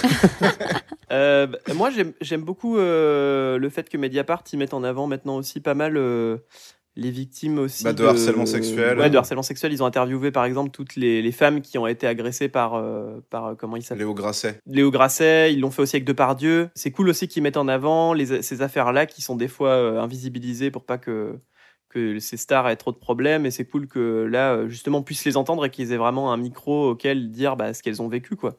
Euh, 1.13 1.47
moi, 1.73 1.91
j'aime 2.21 2.43
beaucoup 2.43 2.79
euh, 2.79 3.59
le 3.59 3.71
fait 3.71 3.89
que 3.89 3.97
Mediapart 3.97 4.43
y 4.53 4.57
mette 4.57 4.75
en 4.75 4.83
avant 4.83 5.07
maintenant 5.07 5.37
aussi 5.37 5.61
pas 5.61 5.75
mal 5.75 5.97
euh, 5.97 6.39
les 6.97 7.13
victimes 7.13 7.61
aussi. 7.61 7.85
Bah, 7.85 7.93
de 7.93 8.05
harcèlement 8.05 8.45
sexuel. 8.45 8.99
Ouais, 8.99 9.09
de 9.09 9.17
harcèlement 9.17 9.45
sexuel. 9.45 9.73
Ils 9.73 9.85
ont 9.85 9.87
interviewé 9.87 10.33
par 10.33 10.45
exemple 10.45 10.73
toutes 10.73 10.97
les, 10.97 11.23
les 11.23 11.31
femmes 11.31 11.61
qui 11.61 11.79
ont 11.79 11.87
été 11.87 12.09
agressées 12.09 12.49
par, 12.49 12.83
par 13.31 13.57
comment 13.57 13.77
il 13.77 13.83
s'appelle? 13.83 14.01
Léo 14.01 14.15
Grasset. 14.15 14.61
Léo 14.67 14.91
Grasset, 14.91 15.55
ils 15.55 15.61
l'ont 15.61 15.71
fait 15.71 15.83
aussi 15.83 15.95
avec 15.95 16.07
Depardieu. 16.07 16.71
C'est 16.75 16.91
cool 16.91 17.09
aussi 17.09 17.29
qu'ils 17.29 17.45
mettent 17.45 17.57
en 17.57 17.69
avant 17.69 18.13
les, 18.13 18.43
ces 18.43 18.63
affaires-là 18.63 19.07
qui 19.07 19.23
sont 19.23 19.37
des 19.37 19.49
fois 19.49 20.01
invisibilisées 20.01 20.73
pour 20.73 20.85
pas 20.85 20.99
que, 20.99 21.39
que 21.89 22.19
ces 22.19 22.37
stars 22.37 22.69
aient 22.69 22.75
trop 22.75 22.91
de 22.91 22.99
problèmes. 22.99 23.47
Et 23.47 23.53
c'est 23.53 23.65
cool 23.65 23.87
que 23.87 24.25
là, 24.25 24.67
justement, 24.67 24.99
on 24.99 25.03
puisse 25.05 25.25
les 25.25 25.37
entendre 25.37 25.65
et 25.67 25.71
qu'ils 25.71 25.93
aient 25.93 25.99
vraiment 25.99 26.33
un 26.33 26.37
micro 26.37 26.91
auquel 26.91 27.31
dire 27.31 27.55
bah, 27.55 27.73
ce 27.75 27.83
qu'elles 27.85 28.03
ont 28.03 28.09
vécu, 28.09 28.35
quoi. 28.35 28.59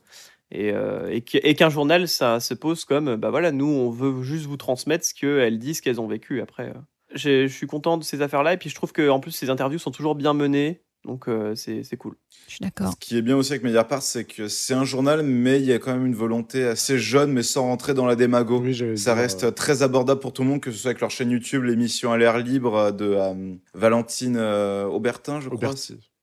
Et, 0.52 0.72
euh, 0.72 1.10
et 1.12 1.22
qu'- 1.22 1.42
et 1.44 1.56
qu'un 1.56 1.70
journal, 1.70 2.08
ça 2.08 2.40
se 2.40 2.54
pose 2.54 2.86
comme, 2.86 3.16
bah 3.18 3.30
voilà, 3.30 3.52
nous, 3.52 3.66
on 3.68 3.90
veut 3.90 4.24
juste 4.24 4.46
vous 4.46 4.58
transmettre 4.58 5.04
ce 5.06 5.14
qu'elles 5.14 5.60
disent 5.60 5.82
qu'elles 5.82 6.00
ont 6.00 6.08
vécu. 6.08 6.42
Après, 6.42 6.70
euh, 6.70 6.74
je 7.14 7.48
suis 7.48 7.68
content 7.68 7.98
de 7.98 8.04
ces 8.04 8.22
affaires-là. 8.22 8.54
Et 8.54 8.58
puis, 8.58 8.70
je 8.70 8.76
trouve 8.76 8.94
que 8.94 9.10
en 9.10 9.20
plus, 9.20 9.32
ces 9.32 9.50
interviews 9.50 9.80
sont 9.80 9.92
toujours 9.92 10.16
bien 10.16 10.34
menées. 10.34 10.82
Donc, 11.06 11.30
euh, 11.30 11.56
c'est 11.56 11.84
c'est 11.84 11.96
cool. 11.96 12.16
Je 12.48 12.54
suis 12.56 12.60
d'accord. 12.62 12.92
Ce 12.92 12.96
qui 13.00 13.18
est 13.18 13.22
bien 13.22 13.38
aussi 13.38 13.54
avec 13.54 13.64
Mediapart, 13.64 14.02
c'est 14.02 14.26
que 14.26 14.48
c'est 14.50 14.74
un 14.74 14.84
journal, 14.84 15.22
mais 15.24 15.60
il 15.60 15.66
y 15.66 15.72
a 15.72 15.80
quand 15.80 15.94
même 15.94 16.06
une 16.06 16.16
volonté 16.16 16.66
assez 16.66 16.98
jeune, 16.98 17.32
mais 17.32 17.44
sans 17.44 17.62
rentrer 17.64 17.94
dans 17.94 18.06
la 18.06 18.16
démago. 18.18 18.60
Oui, 18.62 18.76
Ça 18.76 19.14
dire, 19.14 19.22
reste 19.22 19.44
euh, 19.46 19.52
très 19.52 19.84
abordable 19.84 20.20
pour 20.20 20.34
tout 20.34 20.42
le 20.44 20.50
monde, 20.50 20.60
que 20.60 20.72
ce 20.72 20.78
soit 20.78 20.90
avec 20.90 21.00
leur 21.02 21.12
chaîne 21.12 21.30
YouTube, 21.32 21.64
l'émission 21.64 22.12
à 22.12 22.18
l'air 22.18 22.38
libre 22.40 22.92
de 22.92 23.06
euh, 23.06 23.54
Valentine 23.74 24.36
euh, 24.38 24.86
Aubertin, 24.86 25.40
je 25.40 25.48
crois. 25.50 25.60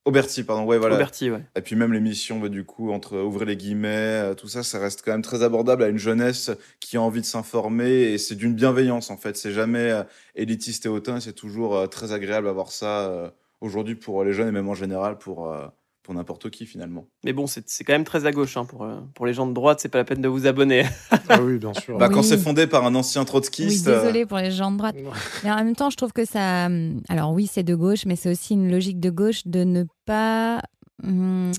Auberti. 0.05 0.45
Pardon, 0.45 0.64
ouais, 0.64 0.77
voilà. 0.79 0.97
Auberti, 0.97 1.31
ouais. 1.31 1.43
Et 1.57 1.62
puis 1.62 1.77
même 1.77 1.93
l'émission, 1.93 2.38
bah, 2.38 2.49
du 2.51 2.64
coup, 2.64 2.93
entre 2.93 3.19
ouvrir 3.19 3.47
les 3.47 3.57
guillemets, 3.57 3.88
euh, 4.23 4.35
tout 4.35 4.49
ça, 4.49 4.62
ça 4.62 4.79
reste 4.79 5.03
quand 5.03 5.12
même 5.12 5.23
très 5.23 5.43
abordable 5.43 5.83
à 5.83 5.88
une 5.88 5.99
jeunesse 5.99 6.51
qui 6.81 6.97
a 6.99 7.01
envie 7.01 7.21
de 7.23 7.27
s'informer 7.27 8.12
et 8.12 8.19
c'est 8.19 8.35
d'une 8.35 8.55
bienveillance 8.55 9.11
en 9.11 9.17
fait. 9.17 9.37
C'est 9.37 9.53
jamais 9.53 9.90
euh, 9.90 10.03
élitiste 10.35 10.85
et 10.87 10.88
hautain, 10.90 11.21
c'est 11.21 11.33
toujours 11.33 11.77
euh, 11.77 11.87
très 11.87 12.12
agréable 12.12 12.47
d'avoir 12.47 12.71
ça 12.71 13.09
euh, 13.09 13.31
aujourd'hui 13.62 13.95
pour 13.95 14.23
les 14.25 14.35
jeunes 14.35 14.49
et 14.49 14.53
même 14.53 14.69
en 14.69 14.75
général 14.75 15.17
pour, 15.17 15.51
euh, 15.51 15.67
pour 16.05 16.14
n'importe 16.14 16.51
qui 16.51 16.67
finalement. 16.67 17.07
Mais 17.25 17.33
bon, 17.33 17.47
c'est 17.49 17.69
c'est 17.69 17.83
quand 17.83 17.95
même 17.95 18.05
très 18.05 18.27
à 18.27 18.31
gauche. 18.31 18.57
hein, 18.57 18.64
pour, 18.67 18.85
euh, 18.85 19.01
pour 19.14 19.27
les 19.27 19.35
gens 19.35 19.47
de 19.49 19.53
droite, 19.55 19.81
c'est 19.81 19.88
pas 19.88 19.99
la 19.99 20.05
peine 20.05 20.21
de 20.21 20.29
vous 20.29 20.47
abonner. 20.47 20.85
Ah 21.29 21.40
oui, 21.43 21.57
bien 21.59 21.73
sûr. 21.75 21.97
Bah, 21.99 22.09
Quand 22.11 22.21
Oui. 22.21 22.27
c'est 22.27 22.37
fondé 22.38 22.67
par 22.67 22.85
un 22.85 22.95
ancien 22.95 23.23
Oui, 23.23 23.27
trotskiste, 23.27 23.88
euh, 23.88 24.01
désolé 24.03 24.27
pour 24.27 24.37
les 24.38 24.51
gens 24.51 24.71
de 24.71 24.77
droite. 24.77 24.95
Mais 25.43 25.51
en 25.51 25.57
même 25.57 25.75
temps, 25.75 25.88
je 25.90 25.97
trouve 25.97 26.12
que 26.12 26.25
ça. 26.27 26.67
hum, 26.67 27.01
Alors 27.09 27.33
oui, 27.33 27.49
c'est 27.51 27.62
de 27.64 27.75
gauche, 27.75 28.05
mais 28.07 28.14
c'est 28.17 28.31
aussi 28.31 28.53
une 28.55 28.71
logique 28.71 29.01
de 29.01 29.09
gauche 29.11 29.47
de 29.47 29.64
ne 29.64 29.85
pas 30.05 30.61
hum, 31.03 31.51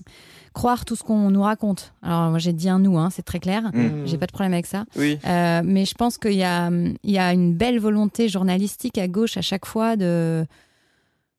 croire 0.54 0.86
tout 0.86 0.96
ce 0.96 1.04
qu'on 1.04 1.32
nous 1.32 1.42
raconte. 1.42 1.94
Alors 2.04 2.30
moi, 2.30 2.38
j'ai 2.40 2.54
dit 2.54 2.70
un 2.70 2.78
nous, 2.80 2.98
hein, 3.00 3.10
c'est 3.10 3.24
très 3.24 3.40
clair. 3.40 3.72
Mm. 3.74 4.06
J'ai 4.06 4.18
pas 4.20 4.28
de 4.28 4.32
problème 4.32 4.54
avec 4.54 4.68
ça. 4.68 4.86
Oui. 4.96 5.18
Euh, 5.26 5.62
mais 5.66 5.86
je 5.86 5.96
pense 5.96 6.18
qu'il 6.20 6.34
y 6.34 6.44
a, 6.44 6.68
hum, 6.68 6.94
il 7.04 7.12
y 7.12 7.18
a 7.18 7.34
une 7.34 7.56
belle 7.56 7.80
volonté 7.80 8.30
journalistique 8.30 8.98
à 9.00 9.08
gauche 9.08 9.36
à 9.38 9.42
chaque 9.42 9.66
fois 9.66 9.96
de, 9.96 10.46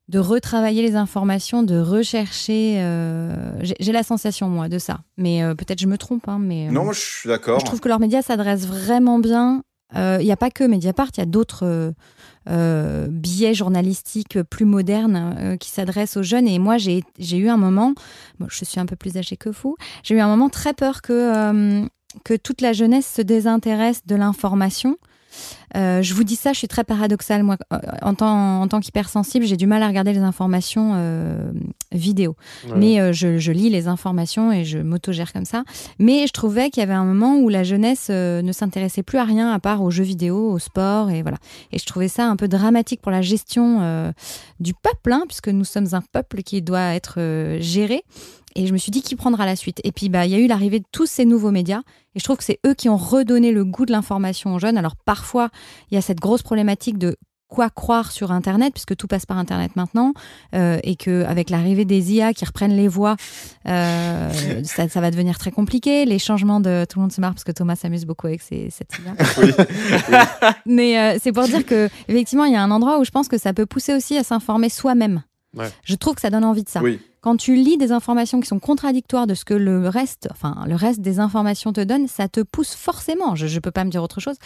de 0.08 0.18
retravailler 0.20 0.82
les 0.82 0.94
informations, 0.94 1.62
de 1.64 1.78
rechercher. 1.78 2.76
euh, 2.78 3.34
J'ai 3.80 3.92
la 3.92 4.02
sensation, 4.04 4.48
moi, 4.48 4.68
de 4.68 4.78
ça. 4.78 5.00
Mais 5.16 5.42
euh, 5.42 5.54
peut-être 5.54 5.80
je 5.80 5.86
me 5.88 5.98
trompe. 5.98 6.28
hein, 6.28 6.38
mais, 6.40 6.68
euh, 6.68 6.70
non, 6.70 6.92
je 6.92 7.00
suis 7.00 7.28
d'accord. 7.28 7.58
je 7.60 7.64
trouve 7.64 7.80
que 7.80 7.88
leurs 7.88 7.98
médias 8.00 8.22
s'adressent 8.22 8.66
vraiment 8.66 9.18
bien. 9.18 9.62
Il 9.94 10.24
n'y 10.24 10.32
a 10.32 10.36
pas 10.36 10.50
que 10.50 10.64
Mediapart, 10.64 11.08
il 11.16 11.20
y 11.20 11.22
a 11.22 11.26
d'autres 11.26 11.92
biais 13.08 13.54
journalistiques 13.54 14.42
plus 14.42 14.64
modernes 14.64 15.56
qui 15.58 15.70
s'adressent 15.70 16.16
aux 16.16 16.22
jeunes. 16.22 16.48
Et 16.48 16.58
moi, 16.58 16.76
j'ai 16.76 17.02
eu 17.32 17.48
un 17.48 17.56
moment, 17.56 17.94
bon, 18.38 18.46
je 18.50 18.64
suis 18.64 18.80
un 18.80 18.86
peu 18.86 18.96
plus 18.96 19.16
âgée 19.16 19.36
que 19.36 19.48
vous, 19.48 19.76
j'ai 20.02 20.14
eu 20.16 20.20
un 20.20 20.28
moment 20.28 20.48
très 20.48 20.74
peur 20.74 21.02
que, 21.02 21.86
que 22.24 22.34
toute 22.34 22.60
la 22.60 22.72
jeunesse 22.72 23.10
se 23.16 23.22
désintéresse 23.22 24.02
de 24.06 24.16
l'information. 24.16 24.96
Euh, 25.76 26.02
je 26.02 26.14
vous 26.14 26.24
dis 26.24 26.36
ça, 26.36 26.52
je 26.52 26.58
suis 26.58 26.68
très 26.68 26.84
paradoxale. 26.84 27.42
Moi, 27.42 27.56
euh, 27.72 27.78
en 28.02 28.14
tant, 28.14 28.60
en 28.60 28.68
tant 28.68 28.80
qu'hypersensible, 28.80 29.44
j'ai 29.46 29.56
du 29.56 29.66
mal 29.66 29.82
à 29.82 29.88
regarder 29.88 30.12
les 30.12 30.20
informations 30.20 30.92
euh, 30.96 31.50
vidéo. 31.92 32.36
Ouais. 32.66 32.74
Mais 32.76 33.00
euh, 33.00 33.12
je, 33.12 33.38
je 33.38 33.52
lis 33.52 33.68
les 33.68 33.88
informations 33.88 34.52
et 34.52 34.64
je 34.64 34.78
m'autogère 34.78 35.32
comme 35.32 35.44
ça. 35.44 35.64
Mais 35.98 36.26
je 36.26 36.32
trouvais 36.32 36.70
qu'il 36.70 36.80
y 36.80 36.84
avait 36.84 36.94
un 36.94 37.04
moment 37.04 37.36
où 37.36 37.48
la 37.48 37.64
jeunesse 37.64 38.10
ne 38.10 38.52
s'intéressait 38.52 39.02
plus 39.02 39.18
à 39.18 39.24
rien 39.24 39.52
à 39.52 39.58
part 39.58 39.82
aux 39.82 39.90
jeux 39.90 40.04
vidéo, 40.04 40.52
au 40.52 40.58
sport 40.58 41.10
et 41.10 41.22
voilà. 41.22 41.38
Et 41.72 41.78
je 41.78 41.84
trouvais 41.84 42.08
ça 42.08 42.28
un 42.28 42.36
peu 42.36 42.48
dramatique 42.48 43.00
pour 43.00 43.12
la 43.12 43.22
gestion 43.22 44.12
du 44.60 44.74
peuple, 44.74 45.12
hein, 45.12 45.24
puisque 45.26 45.48
nous 45.48 45.64
sommes 45.64 45.88
un 45.92 46.02
peuple 46.12 46.42
qui 46.42 46.62
doit 46.62 46.94
être 46.94 47.58
géré. 47.60 48.04
Et 48.56 48.66
je 48.66 48.72
me 48.72 48.78
suis 48.78 48.90
dit 48.90 49.02
qui 49.02 49.14
prendra 49.16 49.46
la 49.46 49.54
suite? 49.54 49.80
Et 49.84 49.92
puis 49.92 50.08
bah 50.08 50.26
il 50.26 50.32
y 50.32 50.34
a 50.34 50.38
eu 50.38 50.46
l'arrivée 50.46 50.80
de 50.80 50.86
tous 50.90 51.06
ces 51.06 51.24
nouveaux 51.26 51.50
médias. 51.50 51.82
Et 52.14 52.18
je 52.18 52.24
trouve 52.24 52.38
que 52.38 52.44
c'est 52.44 52.58
eux 52.66 52.74
qui 52.74 52.88
ont 52.88 52.96
redonné 52.96 53.52
le 53.52 53.64
goût 53.64 53.84
de 53.84 53.92
l'information 53.92 54.54
aux 54.54 54.58
jeunes. 54.58 54.78
Alors 54.78 54.96
parfois 54.96 55.50
il 55.90 55.94
y 55.94 55.98
a 55.98 56.00
cette 56.00 56.20
grosse 56.20 56.42
problématique 56.42 56.98
de 56.98 57.16
quoi 57.48 57.70
croire 57.70 58.10
sur 58.10 58.32
Internet, 58.32 58.72
puisque 58.72 58.96
tout 58.96 59.06
passe 59.06 59.26
par 59.26 59.38
Internet 59.38 59.76
maintenant, 59.76 60.14
euh, 60.54 60.78
et 60.82 60.96
que 60.96 61.24
avec 61.24 61.50
l'arrivée 61.50 61.84
des 61.84 62.14
IA 62.14 62.32
qui 62.34 62.44
reprennent 62.44 62.76
les 62.76 62.88
voix, 62.88 63.16
euh, 63.68 64.30
ça, 64.64 64.88
ça 64.88 65.00
va 65.00 65.10
devenir 65.10 65.38
très 65.38 65.50
compliqué. 65.50 66.04
Les 66.06 66.18
changements 66.18 66.60
de 66.60 66.84
tout 66.88 66.98
le 66.98 67.02
monde 67.02 67.12
se 67.12 67.20
marre 67.20 67.34
parce 67.34 67.44
que 67.44 67.52
Thomas 67.52 67.76
s'amuse 67.76 68.04
beaucoup 68.04 68.26
avec 68.26 68.42
ses, 68.42 68.70
cette 68.70 68.90
IA. 69.04 69.14
Oui. 69.38 69.52
Mais 70.66 70.98
euh, 70.98 71.18
c'est 71.22 71.32
pour 71.32 71.44
dire 71.44 71.64
que 71.64 71.88
effectivement, 72.08 72.44
il 72.44 72.52
y 72.52 72.56
a 72.56 72.62
un 72.62 72.70
endroit 72.70 72.98
où 72.98 73.04
je 73.04 73.10
pense 73.10 73.28
que 73.28 73.38
ça 73.38 73.52
peut 73.52 73.66
pousser 73.66 73.94
aussi 73.94 74.16
à 74.16 74.24
s'informer 74.24 74.68
soi-même. 74.68 75.22
Ouais. 75.54 75.70
Je 75.84 75.94
trouve 75.94 76.14
que 76.16 76.20
ça 76.20 76.30
donne 76.30 76.44
envie 76.44 76.64
de 76.64 76.68
ça. 76.68 76.82
Oui. 76.82 76.98
Quand 77.26 77.36
tu 77.36 77.56
lis 77.56 77.76
des 77.76 77.90
informations 77.90 78.38
qui 78.38 78.46
sont 78.46 78.60
contradictoires 78.60 79.26
de 79.26 79.34
ce 79.34 79.44
que 79.44 79.52
le 79.52 79.88
reste, 79.88 80.28
enfin 80.30 80.64
le 80.68 80.76
reste 80.76 81.00
des 81.00 81.18
informations 81.18 81.72
te 81.72 81.80
donne, 81.80 82.06
ça 82.06 82.28
te 82.28 82.38
pousse 82.38 82.76
forcément, 82.76 83.34
je 83.34 83.52
ne 83.52 83.58
peux 83.58 83.72
pas 83.72 83.82
me 83.82 83.90
dire 83.90 84.00
autre 84.00 84.20
chose, 84.20 84.36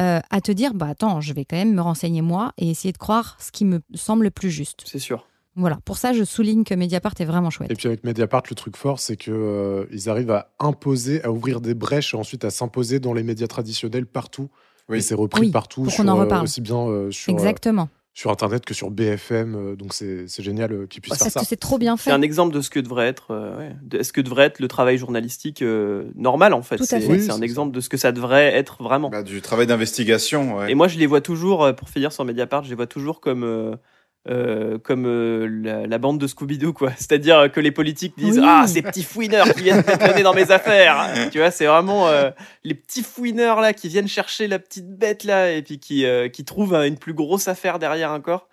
euh, 0.00 0.18
à 0.28 0.40
te 0.40 0.50
dire 0.50 0.74
bah 0.74 0.88
attends, 0.88 1.20
je 1.20 1.32
vais 1.32 1.44
quand 1.44 1.54
même 1.54 1.72
me 1.74 1.80
renseigner 1.80 2.22
moi 2.22 2.52
et 2.58 2.70
essayer 2.70 2.90
de 2.90 2.98
croire 2.98 3.36
ce 3.38 3.52
qui 3.52 3.64
me 3.64 3.82
semble 3.94 4.24
le 4.24 4.32
plus 4.32 4.50
juste. 4.50 4.82
C'est 4.84 4.98
sûr. 4.98 5.28
Voilà, 5.54 5.78
pour 5.84 5.96
ça 5.96 6.12
je 6.12 6.24
souligne 6.24 6.64
que 6.64 6.74
Mediapart 6.74 7.14
est 7.20 7.24
vraiment 7.24 7.50
chouette. 7.50 7.70
Et 7.70 7.76
puis 7.76 7.86
avec 7.86 8.02
Mediapart, 8.02 8.42
le 8.50 8.56
truc 8.56 8.76
fort, 8.76 8.98
c'est 8.98 9.16
que 9.16 9.30
euh, 9.30 9.86
ils 9.92 10.10
arrivent 10.10 10.32
à 10.32 10.50
imposer, 10.58 11.22
à 11.22 11.30
ouvrir 11.30 11.60
des 11.60 11.74
brèches 11.74 12.14
et 12.14 12.16
ensuite 12.16 12.44
à 12.44 12.50
s'imposer 12.50 12.98
dans 12.98 13.12
les 13.12 13.22
médias 13.22 13.46
traditionnels 13.46 14.06
partout. 14.06 14.50
Oui. 14.88 14.98
Et 14.98 15.00
c'est 15.00 15.14
repris 15.14 15.42
Oui, 15.42 15.50
partout, 15.50 15.84
pour 15.84 15.92
sur, 15.92 16.04
qu'on 16.04 16.10
en 16.10 16.18
euh, 16.18 16.22
reparle. 16.22 16.44
aussi 16.44 16.60
bien 16.60 16.78
euh, 16.78 17.10
sur, 17.10 17.32
euh, 17.32 17.36
Exactement. 17.36 17.88
Sur 18.16 18.30
Internet 18.30 18.64
que 18.64 18.74
sur 18.74 18.90
BFM. 18.90 19.54
euh, 19.56 19.76
donc 19.76 19.92
c'est 19.92 20.26
c'est 20.28 20.42
génial 20.42 20.72
euh, 20.72 20.86
qu'ils 20.86 21.02
puissent 21.02 21.14
faire 21.14 21.24
Parce 21.24 21.34
ça. 21.34 21.40
que 21.40 21.46
c'est 21.46 21.56
trop 21.56 21.78
bien 21.78 21.96
C'est 21.96 22.04
fait. 22.04 22.10
un 22.12 22.22
exemple 22.22 22.54
de 22.54 22.60
ce 22.60 22.70
que 22.70 22.78
devrait 22.80 23.08
être, 23.08 23.32
euh, 23.32 23.58
ouais, 23.58 23.76
de 23.82 24.02
ce 24.02 24.12
que 24.12 24.20
devrait 24.20 24.44
être 24.44 24.60
le 24.60 24.68
travail 24.68 24.96
journalistique 24.98 25.62
euh, 25.62 26.04
normal 26.14 26.54
en 26.54 26.62
fait? 26.62 26.76
Tout 26.76 26.84
à 26.84 26.86
C'est. 26.86 27.06
Oui, 27.08 27.18
c'est 27.18 27.26
c'est 27.26 27.32
un 27.32 27.40
exemple 27.42 27.74
de 27.74 27.80
ce 27.80 27.88
que 27.88 27.96
ça 27.96 28.12
devrait 28.12 28.54
être 28.54 28.82
vraiment. 28.82 29.10
Bah, 29.10 29.22
du 29.24 29.40
travail 29.42 29.66
d'investigation. 29.66 30.56
ouais. 30.58 30.70
Et 30.70 30.74
moi, 30.74 30.86
je 30.88 30.98
les 30.98 31.06
vois 31.06 31.20
toujours, 31.20 31.64
euh, 31.64 31.72
pour 31.72 31.88
finir 31.90 32.12
sur 32.12 32.24
Mediapart, 32.24 32.62
je 32.64 32.70
les 32.70 32.76
vois 32.76 32.86
toujours 32.86 33.20
comme, 33.20 33.76
euh, 34.26 34.78
comme 34.78 35.04
euh, 35.06 35.46
la, 35.46 35.86
la 35.86 35.98
bande 35.98 36.18
de 36.18 36.26
Scooby-Doo, 36.26 36.72
quoi. 36.72 36.92
C'est-à-dire 36.96 37.52
que 37.52 37.60
les 37.60 37.70
politiques 37.70 38.14
disent 38.16 38.38
Oui. 38.38 38.44
Ah, 38.46 38.66
ces 38.66 38.80
petits 38.80 39.02
fouineurs 39.02 39.52
qui 39.52 39.64
viennent 39.64 39.84
nez 40.16 40.22
dans 40.22 40.32
mes 40.32 40.50
affaires. 40.50 41.08
tu 41.30 41.38
vois, 41.38 41.50
c'est 41.50 41.66
vraiment 41.66 42.08
euh, 42.08 42.30
les 42.62 42.74
petits 42.74 43.02
fouineurs 43.02 43.60
là 43.60 43.74
qui 43.74 43.88
viennent 43.88 44.08
chercher 44.08 44.46
la 44.46 44.58
petite 44.58 44.88
bête 44.88 45.24
là 45.24 45.52
et 45.52 45.60
puis 45.60 45.78
qui, 45.78 46.06
qui 46.32 46.44
trouvent 46.44 46.74
euh, 46.74 46.86
une 46.86 46.96
plus 46.96 47.12
grosse 47.12 47.48
affaire 47.48 47.78
derrière 47.78 48.12
un 48.12 48.20
corps. 48.20 48.48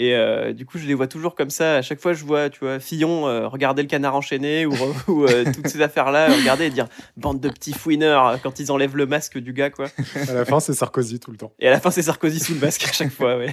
Et 0.00 0.14
du 0.54 0.64
coup, 0.64 0.78
je 0.78 0.86
les 0.86 0.94
vois 0.94 1.08
toujours 1.08 1.34
comme 1.34 1.50
ça. 1.50 1.76
À 1.76 1.82
chaque 1.82 1.98
fois, 1.98 2.12
je 2.12 2.24
vois, 2.24 2.50
tu 2.50 2.60
vois, 2.60 2.78
Fillon 2.78 3.24
regarder 3.48 3.82
le 3.82 3.88
canard 3.88 4.14
enchaîné 4.14 4.64
ou, 4.64 4.72
ou, 5.08 5.26
toutes 5.52 5.66
ces 5.66 5.80
affaires-là, 5.80 6.28
regarder 6.28 6.66
et 6.66 6.70
dire 6.70 6.86
bande 7.16 7.40
de 7.40 7.48
petits 7.48 7.72
fouineurs 7.72 8.40
quand 8.40 8.60
ils 8.60 8.70
enlèvent 8.70 8.96
le 8.96 9.06
masque 9.06 9.38
du 9.38 9.52
gars, 9.52 9.70
quoi. 9.70 9.86
À 10.28 10.34
la 10.34 10.44
fin, 10.44 10.60
c'est 10.60 10.74
Sarkozy 10.74 11.18
tout 11.18 11.32
le 11.32 11.36
temps. 11.36 11.52
Et 11.58 11.66
à 11.66 11.72
la 11.72 11.80
fin, 11.80 11.90
c'est 11.90 12.02
Sarkozy 12.02 12.38
sous 12.38 12.54
le 12.54 12.60
masque 12.60 12.84
à 12.84 12.92
chaque 12.92 13.10
fois, 13.10 13.38
ouais. 13.38 13.52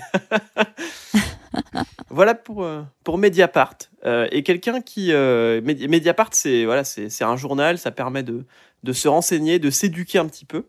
Voilà 2.09 2.35
pour, 2.35 2.63
euh, 2.63 2.83
pour 3.03 3.17
Mediapart. 3.17 3.77
Euh, 4.05 4.27
et 4.31 4.43
quelqu'un 4.43 4.81
qui. 4.81 5.11
euh, 5.11 5.61
Medi- 5.61 5.87
Mediapart, 5.87 6.29
c'est 6.33 6.65
voilà, 6.65 6.83
c'est 6.83 7.09
c'est 7.09 7.23
un 7.23 7.35
journal, 7.37 7.77
ça 7.77 7.91
permet 7.91 8.23
de, 8.23 8.45
de 8.83 8.93
se 8.93 9.07
renseigner, 9.07 9.59
de 9.59 9.69
s'éduquer 9.69 10.19
un 10.19 10.27
petit 10.27 10.45
peu. 10.45 10.65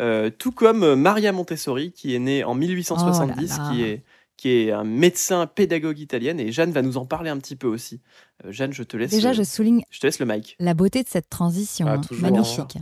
Euh, 0.00 0.30
tout 0.30 0.52
comme 0.52 0.94
Maria 0.94 1.32
Montessori, 1.32 1.92
qui 1.92 2.14
est 2.14 2.18
née 2.18 2.44
en 2.44 2.54
1870, 2.54 3.54
Oh 3.56 3.58
là 3.58 3.64
là. 3.64 3.70
qui, 3.72 3.82
est, 3.82 4.02
qui 4.36 4.50
est 4.50 4.70
un 4.72 4.84
médecin 4.84 5.46
pédagogue 5.46 5.98
italienne. 5.98 6.38
Et 6.38 6.52
Jeanne 6.52 6.70
va 6.70 6.82
nous 6.82 6.98
en 6.98 7.06
parler 7.06 7.30
un 7.30 7.38
petit 7.38 7.56
peu 7.56 7.66
aussi. 7.66 8.00
Euh, 8.44 8.52
Jeanne, 8.52 8.72
je 8.72 8.82
te 8.82 8.96
laisse, 8.96 9.10
Déjà, 9.10 9.32
je 9.32 9.42
souligne 9.42 9.82
je 9.90 9.98
te 9.98 10.06
laisse 10.06 10.18
le 10.20 10.26
mic. 10.26 10.56
la 10.60 10.74
beauté 10.74 11.02
de 11.02 11.08
cette 11.08 11.28
transition. 11.30 11.86
Ah, 11.88 11.94
hein. 11.94 12.00
Magnifique. 12.20 12.76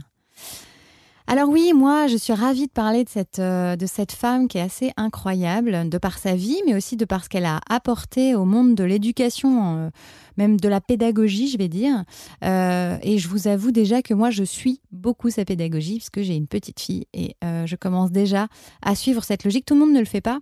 Alors 1.27 1.49
oui, 1.49 1.73
moi, 1.75 2.07
je 2.07 2.19
suis 2.19 2.35
ravie 2.35 2.67
de 2.67 2.73
parler 2.73 3.03
de 3.03 3.09
cette, 3.09 3.39
euh, 3.39 3.77
de 3.77 3.87
cette 3.87 4.13
femme 4.13 4.47
qui 4.47 4.59
est 4.59 4.61
assez 4.61 4.93
incroyable, 4.99 5.89
de 5.89 5.99
par 5.99 6.19
sa 6.19 6.35
vie, 6.37 6.61
mais 6.67 6.75
aussi 6.75 6.97
de 6.97 7.07
par 7.07 7.25
ce 7.25 7.31
qu'elle 7.31 7.47
a 7.47 7.61
apporté 7.71 8.35
au 8.35 8.45
monde 8.45 8.75
de 8.75 8.85
l'éducation, 8.85 9.79
euh, 9.79 9.91
même 10.37 10.61
de 10.61 10.69
la 10.69 10.83
pédagogie, 10.83 11.49
je 11.49 11.57
vais 11.57 11.69
dire. 11.69 12.05
Euh, 12.45 12.99
et 13.03 13.17
je 13.17 13.29
vous 13.29 13.49
avoue 13.49 13.71
déjà 13.71 14.03
que 14.03 14.13
moi, 14.13 14.31
je 14.31 14.45
suis 14.45 14.83
beaucoup 14.93 15.31
sa 15.31 15.47
pédagogie, 15.47 15.97
puisque 15.97 16.21
j'ai 16.21 16.37
une 16.37 16.47
petite 16.47 16.79
fille, 16.79 17.07
et 17.15 17.37
euh, 17.43 17.67
je 17.67 17.77
commence 17.77 18.11
déjà 18.13 18.49
à 18.83 18.95
suivre 18.95 19.25
cette 19.25 19.45
logique. 19.45 19.65
Tout 19.65 19.75
le 19.75 19.81
monde 19.81 19.95
ne 19.95 20.01
le 20.01 20.05
fait 20.05 20.21
pas. 20.21 20.41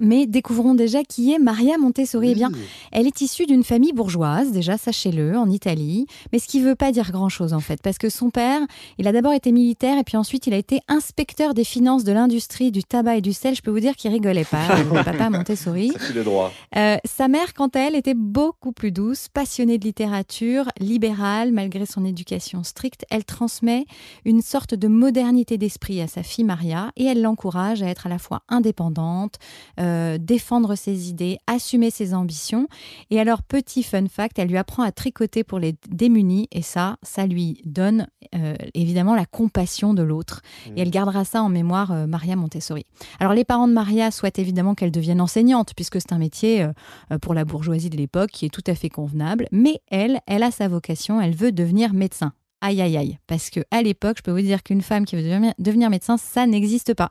Mais 0.00 0.26
découvrons 0.26 0.74
déjà 0.74 1.02
qui 1.02 1.32
est 1.32 1.38
Maria 1.38 1.78
Montessori. 1.78 2.30
Eh 2.32 2.34
bien, 2.34 2.50
elle 2.92 3.06
est 3.06 3.20
issue 3.20 3.46
d'une 3.46 3.64
famille 3.64 3.92
bourgeoise, 3.92 4.52
déjà, 4.52 4.76
sachez-le, 4.78 5.36
en 5.36 5.50
Italie. 5.50 6.06
Mais 6.32 6.38
ce 6.38 6.46
qui 6.46 6.60
ne 6.60 6.66
veut 6.66 6.74
pas 6.74 6.92
dire 6.92 7.10
grand-chose, 7.10 7.52
en 7.52 7.60
fait, 7.60 7.80
parce 7.82 7.98
que 7.98 8.08
son 8.08 8.30
père, 8.30 8.60
il 8.98 9.08
a 9.08 9.12
d'abord 9.12 9.32
été 9.32 9.52
militaire 9.52 9.98
et 9.98 10.04
puis 10.04 10.16
ensuite, 10.16 10.46
il 10.46 10.54
a 10.54 10.56
été 10.56 10.80
inspecteur 10.88 11.54
des 11.54 11.64
finances 11.64 12.04
de 12.04 12.12
l'industrie 12.12 12.70
du 12.70 12.84
tabac 12.84 13.16
et 13.16 13.20
du 13.20 13.32
sel. 13.32 13.54
Je 13.54 13.62
peux 13.62 13.70
vous 13.70 13.80
dire 13.80 13.96
qu'il 13.96 14.10
rigolait 14.10 14.44
pas, 14.44 14.76
le 14.76 15.04
papa 15.04 15.30
Montessori. 15.30 15.92
Ça 15.98 16.22
droit. 16.22 16.52
Euh, 16.76 16.96
sa 17.04 17.28
mère, 17.28 17.54
quant 17.54 17.68
à 17.68 17.80
elle, 17.80 17.94
était 17.94 18.14
beaucoup 18.14 18.72
plus 18.72 18.92
douce, 18.92 19.28
passionnée 19.32 19.78
de 19.78 19.84
littérature, 19.84 20.68
libérale, 20.80 21.52
malgré 21.52 21.86
son 21.86 22.04
éducation 22.04 22.62
stricte. 22.62 23.04
Elle 23.10 23.24
transmet 23.24 23.86
une 24.24 24.42
sorte 24.42 24.74
de 24.74 24.88
modernité 24.88 25.58
d'esprit 25.58 26.00
à 26.00 26.06
sa 26.06 26.22
fille 26.22 26.44
Maria 26.44 26.90
et 26.96 27.04
elle 27.04 27.22
l'encourage 27.22 27.82
à 27.82 27.86
être 27.86 28.06
à 28.06 28.08
la 28.08 28.18
fois 28.18 28.42
indépendante, 28.48 29.36
euh, 29.80 29.87
défendre 30.18 30.74
ses 30.74 31.08
idées, 31.08 31.38
assumer 31.46 31.90
ses 31.90 32.14
ambitions. 32.14 32.68
Et 33.10 33.20
alors, 33.20 33.42
petit 33.42 33.82
fun 33.82 34.06
fact, 34.06 34.38
elle 34.38 34.48
lui 34.48 34.56
apprend 34.56 34.82
à 34.82 34.92
tricoter 34.92 35.44
pour 35.44 35.58
les 35.58 35.74
démunis 35.88 36.48
et 36.52 36.62
ça, 36.62 36.96
ça 37.02 37.26
lui 37.26 37.60
donne 37.64 38.06
euh, 38.34 38.54
évidemment 38.74 39.14
la 39.14 39.26
compassion 39.26 39.94
de 39.94 40.02
l'autre. 40.02 40.42
Et 40.76 40.80
elle 40.82 40.90
gardera 40.90 41.24
ça 41.24 41.42
en 41.42 41.48
mémoire, 41.48 41.92
euh, 41.92 42.06
Maria 42.06 42.36
Montessori. 42.36 42.84
Alors, 43.20 43.32
les 43.32 43.44
parents 43.44 43.68
de 43.68 43.72
Maria 43.72 44.10
souhaitent 44.10 44.38
évidemment 44.38 44.74
qu'elle 44.74 44.90
devienne 44.90 45.20
enseignante, 45.20 45.72
puisque 45.74 46.00
c'est 46.00 46.12
un 46.12 46.18
métier 46.18 46.62
euh, 46.62 46.72
euh, 47.12 47.18
pour 47.18 47.34
la 47.34 47.44
bourgeoisie 47.44 47.90
de 47.90 47.96
l'époque 47.96 48.30
qui 48.30 48.46
est 48.46 48.50
tout 48.50 48.64
à 48.66 48.74
fait 48.74 48.90
convenable. 48.90 49.48
Mais 49.52 49.80
elle, 49.90 50.20
elle 50.26 50.42
a 50.42 50.50
sa 50.50 50.68
vocation, 50.68 51.20
elle 51.20 51.34
veut 51.34 51.52
devenir 51.52 51.92
médecin. 51.94 52.32
Aïe, 52.60 52.80
aïe, 52.82 52.96
aïe. 52.96 53.18
Parce 53.26 53.50
que 53.50 53.60
à 53.70 53.82
l'époque, 53.82 54.16
je 54.18 54.22
peux 54.22 54.32
vous 54.32 54.40
dire 54.40 54.62
qu'une 54.62 54.82
femme 54.82 55.04
qui 55.04 55.14
veut 55.16 55.22
devenir, 55.22 55.52
devenir 55.58 55.90
médecin, 55.90 56.16
ça 56.16 56.46
n'existe 56.46 56.94
pas. 56.94 57.10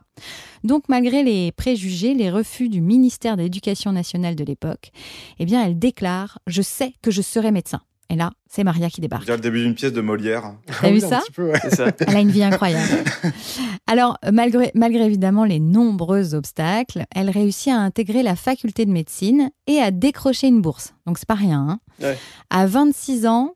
Donc, 0.64 0.84
malgré 0.88 1.22
les 1.22 1.52
préjugés, 1.52 2.12
les 2.14 2.30
refus 2.30 2.68
du 2.68 2.80
ministère 2.82 3.36
de 3.36 3.42
l'Éducation 3.42 3.92
nationale 3.92 4.34
de 4.34 4.44
l'époque, 4.44 4.90
eh 5.38 5.46
bien, 5.46 5.64
elle 5.64 5.78
déclare 5.78 6.38
Je 6.46 6.60
sais 6.62 6.92
que 7.02 7.10
je 7.10 7.22
serai 7.22 7.50
médecin. 7.50 7.80
Et 8.10 8.16
là, 8.16 8.30
c'est 8.48 8.64
Maria 8.64 8.88
qui 8.88 9.00
On 9.00 9.02
débarque. 9.02 9.24
dirait 9.24 9.36
le 9.36 9.42
début 9.42 9.62
d'une 9.62 9.74
pièce 9.74 9.92
de 9.92 10.00
Molière. 10.00 10.54
T'as 10.80 10.90
vu 10.90 11.00
Ah 11.04 11.08
ça 11.08 11.18
petit 11.20 11.32
peu, 11.32 11.50
ouais. 11.50 11.58
C'est 11.60 11.74
ça. 11.74 11.88
Elle 12.06 12.16
a 12.16 12.20
une 12.20 12.30
vie 12.30 12.42
incroyable. 12.42 13.04
Alors, 13.86 14.16
malgré, 14.32 14.70
malgré 14.74 15.04
évidemment 15.04 15.44
les 15.44 15.60
nombreux 15.60 16.34
obstacles, 16.34 17.04
elle 17.14 17.28
réussit 17.28 17.70
à 17.72 17.76
intégrer 17.78 18.22
la 18.22 18.34
faculté 18.34 18.86
de 18.86 18.90
médecine 18.92 19.50
et 19.66 19.78
à 19.80 19.90
décrocher 19.90 20.46
une 20.48 20.62
bourse. 20.62 20.94
Donc, 21.06 21.18
c'est 21.18 21.28
pas 21.28 21.34
rien. 21.34 21.60
hein. 21.68 21.80
Ouais. 22.02 22.16
À 22.48 22.66
26 22.66 23.26
ans, 23.26 23.52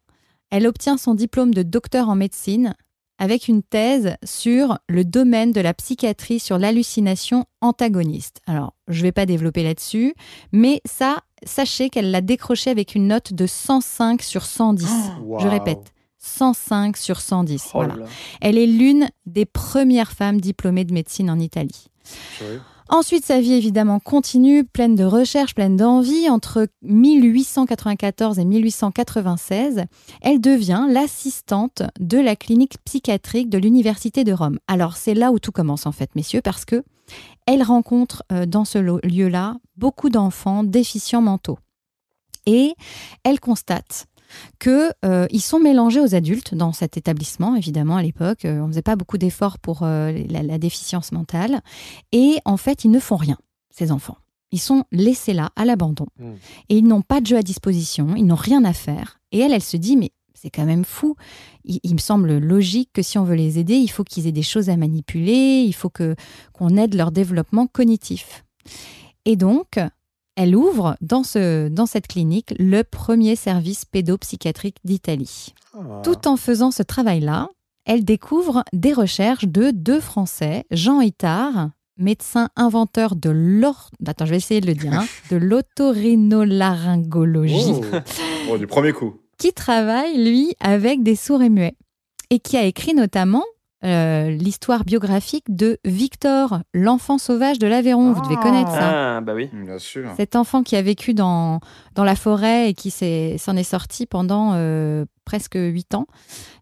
elle 0.53 0.67
obtient 0.67 0.99
son 0.99 1.15
diplôme 1.15 1.55
de 1.55 1.63
docteur 1.63 2.11
en 2.11 2.15
médecine 2.15 2.75
avec 3.19 3.49
une 3.49 3.63
thèse 3.63 4.17
sur 4.23 4.79
le 4.89 5.05
domaine 5.05 5.51
de 5.53 5.61
la 5.61 5.73
psychiatrie 5.75 6.41
sur 6.41 6.59
l'hallucination 6.59 7.47
antagoniste. 7.61 8.41
Alors, 8.47 8.75
je 8.87 8.99
ne 8.99 9.05
vais 9.05 9.13
pas 9.13 9.27
développer 9.27 9.63
là-dessus, 9.63 10.15
mais 10.53 10.81
ça, 10.85 11.21
sachez 11.45 11.89
qu'elle 11.89 12.11
l'a 12.11 12.21
décroché 12.21 12.69
avec 12.69 12.95
une 12.95 13.07
note 13.07 13.33
de 13.33 13.47
105 13.47 14.23
sur 14.23 14.45
110. 14.45 14.87
Je 15.39 15.49
répète, 15.49 15.93
105 16.19 16.97
sur 16.97 17.21
110. 17.21 17.71
Oh 17.73 17.83
là 17.83 17.89
voilà. 17.89 18.03
là. 18.03 18.11
Elle 18.43 18.59
est 18.59 18.67
l'une 18.67 19.09
des 19.25 19.47
premières 19.47 20.13
femmes 20.13 20.41
diplômées 20.41 20.85
de 20.85 20.93
médecine 20.93 21.31
en 21.31 21.39
Italie. 21.39 21.87
Ensuite, 22.95 23.25
sa 23.25 23.41
vie 23.41 23.55
évidemment 23.55 24.01
continue, 24.01 24.65
pleine 24.65 24.95
de 24.95 25.05
recherches, 25.05 25.55
pleine 25.55 25.79
d'envie. 25.79 26.29
Entre 26.29 26.69
1894 26.83 28.39
et 28.39 28.45
1896, 28.45 29.85
elle 30.21 30.43
devient 30.43 30.85
l'assistante 30.91 31.83
de 31.99 32.19
la 32.19 32.37
clinique 32.37 32.77
psychiatrique 32.85 33.49
de 33.49 33.57
l'Université 33.57 34.25
de 34.25 34.33
Rome. 34.35 34.59
Alors, 34.69 34.99
c'est 34.99 35.15
là 35.15 35.33
où 35.33 35.39
tout 35.39 35.53
commence 35.53 35.87
en 35.87 35.93
fait, 35.93 36.15
messieurs, 36.17 36.43
parce 36.43 36.67
que 36.67 36.85
elle 37.47 37.63
rencontre 37.63 38.25
euh, 38.31 38.45
dans 38.45 38.67
ce 38.67 38.77
lieu-là 38.77 39.57
beaucoup 39.79 40.11
d'enfants 40.11 40.63
déficients 40.63 41.23
mentaux. 41.23 41.59
Et 42.45 42.75
elle 43.25 43.41
constate 43.41 44.05
que 44.59 44.93
euh, 45.05 45.27
sont 45.39 45.59
mélangés 45.59 46.01
aux 46.01 46.15
adultes 46.15 46.55
dans 46.55 46.73
cet 46.73 46.97
établissement, 46.97 47.57
évidemment, 47.57 47.97
à 47.97 48.03
l'époque. 48.03 48.45
Euh, 48.45 48.61
on 48.61 48.67
ne 48.67 48.73
faisait 48.73 48.83
pas 48.83 48.97
beaucoup 48.97 49.19
d'efforts 49.19 49.59
pour 49.59 49.83
euh, 49.83 50.13
la, 50.29 50.43
la 50.43 50.59
déficience 50.59 51.13
mentale. 51.13 51.61
Et 52.13 52.39
en 52.45 52.57
fait, 52.57 52.85
ils 52.85 52.91
ne 52.91 53.01
font 53.01 53.17
rien, 53.17 53.37
ces 53.71 53.91
enfants. 53.93 54.17
Ils 54.53 54.61
sont 54.61 54.85
laissés 54.93 55.33
là, 55.33 55.51
à 55.57 55.65
l'abandon. 55.65 56.07
Mm. 56.19 56.33
Et 56.69 56.77
ils 56.79 56.87
n'ont 56.87 57.03
pas 57.03 57.21
de 57.21 57.27
jeu 57.27 57.37
à 57.37 57.43
disposition, 57.43 58.15
ils 58.17 58.27
n'ont 58.27 58.35
rien 58.35 58.65
à 58.65 58.73
faire. 58.73 59.21
Et 59.33 59.41
elle, 59.41 59.53
elle 59.53 59.63
se 59.63 59.77
dit, 59.77 59.97
mais 59.97 60.13
c'est 60.35 60.51
quand 60.51 60.65
même 60.65 60.85
fou. 60.85 61.17
Il, 61.65 61.81
il 61.83 61.95
me 61.95 61.99
semble 61.99 62.39
logique 62.39 62.91
que 62.93 63.03
si 63.03 63.19
on 63.19 63.25
veut 63.25 63.35
les 63.35 63.59
aider, 63.59 63.75
il 63.75 63.89
faut 63.89 64.05
qu'ils 64.05 64.27
aient 64.27 64.33
des 64.33 64.43
choses 64.43 64.69
à 64.69 64.77
manipuler, 64.77 65.65
il 65.67 65.73
faut 65.73 65.91
que 65.91 66.15
qu'on 66.53 66.77
aide 66.77 66.95
leur 66.95 67.13
développement 67.13 67.67
cognitif. 67.67 68.45
Et 69.25 69.37
donc, 69.37 69.79
elle 70.37 70.57
ouvre 70.57 70.97
dans, 71.01 71.23
ce, 71.25 71.69
dans 71.69 71.87
cette 71.87 72.07
clinique 72.07 72.55
le 72.59 72.83
premier 72.83 73.37
service 73.37 73.85
pédopsychiatrique 73.85 74.79
d'Italie. 74.85 75.55
Ah. 75.75 76.01
Tout 76.05 76.27
en 76.29 76.37
faisant 76.37 76.71
ce 76.71 76.83
travail-là, 76.83 77.49
elle 77.85 78.05
découvre 78.05 78.65
des 78.73 78.93
recherches 78.93 79.47
de 79.47 79.71
deux 79.71 80.01
Français, 80.01 80.65
Jean 80.71 81.01
Itard, 81.01 81.71
médecin 81.99 82.49
inventeur 82.57 83.17
de 83.17 83.31
l'or... 83.31 83.91
Attends, 84.07 84.25
je 84.25 84.31
vais 84.31 84.37
essayer 84.37 84.61
de 84.61 84.67
le 84.67 84.75
dire. 84.75 84.93
hein, 84.95 85.07
de 85.31 85.37
Oh. 87.93 87.97
Bon, 88.49 88.57
du 88.59 88.67
premier 88.67 88.93
coup. 88.93 89.17
qui 89.39 89.53
travaille, 89.53 90.17
lui, 90.23 90.55
avec 90.61 91.03
des 91.03 91.17
sourds 91.17 91.43
et 91.43 91.51
muets. 91.51 91.75
Et 92.31 92.39
qui 92.39 92.57
a 92.57 92.65
écrit 92.65 92.95
notamment 92.95 93.45
euh, 93.85 94.31
l'histoire 94.31 94.85
biographique 94.85 95.45
de 95.49 95.79
Victor, 95.85 96.61
l'enfant 96.73 97.19
sauvage 97.19 97.59
de 97.59 97.67
l'Aveyron. 97.67 98.13
Vous 98.13 98.23
devez 98.23 98.37
connaître 98.37 98.71
ça. 98.71 99.17
Ah, 99.17 99.21
bah 99.21 99.35
oui. 99.35 99.49
Bien 99.53 99.79
sûr. 99.79 100.11
Cet 100.17 100.37
enfant 100.37 100.63
qui 100.63 100.77
a 100.77 100.83
vécu 100.83 101.15
dans, 101.15 101.61
dans 101.95 102.05
la 102.05 102.15
forêt 102.15 102.71
et 102.71 102.75
qui 102.75 102.91
s'en 102.91 103.57
est 103.57 103.63
sorti 103.65 104.07
pendant 104.07 104.53
euh, 104.55 105.05
presque 105.25 105.57
huit 105.57 105.95
ans. 105.95 106.07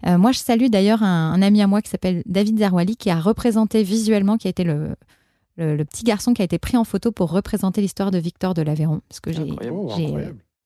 Euh, 0.07 0.18
moi, 0.18 0.33
je 0.33 0.39
salue 0.39 0.66
d'ailleurs 0.66 1.03
un, 1.03 1.33
un 1.33 1.43
ami 1.43 1.61
à 1.62 1.66
moi 1.66 1.83
qui 1.83 1.91
s'appelle 1.91 2.23
David 2.27 2.59
Zerwali, 2.59 2.97
qui 2.97 3.11
a 3.11 3.21
représenté 3.21 3.83
visuellement, 3.83 4.37
qui 4.37 4.47
a 4.47 4.51
été 4.51 4.64
le, 4.64 4.97
le, 5.57 5.77
le 5.77 5.85
petit 5.85 6.05
garçon 6.05 6.33
qui 6.33 6.43
a 6.43 6.45
été 6.45 6.59
pris 6.59 6.77
en 6.77 6.85
photo 6.85 7.12
pour 7.12 7.31
représenter 7.31 7.81
l'histoire 7.81 8.11
de 8.11 8.18
Victor 8.18 8.55
de 8.55 8.62
l'Aveyron. 8.62 9.01
Parce 9.09 9.21
que 9.21 9.33
j'ai 9.33 9.45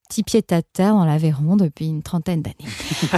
Petit 0.09 0.23
pied 0.23 0.45
à 0.51 0.63
terre 0.63 0.95
dans 0.95 1.05
l'Aveyron 1.05 1.57
depuis 1.57 1.87
une 1.87 2.03
trentaine 2.03 2.43
d'années. 2.43 2.71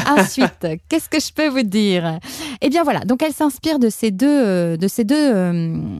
Ensuite, 0.18 0.66
qu'est-ce 0.88 1.08
que 1.08 1.20
je 1.20 1.32
peux 1.32 1.48
vous 1.48 1.62
dire? 1.62 2.20
Eh 2.60 2.68
bien 2.68 2.84
voilà, 2.84 3.00
donc 3.00 3.22
elle 3.22 3.32
s'inspire 3.32 3.78
de 3.78 3.88
ces 3.88 4.10
deux, 4.10 4.26
euh, 4.26 4.76
de 4.76 4.88
ces 4.88 5.04
deux, 5.04 5.34
euh, 5.34 5.98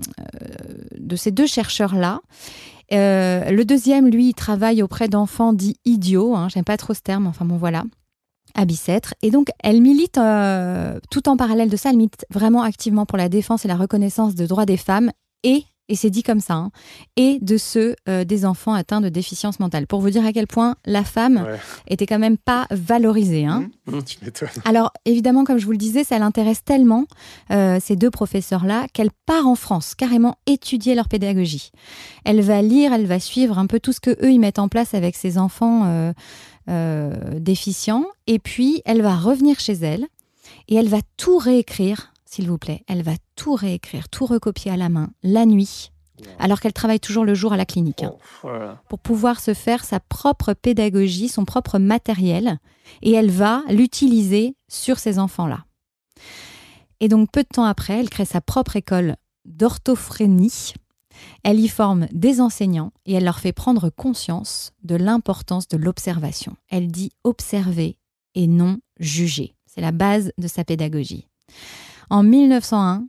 de 0.99 1.16
ces 1.16 1.32
deux 1.32 1.47
chercheurs-là. 1.47 2.20
Euh, 2.93 3.51
le 3.51 3.64
deuxième, 3.64 4.09
lui, 4.09 4.28
il 4.28 4.34
travaille 4.34 4.82
auprès 4.82 5.09
d'enfants 5.09 5.53
dits 5.53 5.76
idiots. 5.84 6.37
Hein, 6.37 6.49
J'aime 6.49 6.64
pas 6.64 6.76
trop 6.76 6.95
ce 6.95 7.01
terme, 7.01 7.26
enfin 7.26 7.45
bon 7.45 7.57
voilà 7.57 7.84
à 8.57 8.64
Bicêtre. 8.64 9.14
Et 9.22 9.30
donc, 9.30 9.49
elle 9.62 9.80
milite, 9.80 10.18
euh, 10.18 10.99
tout 11.11 11.28
en 11.28 11.37
parallèle 11.37 11.68
de 11.68 11.76
ça, 11.76 11.91
elle 11.91 11.97
milite 11.97 12.26
vraiment 12.30 12.62
activement 12.62 13.07
pour 13.07 13.18
la 13.18 13.28
défense 13.28 13.64
et 13.64 13.68
la 13.68 13.76
reconnaissance 13.76 14.34
des 14.34 14.47
droits 14.47 14.66
des 14.66 14.76
femmes 14.76 15.11
et, 15.43 15.64
et 15.89 15.95
c'est 15.97 16.11
dit 16.11 16.22
comme 16.22 16.41
ça, 16.41 16.55
hein, 16.55 16.70
et 17.16 17.39
de 17.41 17.57
ceux 17.57 17.95
euh, 18.09 18.24
des 18.24 18.45
enfants 18.45 18.72
atteints 18.74 19.01
de 19.01 19.09
déficience 19.09 19.61
mentale. 19.61 19.87
Pour 19.87 20.01
vous 20.01 20.11
dire 20.11 20.24
à 20.26 20.32
quel 20.32 20.47
point 20.47 20.76
la 20.84 21.05
femme 21.05 21.37
Ouais. 21.47 21.59
était 21.89 22.07
quand 22.07 22.18
même 22.18 22.39
pas 22.39 22.66
valorisée. 22.70 23.47
Hein. 23.47 23.68
Tu 24.07 24.18
m'étonnes. 24.22 24.49
Alors, 24.64 24.93
évidemment, 25.05 25.45
comme 25.45 25.59
je 25.59 25.64
vous 25.66 25.72
le 25.72 25.78
disais, 25.78 26.03
ça 26.05 26.18
l'intéresse 26.18 26.64
tellement, 26.64 27.05
euh, 27.51 27.78
ces 27.80 27.95
deux 27.97 28.11
professeurs-là, 28.11 28.87
qu'elle 28.93 29.11
part 29.26 29.47
en 29.47 29.55
France, 29.55 29.95
carrément 29.95 30.37
étudier 30.47 30.95
leur 30.95 31.09
pédagogie. 31.09 31.70
Elle 32.24 32.41
va 32.41 32.62
lire, 32.62 32.93
elle 32.93 33.07
va 33.07 33.20
suivre 33.20 33.59
un 33.59 33.66
peu 33.66 33.78
tout 33.80 33.93
ce 33.93 34.01
que 34.01 34.11
eux 34.24 34.30
ils 34.32 34.41
mettent 34.41 34.59
en 34.59 34.68
place 34.68 34.95
avec 34.95 35.14
ces 35.16 35.39
enfants 35.39 36.12
euh, 36.68 37.12
déficients. 37.39 38.07
Et 38.26 38.39
puis, 38.39 38.82
elle 38.84 39.03
va 39.03 39.14
revenir 39.16 39.61
chez 39.61 39.74
elle 39.74 40.07
et 40.68 40.74
elle 40.74 40.89
va 40.89 40.99
tout 41.16 41.39
réécrire, 41.39 42.12
s'il 42.24 42.49
vous 42.49 42.59
plaît. 42.59 42.82
Elle 42.89 43.03
va 43.03 43.12
tout 43.37 43.55
réécrire, 43.55 44.09
tout 44.09 44.26
recopier 44.26 44.70
à 44.72 44.76
la 44.76 44.89
main, 44.89 45.11
la 45.22 45.47
nuit, 45.47 45.93
alors 46.39 46.61
qu'elle 46.61 46.72
travaille 46.72 47.01
toujours 47.01 47.24
le 47.24 47.34
jour 47.34 47.53
à 47.53 47.57
la 47.57 47.66
clinique. 47.66 48.03
hein 48.03 48.14
Voilà. 48.43 48.82
pour 48.89 48.99
pouvoir 48.99 49.39
se 49.39 49.55
faire 49.55 49.84
sa 49.84 50.01
propre 50.01 50.55
pédagogie, 50.55 51.28
son 51.28 51.45
propre 51.45 51.78
matériel, 51.78 52.59
et 53.03 53.12
elle 53.12 53.30
va 53.30 53.62
l'utiliser 53.68 54.57
sur 54.68 54.99
ces 54.99 55.18
enfants-là. 55.18 55.64
Et 57.01 57.09
donc, 57.09 57.30
peu 57.30 57.43
de 57.43 57.49
temps 57.49 57.64
après, 57.64 58.01
elle 58.01 58.09
crée 58.11 58.24
sa 58.24 58.41
propre 58.41 58.76
école 58.76 59.16
d'orthophrénie. 59.45 60.72
Elle 61.45 61.61
y 61.61 61.68
forme 61.68 62.07
des 62.12 62.41
enseignants 62.41 62.93
et 63.07 63.14
elle 63.14 63.24
leur 63.24 63.39
fait 63.41 63.53
prendre 63.53 63.91
conscience 63.91 64.72
de 64.82 64.97
l'importance 64.97 65.68
de 65.68 65.76
l'observation. 65.76 66.57
Elle 66.68 66.89
dit 66.89 67.11
observer 67.24 67.99
et 68.34 68.47
non 68.47 68.78
juger. 68.99 69.55
C'est 69.66 69.80
la 69.80 69.93
base 69.93 70.32
de 70.39 70.49
sa 70.49 70.64
pédagogie. 70.64 71.26
En 72.11 72.22
1901, 72.22 73.07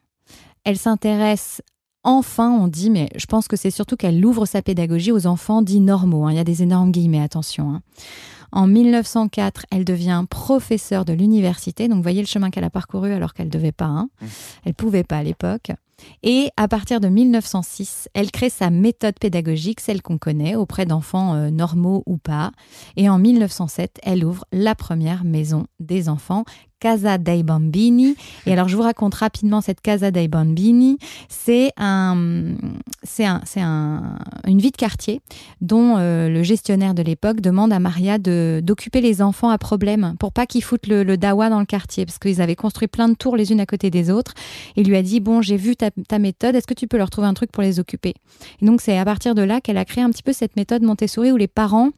elle 0.67 0.77
s'intéresse 0.77 1.61
enfin, 2.03 2.51
on 2.51 2.67
dit, 2.67 2.89
mais 2.89 3.09
je 3.15 3.25
pense 3.25 3.47
que 3.47 3.55
c'est 3.55 3.71
surtout 3.71 3.95
qu'elle 3.95 4.25
ouvre 4.25 4.45
sa 4.45 4.61
pédagogie 4.61 5.13
aux 5.13 5.25
enfants 5.25 5.61
dits 5.61 5.79
normaux. 5.79 6.25
hein. 6.25 6.31
Il 6.31 6.35
y 6.35 6.39
a 6.39 6.43
des 6.43 6.61
énormes 6.61 6.91
guillemets, 6.91 7.21
attention. 7.21 7.71
hein. 7.71 7.81
En 8.51 8.67
1904, 8.67 9.65
elle 9.71 9.85
devient 9.85 10.25
professeure 10.29 11.05
de 11.05 11.13
l'université. 11.13 11.87
Donc, 11.87 12.01
voyez 12.03 12.21
le 12.21 12.27
chemin 12.27 12.49
qu'elle 12.49 12.63
a 12.65 12.69
parcouru 12.69 13.11
alors 13.13 13.33
qu'elle 13.33 13.47
ne 13.47 13.51
devait 13.51 13.71
pas. 13.71 13.85
hein. 13.85 14.09
Mmh. 14.21 14.25
Elle 14.65 14.73
pouvait 14.73 15.03
pas 15.05 15.17
à 15.17 15.23
l'époque. 15.23 15.71
Et 16.23 16.49
à 16.57 16.67
partir 16.67 16.99
de 16.99 17.07
1906, 17.07 18.07
elle 18.13 18.31
crée 18.31 18.49
sa 18.49 18.69
méthode 18.69 19.17
pédagogique, 19.19 19.79
celle 19.79 20.01
qu'on 20.01 20.17
connaît, 20.17 20.55
auprès 20.55 20.85
d'enfants 20.85 21.33
euh, 21.33 21.49
normaux 21.49 22.03
ou 22.05 22.17
pas. 22.17 22.51
Et 22.97 23.09
en 23.09 23.17
1907, 23.19 23.99
elle 24.03 24.23
ouvre 24.23 24.45
la 24.51 24.75
première 24.75 25.23
maison 25.23 25.65
des 25.79 26.07
enfants 26.07 26.43
Casa 26.79 27.17
dei 27.17 27.43
Bambini. 27.43 28.15
Et 28.45 28.53
alors, 28.53 28.67
je 28.67 28.75
vous 28.75 28.83
raconte 28.83 29.15
rapidement 29.15 29.61
cette 29.61 29.81
Casa 29.81 30.11
dei 30.11 30.27
Bambini. 30.27 30.97
C'est 31.29 31.71
un, 31.77 32.55
c'est 33.03 33.25
un, 33.25 33.41
c'est 33.45 33.61
un, 33.61 34.17
une 34.45 34.59
vie 34.59 34.71
de 34.71 34.77
quartier 34.77 35.21
dont 35.61 35.95
euh, 35.97 36.29
le 36.29 36.43
gestionnaire 36.43 36.93
de 36.93 37.01
l'époque 37.01 37.41
demande 37.41 37.73
à 37.73 37.79
Maria 37.79 38.17
de, 38.17 38.61
d'occuper 38.63 39.01
les 39.01 39.21
enfants 39.21 39.49
à 39.49 39.57
problème 39.57 40.15
pour 40.19 40.31
pas 40.31 40.45
qu'ils 40.45 40.63
foutent 40.63 40.87
le, 40.87 41.03
le 41.03 41.17
dawa 41.17 41.49
dans 41.49 41.59
le 41.59 41.65
quartier 41.65 42.05
parce 42.05 42.19
qu'ils 42.19 42.41
avaient 42.41 42.55
construit 42.55 42.87
plein 42.87 43.09
de 43.09 43.15
tours 43.15 43.35
les 43.35 43.51
unes 43.51 43.59
à 43.59 43.65
côté 43.65 43.89
des 43.89 44.09
autres. 44.11 44.33
Il 44.75 44.87
lui 44.87 44.97
a 44.97 45.01
dit 45.01 45.19
Bon, 45.19 45.41
j'ai 45.41 45.57
vu 45.57 45.75
ta, 45.75 45.91
ta 45.91 46.19
méthode, 46.19 46.55
est-ce 46.55 46.67
que 46.67 46.73
tu 46.73 46.87
peux 46.87 46.97
leur 46.97 47.09
trouver 47.09 47.27
un 47.27 47.33
truc 47.33 47.51
pour 47.51 47.63
les 47.63 47.79
occuper? 47.79 48.13
Et 48.61 48.65
donc, 48.65 48.81
c'est 48.81 48.97
à 48.97 49.05
partir 49.05 49.35
de 49.35 49.41
là 49.41 49.61
qu'elle 49.61 49.77
a 49.77 49.85
créé 49.85 50.03
un 50.03 50.09
petit 50.09 50.23
peu 50.23 50.33
cette 50.33 50.55
méthode 50.55 50.83
Montessori 50.83 51.31
où 51.31 51.37
les 51.37 51.47
parents 51.47 51.91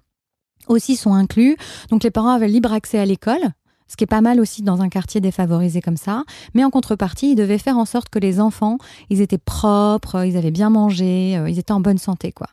aussi 0.69 0.95
sont 0.95 1.13
inclus. 1.13 1.57
Donc 1.89 2.03
les 2.03 2.11
parents 2.11 2.29
avaient 2.29 2.47
libre 2.47 2.71
accès 2.71 2.99
à 2.99 3.05
l'école, 3.05 3.41
ce 3.89 3.97
qui 3.97 4.03
est 4.03 4.07
pas 4.07 4.21
mal 4.21 4.39
aussi 4.39 4.61
dans 4.61 4.81
un 4.81 4.87
quartier 4.87 5.19
défavorisé 5.19 5.81
comme 5.81 5.97
ça. 5.97 6.23
Mais 6.53 6.63
en 6.63 6.69
contrepartie, 6.69 7.31
ils 7.31 7.35
devaient 7.35 7.57
faire 7.57 7.77
en 7.77 7.85
sorte 7.85 8.09
que 8.09 8.19
les 8.19 8.39
enfants, 8.39 8.77
ils 9.09 9.19
étaient 9.19 9.39
propres, 9.39 10.25
ils 10.25 10.37
avaient 10.37 10.51
bien 10.51 10.69
mangé, 10.69 11.35
euh, 11.35 11.49
ils 11.49 11.57
étaient 11.59 11.73
en 11.73 11.79
bonne 11.79 11.97
santé, 11.97 12.31
quoi. 12.31 12.47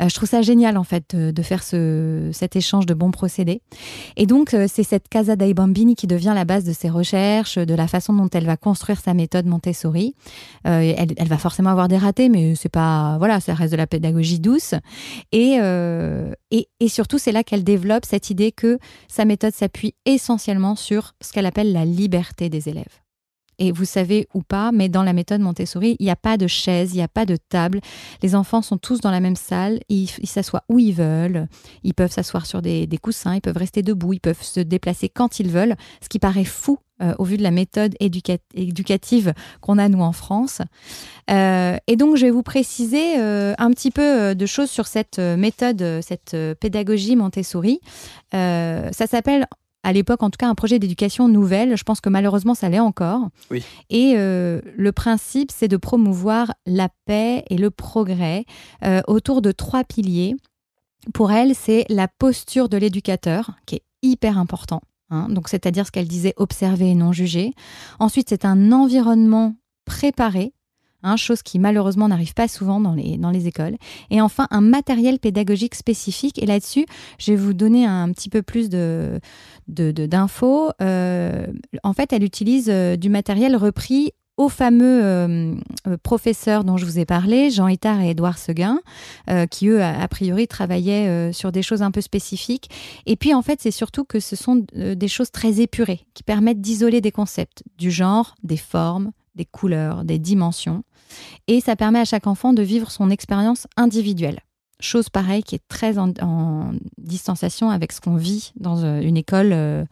Euh, 0.00 0.08
je 0.08 0.14
trouve 0.14 0.28
ça 0.28 0.42
génial 0.42 0.76
en 0.76 0.82
fait 0.82 1.14
de, 1.14 1.42
faire 1.42 1.62
ce, 1.62 2.30
cet 2.32 2.56
échange 2.56 2.84
de 2.84 2.94
bons 2.94 3.12
procédés. 3.12 3.62
Et 4.16 4.26
donc 4.26 4.54
euh, 4.54 4.66
c'est 4.68 4.82
cette 4.82 5.08
Casa 5.08 5.36
dei 5.36 5.54
Bambini 5.54 5.94
qui 5.94 6.08
devient 6.08 6.32
la 6.34 6.44
base 6.44 6.64
de 6.64 6.72
ses 6.72 6.90
recherches, 6.90 7.58
de 7.58 7.74
la 7.74 7.86
façon 7.86 8.12
dont 8.12 8.28
elle 8.32 8.44
va 8.44 8.56
construire 8.56 9.00
sa 9.00 9.14
méthode 9.14 9.46
Montessori. 9.46 10.16
Elle, 10.64 11.28
va 11.28 11.38
forcément 11.38 11.70
avoir 11.70 11.86
des 11.86 11.96
ratés, 11.96 12.28
mais 12.28 12.56
c'est 12.56 12.68
pas 12.68 13.16
voilà, 13.18 13.38
ça 13.38 13.54
reste 13.54 13.70
de 13.70 13.76
la 13.76 13.86
pédagogie 13.86 14.40
douce. 14.40 14.74
Et 15.30 15.58
surtout 16.88 17.18
c'est 17.18 17.32
là 17.32 17.44
qu'elle 17.44 17.62
développe 17.62 18.04
cette 18.04 18.30
idée 18.30 18.50
que 18.50 18.78
sa 19.06 19.24
méthode 19.24 19.54
s'appuie 19.54 19.94
essentiellement 20.06 20.71
sur 20.76 21.14
ce 21.20 21.32
qu'elle 21.32 21.46
appelle 21.46 21.72
la 21.72 21.84
liberté 21.84 22.48
des 22.48 22.68
élèves. 22.68 23.02
Et 23.58 23.70
vous 23.70 23.84
savez 23.84 24.26
ou 24.34 24.42
pas, 24.42 24.72
mais 24.72 24.88
dans 24.88 25.02
la 25.02 25.12
méthode 25.12 25.40
Montessori, 25.40 25.96
il 26.00 26.04
n'y 26.04 26.10
a 26.10 26.16
pas 26.16 26.36
de 26.36 26.46
chaise, 26.46 26.94
il 26.94 26.96
n'y 26.96 27.02
a 27.02 27.08
pas 27.08 27.26
de 27.26 27.36
table. 27.36 27.80
Les 28.22 28.34
enfants 28.34 28.62
sont 28.62 28.78
tous 28.78 29.00
dans 29.00 29.10
la 29.10 29.20
même 29.20 29.36
salle, 29.36 29.80
ils 29.88 30.08
s'assoient 30.24 30.64
où 30.68 30.78
ils 30.78 30.94
veulent, 30.94 31.46
ils 31.84 31.94
peuvent 31.94 32.10
s'asseoir 32.10 32.46
sur 32.46 32.62
des, 32.62 32.88
coussins, 33.00 33.36
ils 33.36 33.40
peuvent 33.40 33.56
rester 33.56 33.82
debout, 33.82 34.14
ils 34.14 34.20
peuvent 34.20 34.42
se 34.42 34.60
déplacer 34.60 35.08
quand 35.08 35.38
ils 35.38 35.48
veulent, 35.48 35.76
ce 36.02 36.08
qui 36.08 36.18
paraît 36.18 36.44
fou 36.44 36.78
euh, 37.02 37.14
au 37.18 37.24
vu 37.24 37.36
de 37.36 37.42
la 37.42 37.50
méthode 37.50 37.94
éduca- 38.00 38.38
éducative 38.54 39.32
qu'on 39.60 39.78
a 39.78 39.88
nous 39.88 40.02
en 40.02 40.12
France. 40.12 40.60
Euh, 41.30 41.76
et 41.86 41.96
donc 41.96 42.16
je 42.16 42.26
vais 42.26 42.32
vous 42.32 42.42
préciser 42.42 43.20
euh, 43.20 43.54
un 43.58 43.70
petit 43.70 43.90
peu 43.90 44.34
de 44.34 44.46
choses 44.46 44.70
sur 44.70 44.86
cette 44.86 45.18
méthode, 45.18 46.00
cette 46.00 46.36
pédagogie 46.58 47.16
Montessori. 47.16 47.80
Ça 48.32 49.06
s'appelle 49.06 49.46
à 49.82 49.92
l'époque, 49.92 50.22
en 50.22 50.30
tout 50.30 50.36
cas, 50.38 50.48
un 50.48 50.54
projet 50.54 50.78
d'éducation 50.78 51.28
nouvelle. 51.28 51.76
Je 51.76 51.82
pense 51.82 52.00
que 52.00 52.08
malheureusement, 52.08 52.54
ça 52.54 52.68
l'est 52.68 52.78
encore. 52.78 53.28
Oui. 53.50 53.64
Et 53.90 54.14
euh, 54.16 54.60
le 54.76 54.92
principe, 54.92 55.50
c'est 55.50 55.68
de 55.68 55.76
promouvoir 55.76 56.52
la 56.66 56.88
paix 57.06 57.44
et 57.50 57.56
le 57.58 57.70
progrès 57.70 58.44
euh, 58.84 59.02
autour 59.08 59.42
de 59.42 59.52
trois 59.52 59.84
piliers. 59.84 60.36
Pour 61.14 61.32
elle, 61.32 61.54
c'est 61.54 61.84
la 61.88 62.06
posture 62.06 62.68
de 62.68 62.76
l'éducateur, 62.76 63.50
qui 63.66 63.76
est 63.76 63.82
hyper 64.02 64.38
important. 64.38 64.82
hein. 65.10 65.26
donc, 65.28 65.48
c'est-à-dire 65.48 65.86
ce 65.86 65.90
qu'elle 65.90 66.08
disait, 66.08 66.34
observer 66.36 66.90
et 66.90 66.94
non 66.94 67.12
juger. 67.12 67.54
Ensuite, 67.98 68.28
c'est 68.28 68.44
un 68.44 68.70
environnement 68.72 69.56
préparé. 69.84 70.52
Hein, 71.02 71.16
chose 71.16 71.42
qui 71.42 71.58
malheureusement 71.58 72.08
n'arrive 72.08 72.34
pas 72.34 72.48
souvent 72.48 72.80
dans 72.80 72.94
les, 72.94 73.16
dans 73.18 73.30
les 73.30 73.46
écoles. 73.46 73.76
Et 74.10 74.20
enfin, 74.20 74.46
un 74.50 74.60
matériel 74.60 75.18
pédagogique 75.18 75.74
spécifique. 75.74 76.42
Et 76.42 76.46
là-dessus, 76.46 76.86
je 77.18 77.32
vais 77.32 77.36
vous 77.36 77.54
donner 77.54 77.86
un 77.86 78.10
petit 78.12 78.28
peu 78.28 78.42
plus 78.42 78.68
de, 78.68 79.20
de- 79.68 79.92
de- 79.92 80.06
d'infos. 80.06 80.70
Euh, 80.80 81.46
en 81.82 81.92
fait, 81.92 82.12
elle 82.12 82.24
utilise 82.24 82.68
euh, 82.70 82.96
du 82.96 83.08
matériel 83.08 83.56
repris 83.56 84.12
aux 84.38 84.48
fameux 84.48 85.04
euh, 85.04 85.54
professeurs 86.02 86.64
dont 86.64 86.78
je 86.78 86.86
vous 86.86 86.98
ai 86.98 87.04
parlé, 87.04 87.50
Jean 87.50 87.68
Itard 87.68 88.00
et 88.00 88.10
Édouard 88.10 88.38
Seguin, 88.38 88.80
qui 89.50 89.68
eux, 89.68 89.82
a, 89.82 90.08
priori, 90.08 90.48
travaillaient 90.48 91.32
sur 91.34 91.52
des 91.52 91.60
choses 91.62 91.82
un 91.82 91.90
peu 91.90 92.00
spécifiques. 92.00 92.70
Et 93.04 93.16
puis, 93.16 93.34
en 93.34 93.42
fait, 93.42 93.60
c'est 93.60 93.70
surtout 93.70 94.04
que 94.04 94.20
ce 94.20 94.34
sont 94.34 94.64
des 94.74 95.08
choses 95.08 95.30
très 95.32 95.60
épurées, 95.60 96.06
qui 96.14 96.22
permettent 96.22 96.62
d'isoler 96.62 97.02
des 97.02 97.12
concepts, 97.12 97.62
du 97.76 97.90
genre, 97.90 98.34
des 98.42 98.56
formes, 98.56 99.12
des 99.34 99.44
couleurs, 99.44 100.02
des 100.02 100.18
dimensions. 100.18 100.82
Et 101.46 101.60
ça 101.60 101.76
permet 101.76 102.00
à 102.00 102.04
chaque 102.04 102.26
enfant 102.26 102.52
de 102.52 102.62
vivre 102.62 102.90
son 102.90 103.10
expérience 103.10 103.66
individuelle. 103.76 104.40
Chose 104.80 105.08
pareille 105.08 105.42
qui 105.42 105.54
est 105.54 105.68
très 105.68 105.98
en, 105.98 106.72
distanciation 106.98 107.70
avec 107.70 107.92
ce 107.92 108.00
qu'on 108.00 108.16
vit 108.16 108.52
dans 108.56 108.82
euh, 108.82 109.00
une 109.00 109.16
école 109.16 109.52
euh, 109.52 109.84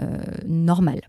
euh, 0.00 0.18
normale. 0.46 1.02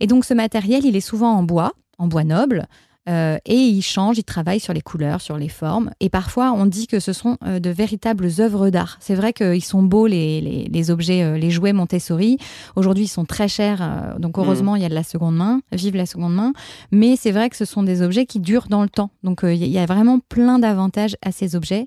Et 0.00 0.06
donc 0.06 0.24
ce 0.24 0.34
matériel, 0.34 0.84
il 0.84 0.96
est 0.96 1.00
souvent 1.00 1.32
en 1.32 1.42
bois, 1.42 1.72
en 1.98 2.06
bois 2.06 2.24
noble, 2.24 2.66
euh, 3.08 3.36
et 3.44 3.56
il 3.56 3.82
change, 3.82 4.18
il 4.18 4.24
travaille 4.24 4.60
sur 4.60 4.72
les 4.72 4.80
couleurs, 4.80 5.20
sur 5.20 5.36
les 5.36 5.48
formes. 5.48 5.90
Et 6.00 6.08
parfois, 6.08 6.52
on 6.52 6.66
dit 6.66 6.86
que 6.86 7.00
ce 7.00 7.12
sont 7.12 7.36
euh, 7.44 7.58
de 7.60 7.70
véritables 7.70 8.28
œuvres 8.38 8.70
d'art. 8.70 8.96
C'est 9.00 9.14
vrai 9.14 9.32
qu'ils 9.32 9.64
sont 9.64 9.82
beaux, 9.82 10.06
les, 10.06 10.40
les, 10.40 10.64
les 10.64 10.90
objets, 10.90 11.22
euh, 11.22 11.36
les 11.36 11.50
jouets 11.50 11.72
Montessori. 11.72 12.38
Aujourd'hui, 12.76 13.04
ils 13.04 13.08
sont 13.08 13.24
très 13.24 13.48
chers, 13.48 14.14
donc 14.18 14.38
heureusement, 14.38 14.76
il 14.76 14.82
y 14.82 14.84
a 14.86 14.88
de 14.88 14.94
la 14.94 15.02
seconde 15.02 15.36
main, 15.36 15.60
vive 15.72 15.96
la 15.96 16.06
seconde 16.06 16.34
main. 16.34 16.52
Mais 16.92 17.16
c'est 17.16 17.30
vrai 17.30 17.50
que 17.50 17.56
ce 17.56 17.64
sont 17.64 17.82
des 17.82 18.02
objets 18.02 18.26
qui 18.26 18.40
durent 18.40 18.68
dans 18.68 18.82
le 18.82 18.88
temps. 18.88 19.10
Donc 19.22 19.44
euh, 19.44 19.52
il 19.54 19.66
y 19.66 19.78
a 19.78 19.86
vraiment 19.86 20.18
plein 20.18 20.58
d'avantages 20.58 21.16
à 21.22 21.32
ces 21.32 21.56
objets. 21.56 21.86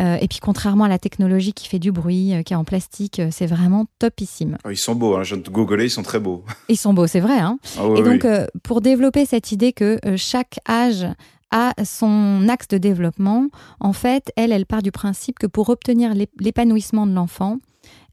Euh, 0.00 0.16
et 0.20 0.28
puis 0.28 0.38
contrairement 0.40 0.84
à 0.84 0.88
la 0.88 0.98
technologie 0.98 1.52
qui 1.52 1.68
fait 1.68 1.78
du 1.78 1.92
bruit, 1.92 2.32
qui 2.44 2.52
est 2.52 2.56
en 2.56 2.64
plastique, 2.64 3.20
c'est 3.30 3.46
vraiment 3.46 3.86
topissime. 3.98 4.56
Oh, 4.64 4.70
Ils 4.70 4.76
sont 4.76 4.94
beaux, 4.94 5.16
hein. 5.16 5.22
je 5.22 5.34
viens 5.34 5.42
de 5.44 5.50
googler, 5.50 5.84
ils 5.86 5.90
sont 5.90 6.02
très 6.02 6.18
beaux. 6.20 6.44
Ils 6.68 6.76
sont 6.76 6.94
beaux, 6.94 7.06
c'est 7.06 7.20
vrai. 7.20 7.38
Hein 7.38 7.58
Ah 7.78 7.86
oui, 7.86 8.00
et 8.00 8.02
donc, 8.02 8.22
oui. 8.24 8.30
pour 8.62 8.80
développer 8.80 9.26
cette 9.26 9.52
idée 9.52 9.72
que 9.72 9.98
euh, 10.06 10.16
chaque 10.42 10.58
âge 10.68 11.06
a 11.52 11.72
son 11.84 12.48
axe 12.48 12.66
de 12.68 12.78
développement, 12.78 13.48
en 13.78 13.92
fait, 13.92 14.32
elle, 14.36 14.50
elle 14.52 14.66
part 14.66 14.82
du 14.82 14.90
principe 14.90 15.38
que 15.38 15.46
pour 15.46 15.68
obtenir 15.68 16.14
l'ép- 16.14 16.40
l'épanouissement 16.40 17.06
de 17.06 17.12
l'enfant, 17.12 17.58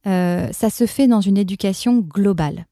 euh, 0.06 0.48
ça 0.52 0.70
se 0.70 0.86
fait 0.86 1.08
dans 1.08 1.22
une 1.22 1.38
éducation 1.38 1.98
globale. 1.98 2.66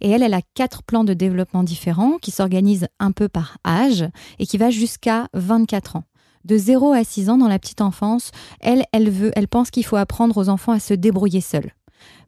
Et 0.00 0.10
elle, 0.10 0.22
elle 0.22 0.34
a 0.34 0.40
quatre 0.54 0.82
plans 0.82 1.04
de 1.04 1.14
développement 1.14 1.62
différents 1.62 2.16
qui 2.20 2.30
s'organisent 2.30 2.88
un 2.98 3.12
peu 3.12 3.28
par 3.28 3.58
âge 3.66 4.04
et 4.38 4.46
qui 4.46 4.56
va 4.58 4.70
jusqu'à 4.70 5.28
24 5.34 5.96
ans. 5.96 6.04
De 6.44 6.56
0 6.56 6.92
à 6.92 7.04
6 7.04 7.30
ans 7.30 7.38
dans 7.38 7.48
la 7.48 7.58
petite 7.58 7.82
enfance, 7.82 8.30
elle, 8.60 8.84
elle 8.92 9.10
veut, 9.10 9.30
elle 9.36 9.48
pense 9.48 9.70
qu'il 9.70 9.84
faut 9.84 9.96
apprendre 9.96 10.36
aux 10.38 10.48
enfants 10.48 10.72
à 10.72 10.80
se 10.80 10.94
débrouiller 10.94 11.40
seuls. 11.40 11.70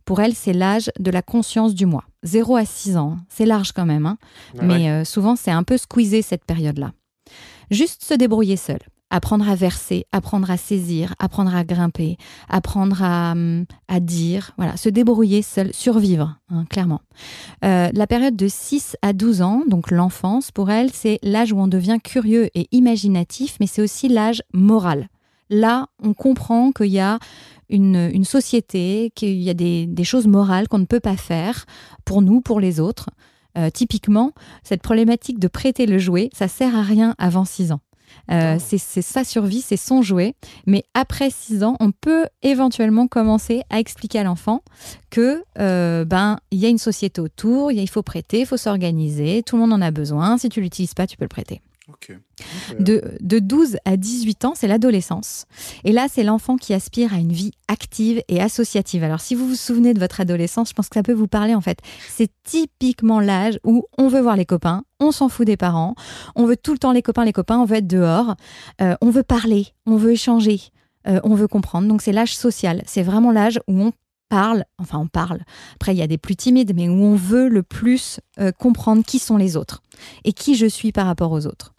Pour 0.05 0.21
elle, 0.21 0.35
c'est 0.35 0.53
l'âge 0.53 0.91
de 1.01 1.11
la 1.11 1.23
conscience 1.23 1.75
du 1.75 1.85
moi. 1.87 2.05
0 2.23 2.57
à 2.57 2.65
6 2.65 2.97
ans, 2.97 3.17
hein. 3.19 3.25
c'est 3.29 3.47
large 3.47 3.73
quand 3.73 3.87
même. 3.87 4.07
hein. 4.07 4.19
Mais 4.63 4.91
euh, 4.91 5.05
souvent, 5.05 5.35
c'est 5.37 5.51
un 5.51 5.63
peu 5.65 5.77
squeezé 5.77 6.23
cette 6.23 6.45
période-là. 6.45 6.93
Juste 7.71 8.05
se 8.05 8.15
débrouiller 8.15 8.57
seul. 8.57 8.79
Apprendre 9.09 9.49
à 9.49 9.55
verser, 9.55 10.05
apprendre 10.11 10.51
à 10.51 10.57
saisir, 10.57 11.15
apprendre 11.21 11.55
à 11.55 11.63
grimper, 11.63 12.17
apprendre 12.49 13.03
à, 13.05 13.33
hum, 13.33 13.65
à 13.87 14.01
dire, 14.01 14.51
voilà, 14.57 14.77
se 14.77 14.89
débrouiller 14.89 15.43
seul, 15.43 15.73
survivre, 15.73 16.37
hein, 16.51 16.65
clairement. 16.69 17.01
Euh, 17.65 17.89
la 17.93 18.07
période 18.09 18.35
de 18.35 18.49
6 18.49 18.97
à 19.03 19.13
12 19.13 19.43
ans, 19.43 19.63
donc 19.69 19.93
l'enfance, 19.93 20.51
pour 20.51 20.71
elle, 20.73 20.93
c'est 20.93 21.21
l'âge 21.23 21.53
où 21.53 21.59
on 21.61 21.69
devient 21.69 21.99
curieux 22.03 22.49
et 22.57 22.67
imaginatif, 22.73 23.57
mais 23.61 23.69
c'est 23.69 23.81
aussi 23.83 24.09
l'âge 24.09 24.43
moral. 24.53 25.09
Là, 25.51 25.87
on 26.03 26.13
comprend 26.13 26.73
qu'il 26.73 26.87
y 26.87 26.99
a 26.99 27.21
une, 27.69 28.11
une 28.13 28.25
société, 28.25 29.13
qu'il 29.15 29.41
y 29.41 29.51
a 29.51 29.55
des, 29.55 29.87
des 29.87 30.05
choses 30.05 30.27
morales 30.27 30.69
qu'on 30.69 30.79
ne 30.79 30.85
peut 30.85 31.01
pas 31.01 31.17
faire 31.17 31.67
pour 32.05 32.23
nous, 32.23 32.41
pour 32.41 32.61
les 32.61 32.81
autres. 32.81 33.11
Euh, 33.57 33.71
typiquement, 33.71 34.33
cette 34.63 34.83
problématique 34.83 35.39
de 35.39 35.49
prêter 35.49 35.87
le 35.87 35.99
jouet, 35.99 36.31
ça 36.35 36.49
sert 36.49 36.77
à 36.77 36.83
rien 36.83 37.15
avant 37.19 37.45
6 37.45 37.73
ans. 37.73 37.81
Euh, 38.31 38.57
c'est 38.59 38.79
c'est 38.79 39.03
sa 39.03 39.25
survie, 39.25 39.61
c'est 39.61 39.77
son 39.77 40.03
jouet. 40.03 40.35
Mais 40.67 40.85
après 40.95 41.31
6 41.31 41.65
ans, 41.65 41.77
on 41.81 41.93
peut 41.93 42.27
éventuellement 42.43 43.07
commencer 43.07 43.63
à 43.71 43.79
expliquer 43.79 44.21
à 44.21 44.25
l'enfant 44.25 44.63
que 45.11 45.43
euh, 45.59 46.05
ben 46.05 46.39
il 46.51 46.59
y 46.59 46.67
a 46.67 46.69
une 46.69 46.79
société 46.79 47.21
autour, 47.21 47.73
il 47.73 47.89
faut 47.89 48.03
prêter, 48.03 48.41
il 48.41 48.47
faut 48.47 48.57
s'organiser, 48.57 49.43
tout 49.43 49.57
le 49.57 49.63
monde 49.63 49.73
en 49.73 49.83
a 49.83 49.91
besoin. 49.91 50.39
Si 50.39 50.49
tu 50.49 50.61
l'utilises 50.61 50.95
pas, 50.95 51.07
tu 51.07 51.17
peux 51.17 51.25
le 51.25 51.29
prêter. 51.29 51.61
De, 52.81 53.17
de 53.21 53.39
12 53.39 53.77
à 53.85 53.97
18 53.97 54.45
ans, 54.45 54.55
c'est 54.57 54.67
l'adolescence. 54.67 55.47
Et 55.85 55.93
là, 55.93 56.07
c'est 56.11 56.25
l'enfant 56.25 56.57
qui 56.57 56.75
aspire 56.75 57.15
à 57.15 57.19
une 57.19 57.33
vie 57.33 57.53
active 57.69 58.23
et 58.27 58.41
associative. 58.41 59.05
Alors, 59.05 59.21
si 59.21 59.37
vous 59.37 59.47
vous 59.47 59.55
souvenez 59.55 59.95
de 59.95 60.01
votre 60.01 60.21
adolescence, 60.21 60.71
je 60.71 60.75
pense 60.75 60.89
que 60.89 60.95
ça 60.95 61.05
peut 61.05 61.13
vous 61.13 61.29
parler 61.29 61.55
en 61.55 61.61
fait. 61.61 61.79
C'est 62.09 62.31
typiquement 62.43 63.21
l'âge 63.21 63.61
où 63.65 63.87
on 63.99 64.09
veut 64.09 64.21
voir 64.21 64.35
les 64.37 64.47
copains, 64.47 64.83
on 64.99 65.13
s'en 65.13 65.29
fout 65.29 65.47
des 65.47 65.57
parents, 65.57 65.95
on 66.35 66.45
veut 66.47 66.57
tout 66.57 66.73
le 66.73 66.79
temps 66.79 66.93
les 66.93 67.03
copains, 67.03 67.25
les 67.25 67.33
copains, 67.33 67.59
on 67.59 67.65
veut 67.65 67.77
être 67.77 67.87
dehors, 67.87 68.35
euh, 68.81 68.97
on 69.01 69.11
veut 69.11 69.23
parler, 69.23 69.69
on 69.87 69.97
veut 69.97 70.13
échanger, 70.13 70.61
euh, 71.07 71.21
on 71.23 71.35
veut 71.35 71.49
comprendre. 71.49 71.87
Donc, 71.87 72.03
c'est 72.03 72.13
l'âge 72.13 72.37
social. 72.37 72.83
C'est 72.87 73.03
vraiment 73.05 73.31
l'âge 73.31 73.61
où 73.69 73.81
on 73.81 73.93
parle, 74.29 74.65
enfin 74.79 74.99
on 74.99 75.07
parle, 75.07 75.43
après 75.75 75.95
il 75.95 75.99
y 75.99 76.03
a 76.03 76.09
des 76.09 76.19
plus 76.19 76.35
timides, 76.35 76.75
mais 76.75 76.89
où 76.89 77.01
on 77.01 77.15
veut 77.15 77.49
le 77.49 77.63
plus 77.63 78.19
euh, 78.41 78.51
comprendre 78.51 79.05
qui 79.05 79.21
sont 79.21 79.37
les 79.37 79.57
autres 79.57 79.83
et 80.25 80.33
qui 80.33 80.57
je 80.57 80.67
suis 80.67 80.91
par 80.91 81.07
rapport 81.07 81.31
aux 81.31 81.47
autres. 81.47 81.76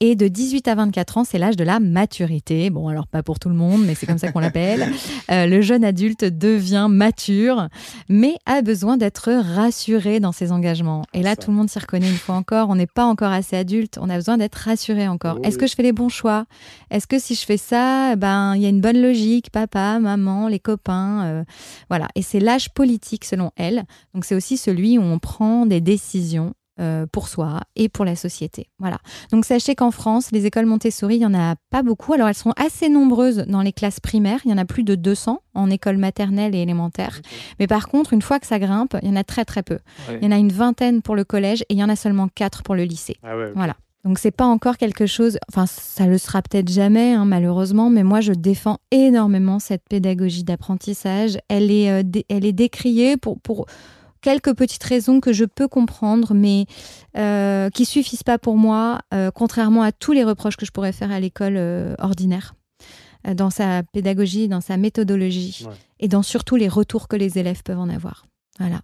Et 0.00 0.16
de 0.16 0.26
18 0.26 0.66
à 0.66 0.74
24 0.74 1.18
ans, 1.18 1.24
c'est 1.24 1.38
l'âge 1.38 1.54
de 1.56 1.62
la 1.62 1.78
maturité. 1.78 2.70
Bon, 2.70 2.88
alors 2.88 3.06
pas 3.06 3.22
pour 3.22 3.38
tout 3.38 3.48
le 3.48 3.54
monde, 3.54 3.84
mais 3.86 3.94
c'est 3.94 4.06
comme 4.06 4.18
ça 4.18 4.32
qu'on 4.32 4.40
l'appelle. 4.40 4.88
Euh, 5.30 5.46
le 5.46 5.62
jeune 5.62 5.84
adulte 5.84 6.24
devient 6.24 6.88
mature, 6.90 7.68
mais 8.08 8.34
a 8.44 8.60
besoin 8.60 8.96
d'être 8.96 9.32
rassuré 9.32 10.20
dans 10.20 10.32
ses 10.32 10.50
engagements. 10.52 11.04
Et 11.14 11.22
là, 11.22 11.30
Ça. 11.30 11.36
tout 11.36 11.50
le 11.50 11.56
monde 11.56 11.70
s'y 11.70 11.78
reconnaît 11.78 12.08
une 12.08 12.16
fois 12.16 12.34
encore. 12.34 12.68
On 12.70 12.74
n'est 12.74 12.86
pas 12.88 13.04
encore 13.04 13.30
assez 13.30 13.56
adulte. 13.56 13.98
On 14.00 14.10
a 14.10 14.16
besoin 14.16 14.36
d'être 14.36 14.56
rassuré 14.56 15.06
encore. 15.08 15.38
Est-ce 15.44 15.58
que 15.58 15.66
je 15.66 15.74
fais 15.74 15.82
les 15.82 15.92
bons 15.92 16.08
choix? 16.08 16.44
Est-ce 16.90 17.06
que 17.06 17.18
si 17.18 17.34
je 17.34 17.46
fais 17.46 17.56
ça, 17.56 18.16
ben 18.16 18.54
il 18.56 18.62
y 18.62 18.66
a 18.66 18.68
une 18.68 18.80
bonne 18.80 19.00
logique, 19.00 19.50
papa, 19.50 20.00
maman, 20.00 20.48
les 20.48 20.58
copains, 20.58 21.24
euh, 21.24 21.44
voilà. 21.88 22.08
Et 22.14 22.22
c'est 22.22 22.40
l'âge 22.40 22.70
politique 22.70 23.24
selon 23.24 23.52
elle. 23.56 23.84
Donc 24.14 24.24
c'est 24.24 24.34
aussi 24.34 24.56
celui 24.56 24.98
où 24.98 25.02
on 25.02 25.18
prend 25.18 25.66
des 25.66 25.80
décisions 25.80 26.52
euh, 26.80 27.06
pour 27.10 27.28
soi 27.28 27.60
et 27.76 27.88
pour 27.88 28.04
la 28.04 28.16
société. 28.16 28.68
Voilà. 28.78 28.98
Donc 29.30 29.44
sachez 29.44 29.74
qu'en 29.74 29.90
France, 29.90 30.30
les 30.32 30.46
écoles 30.46 30.66
Montessori, 30.66 31.16
il 31.16 31.22
y 31.22 31.26
en 31.26 31.34
a 31.34 31.54
pas 31.70 31.82
beaucoup. 31.82 32.14
Alors 32.14 32.28
elles 32.28 32.34
sont 32.34 32.54
assez 32.56 32.88
nombreuses 32.88 33.44
dans 33.46 33.60
les 33.60 33.72
classes 33.72 34.00
primaires. 34.00 34.40
Il 34.44 34.50
y 34.50 34.54
en 34.54 34.58
a 34.58 34.64
plus 34.64 34.82
de 34.82 34.94
200 34.94 35.42
en 35.54 35.70
école 35.70 35.98
maternelle 35.98 36.54
et 36.54 36.62
élémentaire. 36.62 37.20
Mais 37.60 37.66
par 37.66 37.88
contre, 37.88 38.14
une 38.14 38.22
fois 38.22 38.38
que 38.38 38.46
ça 38.46 38.58
grimpe, 38.58 38.96
il 39.02 39.08
y 39.08 39.12
en 39.12 39.16
a 39.16 39.24
très 39.24 39.44
très 39.44 39.62
peu. 39.62 39.78
Ouais. 40.08 40.18
Il 40.20 40.24
y 40.24 40.28
en 40.28 40.32
a 40.34 40.38
une 40.38 40.52
vingtaine 40.52 41.02
pour 41.02 41.14
le 41.14 41.24
collège 41.24 41.62
et 41.62 41.74
il 41.74 41.78
y 41.78 41.84
en 41.84 41.88
a 41.88 41.96
seulement 41.96 42.28
quatre 42.28 42.62
pour 42.62 42.74
le 42.74 42.84
lycée. 42.84 43.16
Ah 43.22 43.36
ouais. 43.36 43.52
Voilà. 43.54 43.76
Donc 44.04 44.18
c'est 44.18 44.32
pas 44.32 44.46
encore 44.46 44.78
quelque 44.78 45.06
chose, 45.06 45.38
enfin 45.48 45.66
ça 45.66 46.06
le 46.06 46.18
sera 46.18 46.42
peut-être 46.42 46.68
jamais 46.68 47.12
hein, 47.12 47.24
malheureusement, 47.24 47.88
mais 47.88 48.02
moi 48.02 48.20
je 48.20 48.32
défends 48.32 48.78
énormément 48.90 49.60
cette 49.60 49.84
pédagogie 49.88 50.42
d'apprentissage. 50.42 51.38
Elle 51.48 51.70
est, 51.70 51.88
euh, 51.88 52.02
elle 52.28 52.44
est 52.44 52.52
décriée 52.52 53.16
pour, 53.16 53.40
pour 53.40 53.66
quelques 54.22 54.54
petites 54.54 54.82
raisons 54.84 55.20
que 55.20 55.32
je 55.32 55.44
peux 55.44 55.68
comprendre, 55.68 56.32
mais 56.32 56.64
euh, 57.18 57.68
qui 57.70 57.84
suffisent 57.84 58.22
pas 58.22 58.38
pour 58.38 58.56
moi, 58.56 59.00
euh, 59.12 59.30
contrairement 59.30 59.82
à 59.82 59.92
tous 59.92 60.12
les 60.12 60.24
reproches 60.24 60.56
que 60.56 60.64
je 60.64 60.70
pourrais 60.70 60.92
faire 60.92 61.10
à 61.10 61.20
l'école 61.20 61.56
euh, 61.56 61.94
ordinaire, 61.98 62.54
euh, 63.28 63.34
dans 63.34 63.50
sa 63.50 63.82
pédagogie, 63.92 64.48
dans 64.48 64.60
sa 64.62 64.76
méthodologie, 64.78 65.64
Ouais. 65.68 65.74
et 66.00 66.08
dans 66.08 66.22
surtout 66.22 66.56
les 66.56 66.68
retours 66.68 67.08
que 67.08 67.16
les 67.16 67.38
élèves 67.38 67.62
peuvent 67.62 67.78
en 67.80 67.90
avoir. 67.90 68.24
Voilà. 68.58 68.80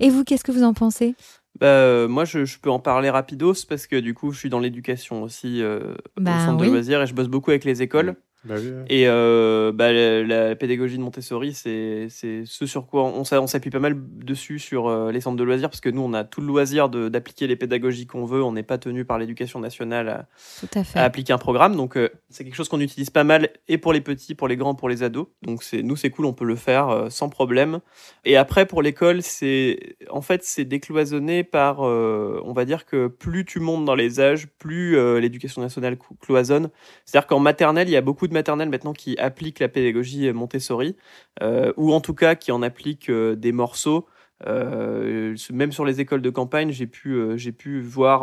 Et 0.00 0.10
vous, 0.10 0.24
qu'est-ce 0.24 0.44
que 0.44 0.52
vous 0.52 0.64
en 0.64 0.74
pensez? 0.74 1.14
Bah, 1.58 1.66
euh, 1.66 2.06
moi, 2.08 2.24
je, 2.24 2.44
je 2.44 2.58
peux 2.58 2.70
en 2.70 2.78
parler 2.78 3.10
rapidos 3.10 3.54
parce 3.68 3.86
que 3.86 3.96
du 3.96 4.14
coup, 4.14 4.30
je 4.32 4.38
suis 4.38 4.50
dans 4.50 4.60
l'éducation 4.60 5.22
aussi 5.22 5.62
euh, 5.62 5.94
Bah, 6.16 6.36
au 6.36 6.46
centre 6.46 6.60
oui. 6.62 6.68
de 6.68 6.72
loisirs 6.72 7.02
et 7.02 7.06
je 7.06 7.14
bosse 7.14 7.28
beaucoup 7.28 7.50
avec 7.50 7.64
les 7.64 7.82
écoles. 7.82 8.14
Bah 8.44 8.54
oui, 8.58 8.68
ouais. 8.70 8.84
Et 8.88 9.06
euh, 9.06 9.70
bah, 9.72 9.92
la, 9.92 10.22
la 10.22 10.56
pédagogie 10.56 10.96
de 10.96 11.02
Montessori, 11.02 11.52
c'est 11.52 12.06
c'est 12.08 12.44
ce 12.46 12.64
sur 12.64 12.86
quoi 12.86 13.04
on, 13.04 13.22
s'a- 13.24 13.40
on 13.42 13.46
s'appuie 13.46 13.68
pas 13.70 13.80
mal 13.80 13.96
dessus 13.98 14.58
sur 14.58 14.88
euh, 14.88 15.12
les 15.12 15.20
centres 15.20 15.36
de 15.36 15.44
loisirs 15.44 15.68
parce 15.68 15.82
que 15.82 15.90
nous, 15.90 16.00
on 16.00 16.14
a 16.14 16.24
tout 16.24 16.40
le 16.40 16.46
loisir 16.46 16.88
de- 16.88 17.10
d'appliquer 17.10 17.46
les 17.46 17.56
pédagogies 17.56 18.06
qu'on 18.06 18.24
veut. 18.24 18.42
On 18.42 18.52
n'est 18.52 18.62
pas 18.62 18.78
tenu 18.78 19.04
par 19.04 19.18
l'éducation 19.18 19.60
nationale 19.60 20.08
à, 20.08 20.26
Tout 20.60 20.68
à 20.78 20.84
fait. 20.84 20.98
à 20.98 21.04
appliquer 21.04 21.34
un 21.34 21.38
programme. 21.38 21.76
Donc, 21.76 21.98
euh, 21.98 22.08
c'est 22.30 22.44
quelque 22.44 22.54
chose 22.54 22.70
qu'on 22.70 22.80
utilise 22.80 23.10
pas 23.10 23.24
mal 23.24 23.50
et 23.68 23.76
pour 23.76 23.92
les 23.92 24.00
petits, 24.00 24.34
pour 24.34 24.48
les 24.48 24.56
grands, 24.56 24.74
pour 24.74 24.88
les 24.88 25.02
ados. 25.02 25.26
Donc, 25.42 25.62
c'est 25.62 25.82
nous, 25.82 25.96
c'est 25.96 26.08
cool, 26.10 26.24
on 26.24 26.32
peut 26.32 26.46
le 26.46 26.56
faire 26.56 26.88
euh, 26.88 27.10
sans 27.10 27.28
problème. 27.28 27.80
Et 28.24 28.38
après, 28.38 28.64
pour 28.64 28.80
l'école, 28.80 29.20
c'est 29.22 29.96
en 30.08 30.22
fait, 30.22 30.42
c'est 30.44 30.64
décloisonné 30.64 31.44
par, 31.44 31.86
euh, 31.86 32.40
on 32.44 32.54
va 32.54 32.64
dire 32.64 32.86
que 32.86 33.06
plus 33.06 33.44
tu 33.44 33.60
montes 33.60 33.84
dans 33.84 33.94
les 33.94 34.18
âges, 34.18 34.46
plus 34.58 34.96
euh, 34.96 35.20
l'éducation 35.20 35.60
nationale 35.60 35.98
cloisonne. 36.22 36.70
C'est-à-dire 37.04 37.26
qu'en 37.26 37.38
maternelle, 37.38 37.88
il 37.88 37.92
y 37.92 37.96
a 37.96 38.00
beaucoup 38.00 38.26
de 38.28 38.29
maternelles 38.32 38.68
maintenant 38.68 38.92
qui 38.92 39.18
appliquent 39.18 39.60
la 39.60 39.68
pédagogie 39.68 40.32
Montessori, 40.32 40.96
euh, 41.42 41.72
ou 41.76 41.92
en 41.92 42.00
tout 42.00 42.14
cas 42.14 42.34
qui 42.34 42.52
en 42.52 42.62
appliquent 42.62 43.10
euh, 43.10 43.36
des 43.36 43.52
morceaux. 43.52 44.06
Euh, 44.46 45.36
même 45.52 45.70
sur 45.70 45.84
les 45.84 46.00
écoles 46.00 46.22
de 46.22 46.30
campagne, 46.30 46.70
j'ai 46.70 46.86
pu, 46.86 47.12
euh, 47.12 47.36
j'ai 47.36 47.52
pu 47.52 47.80
voir 47.80 48.22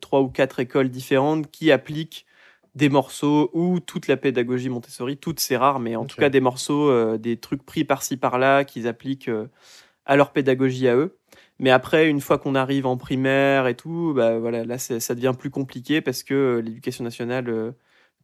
trois 0.00 0.20
ou 0.20 0.28
quatre 0.28 0.60
écoles 0.60 0.88
différentes 0.88 1.50
qui 1.50 1.72
appliquent 1.72 2.26
des 2.76 2.88
morceaux 2.88 3.50
ou 3.52 3.80
toute 3.80 4.06
la 4.06 4.16
pédagogie 4.16 4.68
Montessori, 4.68 5.16
toutes 5.16 5.40
c'est 5.40 5.56
rare, 5.56 5.80
mais 5.80 5.96
en 5.96 6.04
tout 6.04 6.16
cas 6.16 6.28
des 6.28 6.40
morceaux, 6.40 7.16
des 7.18 7.36
trucs 7.36 7.64
pris 7.64 7.82
par-ci 7.82 8.16
par-là 8.16 8.64
qu'ils 8.64 8.86
appliquent 8.86 9.30
à 10.06 10.16
leur 10.16 10.32
pédagogie 10.32 10.86
à 10.86 10.94
eux. 10.94 11.16
Mais 11.58 11.70
après, 11.70 12.08
une 12.08 12.20
fois 12.20 12.38
qu'on 12.38 12.54
arrive 12.54 12.86
en 12.86 12.96
primaire 12.96 13.66
et 13.66 13.74
tout, 13.74 14.12
bah 14.14 14.38
voilà, 14.38 14.64
là 14.64 14.78
ça 14.78 15.14
devient 15.16 15.34
plus 15.36 15.50
compliqué 15.50 16.00
parce 16.00 16.22
que 16.22 16.62
l'éducation 16.64 17.02
nationale 17.02 17.74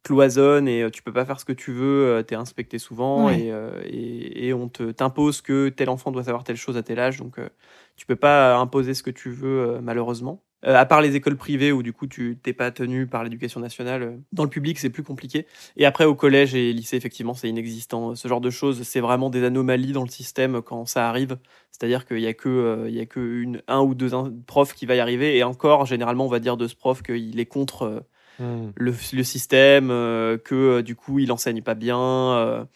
cloisonne 0.07 0.67
et 0.69 0.83
euh, 0.83 0.89
tu 0.89 1.03
peux 1.03 1.11
pas 1.11 1.25
faire 1.25 1.39
ce 1.39 1.45
que 1.45 1.51
tu 1.53 1.73
veux, 1.73 2.23
tu 2.25 2.33
es 2.33 2.37
inspecté 2.37 2.79
souvent 2.79 3.29
et, 3.29 3.51
euh, 3.51 3.81
et, 3.85 4.47
et 4.47 4.53
on 4.53 4.69
te 4.69 4.91
t'impose 4.91 5.41
que 5.41 5.67
tel 5.69 5.89
enfant 5.89 6.11
doit 6.11 6.23
savoir 6.23 6.43
telle 6.45 6.55
chose 6.55 6.77
à 6.77 6.83
tel 6.83 6.99
âge, 6.99 7.17
donc 7.17 7.39
euh, 7.39 7.49
tu 7.97 8.05
peux 8.05 8.15
pas 8.15 8.55
imposer 8.57 8.93
ce 8.93 9.03
que 9.03 9.11
tu 9.11 9.29
veux 9.29 9.59
euh, 9.59 9.79
malheureusement. 9.81 10.43
Euh, 10.65 10.75
à 10.75 10.85
part 10.87 11.01
les 11.01 11.15
écoles 11.15 11.37
privées 11.37 11.71
où 11.71 11.83
du 11.83 11.93
coup 11.93 12.07
tu 12.07 12.39
t'es 12.41 12.53
pas 12.53 12.71
tenu 12.71 13.05
par 13.05 13.23
l'éducation 13.23 13.59
nationale, 13.59 14.01
euh, 14.03 14.17
dans 14.31 14.43
le 14.43 14.49
public 14.49 14.79
c'est 14.79 14.89
plus 14.89 15.03
compliqué. 15.03 15.45
Et 15.75 15.85
après 15.85 16.05
au 16.05 16.15
collège 16.15 16.55
et 16.55 16.73
lycée 16.73 16.95
effectivement 16.97 17.35
c'est 17.35 17.49
inexistant. 17.49 18.15
Ce 18.15 18.27
genre 18.27 18.41
de 18.41 18.49
choses 18.49 18.81
c'est 18.83 18.99
vraiment 18.99 19.29
des 19.29 19.43
anomalies 19.43 19.91
dans 19.91 20.03
le 20.03 20.09
système 20.09 20.61
quand 20.63 20.85
ça 20.87 21.09
arrive. 21.09 21.37
C'est-à-dire 21.71 22.07
qu'il 22.07 22.21
y 22.21 22.27
a 22.27 22.33
que 22.33 22.49
euh, 22.49 22.89
il 22.89 22.95
y 22.95 22.99
a 23.01 23.05
que 23.05 23.19
une, 23.19 23.61
un 23.67 23.81
ou 23.81 23.93
deux 23.93 24.11
profs 24.47 24.73
qui 24.73 24.87
va 24.87 24.95
y 24.95 24.99
arriver 24.99 25.37
et 25.37 25.43
encore 25.43 25.85
généralement 25.85 26.25
on 26.25 26.29
va 26.29 26.39
dire 26.39 26.57
de 26.57 26.67
ce 26.67 26.75
prof 26.75 27.03
qu'il 27.03 27.39
est 27.39 27.45
contre 27.45 27.83
euh, 27.83 27.99
Hmm. 28.39 28.69
le, 28.75 28.93
le 29.13 29.23
système, 29.23 29.89
euh, 29.89 30.37
que 30.37 30.55
euh, 30.55 30.83
du 30.83 30.95
coup 30.95 31.17
il 31.19 31.31
enseigne 31.31 31.63
pas 31.63 31.73
bien. 31.73 32.67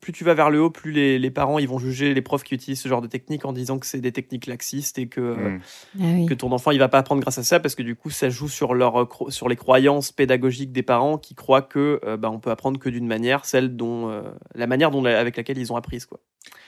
Plus 0.00 0.12
tu 0.12 0.24
vas 0.24 0.34
vers 0.34 0.50
le 0.50 0.60
haut, 0.60 0.70
plus 0.70 0.92
les, 0.92 1.18
les 1.18 1.30
parents 1.30 1.58
ils 1.58 1.68
vont 1.68 1.78
juger 1.78 2.14
les 2.14 2.22
profs 2.22 2.42
qui 2.42 2.54
utilisent 2.54 2.80
ce 2.80 2.88
genre 2.88 3.02
de 3.02 3.06
techniques 3.06 3.44
en 3.44 3.52
disant 3.52 3.78
que 3.78 3.86
c'est 3.86 4.00
des 4.00 4.12
techniques 4.12 4.46
laxistes 4.46 4.98
et 4.98 5.08
que, 5.08 5.20
euh, 5.20 5.34
Mm. 5.50 5.60
Ah 6.00 6.04
oui. 6.14 6.26
que 6.26 6.34
ton 6.34 6.52
enfant 6.52 6.70
il 6.70 6.78
va 6.78 6.88
pas 6.88 6.98
apprendre 6.98 7.20
grâce 7.20 7.38
à 7.38 7.42
ça 7.42 7.60
parce 7.60 7.74
que 7.74 7.82
du 7.82 7.94
coup 7.96 8.10
ça 8.10 8.30
joue 8.30 8.48
sur, 8.48 8.74
leur, 8.74 9.08
sur 9.30 9.48
les 9.48 9.56
croyances 9.56 10.12
pédagogiques 10.12 10.72
des 10.72 10.82
parents 10.82 11.18
qui 11.18 11.34
croient 11.34 11.62
que 11.62 12.00
euh, 12.04 12.16
bah, 12.16 12.30
on 12.30 12.38
peut 12.40 12.50
apprendre 12.50 12.78
que 12.80 12.88
d'une 12.88 13.06
manière, 13.06 13.44
celle 13.44 13.76
dont 13.76 14.08
euh, 14.10 14.22
la 14.54 14.66
manière 14.66 14.90
dont, 14.90 15.04
avec 15.04 15.36
laquelle 15.36 15.58
ils 15.58 15.72
ont 15.72 15.76
appris 15.76 16.00
quoi. 16.00 16.20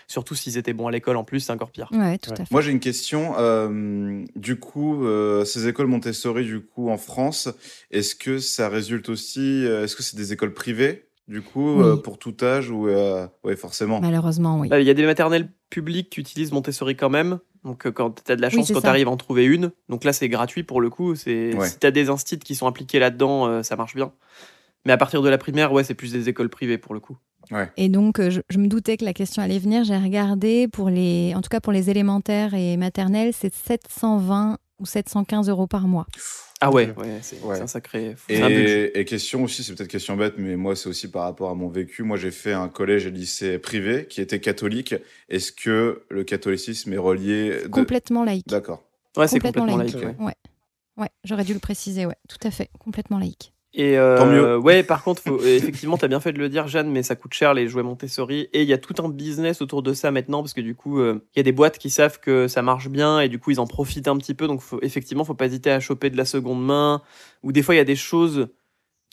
Surtout 0.09 0.35
s'ils 0.35 0.59
étaient 0.59 0.75
bons 0.75 0.89
à 0.89 0.91
l'école 0.91 1.17
en 1.17 1.25
plus, 1.25 1.41
c'est 1.41 1.53
encore 1.53 1.71
pire. 1.71 1.89
Ouais, 1.93 2.19
tout 2.19 2.31
Ouais. 2.31 2.41
à 2.41 2.45
fait. 2.45 2.51
Moi, 2.53 2.61
j'ai 2.61 2.71
une 2.73 2.81
question. 2.81 3.35
euh, 3.39 4.23
du 4.37 4.59
coup, 4.59 5.07
euh, 5.07 5.45
ces 5.47 5.69
écoles 5.69 5.87
Montessori, 5.87 6.45
du 6.45 6.61
coup, 6.61 6.91
en 6.91 6.99
France, 6.99 7.49
est-ce 7.91 8.15
que 8.15 8.39
ça 8.39 8.69
résulte 8.69 9.09
aussi 9.09 9.65
Est-ce 9.65 9.97
que 9.97 10.03
c'est 10.03 10.17
des 10.17 10.33
écoles 10.35 10.53
privées, 10.53 11.07
du 11.29 11.43
coup, 11.43 11.77
Oui. 11.79 11.85
euh, 11.85 11.97
pour 11.97 12.19
tout 12.19 12.35
âge 12.43 12.71
ou 12.71 12.89
euh, 12.89 13.27
ouais, 13.45 13.57
forcément. 13.57 14.01
Malheureusement, 14.01 14.59
oui. 14.61 14.69
Bah, 14.69 14.81
Il 14.81 14.87
y 14.87 14.91
a 14.91 14.95
des 14.95 15.07
maternelles 15.07 15.49
publiques 15.71 16.11
qui 16.11 16.21
utilisent 16.21 16.53
Montessori 16.53 16.97
quand 16.97 17.11
même. 17.11 17.39
Donc, 17.65 17.87
euh, 17.87 17.93
quand 17.93 18.23
tu 18.25 18.33
as 18.33 18.37
de 18.37 18.43
la 18.43 18.51
chance, 18.51 18.73
quand 18.73 18.81
tu 18.81 18.87
arrives 18.89 19.07
à 19.07 19.11
en 19.11 19.17
trouver 19.17 19.45
une. 19.45 19.71
Donc 19.89 20.03
là, 20.05 20.13
c'est 20.13 20.29
gratuit 20.29 20.65
pour 20.65 20.81
le 20.81 20.91
coup. 20.91 21.15
C'est 21.15 21.55
Ouais. 21.55 21.69
Si 21.69 21.79
tu 21.79 21.87
as 21.87 21.91
des 21.93 22.11
instits 22.11 22.39
qui 22.41 22.55
sont 22.57 22.67
impliqués 22.67 22.99
là-dedans, 22.99 23.47
euh, 23.47 23.63
ça 23.63 23.77
marche 23.77 23.95
bien. 23.95 24.13
Mais 24.85 24.93
à 24.93 24.97
partir 24.97 25.23
de 25.23 25.29
la 25.29 25.39
primaire, 25.39 25.73
ouais, 25.73 25.85
c'est 25.85 25.95
plus 25.95 26.11
des 26.11 26.29
écoles 26.29 26.49
privées 26.49 26.77
pour 26.79 26.93
le 26.93 26.99
coup. 27.01 27.17
Et 27.77 27.89
donc, 27.89 28.19
euh, 28.19 28.31
je, 28.31 28.41
je 28.49 28.59
me 28.59 28.67
doutais 28.67 28.97
que 28.97 29.05
la 29.05 29.13
question 29.13 29.43
allait 29.43 29.59
venir. 29.59 29.85
J'ai 29.85 29.97
regardé 29.97 30.67
pour 30.69 30.89
les, 30.91 31.35
en 31.37 31.41
tout 31.43 31.51
cas 31.51 31.61
pour 31.61 31.73
les 31.73 31.91
élémentaires 31.91 32.55
et 32.55 32.77
maternelles, 32.77 33.33
c'est 33.33 33.55
720 33.55 34.59
ou 34.81 34.87
715 34.87 35.49
euros 35.51 35.67
par 35.67 35.87
mois. 35.87 36.07
Ah 36.65 36.71
ouais, 36.71 36.91
Ok. 36.91 36.99
ouais 36.99 37.19
c'est 37.23 37.41
Ouais. 37.43 37.57
c'est 37.57 37.63
un 37.63 37.67
sacré. 37.67 38.15
Et, 38.29 38.99
et 39.01 39.05
question 39.05 39.43
aussi, 39.43 39.65
c'est 39.65 39.75
peut-être 39.75 39.91
question 39.91 40.17
bête, 40.17 40.35
mais 40.39 40.57
moi, 40.57 40.77
c'est 40.77 40.89
aussi 40.89 41.11
par 41.11 41.25
rapport 41.25 41.51
à 41.51 41.55
mon 41.55 41.69
vécu. 41.69 42.05
Moi, 42.05 42.17
j'ai 42.17 42.31
fait 42.31 42.53
un 42.53 42.69
collège 42.69 43.05
et 43.07 43.11
lycée 43.11 43.59
privé 43.59 44.07
qui 44.09 44.21
était 44.21 44.39
catholique. 44.39 44.95
Est-ce 45.29 45.51
que 45.51 46.03
le 46.09 46.23
catholicisme 46.25 46.93
est 46.93 46.99
relié 46.99 47.63
de... 47.65 47.69
Complètement 47.69 48.25
laïque. 48.25 48.47
D'accord. 48.47 48.85
Ouais, 49.17 49.27
c'est 49.27 49.41
complètement 49.41 49.67
complètement 49.67 50.01
laïque. 50.09 50.21
ouais. 50.21 50.35
Ouais, 50.99 51.09
j'aurais 51.25 51.45
dû 51.45 51.55
le 51.55 51.59
préciser, 51.59 52.07
ouais, 52.07 52.17
tout 52.29 52.47
à 52.47 52.51
fait, 52.51 52.71
complètement 52.79 53.19
laïque. 53.19 53.52
Et 53.75 53.97
euh, 53.99 54.19
Tant 54.19 54.27
mieux. 54.27 54.59
ouais, 54.59 54.83
par 54.83 55.03
contre, 55.03 55.23
faut, 55.23 55.41
effectivement, 55.43 55.97
tu 55.97 56.05
as 56.05 56.09
bien 56.09 56.21
fait 56.21 56.33
de 56.33 56.39
le 56.39 56.49
dire, 56.49 56.69
Jeanne, 56.69 56.91
mais 56.91 57.03
ça 57.03 57.17
coûte 57.17 57.33
cher 57.33 57.55
les 57.55 57.69
jouets 57.69 57.83
Montessori. 57.83 58.49
Et 58.53 58.63
il 58.63 58.69
y 58.69 58.73
a 58.75 58.79
tout 58.79 58.95
un 59.03 59.09
business 59.09 59.63
autour 59.63 59.83
de 59.83 59.95
ça 59.95 60.11
maintenant, 60.11 60.43
parce 60.43 60.53
que 60.53 60.61
du 60.61 60.75
coup, 60.75 61.01
euh, 61.01 61.25
il 61.35 61.39
y 61.39 61.41
a 61.41 61.43
des 61.43 61.53
boîtes 61.53 61.79
qui 61.79 61.89
savent 61.89 62.21
que 62.21 62.49
ça 62.49 62.61
marche 62.61 62.89
bien, 62.89 63.21
et 63.21 63.29
du 63.29 63.39
coup, 63.39 63.51
ils 63.51 63.61
en 63.61 63.67
profitent 63.67 64.09
un 64.09 64.17
petit 64.19 64.35
peu. 64.35 64.47
Donc, 64.47 64.61
faut, 64.61 64.79
effectivement, 64.83 65.25
faut 65.25 65.35
pas 65.35 65.47
hésiter 65.47 65.71
à 65.71 65.81
choper 65.81 66.11
de 66.11 66.17
la 66.17 66.27
seconde 66.27 66.65
main. 66.65 67.03
Ou 67.43 67.53
des 67.53 67.63
fois, 67.63 67.75
il 67.75 67.79
y 67.79 67.81
a 67.81 67.85
des 67.85 67.97
choses 67.97 68.49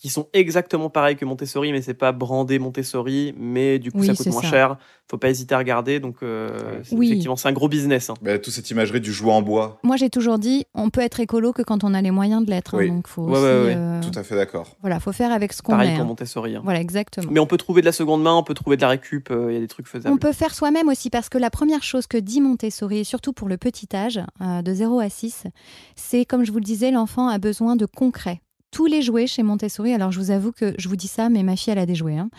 qui 0.02 0.10
sont 0.10 0.28
exactement 0.34 0.90
pareilles 0.90 1.16
que 1.18 1.26
Montessori, 1.26 1.72
mais 1.72 1.82
c'est 1.82 1.94
pas 1.94 2.12
brandé 2.12 2.58
Montessori, 2.60 3.34
mais 3.38 3.80
du 3.80 3.92
coup, 3.92 4.00
Oui, 4.00 4.08
ça 4.08 4.14
coûte 4.16 4.28
moins 4.28 4.42
ça. 4.42 4.50
cher. 4.50 4.78
Faut 5.10 5.18
pas 5.18 5.30
hésiter 5.30 5.56
à 5.56 5.58
regarder. 5.58 6.00
Donc, 6.00 6.18
euh, 6.22 6.82
Oui. 6.92 7.08
effectivement, 7.08 7.36
c'est 7.36 7.48
un 7.50 7.52
gros 7.54 7.68
business. 7.68 8.10
hein. 8.10 8.14
Bah, 8.22 8.38
toute 8.40 8.54
cette 8.54 8.70
imagerie 8.70 9.02
du 9.02 9.12
jouet 9.12 9.32
en 9.34 9.42
bois. 9.42 9.80
Moi, 9.84 9.98
j'ai 9.98 10.10
toujours 10.10 10.38
dit, 10.40 10.66
on 10.76 10.90
peut 10.90 11.02
être 11.02 11.20
écolo 11.20 11.52
que 11.52 11.64
quand 11.64 11.84
on 11.84 11.94
a 11.94 12.02
les 12.02 12.12
moyens 12.12 12.46
de 12.46 12.50
l'être. 12.52 12.76
hein, 12.76 12.80
Oui. 12.80 12.90
donc, 12.90 13.08
faut 13.08 13.24
Ouais, 13.24 13.32
aussi, 13.34 13.42
ouais, 13.42 13.50
ouais. 13.66 13.74
euh, 13.76 14.02
Tout 14.02 14.18
à 14.18 14.24
fait 14.24 14.36
d'accord. 14.36 14.78
voilà, 14.82 15.00
faut 15.00 15.12
faire 15.12 15.32
avec 15.32 15.52
ce 15.52 15.62
qu'on 15.62 15.72
Pareil 15.74 15.90
est. 15.92 15.96
pour 15.96 16.04
hein. 16.04 16.08
Montessori. 16.08 16.56
hein. 16.56 16.62
Voilà, 16.64 16.80
exactement. 16.80 17.28
Mais 17.32 17.40
on 17.40 17.48
peut 17.48 17.58
trouver 17.58 17.82
de 17.82 17.86
la 17.88 17.92
seconde 17.92 18.22
main, 18.22 18.36
on 18.36 18.44
peut 18.44 18.54
trouver 18.54 18.78
de 18.78 18.82
la 18.82 18.90
récup, 18.90 19.30
euh, 19.32 19.48
il 19.50 19.54
y 19.56 19.58
a 19.58 19.60
des 19.60 19.68
trucs 19.68 19.88
faisables. 19.88 20.14
On 20.14 20.18
peut 20.18 20.32
faire 20.32 20.54
soi-même 20.54 20.88
aussi 20.88 21.10
parce 21.10 21.28
que 21.30 21.38
la 21.38 21.50
première 21.50 21.84
chose 21.84 22.08
que 22.08 22.18
dit 22.18 22.40
Montessori, 22.40 23.00
et 23.00 23.04
surtout 23.04 23.34
pour 23.34 23.50
le 23.50 23.58
petit 23.58 23.88
âge, 23.94 24.20
euh, 24.42 24.62
de 24.62 24.74
0 24.74 25.00
à 25.00 25.10
6, 25.10 25.44
c'est 25.96 26.24
comme 26.26 26.46
je 26.46 26.52
vous 26.52 26.60
le 26.60 26.64
disais, 26.64 26.92
l'enfant 26.92 27.28
a 27.28 27.38
besoin 27.40 27.76
de 27.76 27.86
concret. 27.86 28.42
Tous 28.72 28.86
les 28.86 29.02
jouets 29.02 29.26
chez 29.28 29.42
Montessori, 29.42 29.94
alors 29.94 30.12
je 30.12 30.20
vous 30.20 30.32
avoue 30.32 30.52
que 30.52 30.76
je 30.78 30.88
vous 30.90 30.96
dis 30.96 31.08
ça, 31.08 31.30
mais 31.30 31.42
ma 31.44 31.56
fille, 31.56 31.72
elle 31.74 31.80
a 31.80 31.86
des 31.88 31.96
jouets. 31.96 32.18
hein. 32.18 32.30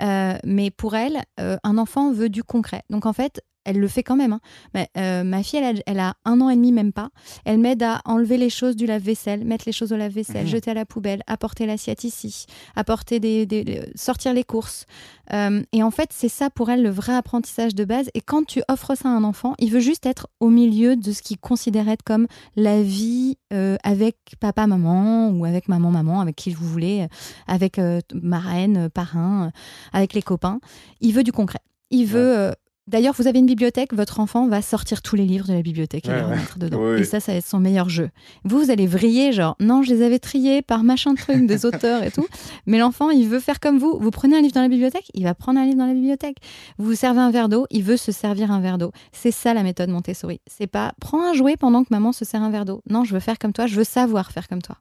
Euh, 0.00 0.38
mais 0.44 0.70
pour 0.70 0.94
elle, 0.94 1.22
euh, 1.40 1.56
un 1.62 1.76
enfant 1.76 2.10
veut 2.12 2.30
du 2.30 2.42
concret. 2.42 2.82
Donc 2.88 3.04
en 3.06 3.12
fait, 3.12 3.42
elle 3.64 3.78
le 3.78 3.88
fait 3.88 4.02
quand 4.02 4.16
même. 4.16 4.32
hein. 4.34 4.40
Mais, 4.74 4.88
euh, 4.96 5.24
ma 5.24 5.42
fille, 5.42 5.58
elle 5.60 5.78
a, 5.78 5.82
elle 5.86 6.00
a 6.00 6.14
un 6.24 6.40
an 6.40 6.48
et 6.50 6.56
demi, 6.56 6.72
même 6.72 6.92
pas. 6.92 7.10
Elle 7.44 7.58
m'aide 7.58 7.82
à 7.82 8.00
enlever 8.04 8.36
les 8.38 8.50
choses 8.50 8.76
du 8.76 8.86
lave-vaisselle, 8.86 9.44
mettre 9.44 9.64
les 9.66 9.72
choses 9.72 9.92
au 9.92 9.96
lave-vaisselle, 9.96 10.44
Mhm. 10.44 10.50
jeter 10.50 10.70
à 10.70 10.74
la 10.74 10.84
poubelle, 10.84 11.22
apporter 11.26 11.66
l'assiette 11.66 12.04
ici, 12.04 12.46
apporter 12.76 13.20
des, 13.20 13.82
sortir 13.94 14.32
les 14.34 14.44
courses. 14.44 14.86
Euh, 15.32 15.62
et 15.72 15.82
en 15.82 15.90
fait, 15.90 16.10
c'est 16.12 16.28
ça 16.28 16.50
pour 16.50 16.70
elle 16.70 16.82
le 16.82 16.90
vrai 16.90 17.14
apprentissage 17.14 17.74
de 17.74 17.84
base. 17.84 18.10
Et 18.14 18.20
quand 18.20 18.44
tu 18.46 18.62
offres 18.68 18.94
ça 18.94 19.08
à 19.08 19.12
un 19.12 19.24
enfant, 19.24 19.54
il 19.58 19.70
veut 19.70 19.80
juste 19.80 20.04
être 20.06 20.28
au 20.40 20.50
milieu 20.50 20.96
de 20.96 21.12
ce 21.12 21.22
qu'il 21.22 21.38
considère 21.38 21.88
être 21.88 22.02
comme 22.02 22.26
la 22.56 22.82
vie 22.82 23.38
euh, 23.52 23.76
avec 23.84 24.16
papa, 24.40 24.66
maman, 24.66 25.30
ou 25.30 25.44
avec 25.46 25.68
maman, 25.68 25.90
maman, 25.90 26.20
avec 26.20 26.36
qui 26.36 26.50
vous 26.50 26.68
voulez, 26.68 27.06
avec 27.46 27.80
marraine, 28.12 28.88
parrain, 28.90 29.50
avec 29.92 30.12
les 30.12 30.22
copains. 30.22 30.60
Il 31.00 31.12
veut 31.14 31.22
du 31.24 31.32
concret. 31.32 31.60
Il 31.90 32.06
veut. 32.06 32.36
euh, 32.38 32.52
D'ailleurs, 32.86 33.14
vous 33.16 33.26
avez 33.26 33.38
une 33.38 33.46
bibliothèque, 33.46 33.94
votre 33.94 34.20
enfant 34.20 34.46
va 34.46 34.60
sortir 34.60 35.00
tous 35.00 35.16
les 35.16 35.24
livres 35.24 35.46
de 35.48 35.54
la 35.54 35.62
bibliothèque 35.62 36.06
et 36.06 36.10
Ouais, 36.10 36.16
les 36.16 36.22
remettre 36.22 36.58
dedans. 36.58 36.78
Oui, 36.80 37.00
Et 37.00 37.04
ça, 37.04 37.18
ça 37.18 37.32
va 37.32 37.38
être 37.38 37.46
son 37.46 37.58
meilleur 37.58 37.88
jeu. 37.88 38.10
Vous, 38.44 38.58
vous 38.58 38.70
allez 38.70 38.86
vriller, 38.86 39.32
genre, 39.32 39.56
non, 39.58 39.82
je 39.82 39.94
les 39.94 40.02
avais 40.02 40.18
triés 40.18 40.60
par 40.60 40.84
machin 40.84 41.14
truc 41.14 41.46
des 41.46 41.64
auteurs 41.66 42.02
et 42.02 42.10
tout. 42.10 42.26
Mais 42.66 42.78
l'enfant, 42.78 43.08
il 43.08 43.26
veut 43.26 43.40
faire 43.40 43.58
comme 43.58 43.78
vous. 43.78 43.98
Vous 43.98 44.10
prenez 44.10 44.36
un 44.36 44.42
livre 44.42 44.52
dans 44.52 44.60
la 44.62 44.68
bibliothèque, 44.68 45.10
il 45.14 45.24
va 45.24 45.34
prendre 45.34 45.58
un 45.58 45.64
livre 45.64 45.78
dans 45.78 45.86
la 45.86 45.94
bibliothèque. 45.94 46.36
Vous 46.76 46.86
vous 46.86 46.94
servez 46.94 47.20
un 47.20 47.30
verre 47.30 47.48
d'eau, 47.48 47.66
il 47.70 47.82
veut 47.82 47.96
se 47.96 48.12
servir 48.12 48.50
un 48.50 48.60
verre 48.60 48.76
d'eau. 48.76 48.92
C'est 49.12 49.30
ça 49.30 49.54
la 49.54 49.62
méthode 49.62 49.88
Montessori. 49.88 50.40
C'est 50.46 50.66
pas 50.66 50.92
prends 51.00 51.22
un 51.26 51.32
jouet 51.32 51.56
pendant 51.56 51.84
que 51.84 51.88
maman 51.90 52.12
se 52.12 52.26
sert 52.26 52.42
un 52.42 52.50
verre 52.50 52.66
d'eau. 52.66 52.82
Non, 52.90 53.04
je 53.04 53.14
veux 53.14 53.20
faire 53.20 53.38
comme 53.38 53.52
toi, 53.54 53.66
je 53.66 53.76
veux 53.76 53.84
savoir 53.84 54.30
faire 54.30 54.46
comme 54.46 54.62
toi. 54.62 54.76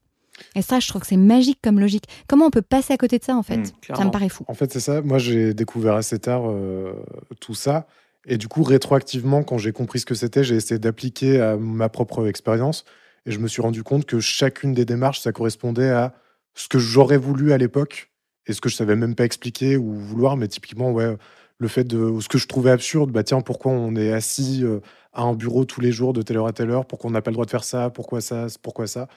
Et 0.55 0.61
ça, 0.61 0.79
je 0.79 0.87
trouve 0.87 1.01
que 1.01 1.07
c'est 1.07 1.17
magique 1.17 1.59
comme 1.63 1.79
logique. 1.79 2.05
Comment 2.27 2.45
on 2.45 2.49
peut 2.51 2.61
passer 2.61 2.93
à 2.93 2.97
côté 2.97 3.17
de 3.19 3.23
ça, 3.23 3.35
en 3.35 3.43
fait 3.43 3.57
Mm, 3.57 3.95
Ça 3.95 4.05
me 4.05 4.11
paraît 4.11 4.29
fou. 4.29 4.43
En 4.47 4.53
fait, 4.53 4.71
c'est 4.71 4.79
ça. 4.79 5.01
Moi, 5.01 5.17
j'ai 5.17 5.53
découvert 5.53 5.95
assez 5.95 6.19
tard 6.19 6.43
euh, 6.49 6.93
tout 7.39 7.55
ça. 7.55 7.87
Et 8.25 8.37
du 8.37 8.47
coup, 8.47 8.63
rétroactivement, 8.63 9.43
quand 9.43 9.57
j'ai 9.57 9.71
compris 9.73 9.99
ce 9.99 10.05
que 10.05 10.15
c'était, 10.15 10.43
j'ai 10.43 10.55
essayé 10.55 10.79
d'appliquer 10.79 11.41
à 11.41 11.57
ma 11.57 11.89
propre 11.89 12.27
expérience. 12.27 12.85
Et 13.25 13.31
je 13.31 13.39
me 13.39 13.47
suis 13.47 13.61
rendu 13.61 13.83
compte 13.83 14.05
que 14.05 14.19
chacune 14.19 14.73
des 14.73 14.85
démarches, 14.85 15.19
ça 15.21 15.31
correspondait 15.31 15.89
à 15.89 16.13
ce 16.55 16.67
que 16.67 16.79
j'aurais 16.79 17.17
voulu 17.17 17.51
à 17.53 17.57
l'époque 17.57 18.11
et 18.47 18.53
ce 18.53 18.61
que 18.61 18.69
je 18.69 18.75
savais 18.75 18.95
même 18.95 19.15
pas 19.15 19.25
expliquer 19.25 19.77
ou 19.77 19.93
vouloir. 19.93 20.37
Mais 20.37 20.47
typiquement, 20.47 20.91
ouais, 20.91 21.15
le 21.57 21.67
fait 21.67 21.83
de 21.85 21.97
ou 21.97 22.21
ce 22.21 22.29
que 22.29 22.37
je 22.37 22.47
trouvais 22.47 22.71
absurde, 22.71 23.11
bah 23.11 23.23
tiens, 23.23 23.41
pourquoi 23.41 23.71
on 23.71 23.95
est 23.95 24.11
assis 24.11 24.61
euh, 24.63 24.79
à 25.13 25.23
un 25.23 25.33
bureau 25.33 25.65
tous 25.65 25.81
les 25.81 25.91
jours 25.91 26.13
de 26.13 26.21
telle 26.21 26.37
heure 26.37 26.47
à 26.47 26.53
telle 26.53 26.69
heure? 26.69 26.85
Pourquoi 26.85 27.09
on 27.09 27.13
n'a 27.13 27.21
pas 27.21 27.31
le 27.31 27.35
droit 27.35 27.45
de 27.45 27.51
faire 27.51 27.63
ça? 27.63 27.89
Pourquoi 27.89 28.21
ça? 28.21 28.47
Pourquoi 28.61 28.87
ça? 28.87 29.07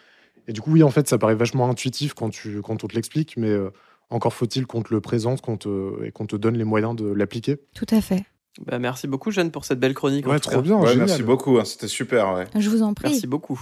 Et 0.48 0.52
du 0.52 0.60
coup, 0.60 0.70
oui, 0.72 0.82
en 0.82 0.90
fait, 0.90 1.08
ça 1.08 1.18
paraît 1.18 1.34
vachement 1.34 1.68
intuitif 1.68 2.14
quand, 2.14 2.30
tu, 2.30 2.60
quand 2.62 2.84
on 2.84 2.86
te 2.86 2.94
l'explique, 2.94 3.36
mais 3.36 3.48
euh, 3.50 3.70
encore 4.10 4.32
faut-il 4.32 4.66
qu'on 4.66 4.82
te 4.82 4.94
le 4.94 5.00
présente 5.00 5.40
qu'on 5.40 5.56
te, 5.56 6.04
et 6.04 6.12
qu'on 6.12 6.26
te 6.26 6.36
donne 6.36 6.56
les 6.56 6.64
moyens 6.64 6.94
de 6.94 7.06
l'appliquer. 7.10 7.56
Tout 7.74 7.86
à 7.90 8.00
fait. 8.00 8.24
Bah, 8.64 8.78
merci 8.78 9.06
beaucoup, 9.06 9.30
Jeanne, 9.30 9.50
pour 9.50 9.64
cette 9.64 9.80
belle 9.80 9.94
chronique. 9.94 10.26
en 10.26 10.30
Ouais, 10.30 10.36
tout 10.40 10.48
trop 10.48 10.56
cas. 10.56 10.62
bien. 10.62 10.76
Ouais, 10.76 10.96
merci 10.96 11.22
beaucoup, 11.22 11.58
hein, 11.58 11.64
c'était 11.64 11.88
super. 11.88 12.32
Ouais. 12.34 12.44
Je 12.56 12.70
vous 12.70 12.82
en 12.82 12.94
prie. 12.94 13.10
Merci 13.10 13.26
beaucoup. 13.26 13.60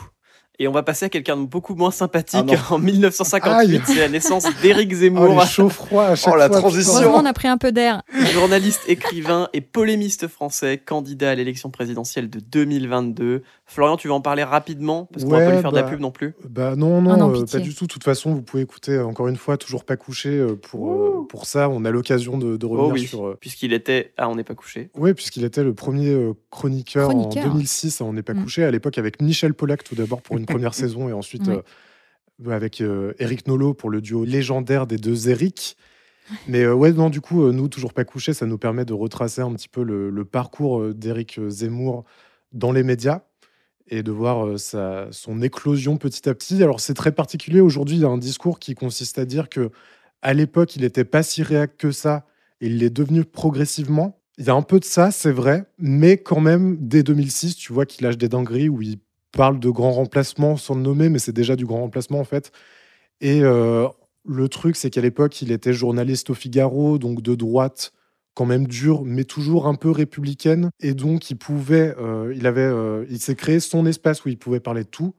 Et 0.60 0.68
on 0.68 0.72
va 0.72 0.82
passer 0.84 1.06
à 1.06 1.08
quelqu'un 1.08 1.36
de 1.36 1.46
beaucoup 1.46 1.74
moins 1.74 1.90
sympathique. 1.90 2.44
Ah 2.56 2.62
en 2.74 2.78
1958, 2.78 3.76
Aïe. 3.76 3.82
c'est 3.86 3.94
la 3.96 4.08
naissance 4.08 4.44
d'Éric 4.62 4.90
Oh, 4.92 4.96
Zemmour, 4.96 5.40
les 5.40 5.46
chaud-froid 5.46 6.04
à 6.04 6.14
chaque 6.14 6.32
Oh, 6.32 6.36
la 6.36 6.48
fois, 6.48 6.58
transition. 6.58 7.12
on 7.14 7.24
a 7.24 7.32
pris 7.32 7.48
un 7.48 7.58
peu 7.58 7.72
d'air. 7.72 8.02
journaliste, 8.32 8.82
écrivain 8.86 9.48
et 9.52 9.60
polémiste 9.60 10.28
français, 10.28 10.78
candidat 10.78 11.30
à 11.30 11.34
l'élection 11.34 11.70
présidentielle 11.70 12.30
de 12.30 12.38
2022. 12.38 13.42
Florian, 13.66 13.96
tu 13.96 14.08
vas 14.08 14.14
en 14.14 14.20
parler 14.20 14.44
rapidement? 14.44 15.08
Parce 15.12 15.24
qu'on 15.24 15.30
va 15.30 15.38
Ouais, 15.38 15.46
pas 15.46 15.52
lui 15.54 15.60
faire 15.60 15.70
de 15.72 15.76
la 15.76 15.82
bah, 15.82 15.90
pub 15.90 16.00
non 16.00 16.10
plus. 16.10 16.34
Bah 16.48 16.76
non, 16.76 17.00
non, 17.00 17.12
Ah 17.12 17.16
non, 17.16 17.34
euh, 17.34 17.44
pas 17.50 17.58
du 17.58 17.74
tout. 17.74 17.86
De 17.86 17.92
toute 17.92 18.04
façon, 18.04 18.32
vous 18.34 18.42
pouvez 18.42 18.62
écouter, 18.62 18.92
euh, 18.92 19.06
encore 19.06 19.26
une 19.28 19.36
fois, 19.36 19.56
toujours 19.56 19.84
pas 19.84 19.96
couché 19.96 20.28
euh, 20.30 20.54
pour, 20.54 20.92
euh, 20.92 21.26
pour 21.28 21.46
ça. 21.46 21.68
On 21.68 21.84
a 21.84 21.90
l'occasion 21.90 22.38
de, 22.38 22.56
de 22.56 22.66
Oh 22.66 22.70
revenir 22.70 22.92
oui, 22.94 23.06
sur. 23.06 23.26
euh, 23.26 23.36
puisqu'il 23.40 23.72
était. 23.72 24.12
Ah, 24.18 24.28
on 24.28 24.36
n'est 24.36 24.44
pas 24.44 24.54
couché. 24.54 24.90
Oui, 24.96 25.14
puisqu'il 25.14 25.44
était 25.44 25.64
le 25.64 25.74
premier 25.74 26.10
euh, 26.10 26.34
chroniqueur, 26.50 27.08
Chroniqueur. 27.08 27.46
en 27.46 27.54
2006 27.54 28.00
à 28.00 28.04
On 28.04 28.12
n'est 28.12 28.22
pas 28.22 28.34
Mm. 28.34 28.42
couché, 28.42 28.64
à 28.64 28.70
l'époque 28.70 28.98
avec 28.98 29.20
Michel 29.22 29.54
Pollack 29.54 29.82
tout 29.84 29.94
d'abord 29.94 30.20
pour 30.22 30.36
une 30.36 30.43
première 30.46 30.74
saison 30.74 31.08
et 31.08 31.12
ensuite 31.12 31.46
Ouais. 31.48 31.62
euh, 32.46 32.50
avec 32.50 32.80
euh, 32.80 33.12
Eric 33.18 33.46
Nolot 33.46 33.74
pour 33.74 33.90
le 33.90 34.00
duo 34.00 34.24
légendaire 34.24 34.86
des 34.86 34.96
deux 34.96 35.28
Eric. 35.28 35.76
Mais 36.48 36.62
euh, 36.62 36.74
ouais, 36.74 36.92
non, 36.92 37.10
du 37.10 37.20
coup, 37.20 37.50
nous, 37.52 37.68
toujours 37.68 37.92
pas 37.92 38.04
couché, 38.04 38.32
ça 38.32 38.46
nous 38.46 38.58
permet 38.58 38.84
de 38.84 38.92
retracer 38.94 39.42
un 39.42 39.52
petit 39.52 39.68
peu 39.68 39.82
le, 39.82 40.10
le 40.10 40.24
parcours 40.24 40.94
d'Éric 40.94 41.38
Zemmour 41.48 42.04
dans 42.52 42.72
les 42.72 42.82
médias 42.82 43.22
et 43.88 44.02
de 44.02 44.10
voir 44.10 44.58
sa, 44.58 45.08
son 45.10 45.42
éclosion 45.42 45.98
petit 45.98 46.26
à 46.28 46.34
petit. 46.34 46.62
Alors, 46.62 46.80
c'est 46.80 46.94
très 46.94 47.12
particulier. 47.12 47.60
Aujourd'hui, 47.60 47.96
il 47.96 48.00
y 48.02 48.04
a 48.06 48.08
un 48.08 48.16
discours 48.18 48.58
qui 48.58 48.74
consiste 48.74 49.18
à 49.18 49.26
dire 49.26 49.48
que 49.50 49.70
à 50.22 50.32
l'époque, 50.32 50.74
il 50.76 50.82
n'était 50.82 51.04
pas 51.04 51.22
si 51.22 51.42
réac 51.42 51.76
que 51.76 51.90
ça 51.90 52.24
et 52.62 52.66
il 52.68 52.78
l'est 52.78 52.88
devenu 52.88 53.24
progressivement. 53.24 54.18
Il 54.38 54.46
y 54.46 54.50
a 54.50 54.54
un 54.54 54.62
peu 54.62 54.80
de 54.80 54.84
ça, 54.86 55.10
c'est 55.10 55.30
vrai, 55.30 55.66
mais 55.78 56.16
quand 56.16 56.40
même, 56.40 56.78
dès 56.80 57.02
2006, 57.02 57.56
tu 57.56 57.72
vois 57.74 57.84
qu'il 57.84 58.04
lâche 58.06 58.16
des 58.16 58.28
dingueries 58.30 58.70
où 58.70 58.80
il 58.80 58.98
parle 59.34 59.58
de 59.60 59.70
grands 59.70 59.92
remplacements 59.92 60.56
sans 60.56 60.74
le 60.74 60.82
nommer, 60.82 61.08
mais 61.08 61.18
c'est 61.18 61.32
déjà 61.32 61.56
du 61.56 61.66
grand 61.66 61.80
remplacement 61.80 62.20
en 62.20 62.24
fait. 62.24 62.52
Et 63.20 63.42
euh, 63.42 63.88
le 64.26 64.48
truc, 64.48 64.76
c'est 64.76 64.90
qu'à 64.90 65.00
l'époque, 65.00 65.42
il 65.42 65.52
était 65.52 65.72
journaliste 65.72 66.30
au 66.30 66.34
Figaro, 66.34 66.98
donc 66.98 67.22
de 67.22 67.34
droite, 67.34 67.92
quand 68.34 68.46
même 68.46 68.66
dure, 68.66 69.04
mais 69.04 69.24
toujours 69.24 69.66
un 69.66 69.74
peu 69.74 69.90
républicaine. 69.90 70.70
Et 70.80 70.94
donc, 70.94 71.30
il 71.30 71.36
pouvait, 71.36 71.94
euh, 71.98 72.32
il 72.36 72.46
avait, 72.46 72.62
euh, 72.62 73.04
il 73.10 73.20
s'est 73.20 73.36
créé 73.36 73.60
son 73.60 73.86
espace 73.86 74.24
où 74.24 74.28
il 74.28 74.38
pouvait 74.38 74.60
parler 74.60 74.84
de 74.84 74.88
tout. 74.88 75.14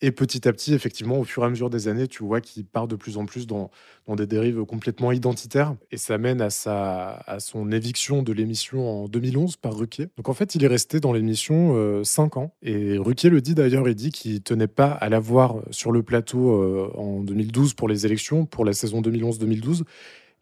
Et 0.00 0.12
petit 0.12 0.46
à 0.46 0.52
petit, 0.52 0.74
effectivement, 0.74 1.18
au 1.18 1.24
fur 1.24 1.42
et 1.42 1.46
à 1.46 1.50
mesure 1.50 1.70
des 1.70 1.88
années, 1.88 2.06
tu 2.06 2.22
vois 2.22 2.40
qu'il 2.40 2.64
part 2.64 2.86
de 2.86 2.94
plus 2.94 3.18
en 3.18 3.26
plus 3.26 3.48
dans, 3.48 3.70
des 4.16 4.28
dérives 4.28 4.64
complètement 4.64 5.10
identitaires. 5.10 5.74
Et 5.90 5.96
ça 5.96 6.18
mène 6.18 6.40
à, 6.40 6.50
sa, 6.50 7.24
son 7.40 7.72
éviction 7.72 8.22
de 8.22 8.32
l'émission 8.32 9.04
en 9.04 9.08
2011 9.08 9.56
par 9.56 9.76
Ruquier. 9.76 10.06
Donc 10.16 10.28
en 10.28 10.34
fait, 10.34 10.54
il 10.54 10.62
est 10.62 10.68
resté 10.68 11.00
dans 11.00 11.12
l'émission 11.12 12.04
5 12.04 12.36
ans. 12.36 12.54
Et 12.62 12.96
Ruquier 12.96 13.28
le 13.28 13.40
dit 13.40 13.56
d'ailleurs, 13.56 13.88
il 13.88 13.96
dit 13.96 14.10
qu'il 14.12 14.40
tenait 14.40 14.68
pas 14.68 14.90
à 14.90 15.08
la 15.08 15.18
voir 15.18 15.56
sur 15.70 15.90
le 15.90 16.02
plateau 16.02 16.62
euh, 16.62 16.92
en 16.94 17.20
2012 17.20 17.74
pour 17.74 17.88
les 17.88 18.06
élections, 18.06 18.46
pour 18.46 18.64
la 18.64 18.72
saison 18.72 19.00
2011-2012. 19.00 19.82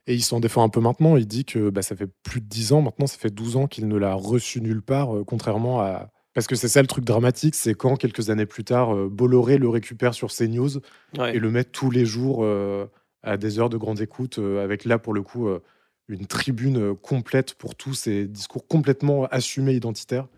Et 0.07 0.15
il 0.15 0.23
s'en 0.23 0.39
défend 0.39 0.63
un 0.63 0.69
peu 0.69 0.81
maintenant. 0.81 1.17
Il 1.17 1.27
dit 1.27 1.45
que 1.45 1.71
bah, 1.71 1.83
ça 1.83 1.97
fait 1.97 2.09
plus 2.23 2.41
de 2.41 2.47
10 2.47 2.73
ans 2.73 2.83
maintenant, 2.83 3.07
ça 3.07 3.19
fait 3.19 3.35
12 3.35 3.57
ans 3.57 3.67
qu'il 3.67 3.89
ne 3.89 3.97
l'a 3.97 4.15
reçu 4.15 4.61
nulle 4.61 4.83
part, 4.83 5.17
euh, 5.17 5.25
contrairement 5.25 5.81
à. 5.81 6.11
Parce 6.37 6.47
que 6.47 6.55
c'est 6.55 6.69
ça 6.69 6.83
le 6.83 6.87
truc 6.87 7.03
dramatique, 7.03 7.55
c'est 7.55 7.73
quand 7.73 7.97
quelques 7.97 8.29
années 8.29 8.45
plus 8.45 8.63
tard, 8.63 8.95
euh, 8.95 9.09
Bolloré 9.09 9.57
le 9.57 9.71
récupère 9.71 10.13
sur 10.13 10.31
CNews 10.31 10.81
Ouais. 11.17 11.35
et 11.35 11.39
le 11.39 11.51
met 11.51 11.65
tous 11.65 11.91
les 11.91 12.05
jours 12.05 12.45
euh, 12.45 12.85
à 13.23 13.39
des 13.39 13.59
heures 13.59 13.71
de 13.71 13.79
grande 13.79 14.03
écoute, 14.03 14.39
euh, 14.39 14.63
avec 14.63 14.85
là 14.85 14.99
pour 14.99 15.15
le 15.15 15.23
coup 15.23 15.49
euh, 15.49 15.63
une 16.09 16.27
tribune 16.27 16.95
complète 16.95 17.55
pour 17.55 17.75
tous 17.75 17.95
ces 17.95 18.27
discours 18.27 18.67
complètement 18.69 19.25
assumés 19.31 19.73
identitaires. 19.73 20.29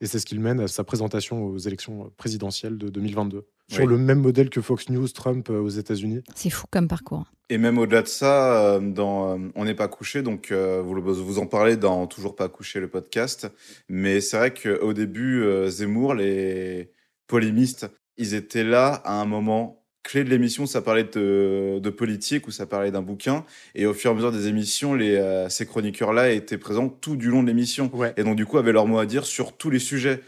Et 0.00 0.06
c'est 0.06 0.18
ce 0.18 0.26
qu'il 0.26 0.40
mène 0.40 0.58
à 0.58 0.66
sa 0.66 0.82
présentation 0.82 1.44
aux 1.46 1.56
élections 1.56 2.10
présidentielles 2.16 2.76
de 2.76 2.88
2022. 2.88 3.46
Sur 3.70 3.84
Oui. 3.84 3.90
le 3.90 3.96
même 3.98 4.20
modèle 4.20 4.50
que 4.50 4.60
Fox 4.60 4.90
News, 4.90 5.08
Trump 5.08 5.48
euh, 5.50 5.58
aux 5.60 5.68
États-Unis. 5.70 6.20
C'est 6.34 6.50
fou 6.50 6.66
comme 6.70 6.86
parcours. 6.86 7.24
Et 7.50 7.56
même 7.58 7.78
au-delà 7.78 8.02
de 8.02 8.08
ça, 8.08 8.74
euh, 8.74 8.80
dans 8.80 9.34
euh, 9.34 9.38
On 9.54 9.64
n'est 9.64 9.74
pas 9.74 9.88
couché, 9.88 10.22
donc 10.22 10.50
euh, 10.50 10.82
vous, 10.84 10.94
le- 10.94 11.00
vous 11.00 11.38
en 11.38 11.46
parlez 11.46 11.76
dans 11.76 12.06
Toujours 12.06 12.36
pas 12.36 12.48
couché, 12.48 12.78
le 12.80 12.88
podcast. 12.88 13.48
Mais 13.88 14.20
c'est 14.20 14.36
vrai 14.36 14.52
qu'au 14.52 14.92
début, 14.92 15.42
euh, 15.42 15.68
Zemmour, 15.70 16.14
les 16.14 16.90
polémistes, 17.26 17.86
ils 18.16 18.34
étaient 18.34 18.64
là 18.64 19.00
à 19.04 19.20
un 19.20 19.24
moment 19.24 19.80
clé 20.02 20.22
de 20.24 20.28
l'émission, 20.28 20.66
ça 20.66 20.82
parlait 20.82 21.04
de, 21.04 21.78
de 21.78 21.90
politique 21.90 22.46
ou 22.46 22.50
ça 22.50 22.66
parlait 22.66 22.90
d'un 22.90 23.00
bouquin. 23.00 23.46
Et 23.74 23.86
au 23.86 23.94
fur 23.94 24.10
et 24.10 24.12
à 24.12 24.16
mesure 24.16 24.32
des 24.32 24.48
émissions, 24.48 24.92
les, 24.94 25.16
euh, 25.16 25.48
ces 25.48 25.64
chroniqueurs-là 25.64 26.30
étaient 26.32 26.58
présents 26.58 26.90
tout 26.90 27.16
du 27.16 27.30
long 27.30 27.42
de 27.42 27.46
l'émission. 27.48 27.90
Ouais. 27.94 28.12
Et 28.18 28.24
donc, 28.24 28.36
du 28.36 28.44
coup, 28.44 28.58
avaient 28.58 28.72
leur 28.72 28.86
mot 28.86 28.98
à 28.98 29.06
dire 29.06 29.24
sur 29.24 29.56
tous 29.56 29.70
les 29.70 29.78
sujets. 29.78 30.20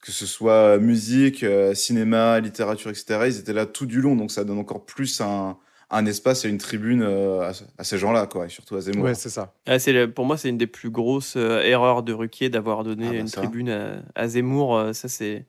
Que 0.00 0.12
ce 0.12 0.26
soit 0.26 0.78
musique, 0.78 1.42
euh, 1.42 1.74
cinéma, 1.74 2.38
littérature, 2.40 2.90
etc. 2.90 3.20
Ils 3.26 3.38
étaient 3.38 3.52
là 3.52 3.66
tout 3.66 3.84
du 3.86 4.00
long. 4.00 4.14
Donc, 4.16 4.30
ça 4.30 4.44
donne 4.44 4.58
encore 4.58 4.84
plus 4.84 5.20
un, 5.20 5.56
un 5.90 6.06
espace 6.06 6.44
et 6.44 6.48
une 6.48 6.58
tribune 6.58 7.02
euh, 7.02 7.40
à, 7.40 7.52
à 7.78 7.84
ces 7.84 7.98
gens-là, 7.98 8.26
quoi. 8.26 8.46
Et 8.46 8.48
surtout 8.48 8.76
à 8.76 8.80
Zemmour. 8.80 9.04
Ouais, 9.06 9.14
c'est 9.14 9.28
ça. 9.28 9.54
Ah, 9.66 9.78
c'est 9.80 10.06
pour 10.06 10.24
moi, 10.24 10.36
c'est 10.36 10.50
une 10.50 10.58
des 10.58 10.66
plus 10.68 10.90
grosses 10.90 11.34
euh, 11.36 11.62
erreurs 11.62 12.02
de 12.04 12.12
Ruquier 12.12 12.48
d'avoir 12.48 12.84
donné 12.84 13.06
Ah 13.08 13.12
bah 13.12 13.16
une 13.18 13.26
ça. 13.28 13.40
tribune 13.40 13.70
à, 13.70 14.02
à 14.14 14.28
Zemmour. 14.28 14.76
Euh, 14.76 14.92
Ça, 14.92 15.08
c'est. 15.08 15.44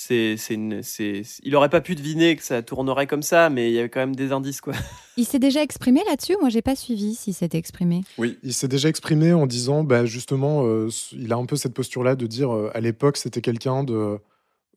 C'est, 0.00 0.36
c'est 0.36 0.54
une, 0.54 0.84
c'est, 0.84 1.22
il 1.42 1.56
aurait 1.56 1.68
pas 1.68 1.80
pu 1.80 1.96
deviner 1.96 2.36
que 2.36 2.44
ça 2.44 2.62
tournerait 2.62 3.08
comme 3.08 3.24
ça, 3.24 3.50
mais 3.50 3.68
il 3.68 3.74
y 3.74 3.80
avait 3.80 3.88
quand 3.88 3.98
même 3.98 4.14
des 4.14 4.30
indices, 4.30 4.60
quoi. 4.60 4.72
Il 5.16 5.24
s'est 5.24 5.40
déjà 5.40 5.60
exprimé 5.60 6.02
là-dessus 6.06 6.36
Moi, 6.40 6.50
j'ai 6.50 6.62
pas 6.62 6.76
suivi 6.76 7.16
s'il 7.16 7.34
s'était 7.34 7.58
exprimé? 7.58 8.02
Oui. 8.16 8.38
Il 8.44 8.54
s'est 8.54 8.68
déjà 8.68 8.88
exprimé 8.88 9.32
en 9.32 9.48
disant, 9.48 9.82
bah, 9.82 10.04
justement, 10.06 10.64
euh, 10.64 10.88
il 11.12 11.32
a 11.32 11.36
un 11.36 11.46
peu 11.46 11.56
cette 11.56 11.74
posture-là 11.74 12.14
de 12.14 12.28
dire, 12.28 12.54
euh, 12.54 12.70
à 12.74 12.80
l'époque, 12.80 13.16
c'était 13.16 13.40
quelqu'un 13.40 13.82
de, 13.82 14.18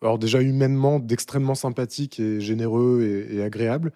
alors 0.01 0.17
déjà 0.17 0.41
humainement, 0.41 0.97
d'extrêmement 0.99 1.53
sympathique 1.53 2.19
et 2.19 2.41
généreux 2.41 3.27
et, 3.29 3.35
et 3.35 3.43
agréable. 3.43 3.91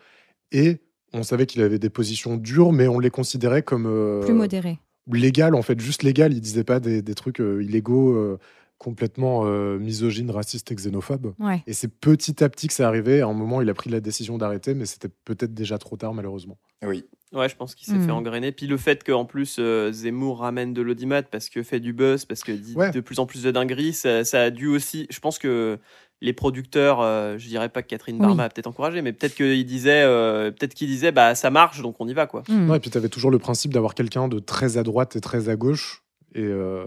Et 0.51 0.77
on 1.11 1.23
savait 1.23 1.47
qu'il 1.47 1.63
avait 1.63 1.79
des 1.79 1.89
positions 1.89 2.37
dures, 2.37 2.71
mais 2.71 2.87
on 2.87 2.99
les 2.99 3.09
considérait 3.09 3.63
comme 3.63 3.87
euh, 3.87 4.21
Plus 4.23 4.33
modéré. 4.35 4.77
légales, 5.11 5.55
en 5.55 5.63
fait, 5.63 5.79
juste 5.79 6.03
légales. 6.03 6.33
Il 6.33 6.41
disait 6.41 6.63
pas 6.63 6.79
des, 6.79 7.01
des 7.01 7.15
trucs 7.15 7.41
euh, 7.41 7.63
illégaux, 7.63 8.13
euh, 8.13 8.37
complètement 8.85 9.41
euh, 9.45 9.79
misogynes, 9.79 10.29
racistes 10.29 10.71
et 10.71 10.75
xénophobes. 10.75 11.33
Ouais. 11.39 11.63
Et 11.65 11.73
c'est 11.73 11.87
petit 11.87 12.43
à 12.43 12.49
petit 12.49 12.67
que 12.67 12.73
c'est 12.75 12.83
arrivé. 12.83 13.21
À 13.21 13.25
un 13.27 13.33
moment, 13.33 13.59
il 13.61 13.69
a 13.69 13.73
pris 13.73 13.89
la 13.89 13.99
décision 13.99 14.37
d'arrêter, 14.37 14.75
mais 14.75 14.85
c'était 14.85 15.09
peut-être 15.25 15.55
déjà 15.55 15.79
trop 15.79 15.97
tard, 15.97 16.13
malheureusement. 16.13 16.57
Oui. 16.85 17.03
Ouais, 17.33 17.49
je 17.49 17.55
pense 17.55 17.73
qu'il 17.73 17.87
s'est 17.87 17.95
Hmm. 17.99 18.05
fait 18.05 18.11
engrainer. 18.11 18.51
Puis 18.51 18.67
le 18.67 18.77
fait 18.77 19.03
qu'en 19.03 19.25
plus 19.25 19.57
euh, 19.59 19.91
Zemmour 19.91 20.39
ramène 20.39 20.73
de 20.73 20.81
l'audimat 20.83 21.23
parce 21.23 21.49
que 21.49 21.63
fait 21.63 21.79
du 21.79 21.91
buzz, 21.93 22.25
parce 22.25 22.43
que 22.43 22.51
dit 22.51 22.75
Ouais. 22.75 22.91
de 22.91 22.99
plus 23.01 23.17
en 23.19 23.25
plus 23.25 23.41
de 23.43 23.49
dingueries, 23.51 23.93
ça, 23.93 24.23
ça 24.23 24.43
a 24.43 24.49
dû 24.51 24.67
aussi. 24.67 25.07
Je 25.09 25.19
pense 25.19 25.39
que 25.39 25.79
les 26.21 26.31
producteurs, 26.31 27.01
euh, 27.01 27.37
je 27.39 27.47
dirais 27.47 27.67
pas 27.69 27.81
que 27.81 27.87
Catherine 27.87 28.19
Barma 28.19 28.43
Oui. 28.43 28.45
a 28.45 28.49
peut-être 28.49 28.67
encouragé, 28.67 29.01
mais 29.01 29.11
peut-être 29.11 29.35
qu'il 29.35 29.65
disait, 29.65 30.03
euh, 30.03 30.51
peut-être 30.51 30.75
qu'il 30.75 30.87
disait, 30.87 31.11
bah 31.11 31.33
ça 31.35 31.49
marche, 31.49 31.81
donc 31.81 31.95
on 31.99 32.07
y 32.07 32.13
va 32.13 32.27
quoi. 32.27 32.43
Hmm. 32.47 32.69
Ouais, 32.69 32.77
et 32.77 32.79
puis 32.79 32.91
tu 32.91 32.97
avais 32.97 33.09
toujours 33.09 33.31
le 33.31 33.39
principe 33.39 33.73
d'avoir 33.73 33.95
quelqu'un 33.95 34.27
de 34.27 34.39
très 34.39 34.77
à 34.77 34.83
droite 34.83 35.15
et 35.17 35.21
très 35.21 35.49
à 35.49 35.55
gauche. 35.57 36.03
Et, 36.35 36.41
euh, 36.43 36.85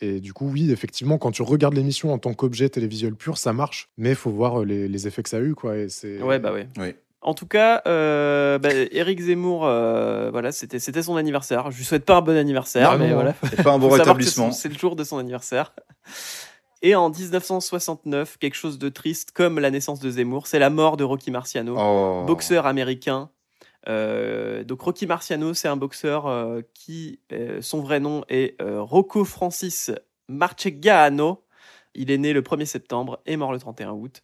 et 0.00 0.20
du 0.20 0.32
coup, 0.32 0.48
oui, 0.48 0.70
effectivement, 0.70 1.18
quand 1.18 1.30
tu 1.32 1.42
regardes 1.42 1.74
l'émission 1.74 2.12
en 2.12 2.18
tant 2.18 2.34
qu'objet 2.34 2.68
télévisuel 2.68 3.14
pur, 3.14 3.36
ça 3.38 3.52
marche. 3.52 3.88
Mais 3.96 4.10
il 4.10 4.16
faut 4.16 4.30
voir 4.30 4.60
euh, 4.60 4.64
les, 4.64 4.88
les 4.88 5.06
effets 5.06 5.22
que 5.22 5.28
ça 5.28 5.38
a 5.38 5.40
eu. 5.40 5.54
Quoi, 5.54 5.76
et 5.76 5.88
c'est... 5.88 6.22
Ouais, 6.22 6.38
bah 6.38 6.52
ouais. 6.52 6.68
Oui. 6.78 6.94
En 7.20 7.34
tout 7.34 7.46
cas, 7.46 7.82
euh, 7.86 8.58
bah, 8.58 8.68
Zemmour, 9.18 9.66
euh, 9.66 10.30
voilà, 10.30 10.52
c'était 10.52 10.78
c'était 10.78 11.02
son 11.02 11.16
anniversaire. 11.16 11.70
Je 11.72 11.78
lui 11.78 11.84
souhaite 11.84 12.04
pas 12.04 12.16
un 12.16 12.20
bon 12.22 12.36
anniversaire, 12.36 12.92
Non, 12.92 12.98
mais 12.98 13.08
non, 13.08 13.14
voilà. 13.14 13.34
C'est 13.50 13.62
pas 13.64 13.72
un 13.72 13.78
bon 13.78 13.88
rétablissement. 13.88 14.52
C'est 14.52 14.68
le 14.68 14.78
jour 14.78 14.94
de 14.94 15.02
son 15.02 15.18
anniversaire. 15.18 15.74
Et 16.80 16.94
en 16.94 17.10
1969, 17.10 18.38
quelque 18.38 18.54
chose 18.54 18.78
de 18.78 18.88
triste 18.88 19.32
comme 19.32 19.58
la 19.58 19.72
naissance 19.72 19.98
de 19.98 20.10
Zemmour, 20.10 20.46
c'est 20.46 20.60
la 20.60 20.70
mort 20.70 20.96
de 20.96 21.02
Rocky 21.02 21.32
Marciano, 21.32 21.74
Oh. 21.76 22.24
boxeur 22.24 22.66
américain. 22.66 23.30
Euh, 23.86 24.64
donc 24.64 24.80
Rocky 24.82 25.06
Marciano, 25.06 25.54
c'est 25.54 25.68
un 25.68 25.76
boxeur 25.76 26.26
euh, 26.26 26.62
qui, 26.74 27.20
euh, 27.32 27.60
son 27.62 27.80
vrai 27.80 28.00
nom 28.00 28.24
est 28.28 28.60
euh, 28.60 28.82
Rocco 28.82 29.24
Francis 29.24 29.90
Marchegiano. 30.28 31.44
Il 31.94 32.10
est 32.10 32.18
né 32.18 32.32
le 32.32 32.42
1er 32.42 32.64
septembre 32.66 33.20
et 33.26 33.36
mort 33.36 33.52
le 33.52 33.58
31 33.58 33.92
août 33.92 34.22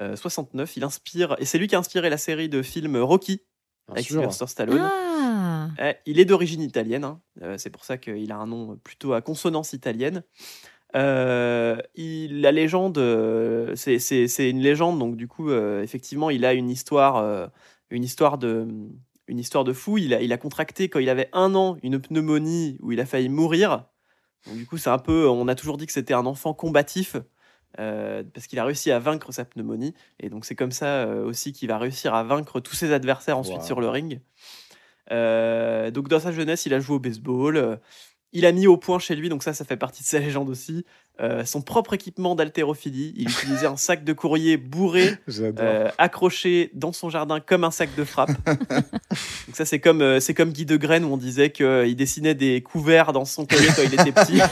euh, 0.00 0.16
69. 0.16 0.76
Il 0.76 0.84
inspire, 0.84 1.36
et 1.38 1.44
c'est 1.44 1.58
lui 1.58 1.68
qui 1.68 1.76
a 1.76 1.78
inspiré 1.78 2.10
la 2.10 2.18
série 2.18 2.48
de 2.48 2.62
films 2.62 2.96
Rocky 2.96 3.42
Bien 3.86 3.94
avec 3.96 4.06
sûr. 4.06 4.20
Sylvester 4.20 4.46
Stallone. 4.46 4.80
Ah, 4.82 5.68
Eh, 5.80 5.94
il 6.06 6.18
est 6.20 6.24
d'origine 6.24 6.62
italienne, 6.62 7.04
hein. 7.04 7.20
Euh, 7.42 7.56
c'est 7.58 7.70
pour 7.70 7.84
ça 7.84 7.98
qu'il 7.98 8.30
a 8.32 8.36
un 8.36 8.46
nom 8.46 8.76
plutôt 8.82 9.12
à 9.12 9.20
consonance 9.20 9.72
italienne. 9.74 10.22
Euh, 10.96 11.76
il, 11.94 12.40
la 12.40 12.52
légende, 12.52 12.98
euh, 12.98 13.74
c'est- 13.74 14.50
une 14.50 14.60
légende, 14.60 14.98
donc 14.98 15.16
du 15.16 15.26
coup, 15.26 15.50
euh, 15.50 15.82
effectivement, 15.82 16.30
il 16.30 16.44
a 16.44 16.52
une 16.54 16.70
histoire, 16.70 17.16
euh, 17.16 17.46
une 17.94 18.04
histoire 18.04 18.38
de, 18.38 18.66
une 19.28 19.38
histoire 19.38 19.64
de 19.64 19.72
fou. 19.72 19.98
Il 19.98 20.12
a, 20.14 20.20
il 20.22 20.32
a 20.32 20.36
contracté 20.38 20.88
quand 20.88 20.98
il 20.98 21.08
avait 21.08 21.28
un 21.32 21.54
an 21.54 21.76
une 21.82 21.98
pneumonie 22.00 22.76
où 22.80 22.92
il 22.92 23.00
a 23.00 23.06
failli 23.06 23.28
mourir. 23.28 23.84
Donc, 24.46 24.56
du 24.56 24.66
coup, 24.66 24.76
c'est 24.76 24.90
un 24.90 24.98
peu, 24.98 25.28
on 25.28 25.48
a 25.48 25.54
toujours 25.54 25.76
dit 25.78 25.86
que 25.86 25.92
c'était 25.92 26.14
un 26.14 26.26
enfant 26.26 26.52
combatif. 26.54 27.16
euh, 27.80 28.22
parce 28.32 28.46
qu'il 28.46 28.58
a 28.60 28.64
réussi 28.64 28.90
à 28.92 28.98
vaincre 29.00 29.32
sa 29.32 29.44
pneumonie 29.44 29.94
et 30.20 30.28
donc 30.28 30.44
c'est 30.44 30.54
comme 30.54 30.70
ça 30.70 30.86
euh, 30.86 31.24
aussi 31.24 31.52
qu'il 31.52 31.66
va 31.68 31.76
réussir 31.78 32.14
à 32.14 32.22
vaincre 32.22 32.60
tous 32.60 32.76
ses 32.76 32.92
adversaires 32.92 33.36
ensuite 33.36 33.58
Wow. 33.58 33.66
sur 33.66 33.80
le 33.80 33.88
ring. 33.88 34.20
Euh, 35.10 35.90
donc 35.90 36.08
dans 36.08 36.20
sa 36.20 36.30
jeunesse, 36.32 36.66
il 36.66 36.74
a 36.74 36.80
joué 36.80 36.96
au 36.96 37.00
baseball. 37.00 37.80
Il 38.34 38.44
a 38.44 38.52
mis 38.52 38.66
au 38.66 38.76
point 38.76 38.98
chez 38.98 39.14
lui, 39.14 39.28
donc 39.28 39.42
ça, 39.42 39.54
ça 39.54 39.64
fait 39.64 39.76
partie 39.76 40.02
de 40.02 40.08
sa 40.08 40.18
légende 40.18 40.50
aussi, 40.50 40.84
euh, 41.20 41.44
son 41.44 41.62
propre 41.62 41.94
équipement 41.94 42.34
d'haltérophilie. 42.34 43.14
Il 43.16 43.30
utilisait 43.30 43.66
un 43.66 43.76
sac 43.76 44.04
de 44.04 44.12
courrier 44.12 44.56
bourré, 44.56 45.16
euh, 45.40 45.88
accroché 45.96 46.70
dans 46.74 46.92
son 46.92 47.08
jardin 47.08 47.40
comme 47.40 47.64
un 47.64 47.70
sac 47.70 47.94
de 47.96 48.04
frappe. 48.04 48.32
donc 48.46 49.54
ça, 49.54 49.64
c'est 49.64 49.80
comme, 49.80 50.02
euh, 50.02 50.20
c'est 50.20 50.34
comme 50.34 50.52
Guy 50.52 50.66
de 50.66 50.76
Graine 50.76 51.04
où 51.04 51.12
on 51.12 51.16
disait 51.16 51.50
qu'il 51.50 51.96
dessinait 51.96 52.34
des 52.34 52.60
couverts 52.60 53.12
dans 53.12 53.24
son 53.24 53.46
cahier 53.46 53.68
quand 53.74 53.82
il 53.82 53.94
était 53.94 54.12
petit. 54.12 54.40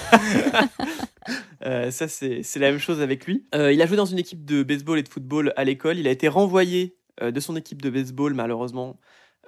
Euh, 1.64 1.90
ça, 1.90 2.08
c'est 2.08 2.42
c'est 2.42 2.58
la 2.58 2.70
même 2.70 2.80
chose 2.80 3.00
avec 3.00 3.26
lui. 3.26 3.46
Euh, 3.54 3.72
il 3.72 3.80
a 3.82 3.86
joué 3.86 3.96
dans 3.96 4.06
une 4.06 4.18
équipe 4.18 4.44
de 4.44 4.62
baseball 4.62 4.98
et 4.98 5.02
de 5.02 5.08
football 5.08 5.52
à 5.56 5.64
l'école. 5.64 5.98
Il 5.98 6.08
a 6.08 6.10
été 6.10 6.28
renvoyé 6.28 6.96
euh, 7.22 7.30
de 7.30 7.40
son 7.40 7.56
équipe 7.56 7.80
de 7.82 7.90
baseball, 7.90 8.34
malheureusement, 8.34 8.98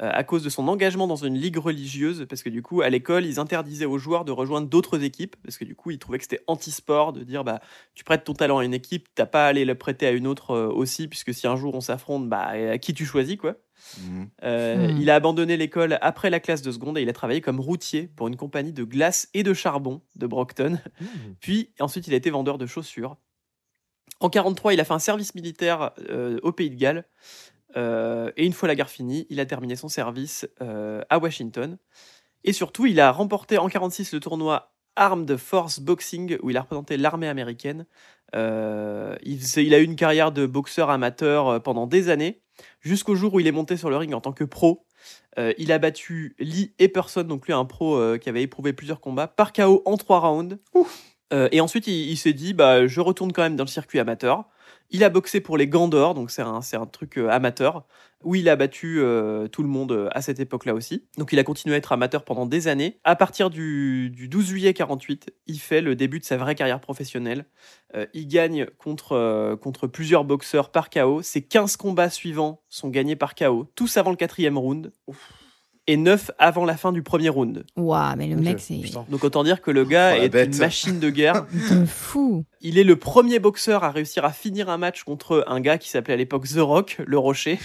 à 0.01 0.25
cause 0.25 0.43
de 0.43 0.49
son 0.49 0.67
engagement 0.69 1.07
dans 1.07 1.17
une 1.17 1.39
ligue 1.39 1.57
religieuse. 1.57 2.27
Parce 2.29 2.43
que 2.43 2.49
du 2.49 2.63
coup, 2.63 2.83
à 2.83 2.91
l'école, 2.91 3.25
ils 3.25 3.39
interdisaient 3.39 3.85
aux 3.85 3.99
joueurs 3.99 4.25
de 4.25 4.33
rejoindre 4.33 4.69
d'autres 4.69 5.03
équipes. 5.03 5.37
Parce 5.43 5.57
que 5.57 5.65
du 5.65 5.75
coup, 5.75 5.91
ils 5.91 5.99
trouvaient 5.99 6.19
que 6.19 6.25
c'était 6.25 6.43
anti-sport 6.47 7.13
de 7.13 7.23
dire 7.23 7.45
bah, 7.45 7.61
tu 7.95 8.05
prêtes 8.05 8.25
ton 8.25 8.35
talent 8.35 8.59
à 8.59 8.65
une 8.65 8.75
équipe, 8.75 9.09
t'as 9.15 9.27
pas 9.27 9.47
à 9.47 9.49
aller 9.49 9.65
le 9.65 9.75
prêter 9.75 10.07
à 10.07 10.11
une 10.11 10.27
autre 10.27 10.53
euh, 10.53 10.69
aussi. 10.69 11.09
Puisque 11.09 11.33
si 11.33 11.47
un 11.47 11.57
jour 11.57 11.75
on 11.75 11.81
s'affronte, 11.81 12.29
bah, 12.29 12.49
à 12.73 12.79
qui 12.79 12.95
tu 12.95 13.05
choisis, 13.07 13.37
quoi. 13.37 13.57
Mhm. 13.99 14.29
Euh, 14.43 14.75
Hmm. 14.75 15.01
Il 15.01 15.11
a 15.11 15.15
abandonné 15.15 15.57
l'école 15.57 15.99
après 16.01 16.31
la 16.31 16.41
classe 16.41 16.63
de 16.63 16.73
seconde 16.73 16.99
et 16.99 17.03
il 17.03 17.09
a 17.09 17.13
travaillé 17.13 17.41
comme 17.41 17.61
routier 17.61 18.09
pour 18.17 18.29
une 18.29 18.37
compagnie 18.37 18.73
de 18.73 18.85
glace 18.85 19.29
et 19.35 19.43
de 19.43 19.55
charbon 19.55 20.03
de 20.17 20.27
Brockton. 20.27 20.79
Mmh. 21.01 21.07
Puis 21.41 21.71
ensuite, 21.81 22.07
il 22.07 22.15
a 22.15 22.17
été 22.17 22.31
vendeur 22.31 22.59
de 22.59 22.67
chaussures. 22.67 23.17
En 24.21 24.31
43, 24.31 24.75
il 24.75 24.81
a 24.81 24.85
fait 24.85 24.95
un 24.95 24.99
service 24.99 25.35
militaire 25.35 25.93
euh, 26.09 26.39
au 26.43 26.53
Pays 26.53 26.71
de 26.71 26.77
Galles. 26.77 27.05
Euh, 27.77 28.31
et 28.37 28.47
une 28.47 28.53
fois 28.53 28.69
la 28.69 28.75
guerre 28.75 28.91
finie, 28.91 29.27
il 29.31 29.41
a 29.41 29.47
terminé 29.47 29.77
son 29.77 29.89
service 29.89 30.47
euh, 30.61 31.03
à 31.11 31.19
Washington. 31.19 31.79
Et 32.45 32.53
surtout, 32.53 32.87
il 32.87 33.01
a 33.01 33.11
remporté 33.11 33.59
en 33.59 33.69
46 33.69 34.13
le 34.13 34.21
tournoi 34.21 34.75
Armed 34.97 35.37
Force 35.37 35.81
Boxing 35.81 36.39
où 36.43 36.51
il 36.51 36.57
a 36.57 36.61
représenté 36.61 36.97
l'armée 36.97 37.29
américaine. 37.29 37.87
Euh, 38.37 39.17
il, 39.23 39.75
a 39.75 39.79
eu 39.79 39.85
une 39.85 39.97
carrière 39.97 40.31
de 40.31 40.47
boxeur 40.47 40.91
amateur 40.91 41.63
pendant 41.63 41.87
des 41.87 42.11
années, 42.11 42.43
jusqu'au 42.81 43.15
jour 43.15 43.35
où 43.35 43.41
il 43.41 43.47
est 43.47 43.53
monté 43.53 43.77
sur 43.77 43.91
le 43.91 43.97
ring 43.97 44.15
en 44.15 44.21
tant 44.21 44.33
que 44.33 44.45
pro. 44.45 44.87
Il 45.59 45.73
a 45.73 45.79
battu 45.79 46.37
Lee 46.39 46.75
Epperson, 46.79 47.25
donc 47.25 47.47
lui 47.47 47.53
un 47.53 47.65
pro 47.65 48.17
qui 48.19 48.29
avait 48.29 48.43
éprouvé 48.43 48.73
plusieurs 48.73 49.01
combats, 49.01 49.27
par 49.27 49.53
KO 49.53 49.83
en 49.85 49.97
trois 49.97 50.21
rounds. 50.21 50.59
Et 51.33 51.61
ensuite, 51.61 51.89
il, 51.89 52.11
il 52.11 52.17
s'est 52.17 52.33
dit, 52.33 52.55
bah, 52.55 52.87
je 52.87 53.01
retourne 53.01 53.33
quand 53.33 53.43
même 53.43 53.57
dans 53.57 53.65
le 53.65 53.69
circuit 53.69 53.99
amateur. 53.99 54.45
Il 54.95 55.03
a 55.03 55.09
boxé 55.09 55.41
pour 55.41 55.57
les 55.57 55.67
Gants 55.67 55.89
d'Or, 55.89 56.15
donc 56.15 56.31
c'est 56.31 56.41
un, 56.41 56.87
truc 56.87 57.19
euh, 57.19 57.29
amateur, 57.29 57.85
où 58.23 58.37
il 58.37 58.49
a 58.49 58.55
battu 58.55 59.01
euh, 59.01 59.49
tout 59.49 59.65
le 59.65 59.69
monde 59.69 59.91
euh, 59.91 60.09
à 60.13 60.23
cette 60.23 60.39
époque-là 60.39 60.73
aussi. 60.73 61.05
Donc 61.19 61.33
il 61.33 61.39
a 61.41 61.43
continué 61.43 61.75
à 61.75 61.79
être 61.79 61.91
amateur 61.91 62.25
pendant 62.25 62.47
des 62.47 62.69
années. 62.69 63.01
À 63.03 63.17
partir 63.17 63.51
du, 63.51 64.11
du 64.11 64.29
12 64.29 64.47
juillet 64.47 64.73
48, 64.73 65.35
il 65.49 65.59
fait 65.59 65.81
le 65.81 65.97
début 65.97 66.21
de 66.21 66.25
sa 66.25 66.37
vraie 66.37 66.55
carrière 66.55 66.81
professionnelle. 66.81 67.47
Il 68.13 68.29
gagne 68.29 68.67
contre, 68.79 69.57
contre 69.61 69.89
plusieurs 69.89 70.25
boxeurs 70.25 70.71
par 70.71 70.91
KO. 70.91 71.23
Ses 71.23 71.43
15 71.43 71.77
combats 71.77 72.11
suivants 72.11 72.61
sont 72.69 72.89
gagnés 72.89 73.17
par 73.17 73.35
KO, 73.35 73.67
tous 73.75 73.97
avant 73.97 74.11
le 74.11 74.17
quatrième 74.17 74.59
round. 74.59 74.93
Et 75.87 75.99
9 75.99 76.31
avant 76.39 76.65
la 76.65 76.77
fin 76.79 76.93
du 76.93 77.03
premier 77.03 77.29
round. 77.29 77.65
Waouh, 77.77 78.17
mais 78.17 78.27
le 78.27 78.37
mec, 78.37 78.59
c'est 78.59 78.75
putain. 78.77 79.05
Donc 79.11 79.23
autant 79.23 79.45
dire 79.45 79.61
que 79.61 79.71
le 79.71 79.85
gars 79.85 80.15
Oh, 80.19 80.23
est 80.23 80.29
bête. 80.31 80.49
une 80.55 80.59
machine 80.59 80.99
de 80.99 81.11
guerre. 81.11 81.45
de 81.71 81.85
fou. 81.85 82.45
Il 82.63 82.79
est 82.79 82.85
le 82.85 82.97
premier 82.97 83.39
boxeur 83.39 83.85
à 83.85 83.91
réussir 83.91 84.25
à 84.25 84.33
finir 84.33 84.71
un 84.71 84.79
match 84.79 85.03
contre 85.05 85.45
un 85.47 85.61
gars 85.61 85.77
qui 85.77 85.91
s'appelait 85.91 86.15
à 86.15 86.17
l'époque 86.17 86.49
The 86.49 86.59
Rock, 86.61 86.97
le 87.07 87.19
Rocher. 87.19 87.59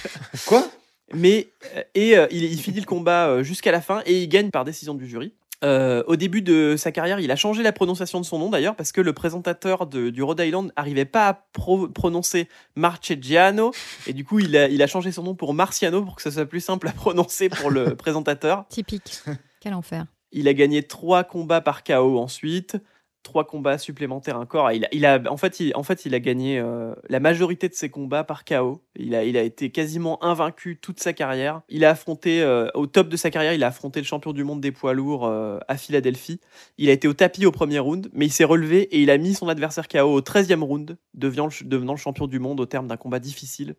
Quoi? 0.47 0.67
Mais 1.13 1.47
euh, 1.75 1.81
et 1.95 2.17
euh, 2.17 2.27
il, 2.29 2.43
il 2.43 2.59
finit 2.59 2.81
le 2.81 2.85
combat 2.85 3.27
euh, 3.29 3.43
jusqu'à 3.43 3.71
la 3.71 3.81
fin 3.81 4.01
et 4.05 4.21
il 4.21 4.27
gagne 4.27 4.49
par 4.51 4.65
décision 4.65 4.93
du 4.93 5.07
jury. 5.07 5.33
Euh, 5.65 6.03
au 6.07 6.15
début 6.15 6.41
de 6.41 6.75
sa 6.77 6.91
carrière, 6.93 7.19
il 7.19 7.31
a 7.31 7.35
changé 7.35 7.63
la 7.63 7.73
prononciation 7.73 8.21
de 8.21 8.25
son 8.25 8.39
nom 8.39 8.49
d'ailleurs 8.49 8.77
parce 8.77 8.93
que 8.93 9.01
le 9.01 9.11
présentateur 9.11 9.87
de- 9.87 10.09
du 10.09 10.23
Rhode 10.23 10.39
Island 10.39 10.71
n'arrivait 10.77 11.03
pas 11.03 11.27
à 11.27 11.33
pro- 11.33 11.89
prononcer 11.89 12.47
Marchegiano 12.77 13.71
et 14.07 14.13
du 14.13 14.23
coup 14.25 14.39
il 14.39 14.55
a, 14.57 14.67
il 14.69 14.81
a 14.81 14.87
changé 14.87 15.11
son 15.11 15.23
nom 15.23 15.35
pour 15.35 15.53
Marciano 15.53 16.01
pour 16.03 16.15
que 16.15 16.21
ça 16.21 16.31
soit 16.31 16.45
plus 16.45 16.61
simple 16.61 16.87
à 16.87 16.91
prononcer 16.91 17.49
pour 17.49 17.69
le 17.69 17.95
présentateur. 17.97 18.65
Typique. 18.69 19.19
Quel 19.59 19.73
enfer. 19.73 20.05
Il 20.31 20.47
a 20.47 20.53
gagné 20.53 20.83
trois 20.83 21.23
combats 21.23 21.61
par 21.61 21.83
KO 21.83 22.19
ensuite, 22.19 22.77
trois 23.23 23.45
combats 23.45 23.77
supplémentaires. 23.77 24.39
Il 24.73 24.85
a, 24.85 24.87
il 24.91 25.05
a, 25.05 25.21
en, 25.29 25.37
fait, 25.37 25.59
il, 25.59 26.15
a 26.15 26.19
gagné 26.19 26.59
euh, 26.59 26.93
la 27.09 27.19
majorité 27.19 27.69
de 27.69 27.73
ses 27.73 27.89
combats 27.89 28.23
par 28.23 28.45
KO. 28.45 28.83
Il 28.95 29.15
a, 29.15 29.23
été 29.23 29.71
quasiment 29.71 30.23
invaincu 30.23 30.77
toute 30.77 30.99
sa 30.99 31.13
carrière. 31.13 31.61
Il 31.69 31.85
a 31.85 31.91
affronté, 31.91 32.41
euh, 32.41 32.67
au 32.73 32.87
top 32.87 33.09
de 33.09 33.17
sa 33.17 33.29
carrière, 33.29 33.53
il 33.53 33.63
a 33.63 33.67
affronté 33.67 33.99
le 33.99 34.05
champion 34.05 34.33
du 34.33 34.43
monde 34.43 34.61
des 34.61 34.71
poids 34.71 34.93
lourds 34.93 35.25
euh, 35.25 35.59
à 35.67 35.77
Philadelphie. 35.77 36.39
Il 36.77 36.89
a 36.89 36.93
été 36.93 37.07
au 37.07 37.13
tapis 37.13 37.45
au 37.45 37.51
premier 37.51 37.79
round, 37.79 38.09
mais 38.13 38.25
il 38.25 38.31
s'est 38.31 38.43
relevé 38.43 38.81
et 38.83 39.01
il 39.01 39.09
a 39.09 39.17
mis 39.17 39.33
son 39.33 39.47
adversaire 39.47 39.87
KO 39.87 39.99
au 39.99 40.21
13e 40.21 40.61
round, 40.61 40.97
devenant 41.13 41.47
le 41.47 41.97
champion 41.97 42.27
du 42.27 42.39
monde 42.39 42.59
au 42.59 42.65
terme 42.65 42.87
d'un 42.87 42.97
combat 42.97 43.19
difficile. 43.19 43.75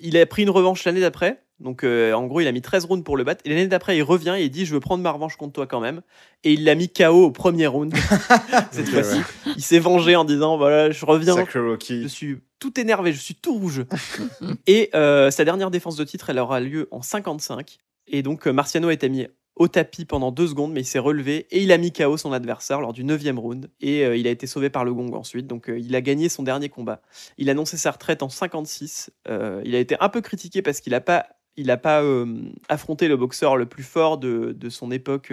Il 0.00 0.16
a 0.16 0.26
pris 0.26 0.42
une 0.42 0.50
revanche 0.50 0.84
l'année 0.84 1.00
d'après. 1.00 1.42
Donc, 1.60 1.84
euh, 1.84 2.14
en 2.14 2.26
gros, 2.26 2.40
il 2.40 2.48
a 2.48 2.52
mis 2.52 2.62
13 2.62 2.86
rounds 2.86 3.04
pour 3.04 3.18
le 3.18 3.24
battre. 3.24 3.42
Et 3.44 3.50
l'année 3.50 3.66
d'après, 3.66 3.96
il 3.96 4.02
revient 4.02 4.34
et 4.38 4.44
il 4.44 4.50
dit 4.50 4.64
Je 4.64 4.72
veux 4.72 4.80
prendre 4.80 5.02
ma 5.02 5.10
revanche 5.10 5.36
contre 5.36 5.52
toi 5.52 5.66
quand 5.66 5.80
même. 5.80 6.00
Et 6.42 6.54
il 6.54 6.64
l'a 6.64 6.74
mis 6.74 6.88
KO 6.88 7.26
au 7.26 7.30
premier 7.30 7.66
round. 7.66 7.94
Cette 8.72 8.88
fois-ci, 8.88 9.18
ouais. 9.18 9.52
il 9.56 9.62
s'est 9.62 9.78
vengé 9.78 10.16
en 10.16 10.24
disant 10.24 10.56
Voilà, 10.56 10.90
je 10.90 11.04
reviens. 11.04 11.36
Je 11.44 12.06
suis 12.08 12.38
tout 12.58 12.80
énervé, 12.80 13.12
je 13.12 13.20
suis 13.20 13.34
tout 13.34 13.54
rouge. 13.54 13.84
et 14.66 14.90
euh, 14.94 15.30
sa 15.30 15.44
dernière 15.44 15.70
défense 15.70 15.96
de 15.96 16.04
titre, 16.04 16.30
elle 16.30 16.38
aura 16.38 16.60
lieu 16.60 16.88
en 16.90 17.02
55. 17.02 17.78
Et 18.06 18.22
donc, 18.22 18.46
euh, 18.46 18.52
Marciano 18.52 18.88
a 18.88 18.92
été 18.92 19.08
mis 19.08 19.26
au 19.56 19.68
tapis 19.68 20.04
pendant 20.04 20.32
deux 20.32 20.48
secondes, 20.48 20.72
mais 20.72 20.80
il 20.80 20.86
s'est 20.86 20.98
relevé 20.98 21.46
et 21.50 21.62
il 21.62 21.70
a 21.70 21.76
mis 21.76 21.92
KO 21.92 22.16
son 22.16 22.32
adversaire 22.32 22.80
lors 22.80 22.92
du 22.92 23.04
9 23.04 23.22
round. 23.36 23.70
Et 23.80 24.06
euh, 24.06 24.16
il 24.16 24.26
a 24.26 24.30
été 24.30 24.46
sauvé 24.46 24.70
par 24.70 24.84
le 24.86 24.94
gong 24.94 25.12
ensuite. 25.12 25.46
Donc, 25.46 25.68
euh, 25.68 25.78
il 25.78 25.94
a 25.94 26.00
gagné 26.00 26.28
son 26.28 26.42
dernier 26.42 26.68
combat. 26.68 27.02
Il 27.36 27.48
a 27.48 27.52
annoncé 27.52 27.76
sa 27.76 27.90
retraite 27.90 28.22
en 28.22 28.28
56. 28.28 29.10
Euh, 29.28 29.60
il 29.64 29.74
a 29.74 29.78
été 29.78 29.96
un 30.00 30.08
peu 30.08 30.22
critiqué 30.22 30.62
parce 30.62 30.80
qu'il 30.80 30.92
n'a 30.92 31.02
pas, 31.02 31.26
il 31.56 31.70
a 31.70 31.76
pas 31.76 32.02
euh, 32.02 32.36
affronté 32.70 33.06
le 33.06 33.18
boxeur 33.18 33.56
le 33.56 33.66
plus 33.66 33.82
fort 33.82 34.18
de, 34.18 34.56
de 34.58 34.70
son 34.70 34.90
époque. 34.90 35.32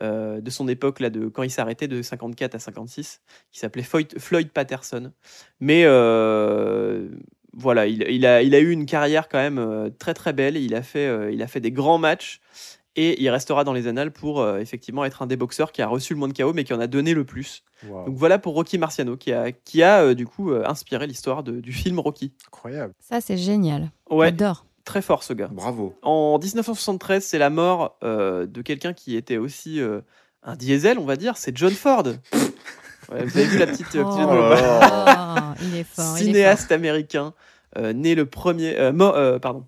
de 0.00 0.50
son 0.50 0.68
époque 0.68 1.00
là 1.00 1.08
de 1.08 1.28
quand 1.28 1.42
il 1.42 1.60
arrêté 1.60 1.88
de 1.88 2.02
54 2.02 2.54
à 2.54 2.58
56 2.58 3.22
qui 3.50 3.60
s'appelait 3.60 3.82
Floyd, 3.82 4.18
Floyd 4.18 4.50
Patterson 4.50 5.10
mais 5.58 5.84
voilà, 7.58 7.86
il, 7.86 8.26
a, 8.26 8.42
il 8.42 8.54
a 8.54 8.58
eu 8.58 8.70
une 8.70 8.84
carrière 8.84 9.30
quand 9.30 9.38
même 9.38 9.90
très 9.98 10.12
très 10.12 10.34
belle. 10.34 10.58
Il 10.58 10.74
a, 10.74 10.82
fait, 10.82 11.32
il 11.32 11.42
a 11.42 11.46
fait 11.46 11.60
des 11.60 11.72
grands 11.72 11.96
matchs 11.96 12.42
et 12.96 13.22
il 13.22 13.28
restera 13.30 13.62
dans 13.64 13.72
les 13.72 13.86
annales 13.86 14.10
pour 14.10 14.40
euh, 14.40 14.58
effectivement 14.58 15.04
être 15.04 15.22
un 15.22 15.26
des 15.26 15.36
boxeurs 15.36 15.70
qui 15.72 15.82
a 15.82 15.86
reçu 15.86 16.14
le 16.14 16.18
moins 16.18 16.28
de 16.28 16.32
KO 16.32 16.52
mais 16.52 16.64
qui 16.64 16.72
en 16.74 16.80
a 16.80 16.86
donné 16.86 17.14
le 17.14 17.24
plus. 17.24 17.62
Donc 17.84 18.16
voilà 18.16 18.38
pour 18.38 18.54
Rocky 18.54 18.78
Marciano 18.78 19.16
qui 19.16 19.32
a, 19.32 19.52
qui 19.52 19.82
a 19.82 20.02
euh, 20.02 20.14
du 20.14 20.26
coup 20.26 20.50
euh, 20.50 20.64
inspiré 20.66 21.06
l'histoire 21.06 21.42
du 21.42 21.72
film 21.72 21.98
Rocky. 22.00 22.32
incroyable. 22.48 22.92
Ça, 23.00 23.20
c'est 23.20 23.36
génial. 23.36 23.90
Ouais, 24.10 24.28
J'adore. 24.28 24.64
très 24.84 25.02
fort 25.02 25.22
ce 25.22 25.32
gars. 25.34 25.48
Bravo. 25.52 25.94
En 26.02 26.38
1973, 26.38 27.22
c'est 27.24 27.38
la 27.38 27.50
mort 27.50 27.96
euh, 28.02 28.46
de 28.46 28.62
quelqu'un 28.62 28.92
qui 28.94 29.14
était 29.16 29.36
aussi 29.36 29.80
euh, 29.80 30.00
un 30.42 30.56
diesel, 30.56 30.98
on 30.98 31.04
va 31.04 31.16
dire, 31.16 31.36
c'est 31.36 31.56
John 31.56 31.72
Ford. 31.72 32.04
Ouais, 33.12 33.24
vous 33.24 33.38
avez 33.38 33.46
vu 33.46 33.58
la 33.58 33.68
petite, 33.68 33.94
euh, 33.94 34.02
petite 34.02 34.26
Oh. 34.26 34.34
Ah, 34.52 35.54
il 35.62 35.76
est 35.76 35.84
fort. 35.84 36.16
il 36.18 36.22
est 36.22 36.24
cinéaste 36.24 36.72
américain, 36.72 37.34
euh, 37.78 37.92
né 37.92 38.16
le 38.16 38.26
premier, 38.26 38.76
euh, 38.80 38.92
euh, 38.92 39.38
pardon, 39.38 39.64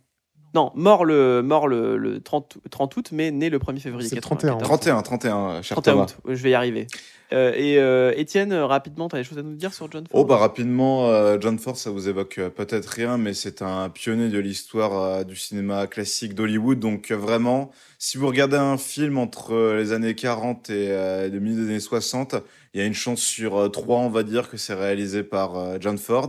non, 0.58 0.72
mort 0.74 1.04
le, 1.04 1.40
mort 1.42 1.68
le, 1.68 1.96
le 1.96 2.20
30, 2.20 2.58
30 2.68 2.96
août, 2.96 3.10
mais 3.12 3.30
né 3.30 3.48
le 3.48 3.58
1er 3.58 3.78
février. 3.78 4.08
C'est 4.08 4.16
le 4.16 4.20
94. 4.20 4.60
31, 4.62 5.02
31, 5.02 5.62
cher 5.62 5.76
31 5.76 5.92
Thomas. 5.92 6.04
août, 6.04 6.16
je 6.26 6.42
vais 6.42 6.50
y 6.50 6.54
arriver. 6.54 6.88
Euh, 7.32 7.52
et 7.54 7.78
euh, 7.78 8.12
Étienne, 8.16 8.54
rapidement, 8.54 9.08
tu 9.08 9.14
as 9.16 9.18
des 9.18 9.24
choses 9.24 9.38
à 9.38 9.42
nous 9.42 9.54
dire 9.54 9.72
sur 9.74 9.88
John 9.92 10.04
Ford 10.06 10.20
Oh 10.20 10.24
bah 10.24 10.38
rapidement, 10.38 11.10
euh, 11.10 11.36
John 11.38 11.58
Ford, 11.58 11.76
ça 11.76 11.90
vous 11.90 12.08
évoque 12.08 12.38
euh, 12.38 12.48
peut-être 12.48 12.86
rien, 12.86 13.18
mais 13.18 13.34
c'est 13.34 13.60
un 13.60 13.90
pionnier 13.90 14.30
de 14.30 14.38
l'histoire 14.38 14.98
euh, 14.98 15.24
du 15.24 15.36
cinéma 15.36 15.86
classique 15.86 16.34
d'Hollywood. 16.34 16.80
Donc 16.80 17.10
euh, 17.10 17.16
vraiment, 17.16 17.70
si 17.98 18.16
vous 18.16 18.26
regardez 18.26 18.56
un 18.56 18.78
film 18.78 19.18
entre 19.18 19.74
les 19.76 19.92
années 19.92 20.14
40 20.14 20.70
et 20.70 20.88
euh, 20.90 21.28
le 21.28 21.38
milieu 21.38 21.62
des 21.64 21.70
années 21.70 21.80
60, 21.80 22.36
il 22.74 22.80
y 22.80 22.82
a 22.82 22.86
une 22.86 22.94
chance 22.94 23.20
sur 23.20 23.56
euh, 23.56 23.68
trois, 23.68 23.98
on 23.98 24.08
va 24.08 24.22
dire, 24.22 24.48
que 24.48 24.56
c'est 24.56 24.74
réalisé 24.74 25.22
par 25.22 25.56
euh, 25.56 25.76
John 25.80 25.98
Ford. 25.98 26.28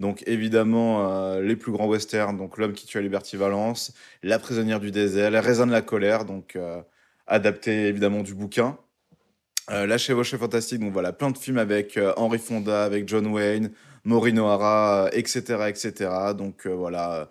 Donc 0.00 0.24
évidemment, 0.26 1.06
euh, 1.10 1.42
les 1.42 1.56
plus 1.56 1.72
grands 1.72 1.86
westerns, 1.86 2.38
donc 2.38 2.56
L'homme 2.56 2.72
qui 2.72 2.86
tue 2.86 2.96
à 2.96 3.02
Liberty 3.02 3.36
Valence, 3.36 3.92
La 4.22 4.38
prisonnière 4.38 4.80
du 4.80 4.90
désert, 4.90 5.30
Les 5.30 5.40
raisins 5.40 5.66
de 5.66 5.72
la 5.72 5.82
colère, 5.82 6.24
donc 6.24 6.56
euh, 6.56 6.80
adapté 7.26 7.86
évidemment 7.88 8.22
du 8.22 8.34
bouquin. 8.34 8.78
Euh, 9.70 9.86
La 9.86 9.98
chevauchée 9.98 10.38
fantastique, 10.38 10.80
donc 10.80 10.94
voilà, 10.94 11.12
plein 11.12 11.30
de 11.30 11.36
films 11.36 11.58
avec 11.58 12.00
Henry 12.16 12.38
Fonda, 12.38 12.84
avec 12.84 13.06
John 13.08 13.26
Wayne, 13.26 13.72
Maureen 14.04 14.38
O'Hara, 14.38 15.10
etc., 15.12 15.66
etc. 15.68 16.10
Donc 16.34 16.66
voilà, 16.66 17.28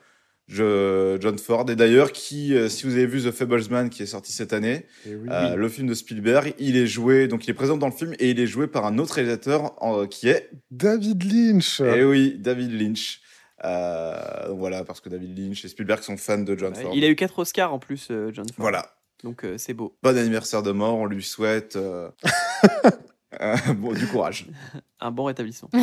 John 0.49 1.37
Ford. 1.37 1.69
Et 1.69 1.75
d'ailleurs, 1.75 2.11
qui, 2.11 2.55
euh, 2.55 2.69
si 2.69 2.85
vous 2.85 2.93
avez 2.93 3.05
vu 3.05 3.21
The 3.21 3.31
Fablesman 3.31 3.89
qui 3.89 4.03
est 4.03 4.07
sorti 4.07 4.31
cette 4.31 4.51
année, 4.53 4.85
Et 5.05 5.15
oui. 5.15 5.27
euh, 5.31 5.55
le 5.55 5.69
film 5.69 5.87
de 5.87 5.93
Spielberg, 5.93 6.53
il 6.59 6.75
est 6.75 6.87
joué, 6.87 7.27
donc 7.27 7.45
il 7.47 7.51
est 7.51 7.53
présent 7.53 7.77
dans 7.77 7.87
le 7.87 7.93
film 7.93 8.13
et 8.19 8.31
il 8.31 8.39
est 8.39 8.47
joué 8.47 8.67
par 8.67 8.85
un 8.85 8.97
autre 8.97 9.13
réalisateur 9.15 9.73
en- 9.83 10.07
qui 10.07 10.27
est, 10.29 10.49
David 10.71 11.23
Lynch. 11.31 11.81
eh 11.81 12.03
oui, 12.03 12.35
David 12.39 12.71
Lynch. 12.79 13.21
Euh, 13.65 14.47
voilà, 14.51 14.83
parce 14.85 15.01
que 15.01 15.09
David 15.09 15.37
Lynch 15.37 15.65
et 15.65 15.67
Spielberg 15.67 16.01
sont 16.01 16.17
fans 16.17 16.37
de 16.39 16.57
John 16.57 16.73
Ouais, 16.73 16.81
Ford. 16.81 16.91
Il 16.95 17.03
a 17.03 17.09
eu 17.09 17.15
4 17.15 17.39
Oscars 17.39 17.73
en 17.73 17.79
plus, 17.79 18.07
euh, 18.09 18.31
John 18.33 18.45
Ford. 18.47 18.55
Voilà. 18.57 18.95
Donc 19.23 19.43
euh, 19.43 19.57
c'est 19.57 19.73
beau. 19.73 19.97
Bon 20.01 20.17
anniversaire 20.17 20.63
de 20.63 20.71
mort, 20.71 20.95
on 20.95 21.05
lui 21.05 21.21
souhaite 21.23 21.75
euh, 21.75 22.09
euh, 23.41 23.55
bon, 23.75 23.91
du 23.93 24.07
courage. 24.07 24.45
Un 25.01 25.11
bon 25.11 25.25
rétablissement. 25.25 25.69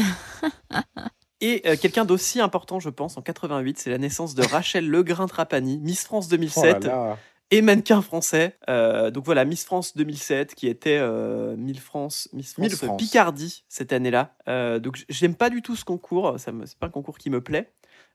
Et 1.41 1.63
euh, 1.67 1.77
quelqu'un 1.81 2.05
d'aussi 2.05 2.41
important, 2.41 2.81
je 2.81 2.89
pense, 2.91 3.17
en 3.19 3.23
88, 3.23 3.79
c'est 3.79 3.91
la 3.91 3.99
naissance 3.99 4.35
de 4.35 4.43
Rachel 4.43 4.89
Legrain-Trapani, 4.91 5.79
Miss 5.79 6.05
France 6.05 6.27
Oh 6.31 6.33
là 6.33 6.37
2007. 6.39 6.85
là. 6.85 7.19
et 7.51 7.61
mannequin 7.63 8.01
français. 8.03 8.57
Euh, 8.71 9.11
donc 9.11 9.25
voilà, 9.27 9.45
Miss 9.45 9.65
France 9.65 9.97
2007 9.97 10.55
qui 10.55 10.67
était 10.67 10.99
euh, 10.99 11.55
Miss 11.57 11.79
France, 11.79 12.29
Miss 12.33 12.55
France, 12.55 12.65
Miss 12.71 12.77
France. 12.77 12.97
Picardie 13.01 13.65
cette 13.69 13.93
année-là. 13.93 14.35
Donc 14.81 15.05
j'aime 15.09 15.35
pas 15.35 15.51
du 15.51 15.61
tout 15.63 15.77
ce 15.77 15.85
concours, 15.85 16.39
ça 16.39 16.53
me- 16.53 16.65
c'est 16.67 16.79
pas 16.79 16.87
un 16.87 16.91
concours 16.91 17.19
qui 17.19 17.29
me 17.31 17.41
plaît. 17.41 17.71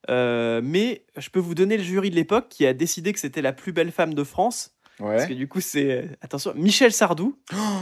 Mais 0.09 1.05
je 1.15 1.29
peux 1.29 1.39
vous 1.39 1.55
donner 1.55 1.77
le 1.77 1.83
jury 1.83 2.09
de 2.09 2.15
l'époque 2.15 2.47
qui 2.49 2.65
a 2.65 2.73
décidé 2.73 3.13
que 3.13 3.19
c'était 3.19 3.41
la 3.41 3.53
plus 3.53 3.71
belle 3.71 3.91
femme 3.91 4.13
de 4.13 4.23
France. 4.23 4.71
Parce 5.01 5.25
que 5.25 5.33
du 5.33 5.47
coup, 5.47 5.61
c'est, 5.61 5.91
euh, 5.91 6.01
attention, 6.21 6.53
Michel 6.55 6.91
Sardou. 6.93 7.37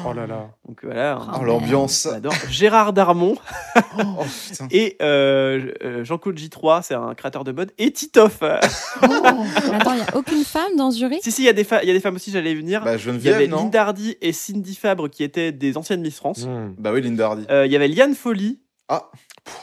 Oh 0.06 0.14
là 0.14 0.26
là. 0.28 0.50
Donc 0.68 0.80
voilà, 0.84 1.20
Oh, 1.40 1.44
l'ambiance. 1.44 2.06
adore. 2.06 2.34
Gérard 2.50 2.94
Darmon 2.94 3.36
Oh, 4.00 4.24
putain. 4.50 4.68
et 4.72 4.98
euh, 5.02 5.72
euh, 5.84 6.04
Jean-Claude 6.04 6.38
J3, 6.38 6.82
c'est 6.84 6.94
un 6.96 7.14
créateur 7.16 7.44
de 7.44 7.52
mode, 7.52 7.72
et 7.78 7.92
Titoff. 7.92 8.40
Mais 8.42 8.50
Attends, 9.76 9.94
il 9.94 9.98
n'y 9.98 10.02
a 10.08 10.16
aucune 10.16 10.44
femme 10.44 10.76
dans 10.78 10.92
ce 10.92 11.00
jury? 11.00 11.20
Si, 11.22 11.32
si, 11.32 11.42
il 11.44 11.46
y, 11.46 11.50
a 11.50 11.54
des 11.54 11.64
fa- 11.64 11.84
il 11.84 11.88
y 11.88 11.92
a 11.92 11.94
des 11.94 12.00
femmes 12.00 12.16
aussi, 12.16 12.32
j'allais 12.32 12.52
y 12.52 12.56
venir. 12.56 12.84
Bah, 12.84 12.96
Il 12.96 13.22
y 13.26 13.30
avait 13.30 13.48
non 13.48 13.58
Linda 13.64 13.82
Hardy 13.84 14.16
et 14.22 14.34
Cindy 14.34 14.76
Fabre 14.76 15.10
qui 15.10 15.24
étaient 15.24 15.52
des 15.52 15.78
anciennes 15.78 16.02
Miss 16.02 16.18
France. 16.18 16.46
Hmm. 16.46 16.74
Bah 16.78 16.92
oui, 16.94 17.02
Linda 17.02 17.26
Hardy. 17.28 17.46
Euh, 17.50 17.66
Il 17.66 17.72
y 17.72 17.76
avait 17.76 17.88
Liane 17.88 18.16
Folly, 18.16 18.60
Ah. 18.88 19.10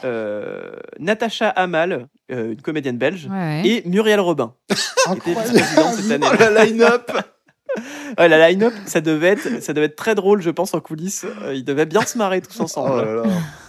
euh, 0.05 0.73
Natacha 0.99 1.49
Hamal, 1.49 2.09
euh, 2.33 2.53
une 2.53 2.63
comédienne 2.63 2.99
belge, 2.99 3.29
Ouais. 3.31 3.63
et 3.67 3.83
Muriel 3.87 4.21
Robin, 4.21 4.55
qui 4.69 4.75
était 4.75 5.11
Incroyable. 5.11 5.59
cette 5.97 6.11
année. 6.11 6.27
Oh, 6.31 6.37
la 6.39 6.65
line-up 6.65 7.11
Ouais, 8.19 8.29
la 8.29 8.49
line-up, 8.51 8.73
ça 8.87 9.01
devait, 9.01 9.29
être, 9.29 9.63
ça 9.63 9.73
devait 9.73 9.87
être 9.87 9.97
très 9.97 10.15
drôle, 10.15 10.41
je 10.41 10.51
pense, 10.51 10.73
en 10.75 10.81
coulisses. 10.81 11.27
Euh, 11.43 11.55
ils 11.55 11.65
devaient 11.65 11.87
bien 11.87 12.03
se 12.03 12.17
marrer 12.19 12.41
tous 12.41 12.59
ensemble. 12.61 12.91
Oh 12.93 13.05
là 13.05 13.15
là. 13.15 13.23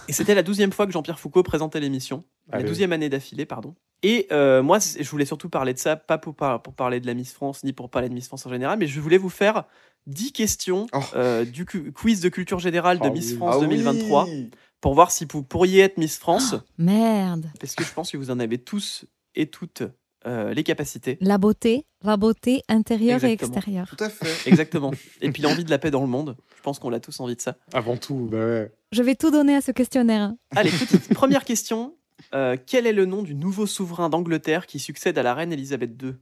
Et 0.08 0.12
c'était 0.12 0.34
la 0.34 0.42
douzième 0.42 0.72
fois 0.72 0.86
que 0.86 0.92
Jean-Pierre 0.92 1.18
Foucault 1.18 1.42
présentait 1.42 1.80
l'émission. 1.80 2.24
La 2.50 2.58
Allez. 2.58 2.68
douzième 2.68 2.92
année 2.92 3.08
d'affilée, 3.10 3.44
pardon. 3.44 3.74
Et 4.02 4.26
euh, 4.32 4.62
moi, 4.62 4.78
je 4.78 5.08
voulais 5.10 5.24
surtout 5.26 5.48
parler 5.50 5.74
de 5.74 5.78
ça, 5.78 5.96
pas 5.96 6.16
pour, 6.18 6.34
par- 6.34 6.62
pour 6.62 6.72
parler 6.72 7.00
de 7.00 7.06
la 7.06 7.14
Miss 7.14 7.32
France, 7.32 7.62
ni 7.64 7.72
pour 7.72 7.90
parler 7.90 8.08
de 8.08 8.14
Miss 8.14 8.26
France 8.28 8.46
en 8.46 8.50
général, 8.50 8.78
mais 8.78 8.86
je 8.86 9.00
voulais 9.00 9.18
vous 9.18 9.28
faire 9.28 9.64
10 10.06 10.32
questions 10.32 10.86
Oh. 10.94 11.00
euh, 11.16 11.44
du 11.44 11.66
quiz 11.66 12.20
de 12.20 12.28
culture 12.30 12.58
générale 12.60 13.00
de 13.00 13.08
Oh 13.08 13.12
Miss 13.12 13.32
oui. 13.32 13.36
France 13.36 13.56
Ah 13.58 13.60
2023 13.60 14.24
oui. 14.24 14.50
pour 14.80 14.94
voir 14.94 15.10
si 15.10 15.26
vous 15.30 15.42
pourriez 15.42 15.82
être 15.82 15.98
Miss 15.98 16.16
France, 16.18 16.54
Merde. 16.78 17.50
parce 17.60 17.74
que 17.74 17.84
je 17.84 17.92
pense 17.92 18.10
que 18.12 18.16
vous 18.16 18.30
en 18.30 18.38
avez 18.40 18.56
tous 18.58 19.04
et 19.34 19.48
toutes 19.48 19.82
euh, 20.26 20.52
les 20.52 20.64
capacités. 20.64 21.16
La 21.20 21.38
beauté, 21.38 21.84
la 22.02 22.16
beauté 22.16 22.62
intérieure 22.68 23.22
et 23.24 23.32
extérieure. 23.32 23.86
Tout 23.96 24.02
à 24.04 24.08
fait. 24.10 24.46
Exactement. 24.48 24.92
et 25.20 25.30
puis 25.30 25.42
l'envie 25.42 25.64
de 25.64 25.70
la 25.70 25.78
paix 25.78 25.90
dans 25.90 26.00
le 26.02 26.06
monde. 26.08 26.36
Je 26.56 26.62
pense 26.62 26.78
qu'on 26.78 26.92
a 26.92 27.00
tous 27.00 27.18
envie 27.20 27.36
de 27.36 27.40
ça. 27.40 27.56
Avant 27.72 27.96
tout, 27.96 28.28
bah 28.30 28.38
ouais. 28.38 28.72
Je 28.92 29.02
vais 29.02 29.14
tout 29.14 29.30
donner 29.30 29.54
à 29.54 29.60
ce 29.60 29.70
questionnaire. 29.70 30.32
Allez, 30.56 30.70
petite 30.70 31.08
première 31.14 31.44
question. 31.44 31.94
Euh, 32.34 32.56
quel 32.66 32.86
est 32.86 32.92
le 32.92 33.06
nom 33.06 33.22
du 33.22 33.34
nouveau 33.36 33.66
souverain 33.66 34.08
d'Angleterre 34.08 34.66
qui 34.66 34.80
succède 34.80 35.16
à 35.18 35.22
la 35.22 35.34
reine 35.34 35.52
Elisabeth 35.52 35.92
II 36.02 36.14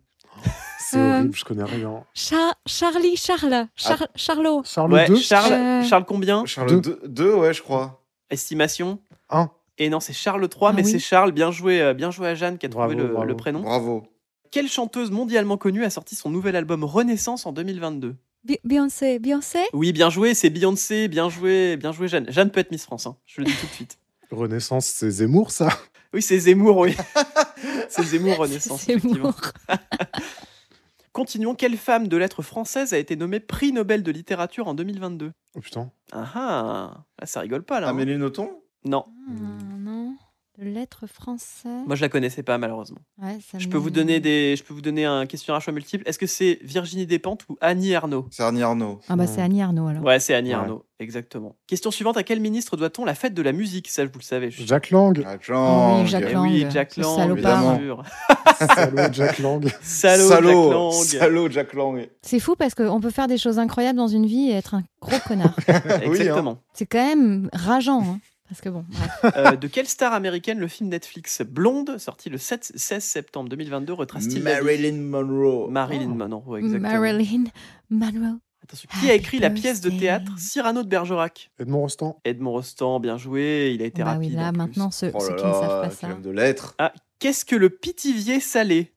C'est 0.79 0.99
Euh, 0.99 1.19
horrible, 1.21 1.35
je 1.35 1.45
connais 1.45 1.65
rien. 1.65 2.05
Cha- 2.13 2.55
Charlie, 2.67 3.17
Charles, 3.17 3.67
Char- 3.77 4.07
Charlot. 4.15 4.63
Charles 4.65 4.93
Ouais, 4.93 5.09
II 5.09 5.17
Charles, 5.17 5.53
Euh, 5.55 5.83
Charles 5.85 6.05
combien? 6.05 6.45
Charles 6.45 6.81
Deux. 6.83 7.01
2, 7.07 7.35
ouais, 7.35 7.55
je 7.55 7.63
crois. 7.63 8.05
Estimation? 8.31 9.01
Un. 9.31 9.51
Et 9.79 9.89
non, 9.91 10.01
c'est 10.01 10.13
Charles 10.13 10.43
III, 10.45 10.51
Ah 10.63 10.73
mais 10.73 10.83
oui. 10.85 10.91
c'est 10.91 10.99
Charles. 10.99 11.33
Bien 11.33 11.51
joué, 11.51 11.81
euh, 11.83 11.93
bien 11.95 12.11
joué 12.11 12.29
à 12.29 12.35
Jeanne 12.35 12.57
qui 12.59 12.67
a 12.67 12.69
Bravo, 12.69 12.93
trouvé 12.93 13.07
le, 13.07 13.13
bravo. 13.13 13.27
le 13.29 13.37
prénom. 13.37 13.61
Bravo. 13.61 14.05
Quelle 14.51 14.69
chanteuse 14.69 15.11
mondialement 15.11 15.57
connue 15.59 15.85
a 15.85 15.91
sorti 15.91 16.15
son 16.15 16.31
nouvel 16.31 16.57
album 16.57 16.83
Renaissance 16.85 17.45
en 17.47 17.53
2022 17.53 18.17
Bi- 18.45 18.59
Beyoncé, 18.65 19.19
Beyoncé? 19.19 19.59
Oui, 19.73 19.93
bien 19.93 20.09
joué, 20.09 20.33
c'est 20.35 20.51
Beyoncé, 20.51 21.09
bien 21.09 21.29
joué, 21.29 21.77
bien 21.77 21.93
joué 21.93 22.09
Jeanne. 22.09 22.31
Jeanne 22.31 22.51
peut 22.51 22.61
être 22.61 22.71
Miss 22.71 22.85
France, 22.85 23.07
hein, 23.07 23.17
je 23.27 23.41
le 23.41 23.47
dis 23.47 23.53
tout 23.61 23.67
de 23.67 23.73
suite. 23.73 23.99
Renaissance, 24.31 24.87
c'est 24.87 25.11
Zemmour, 25.11 25.51
ça? 25.51 25.69
Oui, 26.15 26.23
c'est 26.23 26.39
Zemmour, 26.39 26.77
oui. 26.79 26.97
c'est 27.89 28.03
Zemmour 28.05 28.37
Renaissance, 28.39 28.83
C'est 28.83 28.93
effectivement. 28.93 29.25
Moore. 29.25 29.53
Continuons, 31.13 31.55
quelle 31.55 31.77
femme 31.77 32.09
de 32.09 32.17
lettres 32.17 32.43
française 32.43 32.93
a 32.93 32.99
été 32.99 33.17
nommée 33.17 33.41
prix 33.41 33.73
Nobel 33.73 34.03
de 34.03 34.11
littérature 34.13 34.69
en 34.69 34.75
2022 34.75 35.33
Oh 35.57 35.61
putain. 35.61 35.91
Ah 36.13 36.31
ah, 36.35 37.05
là, 37.19 37.27
ça 37.27 37.41
rigole 37.41 37.63
pas 37.63 37.81
là. 37.81 37.87
hein. 37.89 37.91
Amélie 37.91 38.17
Nothomb? 38.19 38.51
Non, 38.87 39.05
Ah, 39.29 39.33
non. 39.79 40.15
De 40.59 40.65
lettres 40.65 41.07
français. 41.07 41.69
moi 41.87 41.97
je 41.97 42.01
la 42.01 42.09
connaissais 42.09 42.43
pas 42.43 42.57
malheureusement. 42.57 42.97
Ouais, 43.23 43.37
ça 43.47 43.59
Je 43.59 43.69
peux 43.69 43.77
vous 43.77 43.91
donner 43.91 44.21
des, 44.21 44.57
je 44.57 44.65
peux 44.65 44.73
vous 44.73 44.81
donner 44.81 45.05
un 45.05 45.27
questionnaire 45.27 45.59
à 45.59 45.61
choix 45.61 45.75
multiple. 45.75 46.03
Est-ce 46.09 46.19
que 46.19 46.27
c'est 46.27 46.61
Virginie 46.63 47.05
Despentes 47.05 47.45
ou 47.51 47.59
Annie 47.61 47.95
Arnaud? 47.95 48.27
C'est 48.31 48.43
Arnie 48.43 48.63
Arnaud. 48.63 48.99
Ah 49.11 49.17
bah 49.17 49.27
c'est 49.27 49.43
Annie 49.43 49.61
Arnaud 49.61 49.89
alors. 49.89 50.03
Ouais, 50.03 50.19
c'est 50.19 50.33
Annie 50.35 50.49
Ouais. 50.51 50.55
Arnaud, 50.55 50.87
exactement. 50.99 51.57
Question 51.67 51.91
suivante 51.91 52.17
à 52.17 52.23
quel 52.23 52.41
ministre 52.41 52.79
doit-on 52.79 53.05
la 53.05 53.15
fête 53.15 53.35
de 53.35 53.43
la 53.43 53.53
musique? 53.53 53.89
Ça, 53.91 54.03
vous 54.07 54.11
le 54.19 54.23
savez. 54.23 54.51
je 54.51 54.65
Jack 54.65 54.89
Lang. 54.89 55.15
Jack 55.21 55.43
Oh 55.51 55.53
Lang. 55.53 56.01
oui, 56.05 56.07
Jack 56.09 56.25
Eh 56.27 56.33
Lang, 56.33 56.43
oui, 56.51 56.67
Jack 56.71 56.93
ce 56.95 57.01
Lang, 57.03 57.17
salopard. 57.17 57.63
bien 57.77 57.79
sûr. 57.79 58.03
Salaud, 58.75 59.13
Jack 59.13 59.39
Lang. 59.41 59.69
Salaud, 59.83 60.29
Salaud. 60.29 60.63
Jack 60.63 60.73
Lang. 60.73 60.93
Salaud, 61.21 61.51
Jack 61.51 61.73
Lang. 61.75 62.09
C'est 62.23 62.41
fou 62.41 62.55
parce 62.57 62.75
qu'on 62.75 63.01
peut 63.03 63.11
faire 63.11 63.29
des 63.29 63.37
choses 63.37 63.59
incroyables 63.59 63.99
dans 63.99 64.09
une 64.09 64.25
vie 64.25 64.49
et 64.49 64.55
être 64.55 64.73
un 64.75 64.85
gros 65.03 65.19
connard. 65.29 65.55
Exactement. 66.03 66.57
C'est 66.73 66.87
quand 66.87 67.07
même 67.07 67.51
rageant. 67.53 68.01
hein. 68.03 68.21
Parce 68.49 68.61
que 68.61 68.69
bon, 68.69 68.85
bref. 68.89 69.35
Euh, 69.37 69.57
de 69.57 69.67
quelle 69.67 69.89
star 69.89 70.13
américaine 70.13 70.59
le 70.59 70.69
film 70.69 70.89
Netflix 70.89 71.43
Blonde, 71.43 71.99
sorti 71.99 72.31
le 72.31 72.39
7 72.39 72.73
16 72.77 73.03
septembre 73.03 73.49
2022, 73.49 73.93
retrace-t-il 73.93 74.43
Marilyn 74.43 75.01
Monroe. 75.03 75.69
Marilyn 75.71 76.11
Oh. 76.13 76.15
Monroe, 76.15 76.59
exactement. 76.59 76.89
Marilyn 76.93 77.45
Monroe. 77.91 78.39
Attention, 78.63 78.89
qui 79.01 79.11
a 79.11 79.15
écrit 79.15 79.39
la 79.39 79.51
pièce 79.51 79.81
de 79.81 79.91
théâtre 79.91 80.33
Cyrano 80.39 80.83
de 80.83 80.89
Bergerac? 80.89 81.51
Edmond 81.61 81.81
Rostand. 81.83 82.21
Edmond 82.25 82.51
Rostand, 82.53 82.99
bien 83.01 83.17
joué, 83.17 83.73
il 83.75 83.83
a 83.83 83.85
été 83.87 84.03
Bah 84.03 84.15
rapide. 84.15 84.31
oui, 84.31 84.37
là 84.37 84.51
maintenant 84.53 84.91
ceux, 84.91 85.11
Oh 85.15 85.21
ceux 85.21 85.31
là 85.31 85.37
qui 85.37 85.47
ne 85.47 85.53
savent 85.53 85.83
pas 85.83 85.91
ça. 85.91 86.09
de 86.15 86.31
lettres. 86.31 86.75
Ah, 86.79 86.93
qu'est-ce 87.21 87.45
que 87.45 87.55
le 87.57 87.71
pitivier 87.71 88.41
salé? 88.41 88.93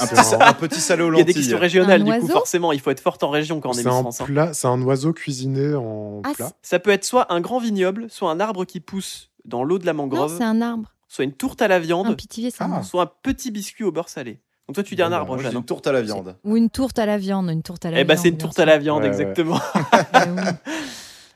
Un 0.00 0.06
petit, 0.06 0.34
un- 0.34 0.40
un 0.40 0.52
petit 0.54 0.80
salé 0.80 1.02
aux 1.02 1.12
Il 1.12 1.18
y 1.18 1.20
a 1.20 1.24
des 1.24 1.32
lentilles. 1.32 1.34
questions 1.34 1.58
régionales, 1.58 2.00
Un 2.02 2.04
du 2.16 2.20
coup, 2.20 2.28
forcément, 2.28 2.72
il 2.72 2.80
faut 2.80 2.90
être 2.90 3.00
forte 3.00 3.22
en 3.22 3.30
région 3.30 3.60
quand 3.60 3.70
on 3.70 3.72
est 3.72 3.76
C'est 3.82 3.88
Miss 3.88 3.94
un, 3.94 4.00
France. 4.00 4.20
hein. 4.20 4.24
plat, 4.24 4.52
c'est 4.54 4.66
un 4.66 4.80
oiseau 4.82 5.12
cuisiné 5.12 5.74
en 5.74 6.22
Ah, 6.24 6.32
plat. 6.34 6.52
Ça 6.62 6.78
peut 6.78 6.90
être 6.90 7.04
soit 7.04 7.32
un 7.32 7.40
grand 7.40 7.58
vignoble, 7.58 8.06
soit 8.10 8.30
un 8.30 8.40
arbre 8.40 8.64
qui 8.64 8.80
pousse 8.80 9.30
dans 9.44 9.62
l'eau 9.64 9.78
de 9.78 9.86
la 9.86 9.92
Non, 9.92 9.98
mangrove, 10.04 10.34
c'est 10.36 10.44
un 10.44 10.62
arbre. 10.62 10.90
soit 11.08 11.24
une 11.24 11.32
tourte 11.34 11.60
à 11.62 11.68
la 11.68 11.76
Un 11.76 11.78
viande, 11.80 12.16
pitié, 12.16 12.50
ça. 12.50 12.68
Ah. 12.72 12.82
soit 12.82 13.02
un 13.02 13.10
petit 13.22 13.50
biscuit 13.50 13.84
au 13.84 13.92
beurre 13.92 14.08
salé. 14.08 14.40
Donc 14.66 14.76
toi, 14.76 14.82
tu 14.82 14.94
dis 14.96 15.02
un 15.02 15.10
bah, 15.10 15.16
arbre, 15.16 15.36
Jeanne. 15.36 15.50
dis 15.50 15.56
hein. 15.56 15.60
une 15.60 15.66
tourte 15.66 15.86
à 15.86 15.92
la 15.92 16.00
viande. 16.00 16.36
Ou 16.44 16.56
une 16.56 16.70
tourte 16.70 16.98
à 16.98 17.04
la 17.04 17.18
viande, 17.18 17.50
une 17.50 17.62
tourte 17.62 17.84
à 17.84 17.90
la 17.90 18.00
Eh 18.00 18.04
ben, 18.04 18.16
c'est 18.16 18.30
une 18.30 18.38
tourte 18.38 18.58
à 18.58 18.64
la 18.64 18.78
viande, 18.78 19.04
exactement. 19.04 19.56
Ouais, 19.74 20.20
oui. 20.28 20.42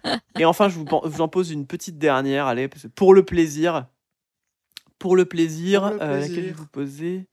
Et 0.39 0.45
enfin, 0.47 0.69
je 0.71 0.77
vous, 0.79 0.87
vous 1.05 1.21
en 1.21 1.29
pose 1.29 1.51
une 1.51 1.67
petite 1.67 1.99
dernière, 1.99 2.47
allez, 2.47 2.69
pour 2.95 3.13
le 3.13 3.25
plaisir. 3.25 3.87
Pour 4.99 5.15
le 5.17 5.27
plaisir, 5.27 5.83
Pour 5.83 5.91
le 5.93 6.01
euh, 6.03 6.21
laquelle 6.21 6.35
je 6.37 6.41
vais 6.41 6.51
vous 6.53 6.67
poser. 6.67 7.27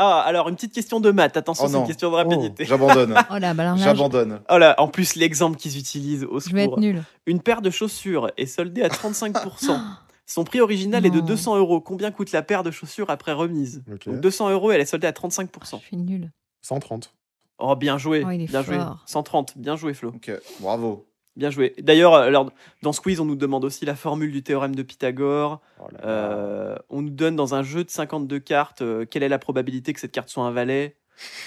Ah, 0.00 0.20
alors 0.20 0.48
une 0.48 0.54
petite 0.54 0.72
question 0.72 1.00
de 1.00 1.10
maths. 1.10 1.36
Attention, 1.36 1.64
Oh 1.66 1.68
c'est 1.68 1.78
une 1.78 1.86
question 1.86 2.10
de 2.10 2.14
rapidité. 2.16 2.64
J'abandonne. 2.64 3.14
Oh 3.30 3.38
là, 3.38 3.52
bah 3.54 3.74
je- 3.76 3.82
J'abandonne. 3.82 4.40
Oh 4.50 4.58
là, 4.58 4.74
en 4.78 4.86
plus, 4.88 5.16
l'exemple 5.16 5.56
qu'ils 5.56 5.76
utilisent 5.76 6.24
au 6.24 6.38
je 6.40 6.50
vais 6.52 6.62
être 6.62 6.70
secours. 6.70 6.80
nulle. 6.80 7.02
Une 7.26 7.40
paire 7.40 7.60
de 7.62 7.70
chaussures 7.70 8.30
est 8.36 8.46
soldée 8.46 8.82
à 8.82 8.88
35%. 8.88 9.78
Son 10.26 10.44
prix 10.44 10.60
original 10.60 11.04
est 11.06 11.10
de 11.10 11.20
Non. 11.20 11.24
200 11.26 11.56
euros. 11.56 11.80
Combien 11.80 12.10
coûte 12.10 12.32
la 12.32 12.42
paire 12.42 12.62
de 12.62 12.70
chaussures 12.70 13.08
après 13.10 13.32
remise. 13.32 13.82
Donc 13.86 14.20
200 14.20 14.50
euros, 14.50 14.70
elle 14.70 14.80
est 14.80 14.84
soldée 14.86 15.06
à 15.06 15.10
Je 15.16 15.26
35%. 15.26 15.80
suis 15.80 15.96
nulle. 15.96 16.30
130. 16.62 17.14
Oh, 17.58 17.74
bien 17.76 17.96
joué. 17.98 18.22
Oh, 18.26 18.30
il 18.30 18.42
est 18.42 18.46
bien 18.46 18.62
joué. 18.62 18.76
fort. 18.76 19.02
130. 19.06 19.54
Bien 19.56 19.74
joué, 19.76 19.94
Flo. 19.94 20.10
Ok, 20.10 20.30
bravo. 20.60 21.06
Bien 21.38 21.50
joué. 21.50 21.72
D'ailleurs, 21.78 22.14
alors, 22.16 22.50
dans 22.82 22.92
ce 22.92 23.00
quiz, 23.00 23.20
on 23.20 23.24
nous 23.24 23.36
demande 23.36 23.64
aussi 23.64 23.84
la 23.86 23.94
formule 23.94 24.32
du 24.32 24.42
théorème 24.42 24.74
de 24.74 24.82
Pythagore. 24.82 25.60
Oh 25.80 25.84
là 25.92 25.98
là. 26.02 26.06
Euh, 26.08 26.76
on 26.90 27.00
nous 27.02 27.10
donne 27.10 27.36
dans 27.36 27.54
un 27.54 27.62
jeu 27.62 27.84
de 27.84 27.90
52 27.90 28.40
cartes 28.40 28.82
euh, 28.82 29.06
quelle 29.08 29.22
est 29.22 29.28
la 29.28 29.38
probabilité 29.38 29.92
que 29.92 30.00
cette 30.00 30.10
carte 30.12 30.28
soit 30.28 30.42
un 30.44 30.50
valet, 30.50 30.96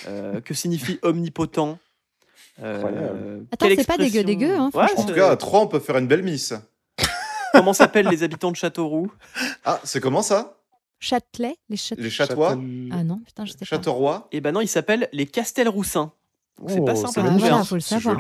euh, 0.08 0.40
que 0.40 0.54
signifie 0.54 0.98
omnipotent. 1.04 1.78
euh. 2.64 3.42
Attends, 3.52 3.68
c'est 3.76 3.86
pas 3.86 3.98
dégueu, 3.98 4.24
dégueu, 4.24 4.56
hein, 4.56 4.72
Ouais. 4.74 4.86
En 4.96 5.04
tout 5.06 5.14
cas, 5.14 5.30
à 5.32 5.36
3, 5.36 5.60
on 5.60 5.68
peut 5.68 5.80
faire 5.80 5.98
une 5.98 6.08
belle 6.08 6.24
miss. 6.24 6.54
comment 7.54 7.74
s'appellent 7.74 8.08
les 8.08 8.24
habitants 8.24 8.52
de 8.52 8.56
Châteauroux 8.56 9.12
Ah, 9.66 9.80
c'est 9.84 10.00
comment 10.00 10.22
ça? 10.22 10.58
Châtelet 11.00 11.58
Les 11.68 11.76
Châtelet 11.78 12.04
Les 12.06 12.10
Châtois 12.10 12.52
Châtel- 12.52 12.90
Ah 12.94 13.04
non, 13.04 13.20
putain, 13.26 13.44
je 13.44 13.52
sais 13.52 13.58
pas. 13.58 13.66
Châteaurois? 13.66 14.30
Eh 14.32 14.40
ben 14.40 14.52
non, 14.54 14.62
ils 14.62 14.68
s'appellent 14.68 15.10
les 15.12 15.26
Castelroussins. 15.26 16.14
C'est 16.68 16.80
Oh, 16.80 16.86
pas 16.86 16.96
simple 16.96 17.20
à 17.22 17.24
voilà, 17.32 17.64
faut 17.64 17.76
le 17.76 17.82
savoir. 17.82 18.18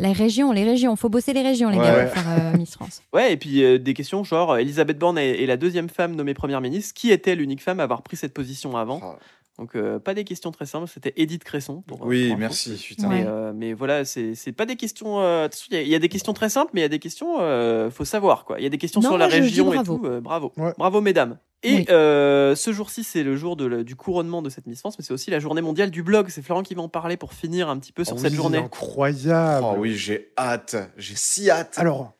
les 0.00 0.12
régions, 0.12 0.52
les 0.52 0.64
régions. 0.64 0.96
Faut 0.96 1.08
bosser 1.10 1.32
les 1.34 1.42
régions, 1.42 1.68
les 1.68 1.78
Ouais. 1.78 1.84
gars, 1.84 2.04
pour 2.06 2.22
faire 2.22 2.52
euh, 2.54 2.56
Miss 2.56 2.72
France. 2.74 3.02
Ouais, 3.12 3.32
et 3.32 3.36
puis 3.36 3.62
euh, 3.62 3.78
des 3.78 3.92
questions 3.92 4.24
genre 4.24 4.52
euh, 4.52 4.56
Elisabeth 4.58 4.98
Borne 4.98 5.18
est, 5.18 5.42
est 5.42 5.46
la 5.46 5.56
deuxième 5.58 5.88
femme 5.90 6.14
nommée 6.14 6.32
première 6.34 6.60
ministre. 6.62 6.94
Qui 6.94 7.10
était 7.12 7.34
l'unique 7.34 7.62
femme 7.62 7.80
à 7.80 7.82
avoir 7.82 8.02
pris 8.02 8.16
cette 8.16 8.32
position 8.32 8.76
avant 8.78 9.00
Ah, 9.02 9.16
Donc 9.58 9.74
euh, 9.76 9.98
pas 9.98 10.14
des 10.14 10.24
questions 10.24 10.52
très 10.52 10.64
simples. 10.64 10.88
C'était 10.88 11.12
Edith 11.16 11.44
Cresson. 11.44 11.82
Pour, 11.86 12.00
Oui, 12.02 12.28
pour 12.30 12.38
merci. 12.38 12.82
Putain. 12.82 13.08
Mais, 13.08 13.24
euh, 13.26 13.52
mais 13.54 13.74
voilà, 13.74 14.06
c'est 14.06 14.34
c'est 14.34 14.52
pas 14.52 14.64
des 14.64 14.76
questions. 14.76 15.20
euh, 15.20 15.48
Il 15.70 15.82
y, 15.82 15.90
y 15.90 15.94
a 15.94 15.98
des 15.98 16.08
questions 16.08 16.32
très 16.32 16.48
simples, 16.48 16.70
mais 16.72 16.80
il 16.80 16.84
y 16.84 16.86
a 16.86 16.88
des 16.90 16.98
questions, 16.98 17.36
euh, 17.40 17.90
faut 17.90 18.06
savoir 18.06 18.46
quoi. 18.46 18.58
Il 18.58 18.62
y 18.62 18.66
a 18.66 18.70
des 18.70 18.78
questions 18.78 19.02
Non, 19.02 19.08
sur 19.10 19.18
la 19.18 19.26
région 19.26 19.70
et 19.72 19.76
bravo. 19.76 19.98
tout. 19.98 20.06
euh, 20.06 20.20
bravo, 20.22 20.52
Ouais. 20.56 20.72
bravo 20.78 21.00
mesdames. 21.02 21.36
Et 21.62 21.74
Oui. 21.76 21.86
euh, 21.90 22.54
ce 22.54 22.72
jour-ci, 22.72 23.02
c'est 23.02 23.22
le 23.22 23.34
jour 23.36 23.56
de 23.56 23.64
le- 23.64 23.82
du 23.84 23.96
couronnement 23.96 24.42
de 24.42 24.50
cette 24.50 24.66
Miss 24.66 24.80
France, 24.80 24.96
mais 24.98 25.04
c'est 25.04 25.12
aussi 25.14 25.30
la 25.30 25.40
journée 25.40 25.62
mondiale 25.62 25.90
du 25.90 26.02
blog. 26.02 26.28
C'est 26.28 26.42
Florent 26.42 26.62
qui 26.62 26.74
va 26.74 26.82
en 26.82 26.88
parler 26.88 27.16
pour 27.16 27.32
finir 27.32 27.68
un 27.68 27.78
petit 27.78 27.92
peu 27.92 28.04
sur 28.04 28.14
Oh 28.16 28.18
cette 28.18 28.30
oui, 28.32 28.36
journée. 28.36 28.58
Incroyable. 28.58 29.66
Oh 29.68 29.74
oui, 29.78 29.94
j'ai 29.94 30.32
hâte. 30.38 30.76
J'ai 30.96 31.16
si 31.16 31.50
hâte. 31.50 31.74
Alors, 31.76 32.12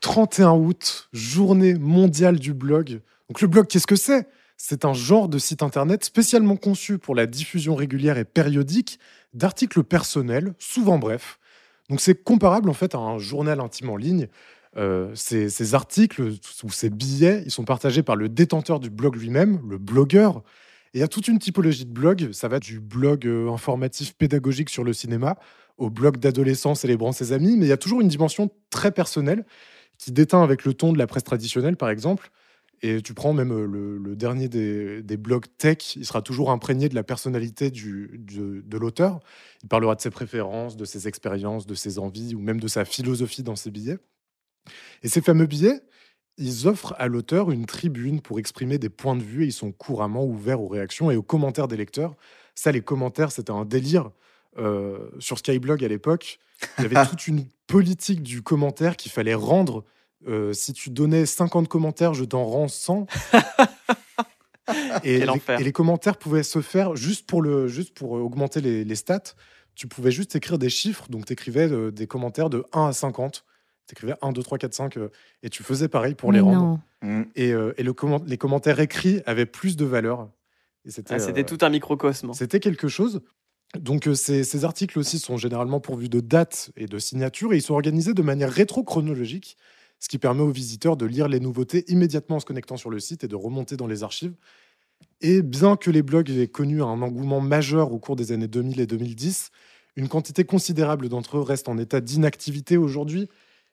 31 0.00 0.52
août, 0.54 1.08
journée 1.12 1.74
mondiale 1.74 2.38
du 2.38 2.52
blog. 2.54 3.00
Donc 3.28 3.40
le 3.40 3.48
blog, 3.48 3.66
qu'est-ce 3.66 3.86
que 3.86 3.96
c'est? 3.96 4.28
C'est 4.58 4.84
un 4.84 4.92
genre 4.94 5.28
de 5.28 5.38
site 5.38 5.62
internet 5.62 6.04
spécialement 6.04 6.56
conçu 6.56 6.98
pour 6.98 7.14
la 7.14 7.26
diffusion 7.26 7.74
régulière 7.74 8.18
et 8.18 8.24
périodique 8.24 8.98
d'articles 9.34 9.82
personnels, 9.84 10.54
souvent 10.58 10.98
brefs. 10.98 11.38
Donc 11.88 12.00
c'est 12.00 12.14
comparable 12.22 12.68
en 12.70 12.74
fait 12.74 12.94
à 12.94 12.98
un 12.98 13.18
journal 13.18 13.60
intime 13.60 13.90
en 13.90 13.96
ligne. 13.96 14.28
Euh, 14.76 15.10
ces, 15.14 15.74
articles 15.74 16.22
ou 16.62 16.70
ces 16.70 16.90
billets, 16.90 17.42
ils 17.46 17.50
sont 17.50 17.64
partagés 17.64 18.02
par 18.02 18.14
le 18.14 18.28
détenteur 18.28 18.78
du 18.78 18.90
blog 18.90 19.16
lui-même, 19.16 19.60
le 19.68 19.78
blogueur. 19.78 20.42
Et 20.92 20.98
il 20.98 21.00
y 21.00 21.04
a 21.04 21.08
toute 21.08 21.28
une 21.28 21.38
typologie 21.38 21.86
de 21.86 21.92
blogs. 21.92 22.32
Ça 22.32 22.48
va 22.48 22.60
du 22.60 22.80
blog 22.80 23.26
euh, 23.26 23.50
informatif 23.50 24.14
pédagogique 24.14 24.68
sur 24.68 24.84
le 24.84 24.92
cinéma 24.92 25.36
au 25.78 25.90
blog 25.90 26.18
d'adolescents 26.18 26.74
célébrant 26.74 27.12
ses 27.12 27.32
amis, 27.32 27.56
mais 27.56 27.66
il 27.66 27.68
y 27.68 27.72
a 27.72 27.76
toujours 27.76 28.00
une 28.00 28.08
dimension 28.08 28.50
très 28.70 28.90
personnelle 28.92 29.44
qui 29.98 30.12
déteint 30.12 30.42
avec 30.42 30.64
le 30.64 30.74
ton 30.74 30.92
de 30.92 30.98
la 30.98 31.06
presse 31.06 31.24
traditionnelle, 31.24 31.76
par 31.76 31.90
exemple. 31.90 32.30
Et 32.82 33.00
tu 33.00 33.14
prends 33.14 33.32
même 33.32 33.52
euh, 33.52 33.98
le, 33.98 34.16
dernier 34.16 34.48
des, 34.48 35.16
blogs 35.16 35.46
tech, 35.56 35.96
il 35.96 36.04
sera 36.04 36.20
toujours 36.20 36.50
imprégné 36.50 36.90
de 36.90 36.94
la 36.94 37.02
personnalité 37.02 37.70
de 37.70 38.76
l'auteur. 38.76 39.20
Il 39.62 39.68
parlera 39.68 39.94
de 39.94 40.02
ses 40.02 40.10
préférences, 40.10 40.76
de 40.76 40.84
ses 40.84 41.08
expériences, 41.08 41.66
de 41.66 41.74
ses 41.74 41.98
envies, 41.98 42.34
ou 42.34 42.40
même 42.40 42.60
de 42.60 42.68
sa 42.68 42.84
philosophie 42.84 43.42
dans 43.42 43.56
ses 43.56 43.70
billets. 43.70 43.98
Et 45.02 45.08
ces 45.08 45.20
fameux 45.20 45.46
billets, 45.46 45.80
ils 46.38 46.68
offrent 46.68 46.94
à 46.98 47.08
l'auteur 47.08 47.50
une 47.50 47.66
tribune 47.66 48.20
pour 48.20 48.38
exprimer 48.38 48.78
des 48.78 48.88
points 48.88 49.16
de 49.16 49.22
vue 49.22 49.44
et 49.44 49.46
ils 49.46 49.52
sont 49.52 49.72
couramment 49.72 50.24
ouverts 50.24 50.60
aux 50.60 50.68
réactions 50.68 51.10
et 51.10 51.16
aux 51.16 51.22
commentaires 51.22 51.68
des 51.68 51.76
lecteurs. 51.76 52.14
Ça, 52.54 52.72
les 52.72 52.82
commentaires, 52.82 53.32
c'était 53.32 53.52
un 53.52 53.64
délire. 53.64 54.10
Euh, 54.58 55.10
sur 55.18 55.38
Skyblog 55.38 55.84
à 55.84 55.88
l'époque, 55.88 56.38
il 56.78 56.82
y 56.82 56.86
avait 56.86 57.06
toute 57.10 57.26
une 57.26 57.46
politique 57.66 58.22
du 58.22 58.42
commentaire 58.42 58.96
qu'il 58.96 59.12
fallait 59.12 59.34
rendre. 59.34 59.84
Euh, 60.26 60.52
si 60.52 60.72
tu 60.72 60.90
donnais 60.90 61.26
50 61.26 61.68
commentaires, 61.68 62.14
je 62.14 62.24
t'en 62.24 62.44
rends 62.44 62.68
100. 62.68 63.06
et, 65.04 65.20
les, 65.20 65.28
enfer. 65.28 65.60
et 65.60 65.64
les 65.64 65.72
commentaires 65.72 66.16
pouvaient 66.16 66.42
se 66.42 66.62
faire 66.62 66.96
juste 66.96 67.26
pour, 67.26 67.42
le, 67.42 67.68
juste 67.68 67.94
pour 67.94 68.16
euh, 68.16 68.20
augmenter 68.20 68.60
les, 68.60 68.84
les 68.84 68.94
stats. 68.94 69.34
Tu 69.74 69.88
pouvais 69.88 70.10
juste 70.10 70.34
écrire 70.36 70.58
des 70.58 70.70
chiffres. 70.70 71.06
Donc, 71.10 71.26
tu 71.26 71.34
écrivais 71.34 71.68
des 71.92 72.06
commentaires 72.06 72.48
de 72.48 72.64
1 72.72 72.86
à 72.86 72.92
50. 72.94 73.44
Tu 73.86 73.92
écrivais 73.92 74.14
1, 74.22 74.32
2, 74.32 74.42
3, 74.42 74.58
4, 74.58 74.74
5. 74.74 74.96
euh, 74.96 75.08
et 75.42 75.50
tu 75.50 75.62
faisais 75.62 75.88
pareil 75.88 76.14
pour 76.14 76.32
les 76.32 76.40
rendre. 76.40 76.80
non. 77.02 77.18
Mm. 77.20 77.22
Et, 77.36 77.52
euh, 77.52 77.72
et 77.76 77.82
le 77.82 77.92
comment- 77.92 78.22
les 78.26 78.38
commentaires 78.38 78.80
écrits 78.80 79.20
avaient 79.26 79.46
plus 79.46 79.76
de 79.76 79.84
valeur. 79.84 80.28
Et 80.84 80.90
c'était 80.90 81.14
Ah, 81.14 81.18
C'était 81.18 81.42
euh, 81.42 81.44
tout 81.44 81.58
un 81.64 81.68
microcosme. 81.68 82.32
c'était 82.32 82.60
quelque 82.60 82.88
chose. 82.88 83.20
Donc 83.78 84.06
euh, 84.08 84.14
ces, 84.14 84.44
ces 84.44 84.64
articles 84.64 84.98
aussi 84.98 85.18
sont 85.18 85.36
généralement 85.36 85.80
pourvus 85.80 86.08
de 86.08 86.20
dates 86.20 86.70
et 86.76 86.86
de 86.86 86.98
signatures 86.98 87.52
et 87.52 87.56
ils 87.56 87.62
sont 87.62 87.74
organisés 87.74 88.14
de 88.14 88.22
manière 88.22 88.50
rétro-chronologique, 88.50 89.56
ce 90.00 90.08
qui 90.08 90.18
permet 90.18 90.42
aux 90.42 90.50
visiteurs 90.50 90.96
de 90.96 91.06
lire 91.06 91.28
les 91.28 91.40
nouveautés 91.40 91.84
immédiatement 91.88 92.36
en 92.36 92.40
se 92.40 92.44
connectant 92.46 92.76
sur 92.76 92.90
le 92.90 92.98
site 93.00 93.24
et 93.24 93.28
de 93.28 93.34
remonter 93.36 93.76
dans 93.76 93.86
les 93.86 94.02
archives. 94.02 94.34
Et 95.20 95.42
bien 95.42 95.76
que 95.76 95.90
les 95.90 96.02
blogs 96.02 96.30
aient 96.30 96.46
connu 96.48 96.82
un 96.82 97.02
engouement 97.02 97.40
majeur 97.40 97.92
au 97.92 97.98
cours 97.98 98.16
des 98.16 98.32
années 98.32 98.48
2000 98.48 98.80
et 98.80 98.86
2010, 98.86 99.50
une 99.96 100.08
quantité 100.08 100.44
considérable 100.44 101.08
d'entre 101.08 101.38
eux 101.38 101.42
restent 101.42 101.68
en 101.68 101.78
état 101.78 102.00
d'inactivité 102.00 102.76
aujourd'hui. 102.76 103.28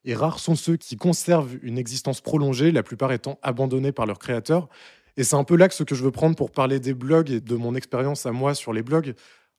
Et 0.06 0.16
rares 0.16 0.40
sont 0.40 0.56
ceux 0.56 0.76
qui 0.76 0.98
conservent 0.98 1.58
une 1.62 1.78
existence 1.78 2.22
prolongée, 2.22 2.72
la 2.72 2.84
plupart 2.84 3.12
étant 3.12 3.40
abandonnés 3.42 3.92
par 3.92 4.06
leurs 4.06 4.20
créateurs. 4.20 4.70
Et 5.16 5.24
c'est 5.24 5.36
un 5.36 5.44
peu 5.44 5.56
là 5.56 5.68
que 5.68 5.76
ce 5.76 5.84
que 5.84 5.96
je 5.96 6.04
veux 6.04 6.12
prendre 6.12 6.36
pour 6.36 6.52
parler 6.52 6.80
des 6.80 6.94
blogs 6.94 7.30
et 7.30 7.40
de 7.40 7.56
mon 7.56 7.76
expérience 7.76 8.26
à 8.26 8.32
moi 8.32 8.56
sur 8.56 8.74
les 8.74 8.84
blogs. 8.84 9.14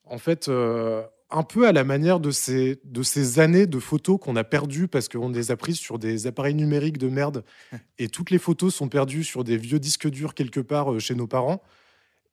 En 0.04 0.18
fait, 0.18 0.48
euh, 0.48 1.02
un 1.30 1.42
peu 1.42 1.66
à 1.66 1.72
la 1.72 1.84
manière 1.84 2.20
de 2.20 2.30
ces, 2.30 2.80
de 2.84 3.02
ces 3.02 3.38
années 3.38 3.66
de 3.66 3.78
photos 3.78 4.18
qu'on 4.20 4.36
a 4.36 4.44
perdues 4.44 4.88
parce 4.88 5.08
qu'on 5.08 5.30
les 5.30 5.50
a 5.50 5.56
prises 5.56 5.78
sur 5.78 5.98
des 5.98 6.26
appareils 6.26 6.54
numériques 6.54 6.98
de 6.98 7.08
merde 7.08 7.44
et 7.98 8.08
toutes 8.08 8.30
les 8.30 8.38
photos 8.38 8.74
sont 8.74 8.88
perdues 8.88 9.24
sur 9.24 9.44
des 9.44 9.56
vieux 9.56 9.78
disques 9.78 10.08
durs 10.08 10.34
quelque 10.34 10.60
part 10.60 10.92
euh, 10.92 10.98
chez 10.98 11.14
nos 11.14 11.26
parents. 11.26 11.62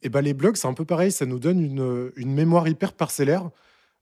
Et 0.01 0.09
ben 0.09 0.22
les 0.22 0.34
blogs, 0.34 0.55
c'est 0.55 0.68
un 0.68 0.74
peu 0.74 0.86
pareil, 0.86 1.12
ça 1.12 1.28
nous 1.28 1.39
donne 1.39 1.64
une, 1.64 2.12
une 2.16 2.34
mémoire 2.34 2.68
hyper 2.68 2.93
parcellaire 2.93 3.51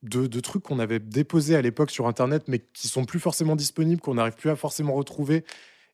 de, 0.03 0.27
de 0.27 0.39
trucs 0.39 0.63
qu'on 0.63 0.79
avait 0.79 0.99
déposés 0.99 1.55
à 1.55 1.61
l'époque 1.61 1.91
sur 1.91 2.07
Internet, 2.07 2.43
mais 2.47 2.59
qui 2.73 2.87
sont 2.87 3.05
plus 3.05 3.19
forcément 3.19 3.55
disponibles, 3.55 4.01
qu'on 4.01 4.13
n'arrive 4.15 4.35
plus 4.35 4.49
à 4.49 4.55
forcément 4.55 4.93
retrouver. 4.93 5.43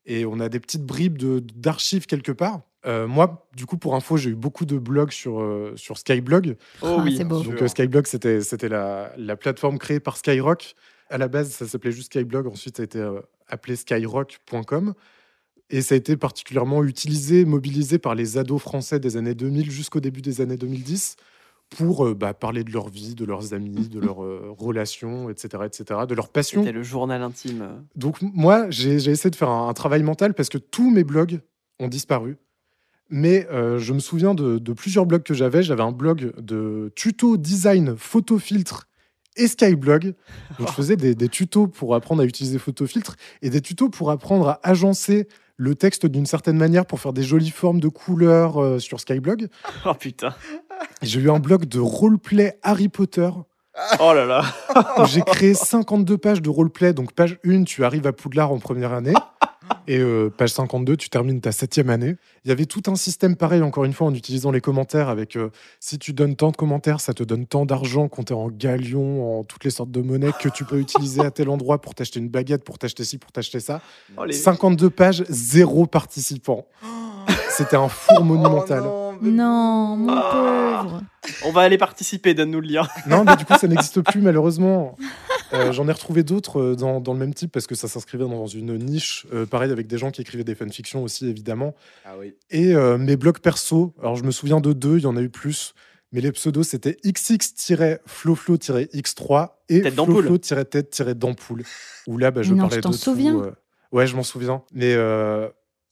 Et 0.06 0.26
on 0.26 0.40
a 0.40 0.50
des 0.50 0.60
petites 0.60 0.84
bribes 0.86 1.18
de- 1.18 1.40
d'archives 1.56 2.06
quelque 2.06 2.32
part. 2.32 2.62
Euh, 2.86 3.08
moi, 3.08 3.48
du 3.56 3.66
coup, 3.66 3.78
pour 3.78 3.96
info, 3.96 4.16
j'ai 4.18 4.30
eu 4.30 4.36
beaucoup 4.36 4.66
de 4.66 4.78
blogs 4.78 5.10
sur, 5.12 5.42
euh, 5.42 5.74
sur 5.76 5.98
Skyblog. 5.98 6.56
Oh 6.84 6.98
Ah, 7.00 7.02
oui. 7.04 7.16
c'est 7.18 7.24
beau. 7.24 7.42
Donc 7.42 7.60
euh, 7.60 7.68
Skyblog, 7.68 8.06
c'était 8.06 8.42
c'était 8.42 8.70
la, 8.70 9.12
la 9.18 9.36
plateforme 9.36 9.80
créée 9.80 10.00
par 10.00 10.18
Skyrock. 10.18 10.76
À 11.10 11.18
la 11.18 11.28
base, 11.28 11.50
ça 11.50 11.66
s'appelait 11.68 11.92
juste 11.92 12.14
Skyblog. 12.14 12.46
Ensuite, 12.46 12.78
ça 12.78 12.84
a 12.84 12.86
été 12.86 13.00
euh, 13.00 13.20
appelé 13.48 13.76
skyrock.com. 13.76 14.94
Et 15.72 15.82
ça 15.82 15.96
a 15.96 15.98
été 15.98 16.16
particulièrement 16.16 16.84
utilisé, 16.84 17.44
mobilisé 17.44 17.98
par 17.98 18.14
les 18.14 18.38
ados 18.38 18.62
français 18.62 19.00
des 19.00 19.18
années 19.18 19.34
2000 19.34 19.72
jusqu'au 19.72 20.00
début 20.00 20.22
des 20.22 20.40
années 20.42 20.58
2010 20.58 21.16
pour 21.78 22.06
euh, 22.06 22.14
bah, 22.14 22.34
parler 22.34 22.64
de 22.64 22.72
leur 22.72 22.90
vie, 22.90 23.16
de 23.16 23.26
leurs 23.26 23.54
amis, 23.54 23.88
de 23.88 24.00
leurs 24.00 24.24
euh, 24.24 24.54
relations, 24.58 25.30
etc., 25.30 25.64
etc., 25.66 26.02
de 26.08 26.16
leurs 26.16 26.30
passions. 26.30 26.62
C'était 26.62 26.72
le 26.72 26.84
journal 26.84 27.22
intime. 27.22 27.84
Donc 27.96 28.22
moi, 28.22 28.70
j'ai 28.70 28.94
essayé 28.94 29.30
de 29.30 29.36
faire 29.36 29.50
un, 29.50 29.70
un 29.70 29.74
travail 29.74 30.04
mental 30.04 30.34
parce 30.34 30.50
que 30.50 30.58
tous 30.58 30.90
mes 30.90 31.04
blogs 31.04 31.42
ont 31.80 31.88
disparu. 31.88 32.38
Mais 33.10 33.48
euh, 33.52 33.78
je 33.78 33.94
me 33.94 34.00
souviens 34.00 34.34
de, 34.34 34.58
de 34.58 34.74
plusieurs 34.74 35.06
blogs 35.06 35.24
que 35.24 35.34
j'avais. 35.34 35.62
J'avais 35.62 35.84
un 35.84 35.92
blog 35.92 36.34
de 36.40 36.92
tuto 36.96 37.38
design, 37.38 37.96
photo 37.98 38.40
filtre 38.40 38.88
et 39.36 39.48
Skyblog. 39.48 40.16
Donc 40.58 40.68
je 40.70 40.74
faisais 40.76 40.96
des, 40.96 41.14
des 41.14 41.30
tutos 41.30 41.68
pour 41.68 41.94
apprendre 41.94 42.22
à 42.22 42.26
utiliser 42.26 42.58
photo 42.58 42.88
filtre 42.88 43.16
et 43.42 43.50
des 43.50 43.62
tutos 43.62 43.90
pour 43.90 44.10
apprendre 44.10 44.48
à 44.50 44.60
agencer 44.64 45.28
le 45.58 45.76
texte 45.76 46.06
d'une 46.06 46.26
certaine 46.26 46.58
manière 46.58 46.86
pour 46.86 47.00
faire 47.00 47.14
des 47.14 47.24
jolies 47.24 47.52
formes 47.52 47.80
de 47.80 47.88
couleurs 47.88 48.62
euh, 48.62 48.80
sur 48.80 49.00
Skyblog. 49.00 49.48
Oh 49.86 49.94
putain. 49.94 50.34
J'ai 51.02 51.20
eu 51.22 51.30
un 51.32 51.40
blog 51.40 51.66
de 51.66 51.80
roleplay 51.80 52.60
Harry 52.64 52.90
Potter 52.90 53.30
Oh 54.00 54.14
là 54.14 54.26
là. 54.26 54.44
j'ai 55.06 55.22
créé 55.22 55.54
52 55.54 56.18
pages 56.18 56.42
de 56.42 56.50
roleplay. 56.50 56.94
Donc, 56.94 57.12
page 57.12 57.40
1, 57.46 57.64
tu 57.64 57.84
arrives 57.84 58.08
à 58.08 58.14
Poudlard 58.14 58.52
en 58.52 58.60
première 58.60 58.94
année. 58.94 59.14
Et 59.88 59.98
euh, 60.00 60.30
page 60.36 60.50
52, 60.50 60.98
tu 60.98 61.10
termines 61.10 61.42
ta 61.42 61.52
septième 61.52 61.90
année. 61.90 62.16
Il 62.44 62.50
y 62.50 62.52
avait 62.52 62.66
tout 62.66 62.82
un 62.88 62.96
système 62.96 63.36
pareil, 63.36 63.62
encore 63.62 63.86
une 63.86 63.94
fois, 63.94 64.08
en 64.08 64.14
utilisant 64.14 64.52
les 64.52 64.62
commentaires, 64.62 65.10
avec 65.10 65.36
euh, 65.36 65.50
si 65.80 66.00
tu 66.00 66.12
donnes 66.14 66.36
tant 66.36 66.52
de 66.52 66.58
commentaires, 66.58 67.00
ça 67.00 67.14
te 67.14 67.24
donne 67.24 67.46
tant 67.46 67.66
d'argent 67.66 68.08
compté 68.08 68.34
en 68.34 68.50
galions, 68.50 69.40
en 69.40 69.44
toutes 69.44 69.64
les 69.64 69.70
sortes 69.70 69.92
de 69.92 70.02
monnaies 70.02 70.32
que 70.42 70.50
tu 70.50 70.66
peux 70.66 70.80
utiliser 70.80 71.22
à 71.22 71.32
tel 71.32 71.50
endroit 71.50 71.80
pour 71.82 71.94
t'acheter 71.96 72.20
une 72.20 72.30
baguette, 72.30 72.64
pour 72.64 72.78
t'acheter 72.80 73.04
ci, 73.04 73.18
pour 73.18 73.32
t'acheter 73.32 73.60
ça. 73.60 73.82
Oh, 74.18 74.26
les- 74.26 74.34
52 74.34 74.90
pages, 74.90 75.24
zéro 75.30 75.86
participant. 75.86 76.66
C'était 77.50 77.78
un 77.78 77.88
four 77.88 78.24
monumental. 78.24 78.84
Oh 78.86 79.05
non, 79.22 79.96
mon 79.98 80.14
Ah. 80.14 80.82
pauvre. 80.84 81.02
On 81.46 81.52
va 81.52 81.62
aller 81.62 81.78
participer, 81.78 82.34
donne-nous 82.34 82.62
le 82.62 82.68
lien. 82.68 82.88
Non, 83.08 83.24
mais 83.24 83.36
du 83.36 83.46
coup, 83.46 83.54
ça 83.60 83.68
n'existe 83.68 84.02
plus, 84.02 84.22
malheureusement. 84.22 84.96
Euh, 85.54 85.72
J'en 85.72 85.88
ai 85.88 85.92
retrouvé 85.92 86.24
d'autres 86.24 86.60
euh, 86.60 86.76
dans, 86.76 87.00
dans 87.00 87.14
le 87.14 87.20
même 87.20 87.34
type 87.34 87.52
parce 87.52 87.68
que 87.68 87.76
ça 87.76 87.88
s'inscrivait 87.88 88.24
dans 88.26 88.48
une 88.48 88.78
niche, 88.78 89.26
euh, 89.34 89.46
pareil, 89.46 89.72
avec 89.72 89.88
des 89.88 89.98
gens 89.98 90.12
qui 90.12 90.22
écrivaient 90.22 90.44
des 90.44 90.56
fanfictions 90.56 91.04
aussi, 91.04 91.30
évidemment. 91.30 91.76
Ah 92.06 92.14
oui. 92.20 92.34
Et 92.50 92.74
euh, 92.76 92.98
mes 92.98 93.16
blogs 93.16 93.40
perso, 93.40 93.94
alors 94.00 94.16
je 94.16 94.24
me 94.24 94.32
souviens 94.32 94.60
de 94.60 94.74
deux, 94.74 94.98
il 94.98 95.04
y 95.04 95.08
en 95.08 95.16
a 95.18 95.22
eu 95.22 95.30
plus, 95.30 95.74
mais 96.12 96.22
les 96.22 96.32
pseudos 96.32 96.68
c'était 96.68 96.98
XX-Floflo-X3 97.06 99.50
et 99.70 99.82
Tête 99.82 99.96
d'ampoule. 99.96 100.26
Floflo-Tête-d'ampoule. 100.26 101.64
Où 102.08 102.18
là, 102.18 102.32
bah, 102.32 102.42
je 102.42 102.54
non, 102.54 102.62
parlais 102.64 102.78
tu 102.78 102.82
t'en 102.82 102.90
de 102.90 102.96
tout, 102.96 103.02
souviens 103.02 103.38
euh, 103.40 103.52
Ouais, 103.92 104.08
je 104.08 104.16
m'en 104.16 104.24
souviens. 104.24 104.64
Mais 104.74 104.94
euh, 104.96 105.48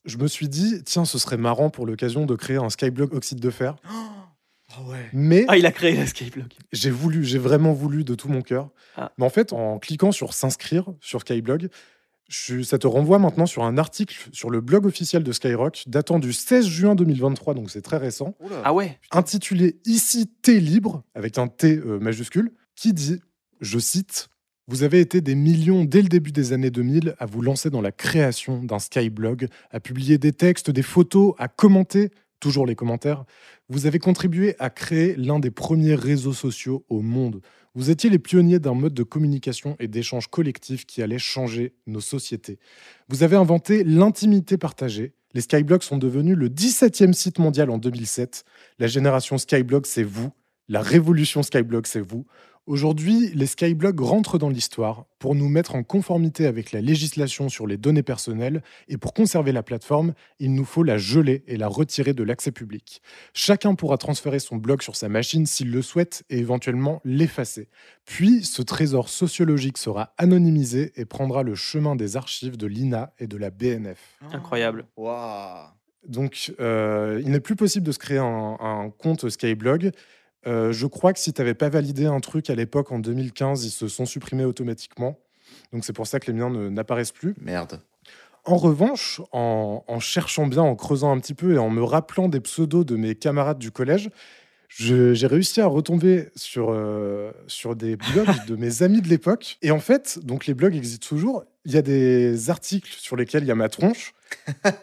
je 0.05 0.17
me 0.17 0.27
suis 0.27 0.47
dit, 0.49 0.84
tiens, 0.84 1.05
ce 1.05 1.17
serait 1.17 1.38
marrant 1.38 1.69
pour 1.69 1.85
l'occasion 1.85 2.25
de 2.25 2.35
créer 2.35 2.57
un 2.57 2.69
Skyblog 2.69 3.13
oxyde 3.13 3.39
de 3.39 3.49
fer. 3.49 3.75
Ah 4.75 4.81
ouais. 4.89 5.07
Mais 5.13 5.45
Ah, 5.49 5.55
il 5.57 5.67
a 5.67 5.71
créé 5.71 5.95
la 5.95 6.07
Skyblock. 6.07 6.47
j'ai 6.71 6.89
voulu, 6.89 7.23
j'ai 7.23 7.38
vraiment 7.38 7.73
voulu 7.73 8.03
de 8.03 8.15
tout 8.15 8.27
mon 8.27 8.41
cœur. 8.41 8.71
Ah. 8.97 9.11
Mais 9.19 9.25
en 9.25 9.30
fait, 9.30 9.53
en 9.53 9.77
cliquant 9.77 10.11
sur 10.11 10.34
s'inscrire 10.34 10.85
sur 10.99 11.21
Skyblog, 11.21 11.69
je- 12.27 12.63
ça 12.63 12.80
te 12.80 12.88
renvoie 12.88 13.19
maintenant 13.19 13.45
sur 13.45 13.63
un 13.65 13.77
article 13.77 14.30
sur 14.31 14.49
le 14.49 14.61
blog 14.61 14.88
officiel 14.88 15.21
de 15.23 15.31
Skyrock 15.31 15.84
datant 15.85 16.17
du 16.17 16.34
16 16.34 16.65
juin 16.65 16.95
2023, 16.95 17.53
donc 17.53 17.69
c'est 17.69 17.84
très 17.84 17.97
récent, 17.97 18.34
Oula. 18.39 18.63
Ah 18.65 18.73
ouais 18.73 18.97
intitulé 19.11 19.80
Ici 19.85 20.25
T 20.41 20.59
libre, 20.59 21.03
avec 21.13 21.38
un 21.38 21.47
T 21.49 21.77
euh, 21.77 21.99
majuscule, 21.99 22.51
qui 22.75 22.93
dit, 22.93 23.21
je 23.61 23.77
cite, 23.77 24.30
Vous 24.68 24.84
avez 24.84 25.02
été 25.02 25.19
des 25.19 25.35
millions 25.35 25.84
dès 25.84 26.02
le 26.02 26.07
début 26.07 26.31
des 26.31 26.53
années 26.53 26.72
2000 26.72 27.15
à 27.19 27.26
vous 27.26 27.41
lancer 27.41 27.69
dans 27.69 27.81
la 27.81 27.91
création 27.91 28.64
d'un 28.64 28.80
Skyblog, 28.80 29.48
à 29.72 29.81
publier 29.81 30.18
des 30.18 30.31
textes, 30.31 30.72
des 30.72 30.84
photos, 30.84 31.34
à 31.38 31.49
commenter, 31.49 32.11
toujours 32.40 32.65
les 32.65 32.76
commentaires. 32.76 33.26
Vous 33.68 33.88
avez 33.88 33.99
contribué 33.99 34.56
à 34.60 34.69
créer 34.69 35.15
l'un 35.18 35.40
des 35.40 35.52
premiers 35.52 35.95
réseaux 35.95 36.31
sociaux 36.31 36.85
au 36.88 37.02
monde. 37.02 37.41
Vous 37.76 37.90
étiez 37.90 38.10
les 38.10 38.19
pionniers 38.19 38.60
d'un 38.60 38.73
mode 38.73 38.94
de 38.94 39.03
communication 39.03 39.76
et 39.80 39.90
d'échange 39.90 40.27
collectif 40.27 40.85
qui 40.85 41.02
allait 41.02 41.19
changer 41.19 41.73
nos 41.85 42.02
sociétés. 42.02 42.57
Vous 43.10 43.23
avez 43.23 43.35
inventé 43.35 43.84
l'intimité 43.84 44.57
partagée. 44.57 45.14
Les 45.34 45.41
Skyblogs 45.41 45.84
sont 45.84 45.98
devenus 45.98 46.38
le 46.38 46.48
17e 46.48 47.11
site 47.11 47.38
mondial 47.38 47.69
en 47.69 47.80
2007. 47.80 48.45
La 48.80 48.88
génération 48.88 49.38
Skyblog, 49.38 49.85
c'est 49.88 50.03
vous. 50.03 50.31
La 50.69 50.81
révolution 50.81 51.44
Skyblog, 51.44 51.85
c'est 51.85 51.99
vous. 51.99 52.26
Aujourd'hui, 52.65 53.30
les 53.35 53.45
Skyblogs 53.45 53.99
rentrent 53.99 54.38
dans 54.38 54.48
l'histoire 54.48 55.03
pour 55.19 55.35
nous 55.35 55.49
mettre 55.49 55.76
en 55.76 55.84
conformité 55.84 56.45
avec 56.48 56.72
la 56.72 56.80
législation 56.80 57.49
sur 57.49 57.68
les 57.68 57.76
données 57.76 58.03
personnelles 58.03 58.64
et 58.88 58.95
pour 58.95 59.14
conserver 59.14 59.52
la 59.52 59.64
plateforme, 59.64 60.14
il 60.40 60.53
nous 60.53 60.64
faut 60.64 60.84
la 60.84 60.98
geler 60.98 61.44
et 61.48 61.57
la 61.57 61.68
retirer 61.68 62.14
de 62.14 62.23
l'accès 62.23 62.53
public. 62.53 63.02
Chacun 63.34 63.76
pourra 63.76 63.98
transférer 63.98 64.40
son 64.40 64.56
blog 64.56 64.81
sur 64.81 64.95
sa 64.95 65.10
machine 65.10 65.45
s'il 65.45 65.72
le 65.72 65.81
souhaite 65.81 66.23
et 66.30 66.38
éventuellement 66.38 67.02
l'effacer. 67.03 67.68
Puis, 68.06 68.45
ce 68.45 68.61
trésor 68.61 69.10
sociologique 69.10 69.77
sera 69.77 70.14
anonymisé 70.18 70.94
et 70.95 71.03
prendra 71.03 71.44
le 71.44 71.56
chemin 71.56 71.98
des 71.98 72.15
archives 72.15 72.56
de 72.56 72.68
l'INA 72.68 73.11
et 73.19 73.27
de 73.27 73.35
la 73.35 73.49
BNF. 73.49 74.18
Incroyable. 74.31 74.85
Waouh. 74.95 75.68
Donc, 76.07 76.53
euh, 76.61 77.22
il 77.26 77.31
n'est 77.31 77.41
plus 77.41 77.57
possible 77.57 77.85
de 77.85 77.91
se 77.91 77.99
créer 77.99 78.19
un, 78.19 78.57
un 78.61 78.90
compte 78.90 79.27
Skyblog. 79.27 79.91
Euh, 80.45 80.71
je 80.71 80.87
crois 80.87 81.13
que 81.13 81.19
si 81.19 81.33
tu 81.33 81.41
n'avais 81.41 81.53
pas 81.53 81.69
validé 81.69 82.05
un 82.05 82.19
truc 82.19 82.49
à 82.49 82.55
l'époque, 82.55 82.91
en 82.91 82.99
2015, 82.99 83.65
ils 83.65 83.71
se 83.71 83.87
sont 83.87 84.05
supprimés 84.05 84.45
automatiquement. 84.45 85.17
Donc, 85.71 85.85
c'est 85.85 85.93
pour 85.93 86.07
ça 86.07 86.19
que 86.19 86.27
les 86.31 86.33
miens 86.33 86.49
n'apparaissent 86.49 87.11
plus. 87.11 87.35
Merde. 87.41 87.79
En 88.45 88.57
revanche, 88.57 89.21
en, 89.31 89.83
en 89.87 89.99
cherchant 89.99 90.47
bien, 90.47 90.63
en 90.63 90.75
creusant 90.75 91.11
un 91.11 91.19
petit 91.19 91.33
peu 91.33 91.53
et 91.53 91.57
en 91.57 91.69
me 91.69 91.81
rappelant 91.81 92.27
des 92.27 92.41
pseudos 92.41 92.83
de 92.83 92.97
mes 92.97 93.15
camarades 93.15 93.57
du 93.57 93.71
collège, 93.71 94.09
j'ai 94.75 95.27
réussi 95.27 95.61
à 95.61 95.67
retomber 95.67 96.29
sur, 96.35 96.71
euh, 96.71 97.31
sur 97.47 97.75
des 97.75 97.95
blogs 97.95 98.45
de 98.47 98.55
mes 98.55 98.81
amis 98.81 99.01
de 99.01 99.07
l'époque. 99.07 99.57
Et 99.61 99.71
en 99.71 99.79
fait, 99.79 100.19
donc 100.23 100.47
les 100.47 100.53
blogs 100.53 100.75
existent 100.75 101.07
toujours. 101.07 101.45
Il 101.65 101.73
y 101.73 101.77
a 101.77 101.81
des 101.81 102.49
articles 102.49 102.91
sur 102.97 103.15
lesquels 103.15 103.43
il 103.43 103.47
y 103.47 103.51
a 103.51 103.55
ma 103.55 103.69
tronche. 103.69 104.13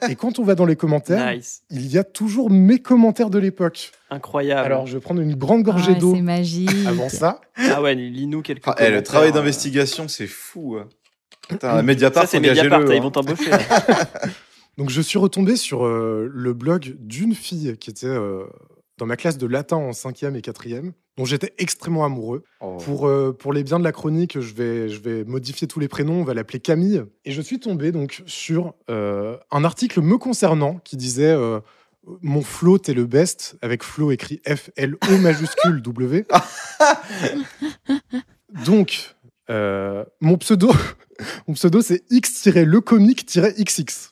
Et 0.08 0.14
quand 0.16 0.38
on 0.38 0.44
va 0.44 0.54
dans 0.54 0.64
les 0.66 0.76
commentaires, 0.76 1.32
Nice. 1.34 1.62
il 1.70 1.86
y 1.86 1.98
a 1.98 2.04
toujours 2.04 2.50
mes 2.50 2.78
commentaires 2.78 3.30
de 3.30 3.38
l'époque. 3.38 3.92
Incroyable. 4.10 4.64
Alors, 4.66 4.86
je 4.86 4.94
vais 4.96 5.00
prendre 5.00 5.20
une 5.20 5.34
grande 5.36 5.62
gorgée 5.62 5.92
Ah, 5.96 5.98
d'eau 5.98 6.14
c'est 6.14 6.22
magique. 6.22 6.70
avant 6.86 7.08
ça. 7.08 7.40
Ah 7.56 7.80
ouais, 7.82 7.94
lis-nous 7.94 8.42
quelques 8.42 8.62
Ah, 8.66 8.74
eh, 8.78 8.90
le 8.90 9.02
travail 9.02 9.30
euh, 9.30 9.32
d'investigation, 9.32 10.08
c'est 10.08 10.26
fou. 10.26 10.76
hein. 10.80 10.88
Putain, 11.48 11.82
Mediapart, 11.82 12.24
Ça, 12.24 12.28
c'est 12.30 12.40
Mediapart, 12.40 12.80
hein. 12.80 12.94
ils 12.94 13.02
vont 13.02 13.10
t'embaucher. 13.10 13.50
Donc, 14.78 14.90
je 14.90 15.00
suis 15.00 15.18
retombé 15.18 15.56
sur 15.56 15.84
euh, 15.84 16.28
le 16.32 16.54
blog 16.54 16.96
d'une 17.00 17.34
fille 17.34 17.76
qui 17.78 17.90
était 17.90 18.06
euh, 18.06 18.44
dans 18.98 19.06
ma 19.06 19.16
classe 19.16 19.36
de 19.36 19.46
latin 19.46 19.76
en 19.76 19.90
5e 19.90 20.34
et 20.36 20.40
4e, 20.40 20.92
dont 21.20 21.26
j'étais 21.26 21.52
extrêmement 21.58 22.06
amoureux. 22.06 22.44
Oh. 22.60 22.78
Pour, 22.78 23.06
euh, 23.06 23.36
pour 23.38 23.52
les 23.52 23.62
biens 23.62 23.78
de 23.78 23.84
la 23.84 23.92
chronique, 23.92 24.40
je 24.40 24.54
vais, 24.54 24.88
je 24.88 25.00
vais 25.00 25.24
modifier 25.24 25.68
tous 25.68 25.78
les 25.78 25.86
prénoms, 25.86 26.22
on 26.22 26.24
va 26.24 26.32
l'appeler 26.32 26.60
Camille. 26.60 27.02
Et 27.26 27.32
je 27.32 27.42
suis 27.42 27.60
tombé 27.60 27.92
donc 27.92 28.22
sur 28.24 28.72
euh, 28.88 29.36
un 29.50 29.62
article 29.62 30.00
me 30.00 30.16
concernant 30.16 30.78
qui 30.82 30.96
disait 30.96 31.30
euh, 31.30 31.60
Mon 32.22 32.40
Flo, 32.40 32.78
t'es 32.78 32.94
le 32.94 33.04
best, 33.04 33.58
avec 33.60 33.82
Flo 33.82 34.12
écrit 34.12 34.40
F-L-O 34.48 34.96
majuscule 35.18 35.82
W. 35.82 36.24
donc, 38.64 39.14
euh, 39.50 40.02
mon 40.22 40.38
pseudo, 40.38 40.72
mon 41.46 41.52
pseudo 41.52 41.82
c'est 41.82 42.02
X-lecomique-XX. 42.08 44.10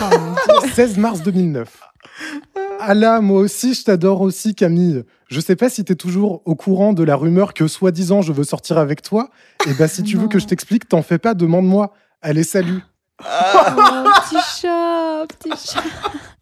Oh, 0.00 0.18
mon 0.18 0.60
Dieu. 0.62 0.70
16 0.72 0.96
mars 0.96 1.22
2009. 1.22 1.82
Ah 2.80 2.94
là, 2.94 3.20
moi 3.20 3.40
aussi, 3.40 3.74
je 3.74 3.84
t'adore 3.84 4.20
aussi, 4.20 4.54
Camille. 4.54 5.04
Je 5.28 5.40
sais 5.40 5.56
pas 5.56 5.68
si 5.68 5.84
t'es 5.84 5.96
toujours 5.96 6.42
au 6.44 6.54
courant 6.54 6.92
de 6.92 7.02
la 7.02 7.16
rumeur 7.16 7.52
que 7.52 7.66
soi-disant 7.66 8.22
je 8.22 8.32
veux 8.32 8.44
sortir 8.44 8.78
avec 8.78 9.02
toi. 9.02 9.30
Et 9.66 9.74
bah, 9.74 9.88
si 9.88 10.02
tu 10.02 10.16
veux 10.16 10.28
que 10.28 10.38
je 10.38 10.46
t'explique, 10.46 10.88
t'en 10.88 11.02
fais 11.02 11.18
pas, 11.18 11.34
demande-moi. 11.34 11.92
Allez, 12.22 12.44
salut. 12.44 12.82
Oh, 13.20 13.24
petit 13.24 14.36
chat, 14.60 15.26
petit 15.26 15.50
chat. 15.50 15.82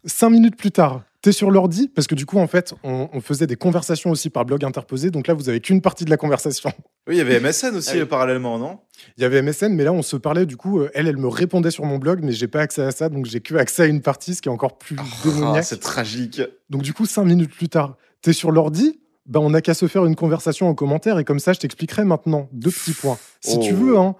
Cinq 0.05 0.29
minutes 0.29 0.55
plus 0.55 0.71
tard, 0.71 1.01
t'es 1.21 1.31
sur 1.31 1.49
l'ordi, 1.51 1.87
parce 1.87 2.07
que 2.07 2.15
du 2.15 2.25
coup, 2.25 2.37
en 2.37 2.47
fait, 2.47 2.73
on, 2.83 3.09
on 3.11 3.21
faisait 3.21 3.47
des 3.47 3.55
conversations 3.55 4.11
aussi 4.11 4.29
par 4.29 4.45
blog 4.45 4.63
interposé. 4.63 5.09
Donc 5.11 5.27
là, 5.27 5.33
vous 5.33 5.49
avez 5.49 5.59
qu'une 5.59 5.81
partie 5.81 6.05
de 6.05 6.09
la 6.09 6.17
conversation. 6.17 6.71
Oui, 7.07 7.15
il 7.15 7.17
y 7.17 7.21
avait 7.21 7.39
MSN 7.39 7.75
aussi 7.75 7.89
Ah 7.93 7.97
oui. 7.99 8.05
parallèlement, 8.05 8.57
non? 8.59 8.79
Il 9.17 9.23
y 9.23 9.25
avait 9.25 9.41
MSN, 9.41 9.69
mais 9.73 9.83
là, 9.83 9.93
on 9.93 10.01
se 10.01 10.15
parlait. 10.17 10.45
Du 10.45 10.57
coup, 10.57 10.79
euh, 10.79 10.89
elle, 10.93 11.07
elle 11.07 11.17
me 11.17 11.27
répondait 11.27 11.71
sur 11.71 11.85
mon 11.85 11.97
blog, 11.97 12.19
mais 12.23 12.31
j'ai 12.33 12.47
pas 12.47 12.61
accès 12.61 12.81
à 12.83 12.91
ça. 12.91 13.09
Donc 13.09 13.25
j'ai 13.25 13.39
que 13.41 13.55
accès 13.55 13.83
à 13.83 13.85
une 13.85 14.01
partie, 14.01 14.35
ce 14.35 14.41
qui 14.41 14.49
est 14.49 14.51
encore 14.51 14.77
plus 14.77 14.95
Ah, 14.99 15.03
démoniaque. 15.23 15.63
C'est 15.63 15.79
tragique. 15.79 16.41
Donc 16.69 16.81
du 16.83 16.93
coup, 16.93 17.05
cinq 17.05 17.25
minutes 17.25 17.51
plus 17.53 17.69
tard, 17.69 17.97
t'es 18.21 18.33
sur 18.33 18.51
l'ordi, 18.51 18.99
ben 19.25 19.39
on 19.39 19.49
n'a 19.49 19.61
qu'à 19.61 19.73
se 19.73 19.87
faire 19.87 20.05
une 20.05 20.15
conversation 20.15 20.67
en 20.69 20.73
commentaire 20.75 21.19
et 21.19 21.23
comme 21.25 21.39
ça, 21.39 21.51
je 21.53 21.59
t'expliquerai 21.59 22.03
maintenant 22.05 22.47
deux 22.53 22.71
petits 22.71 22.93
points. 22.93 23.17
Si 23.41 23.57
Oh. 23.59 23.63
tu 23.63 23.73
veux, 23.73 23.97
hein, 23.97 24.15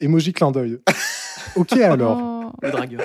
emoji 0.00 0.32
clin 0.32 0.50
d'œil. 0.52 0.78
ok 1.56 1.72
alors. 1.72 2.18
Oh. 2.22 2.52
Le 2.62 2.70
dragueur. 2.70 3.02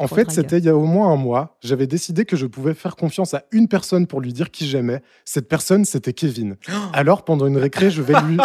En 0.00 0.06
fait, 0.06 0.30
c'était 0.30 0.58
il 0.58 0.64
y 0.64 0.68
a 0.68 0.76
au 0.76 0.84
moins 0.84 1.10
un 1.12 1.16
mois. 1.16 1.56
J'avais 1.60 1.88
décidé 1.88 2.24
que 2.24 2.36
je 2.36 2.46
pouvais 2.46 2.74
faire 2.74 2.94
confiance 2.94 3.34
à 3.34 3.42
une 3.50 3.66
personne 3.66 4.06
pour 4.06 4.20
lui 4.20 4.32
dire 4.32 4.50
qui 4.52 4.66
j'aimais. 4.66 5.02
Cette 5.24 5.48
personne, 5.48 5.84
c'était 5.84 6.12
Kevin. 6.12 6.56
Alors, 6.92 7.24
pendant 7.24 7.46
une 7.46 7.56
récré, 7.56 7.90
je 7.90 8.00
vais 8.02 8.14
lui, 8.22 8.36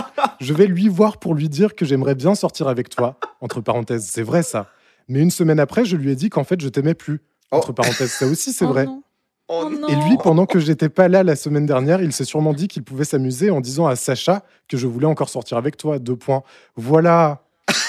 je 0.42 0.54
vais 0.54 0.66
lui 0.66 0.88
voir 0.90 1.18
pour 1.20 1.36
lui 1.36 1.50
dire 1.50 1.76
que 1.76 1.86
j'aimerais 1.86 2.16
bien 2.16 2.34
sortir 2.34 2.68
avec 2.68 2.90
toi. 2.90 3.18
Entre 3.40 3.62
parenthèses, 3.62 4.06
c'est 4.12 4.24
vrai 4.24 4.42
ça. 4.42 4.68
Mais 5.08 5.20
une 5.20 5.30
semaine 5.32 5.60
après, 5.60 5.86
je 5.86 5.96
lui 5.96 6.12
ai 6.12 6.16
dit 6.16 6.30
qu'en 6.30 6.44
fait, 6.44 6.60
je 6.60 6.70
t'aimais 6.70 6.96
plus. 6.96 7.22
Oh. 7.52 7.58
Entre 7.58 7.72
parenthèses, 7.72 8.12
ça 8.14 8.26
aussi, 8.26 8.52
c'est 8.52 8.66
Oh 8.66 8.70
vrai. 8.70 8.86
non. 8.86 9.04
Oh. 9.50 9.70
Et 9.90 9.96
lui, 9.96 10.18
pendant 10.24 10.46
que 10.48 10.58
j'étais 10.58 10.90
pas 10.90 11.08
là 11.10 11.22
la 11.22 11.36
semaine 11.36 11.66
dernière, 11.68 12.02
il 12.02 12.14
s'est 12.14 12.24
sûrement 12.24 12.54
dit 12.54 12.68
qu'il 12.68 12.82
pouvait 12.84 13.04
s'amuser 13.04 13.52
en 13.52 13.60
disant 13.62 13.86
à 13.86 13.96
Sacha 13.96 14.44
que 14.68 14.78
je 14.78 14.88
voulais 14.88 15.06
encore 15.06 15.30
sortir 15.30 15.58
avec 15.58 15.78
toi. 15.78 16.00
Deux 16.00 16.16
points. 16.16 16.42
Voilà, 16.78 17.42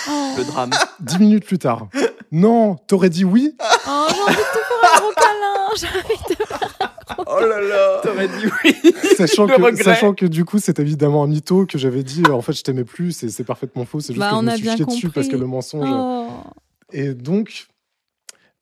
Oh. 0.07 0.35
Le 0.37 0.45
drame. 0.45 0.71
dix 1.01 1.19
minutes 1.19 1.47
plus 1.47 1.59
tard. 1.59 1.89
Non, 2.35 2.75
t'aurais 2.89 3.11
dit 3.11 3.25
oui 3.25 3.55
Oh, 3.61 4.07
j'ai 4.11 4.23
envie 4.23 4.35
de 4.35 4.41
te 4.41 4.59
faire 4.81 4.97
un 4.97 4.99
gros 4.99 5.13
câlin. 5.15 5.71
J'ai 5.77 5.87
envie 5.87 6.21
de... 6.31 7.25
oh 7.29 7.41
là 7.47 7.61
là 7.61 8.01
T'aurais 8.03 8.27
dit 8.27 8.47
oui. 8.65 8.93
sachant 9.17 9.47
que, 9.47 9.83
sachant 9.85 10.15
que 10.15 10.27
du 10.27 10.45
coup, 10.45 10.59
c'est 10.59 10.81
évidemment 10.81 11.23
un 11.23 11.29
mytho 11.29 11.65
que 11.65 11.79
j'avais 11.79 12.03
dit. 12.03 12.25
En 12.29 12.43
fait, 12.43 12.53
je 12.53 12.65
t'aimais 12.65 12.83
plus. 12.83 13.13
C'est 13.13 13.29
c'est 13.29 13.45
parfaitement 13.45 13.85
faux. 13.85 14.01
C'est 14.01 14.15
juste 14.15 14.19
Bah, 14.19 14.31
que 14.33 14.37
je 14.37 14.65
me 14.65 14.71
a 14.71 14.75
suis 14.75 14.85
dessus 14.85 15.11
parce 15.11 15.29
que 15.29 15.37
le 15.37 15.47
mensonge. 15.47 15.89
Oh. 15.89 16.27
Et 16.93 17.15
donc, 17.15 17.69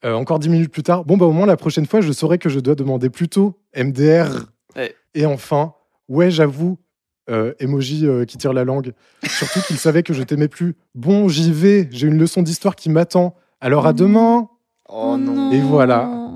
euh, 0.05 0.13
encore 0.13 0.37
dix 0.37 0.49
minutes 0.49 0.71
plus 0.71 0.83
tard, 0.83 1.03
bon, 1.03 1.17
bah, 1.17 1.25
au 1.25 1.31
moins 1.31 1.47
la 1.47 1.57
prochaine 1.57 1.87
fois, 1.87 2.01
je 2.01 2.11
saurai 2.11 2.37
que 2.37 2.49
je 2.49 2.59
dois 2.59 2.75
demander 2.75 3.09
plutôt 3.09 3.59
MDR. 3.75 4.45
Ouais. 4.75 4.95
Et 5.15 5.25
enfin, 5.25 5.73
ouais, 6.09 6.29
j'avoue, 6.29 6.77
euh, 7.27 7.53
emoji 7.59 8.05
euh, 8.05 8.25
qui 8.25 8.37
tire 8.37 8.53
la 8.53 8.65
langue. 8.65 8.93
Surtout 9.27 9.61
qu'il 9.61 9.77
savait 9.77 10.03
que 10.03 10.13
je 10.13 10.21
t'aimais 10.21 10.47
plus. 10.47 10.75
Bon, 10.93 11.27
j'y 11.27 11.51
vais, 11.51 11.87
j'ai 11.89 12.05
une 12.07 12.19
leçon 12.19 12.43
d'histoire 12.43 12.75
qui 12.75 12.91
m'attend. 12.91 13.35
Alors 13.63 13.87
à 13.87 13.93
demain. 13.93 14.49
Oh 14.89 15.15
non. 15.17 15.51
Et 15.51 15.59
voilà. 15.61 16.29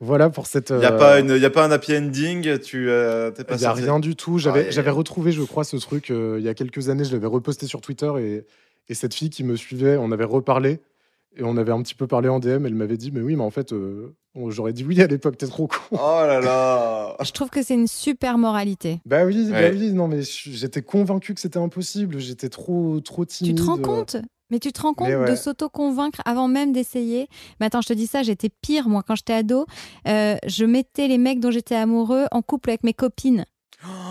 Voilà 0.00 0.28
pour 0.28 0.46
cette. 0.46 0.70
Il 0.70 0.78
n'y 0.78 0.84
a, 0.84 0.92
euh, 0.92 0.98
pas 0.98 1.20
une- 1.20 1.30
y 1.40 1.44
a 1.44 1.50
pas 1.50 1.64
un 1.64 1.70
happy 1.70 1.96
ending 1.96 2.58
Tu 2.58 2.90
euh, 2.90 3.30
t'es 3.30 3.44
pas 3.44 3.54
Il 3.54 3.60
n'y 3.60 3.64
a 3.64 3.72
rien 3.72 3.98
du 4.00 4.14
tout. 4.16 4.36
J'avais 4.38 4.60
Aïe, 4.60 4.66
aïe, 4.66 4.72
j'avais 4.72 4.90
aïe. 4.90 4.94
retrouvé, 4.96 5.32
je 5.32 5.42
crois, 5.42 5.64
ce 5.64 5.76
truc 5.76 6.10
euh, 6.10 6.36
il 6.38 6.44
y 6.44 6.48
a 6.48 6.54
quelques 6.54 6.88
années. 6.90 7.04
Je 7.04 7.12
l'avais 7.12 7.26
reposté 7.28 7.66
sur 7.66 7.80
Twitter 7.80 8.10
et, 8.18 8.44
et 8.88 8.94
cette 8.94 9.14
fille 9.14 9.30
qui 9.30 9.44
me 9.44 9.56
suivait, 9.56 9.96
on 9.96 10.10
avait 10.12 10.24
reparlé 10.24 10.80
et 11.36 11.44
on 11.44 11.56
avait 11.56 11.72
un 11.72 11.80
petit 11.82 11.94
peu 11.94 12.06
parlé 12.06 12.28
en 12.28 12.40
DM. 12.40 12.66
Elle 12.66 12.74
m'avait 12.74 12.96
dit, 12.98 13.10
mais 13.12 13.20
oui, 13.20 13.36
mais 13.36 13.44
en 13.44 13.50
fait, 13.50 13.72
euh, 13.72 14.14
j'aurais 14.48 14.72
dit 14.74 14.84
oui 14.84 15.00
à 15.00 15.06
l'époque, 15.06 15.38
t'es 15.38 15.46
trop 15.46 15.66
con. 15.68 15.76
Oh 15.92 15.96
là 16.26 16.40
là 16.40 17.16
Je 17.24 17.30
trouve 17.30 17.48
que 17.48 17.62
c'est 17.62 17.74
une 17.74 17.86
super 17.88 18.36
moralité. 18.38 19.00
Bah 19.06 19.24
oui, 19.24 19.48
bah 19.50 19.58
Ouais. 19.60 19.70
oui, 19.72 19.92
non, 19.92 20.08
mais 20.08 20.22
je- 20.22 20.50
j'étais 20.50 20.82
convaincu 20.82 21.32
que 21.32 21.40
c'était 21.40 21.58
impossible. 21.58 22.18
J'étais 22.18 22.48
trop, 22.50 23.00
trop 23.00 23.24
Tu 23.24 23.36
timide. 23.44 23.58
te 23.58 23.62
rends 23.62 23.78
euh. 23.78 23.82
compte? 23.82 24.16
Mais 24.50 24.58
tu 24.58 24.72
te 24.72 24.80
rends 24.82 24.94
compte 24.94 25.08
ouais. 25.08 25.30
de 25.30 25.36
s'auto-convaincre 25.36 26.20
avant 26.24 26.48
même 26.48 26.72
d'essayer? 26.72 27.28
Mais 27.60 27.66
attends, 27.66 27.80
je 27.80 27.88
te 27.88 27.92
dis 27.92 28.06
ça, 28.06 28.22
j'étais 28.22 28.48
pire, 28.48 28.88
moi, 28.88 29.02
quand 29.06 29.16
j'étais 29.16 29.32
ado. 29.34 29.66
Euh, 30.08 30.36
je 30.46 30.64
mettais 30.64 31.08
les 31.08 31.18
mecs 31.18 31.40
dont 31.40 31.50
j'étais 31.50 31.74
amoureux 31.76 32.26
en 32.30 32.42
couple 32.42 32.70
avec 32.70 32.84
mes 32.84 32.94
copines. 32.94 33.44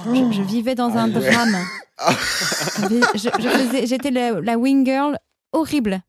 Je, 0.05 0.31
je 0.31 0.41
vivais 0.41 0.75
dans 0.75 0.95
un 0.97 1.11
Ah 1.13 1.17
ouais. 1.19 1.31
drame. 1.31 1.57
J'étais 3.85 4.11
la, 4.11 4.39
la 4.41 4.57
wing 4.57 4.85
girl 4.85 5.17
horrible. 5.53 6.01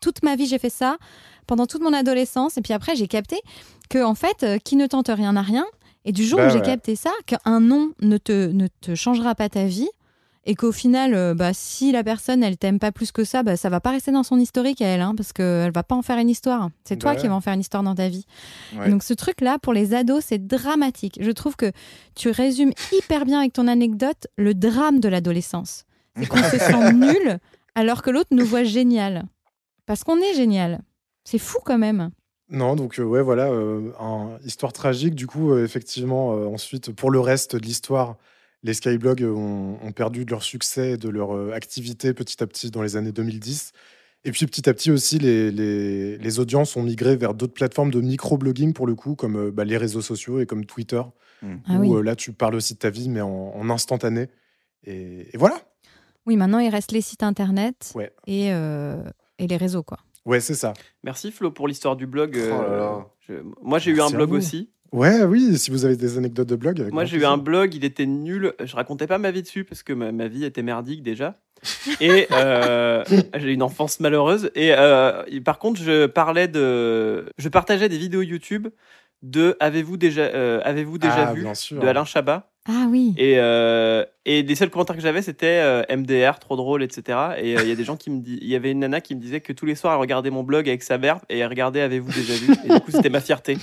Toute 0.00 0.22
ma 0.22 0.36
vie, 0.36 0.46
j'ai 0.46 0.58
fait 0.58 0.70
ça. 0.70 0.98
Pendant 1.46 1.66
toute 1.66 1.82
mon 1.82 1.92
adolescence. 1.92 2.58
Et 2.58 2.60
puis 2.62 2.72
après, 2.72 2.96
j'ai 2.96 3.08
capté 3.08 3.40
que, 3.88 4.02
en 4.04 4.14
fait, 4.14 4.42
euh, 4.42 4.58
qui 4.58 4.76
ne 4.76 4.86
tente 4.86 5.08
rien 5.08 5.32
n'a 5.32 5.42
rien. 5.42 5.64
Et 6.04 6.12
du 6.12 6.24
jour 6.24 6.38
Bah 6.38 6.46
où 6.46 6.50
j'ai 6.50 6.56
ouais. 6.58 6.62
capté 6.64 6.96
ça, 6.96 7.10
qu'un 7.26 7.60
nom 7.60 7.92
ne 8.00 8.18
te, 8.18 8.48
ne 8.48 8.66
te 8.80 8.94
changera 8.94 9.34
pas 9.34 9.48
ta 9.48 9.64
vie, 9.64 9.88
et 10.50 10.54
qu'au 10.54 10.72
final, 10.72 11.12
euh, 11.14 11.34
bah, 11.34 11.52
si 11.52 11.92
la 11.92 12.02
personne, 12.02 12.42
elle 12.42 12.56
t'aime 12.56 12.78
pas 12.78 12.90
plus 12.90 13.12
que 13.12 13.22
ça, 13.22 13.42
bah, 13.42 13.56
ça 13.58 13.68
va 13.68 13.80
pas 13.80 13.90
rester 13.90 14.10
dans 14.12 14.22
son 14.22 14.38
historique 14.38 14.80
à 14.80 14.86
elle, 14.86 15.02
hein, 15.02 15.12
parce 15.14 15.34
qu'elle 15.34 15.70
va 15.72 15.82
pas 15.82 15.94
en 15.94 16.00
faire 16.00 16.16
une 16.16 16.30
histoire. 16.30 16.70
C'est 16.84 16.96
toi 16.96 17.12
Bah 17.14 17.20
qui 17.20 17.28
vas 17.28 17.34
en 17.34 17.42
faire 17.42 17.52
une 17.52 17.60
histoire 17.60 17.82
dans 17.82 17.94
ta 17.94 18.08
vie. 18.08 18.24
Ouais. 18.74 18.88
Donc 18.88 19.02
ce 19.02 19.12
truc-là, 19.12 19.58
pour 19.58 19.74
les 19.74 19.92
ados, 19.92 20.24
c'est 20.26 20.46
dramatique. 20.46 21.18
Je 21.20 21.30
trouve 21.30 21.54
que 21.54 21.70
tu 22.14 22.30
résumes 22.30 22.72
hyper 22.92 23.26
bien 23.26 23.40
avec 23.40 23.52
ton 23.52 23.68
anecdote 23.68 24.26
le 24.38 24.54
drame 24.54 25.00
de 25.00 25.08
l'adolescence. 25.10 25.84
C'est 26.16 26.26
qu'on 26.26 26.42
se 26.42 26.58
sent 26.58 26.92
nul 26.94 27.38
alors 27.74 28.00
que 28.02 28.08
l'autre 28.10 28.30
nous 28.32 28.46
voit 28.46 28.64
génial. 28.64 29.26
Parce 29.84 30.02
qu'on 30.02 30.16
est 30.16 30.34
génial. 30.34 30.80
C'est 31.24 31.38
fou 31.38 31.58
quand 31.62 31.78
même. 31.78 32.10
Non, 32.50 32.74
donc 32.74 32.98
euh, 32.98 33.02
ouais, 33.04 33.20
voilà, 33.20 33.48
euh, 33.50 33.92
un- 34.00 34.38
histoire 34.46 34.72
tragique. 34.72 35.14
Du 35.14 35.26
coup, 35.26 35.52
euh, 35.52 35.62
effectivement, 35.62 36.30
ensuite, 36.50 36.90
pour 36.92 37.10
le 37.10 37.20
reste 37.20 37.54
de 37.54 37.60
l'histoire, 37.60 38.16
les 38.62 38.74
skyblogs 38.74 39.22
euh, 39.22 39.30
ont, 39.32 39.78
ont 39.82 39.92
perdu 39.92 40.24
de 40.24 40.30
leur 40.30 40.42
succès 40.42 40.92
et 40.92 40.96
de 40.96 41.08
leur 41.08 41.34
euh, 41.36 41.52
activité 41.52 42.12
petit 42.14 42.42
à 42.42 42.46
petit 42.46 42.70
dans 42.70 42.82
les 42.82 42.96
années 42.96 43.12
2010. 43.12 43.72
Et 44.24 44.32
puis 44.32 44.46
petit 44.46 44.68
à 44.68 44.74
petit 44.74 44.90
aussi, 44.90 45.18
les, 45.18 45.50
les, 45.52 46.18
les 46.18 46.38
audiences 46.40 46.76
ont 46.76 46.82
migré 46.82 47.16
vers 47.16 47.34
d'autres 47.34 47.54
plateformes 47.54 47.90
de 47.92 48.00
microblogging 48.00 48.72
pour 48.72 48.86
le 48.86 48.94
coup, 48.96 49.14
comme 49.14 49.36
euh, 49.36 49.50
bah, 49.52 49.64
les 49.64 49.76
réseaux 49.76 50.02
sociaux 50.02 50.40
et 50.40 50.46
comme 50.46 50.64
Twitter, 50.66 51.02
Ah 51.42 51.76
où 51.78 51.96
oui. 51.98 52.04
là 52.04 52.16
tu 52.16 52.32
parles 52.32 52.56
aussi 52.56 52.74
de 52.74 52.78
ta 52.80 52.90
vie, 52.90 53.08
mais 53.08 53.20
en, 53.20 53.52
en 53.54 53.70
instantané. 53.70 54.26
Et, 54.84 55.28
et 55.32 55.36
voilà. 55.38 55.60
Oui, 56.26 56.36
maintenant 56.36 56.58
il 56.58 56.68
reste 56.68 56.90
les 56.92 57.00
sites 57.00 57.22
internet 57.22 57.92
Ouais. 57.94 58.12
et, 58.26 58.52
euh, 58.52 59.02
et 59.38 59.46
les 59.46 59.56
réseaux, 59.56 59.82
quoi. 59.84 59.98
Ouais, 60.26 60.40
c'est 60.40 60.54
ça. 60.56 60.74
Merci 61.04 61.30
Flo 61.30 61.50
pour 61.52 61.68
l'histoire 61.68 61.96
du 61.96 62.06
blog. 62.06 62.36
Oh 62.36 62.62
là 62.62 62.76
là. 62.76 63.06
je- 63.20 63.34
Moi 63.62 63.78
j'ai 63.78 63.92
eu 63.92 64.00
un 64.02 64.10
blog 64.10 64.32
aussi. 64.32 64.68
Ouais, 64.92 65.22
oui, 65.24 65.58
si 65.58 65.70
vous 65.70 65.84
avez 65.84 65.96
des 65.96 66.16
anecdotes 66.16 66.48
de 66.48 66.56
blog. 66.56 66.80
avec 66.80 66.92
Moi 66.92 67.04
j'ai 67.04 67.18
eu 67.18 67.24
un 67.24 67.36
blog, 67.36 67.74
il 67.74 67.84
était 67.84 68.06
nul. 68.06 68.54
Je 68.64 68.74
racontais 68.74 69.06
pas 69.06 69.18
ma 69.18 69.30
vie 69.30 69.42
dessus 69.42 69.64
parce 69.64 69.82
que 69.82 69.92
ma, 69.92 70.12
ma 70.12 70.28
vie 70.28 70.44
était 70.44 70.62
merdique 70.62 71.02
déjà. 71.02 71.34
Et 72.00 72.26
euh, 72.32 73.04
j'ai 73.36 73.52
une 73.52 73.62
enfance 73.62 74.00
malheureuse. 74.00 74.50
Et 74.54 74.72
euh, 74.72 75.22
et 75.28 75.40
par 75.40 75.58
contre, 75.58 75.80
je 75.80 76.06
parlais 76.06 76.48
de, 76.48 77.26
je 77.36 77.48
partageais 77.48 77.88
des 77.88 77.98
vidéos 77.98 78.22
YouTube 78.22 78.68
de 79.22 79.56
avez-vous 79.60 79.96
déjà, 79.96 80.22
euh, 80.22 80.60
avez-vous 80.64 80.96
déjà 80.98 81.28
Ah, 81.28 81.32
vu 81.34 81.42
bien 81.42 81.54
sûr. 81.54 81.80
de 81.80 81.86
Alain 81.86 82.04
Chabat? 82.04 82.50
Ah 82.70 82.86
oui. 82.88 83.14
Et, 83.16 83.34
euh, 83.38 84.04
et 84.26 84.42
les 84.42 84.54
seuls 84.54 84.68
commentaires 84.70 84.94
que 84.94 85.00
j'avais, 85.02 85.22
c'était 85.22 85.58
euh, 85.62 85.82
MDR, 85.90 86.38
trop 86.38 86.54
drôle, 86.54 86.82
etc. 86.82 87.18
Et 87.38 87.56
euh, 87.56 87.62
il 87.62 87.68
y 87.68 87.72
a 87.72 87.74
des 87.74 87.82
gens 87.84 87.96
qui 87.96 88.10
me 88.10 88.20
disent, 88.20 88.38
il 88.42 88.48
y 88.48 88.54
avait 88.54 88.70
une 88.70 88.80
nana 88.80 89.00
qui 89.00 89.14
me 89.16 89.20
disait 89.20 89.40
que 89.40 89.54
tous 89.54 89.64
les 89.64 89.74
soirs, 89.74 89.94
elle 89.94 90.00
regardait 90.00 90.28
mon 90.30 90.42
blog 90.44 90.68
avec 90.68 90.82
sa 90.82 90.98
mère 90.98 91.18
et 91.30 91.38
elle 91.38 91.48
regardait 91.48 91.80
Avez-vous 91.80 92.12
déjà 92.12 92.34
vu? 92.34 92.52
Et 92.66 92.68
du 92.74 92.80
coup, 92.80 92.90
c'était 92.90 93.08
ma 93.08 93.20
fierté. 93.20 93.56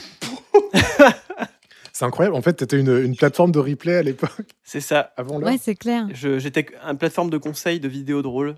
C'est 1.94 2.04
incroyable. 2.06 2.36
En 2.36 2.42
fait, 2.42 2.54
t'étais 2.54 2.78
une, 2.80 2.98
une 3.04 3.16
plateforme 3.16 3.52
de 3.54 3.60
replay 3.60 3.96
à 3.96 4.04
l'époque, 4.04 4.32
C'est 4.64 4.82
ça. 4.82 5.14
avant 5.16 5.38
l'heure. 5.40 5.50
Ouais, 5.50 5.58
c'est 5.62 5.76
clair. 5.76 6.08
J'étais 6.14 6.66
une 6.90 6.98
plateforme 6.98 7.30
de 7.30 7.38
conseils 7.38 7.80
de 7.80 7.88
vidéos 7.88 8.22
drôles, 8.22 8.56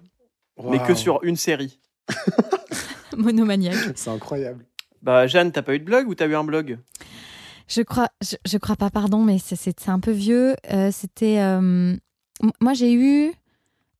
mais 0.64 0.80
que 0.82 0.96
sur 0.96 1.24
une 1.24 1.36
série. 1.36 1.80
Monomaniaque. 3.18 3.76
C'est 3.96 4.10
incroyable. 4.10 4.66
Bah, 5.02 5.28
Jeanne, 5.28 5.52
t'as 5.52 5.62
pas 5.62 5.76
eu 5.76 5.80
de 5.80 5.86
blog 5.86 6.08
ou 6.08 6.16
t'as 6.16 6.28
eu 6.28 6.36
un 6.36 6.44
blog? 6.44 6.80
Je 7.68 7.82
crois, 7.82 8.10
je, 8.22 8.36
je 8.46 8.58
crois 8.58 8.76
pas, 8.76 8.90
pardon, 8.90 9.24
mais 9.24 9.38
c'est- 9.40 9.88
un 9.90 10.00
peu 10.00 10.12
vieux. 10.12 10.56
Euh, 10.72 10.90
C'était. 10.92 11.40
euh, 11.40 11.96
moi, 12.62 12.74
j'ai 12.74 12.94
eu 12.94 13.32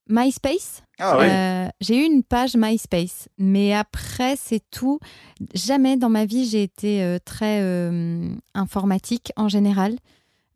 MySpace. 0.10 0.84
Ah. 1.00 1.18
Euh, 1.20 1.70
j'ai 1.82 1.98
eu 1.98 2.06
une 2.06 2.24
page 2.24 2.56
MySpace, 2.56 3.30
mais 3.38 3.74
après, 3.74 4.36
c'est 4.36 4.64
tout. 4.72 5.00
Jamais 5.54 5.98
dans 5.98 6.10
ma 6.10 6.26
vie, 6.26 6.46
j'ai 6.46 6.64
été 6.64 7.04
euh, 7.04 7.20
très 7.24 7.60
euh, 7.62 8.30
informatique 8.54 9.32
en 9.36 9.48
général. 9.50 9.98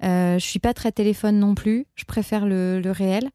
Je 0.01 0.39
suis 0.39 0.59
pas 0.59 0.73
très 0.73 0.91
téléphone 0.91 1.37
non 1.37 1.53
plus. 1.53 1.85
Je 1.95 2.05
préfère 2.05 2.45
le, 2.45 2.79
le 2.79 2.91
réel. 2.91 3.29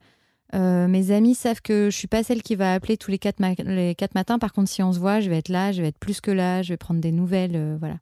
Mes 0.53 1.11
amis 1.11 1.35
savent 1.35 1.61
que 1.61 1.89
je 1.89 1.95
suis 1.95 2.07
pas 2.07 2.23
celle 2.23 2.41
qui 2.41 2.55
va 2.55 2.73
appeler 2.73 2.97
tous 2.97 3.11
les 3.11 3.19
quatre, 3.19 3.39
ma- 3.39 3.53
les 3.53 3.95
quatre 3.95 4.15
matins. 4.15 4.37
Par 4.37 4.51
contre, 4.51 4.69
si 4.69 4.83
on 4.83 4.91
se 4.91 4.99
voit, 4.99 5.21
je 5.21 5.29
vais 5.29 5.37
être 5.37 5.49
là, 5.49 5.71
je 5.71 5.81
vais 5.81 5.89
être 5.89 5.99
plus 5.99 6.19
que 6.19 6.31
là, 6.31 6.63
je 6.63 6.73
vais 6.73 6.77
prendre 6.77 6.99
des 6.99 7.11
nouvelles, 7.13 7.77
voilà. 7.79 7.97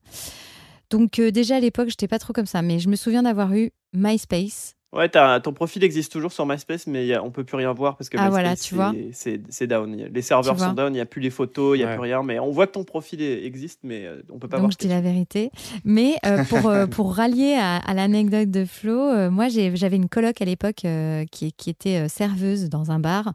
Donc 0.89 1.19
déjà 1.19 1.57
à 1.57 1.59
l'époque, 1.59 1.89
j'étais 1.89 2.07
pas 2.07 2.19
trop 2.19 2.33
comme 2.33 2.45
ça, 2.45 2.61
mais 2.61 2.79
je 2.79 2.89
me 2.89 2.95
souviens 2.95 3.23
d'avoir 3.23 3.53
eu 3.53 3.71
MySpace. 3.93 4.74
Ouais, 4.95 5.09
t'as- 5.09 5.39
ton 5.41 5.51
profil 5.53 5.83
existe 5.83 6.11
toujours 6.11 6.31
sur 6.31 6.45
MySpace, 6.45 6.87
mais 6.87 7.13
a- 7.13 7.21
on 7.23 7.29
peut 7.29 7.43
plus 7.43 7.57
rien 7.57 7.73
voir 7.73 7.97
parce 7.97 8.09
que 8.09 8.17
Ah, 8.17 8.21
MySpace, 8.29 8.31
voilà, 8.31 8.55
c'est- 8.55 9.67
down. 9.67 9.93
Les 10.13 10.21
serveurs 10.21 10.57
sont 10.59 10.73
down, 10.73 10.91
il 10.93 10.95
n'y 10.95 11.01
a 11.01 11.05
plus 11.05 11.21
les 11.21 11.29
photos, 11.29 11.75
il 11.75 11.79
n'y 11.79 11.83
a 11.83 11.87
Ouais. 11.87 11.93
plus 11.95 12.01
rien, 12.03 12.23
mais 12.23 12.39
on 12.39 12.49
voit 12.51 12.65
que 12.67 12.71
ton 12.71 12.83
profil 12.85 13.21
est- 13.21 13.45
existe, 13.45 13.81
mais 13.83 14.05
euh, 14.05 14.21
on 14.31 14.39
peut 14.39 14.47
pas 14.47 14.57
Donc 14.57 14.61
voir. 14.61 14.71
je 14.71 14.77
dis 14.77 14.87
la 14.87 15.01
vérité. 15.01 15.51
Mais 15.83 16.15
euh, 16.25 16.43
pour, 16.45 16.67
euh, 16.69 16.87
pour 16.87 17.13
rallier 17.13 17.55
à, 17.59 17.75
à 17.77 17.93
l'anecdote 17.93 18.49
de 18.49 18.63
Flo, 18.65 18.97
euh, 18.99 19.29
moi 19.29 19.47
j'avais 19.49 19.95
une 19.97 20.07
coloc 20.09 20.41
à 20.41 20.45
l'époque 20.45 20.85
euh, 20.85 21.25
qui, 21.31 21.51
qui 21.53 21.69
était 21.69 22.07
serveuse 22.07 22.69
dans 22.69 22.91
un 22.91 22.99
bar, 22.99 23.33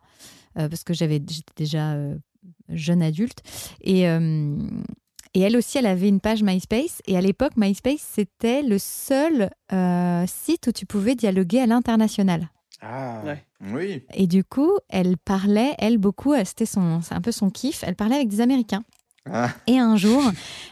euh, 0.59 0.69
parce 0.69 0.83
que 0.83 0.95
j'avais 0.95 1.21
j'étais 1.29 1.53
déjà 1.57 1.93
euh, 1.93 2.15
jeune 2.71 3.03
adulte. 3.03 3.41
Et, 3.83 4.09
euh, 4.09 4.57
et 5.35 5.41
elle 5.41 5.57
aussi, 5.57 5.79
elle 5.79 5.87
avait 5.87 6.09
une 6.09 6.21
page 6.21 6.43
MySpace. 6.43 7.03
Et 7.07 7.17
à 7.17 7.21
l'époque, 7.21 7.53
MySpace, 7.57 8.01
c'était 8.01 8.63
le 8.63 8.79
seul 8.79 9.51
euh, 9.73 10.25
site 10.27 10.67
où 10.67 10.73
tu 10.73 10.87
pouvais 10.87 11.15
dialoguer 11.15 11.61
à 11.61 11.67
l'international. 11.67 12.49
Ah. 12.83 13.23
Ouais. 13.25 13.45
Oui. 13.73 14.03
Et 14.15 14.27
du 14.27 14.43
coup, 14.43 14.73
elle 14.89 15.17
parlait, 15.19 15.75
elle, 15.79 15.99
beaucoup, 15.99 16.33
euh, 16.33 16.43
c'était 16.45 16.67
son, 16.67 17.03
c'est 17.03 17.15
un 17.15 17.21
peu 17.21 17.33
son 17.33 17.51
kiff, 17.51 17.85
elle 17.87 17.95
parlait 17.95 18.17
avec 18.17 18.29
des 18.29 18.41
Américains. 18.41 18.85
Ah. 19.31 19.51
Et 19.67 19.79
un 19.79 19.97
jour, 19.97 20.23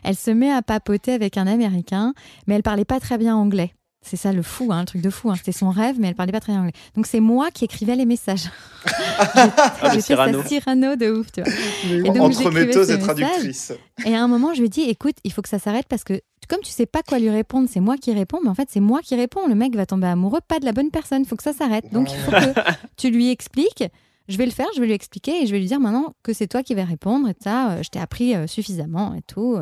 elle 0.03 0.17
se 0.17 0.31
met 0.31 0.51
à 0.51 0.63
papoter 0.63 1.13
avec 1.13 1.37
un 1.37 1.47
Américain, 1.47 2.15
mais 2.47 2.55
elle 2.55 2.63
parlait 2.63 2.87
pas 2.87 2.99
très 2.99 3.19
bien 3.19 3.37
anglais. 3.37 3.75
C'est 4.01 4.17
ça 4.17 4.33
le 4.33 4.43
fou, 4.43 4.69
hein, 4.73 4.81
le 4.81 4.87
truc 4.87 5.03
de 5.03 5.11
fou. 5.11 5.31
hein. 5.31 5.35
C'était 5.37 5.53
son 5.53 5.71
rêve, 5.71 5.97
mais 5.99 6.09
elle 6.09 6.15
parlait 6.15 6.33
pas 6.33 6.41
très 6.41 6.53
bien 6.53 6.61
anglais. 6.61 6.73
Donc 6.95 7.07
c'est 7.07 7.21
moi 7.21 7.51
qui 7.51 7.65
écrivais 7.65 7.97
les 7.97 8.07
messages. 8.07 8.49
Ah, 9.21 9.73
le 9.83 9.91
J'ai 9.91 9.97
fait 9.97 10.01
Cyrano. 10.03 10.43
sa 10.43 10.49
Cyrano 10.49 10.97
de 10.97 11.11
ouf, 11.11 11.33
tu 11.33 11.43
vois. 11.43 11.53
Et 11.91 12.03
donc, 12.03 12.21
Entre 12.21 12.51
metteuse 12.51 12.91
et 12.91 12.99
traductrice. 12.99 13.73
Et 14.07 14.15
à 14.15 14.23
un 14.23 14.29
moment, 14.29 14.55
je 14.55 14.61
lui 14.63 14.69
dis, 14.71 14.83
écoute, 14.83 15.17
il 15.25 15.33
faut 15.33 15.43
que 15.43 15.49
ça 15.49 15.59
s'arrête 15.59 15.87
parce 15.89 16.05
que 16.05 16.21
comme 16.49 16.61
tu 16.63 16.71
sais 16.71 16.87
pas 16.87 17.03
quoi 17.03 17.19
lui 17.19 17.29
répondre, 17.29 17.69
c'est 17.71 17.81
moi 17.81 17.97
qui 17.99 18.13
réponds, 18.15 18.39
mais 18.43 18.49
en 18.49 18.55
fait, 18.55 18.69
c'est 18.71 18.81
moi 18.81 19.01
qui 19.03 19.15
réponds. 19.17 19.47
Le 19.49 19.55
mec 19.55 19.75
va 19.77 19.85
tomber 19.85 20.07
amoureux, 20.07 20.41
pas 20.47 20.59
de 20.61 20.65
la 20.65 20.73
bonne 20.73 20.91
personne. 20.91 21.23
Il 21.23 21.29
faut 21.29 21.37
que 21.37 21.43
ça 21.43 21.53
s'arrête. 21.53 21.93
Donc, 21.93 22.11
il 22.11 22.17
faut 22.19 22.31
que 22.31 22.61
tu 22.97 23.11
lui 23.11 23.31
expliques. 23.31 23.85
Je 24.29 24.37
vais 24.39 24.47
le 24.47 24.53
faire, 24.53 24.67
je 24.75 24.81
vais 24.81 24.87
lui 24.87 24.95
expliquer 24.95 25.43
et 25.43 25.47
je 25.47 25.53
vais 25.53 25.59
lui 25.59 25.67
dire 25.67 25.81
maintenant 25.81 26.15
que 26.23 26.33
c'est 26.33 26.47
toi 26.47 26.63
qui 26.63 26.75
vas 26.75 26.85
répondre 26.85 27.29
et 27.29 27.35
ça, 27.43 27.71
euh, 27.73 27.83
je 27.83 27.89
t'ai 27.89 27.99
appris 27.99 28.35
euh, 28.35 28.47
suffisamment 28.47 29.15
et 29.15 29.23
tout. 29.23 29.59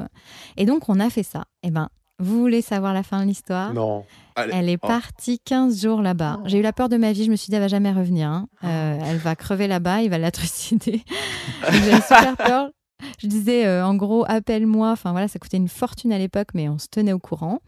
Et 0.57 0.67
donc, 0.67 0.89
on 0.89 1.01
a 1.01 1.09
fait 1.11 1.23
ça. 1.23 1.45
Et 1.63 1.71
ben, 1.71 1.89
vous 2.19 2.39
voulez 2.41 2.63
savoir 2.63 2.93
la 2.95 3.03
fin 3.03 3.21
de 3.23 3.27
l'histoire? 3.29 3.73
Non. 3.75 4.05
Allez. 4.37 4.53
Elle 4.55 4.69
est 4.69 4.79
Oh. 4.83 4.87
partie 4.87 5.39
15 5.41 5.81
jours 5.83 6.03
là-bas. 6.03 6.41
J'ai 6.45 6.59
eu 6.59 6.63
la 6.63 6.73
peur 6.73 6.89
de 6.89 6.97
ma 6.99 7.13
vie. 7.13 7.25
Je 7.25 7.31
me 7.31 7.37
suis 7.37 7.49
dit, 7.51 7.55
elle 7.57 7.63
va 7.63 7.69
jamais 7.69 7.91
revenir. 7.93 8.29
hein. 8.29 8.47
Euh, 8.65 8.99
elle 9.05 9.17
va 9.17 9.35
crever 9.35 9.67
là-bas, 9.67 10.03
il 10.03 10.11
va 10.11 10.19
la 10.19 10.31
trucider. 10.31 11.03
J'avais 11.71 12.01
super 12.03 12.37
peur. 12.37 12.71
Je 13.19 13.27
disais, 13.27 13.67
euh, 13.67 13.85
en 13.87 13.95
gros, 13.95 14.25
appelle-moi. 14.27 14.91
Enfin 14.91 15.13
voilà, 15.13 15.29
ça 15.29 15.39
coûtait 15.39 15.57
une 15.59 15.69
fortune 15.69 16.13
à 16.13 16.19
l'époque, 16.19 16.49
mais 16.55 16.69
on 16.69 16.79
se 16.79 16.87
tenait 16.91 17.13
au 17.13 17.19
courant. 17.19 17.59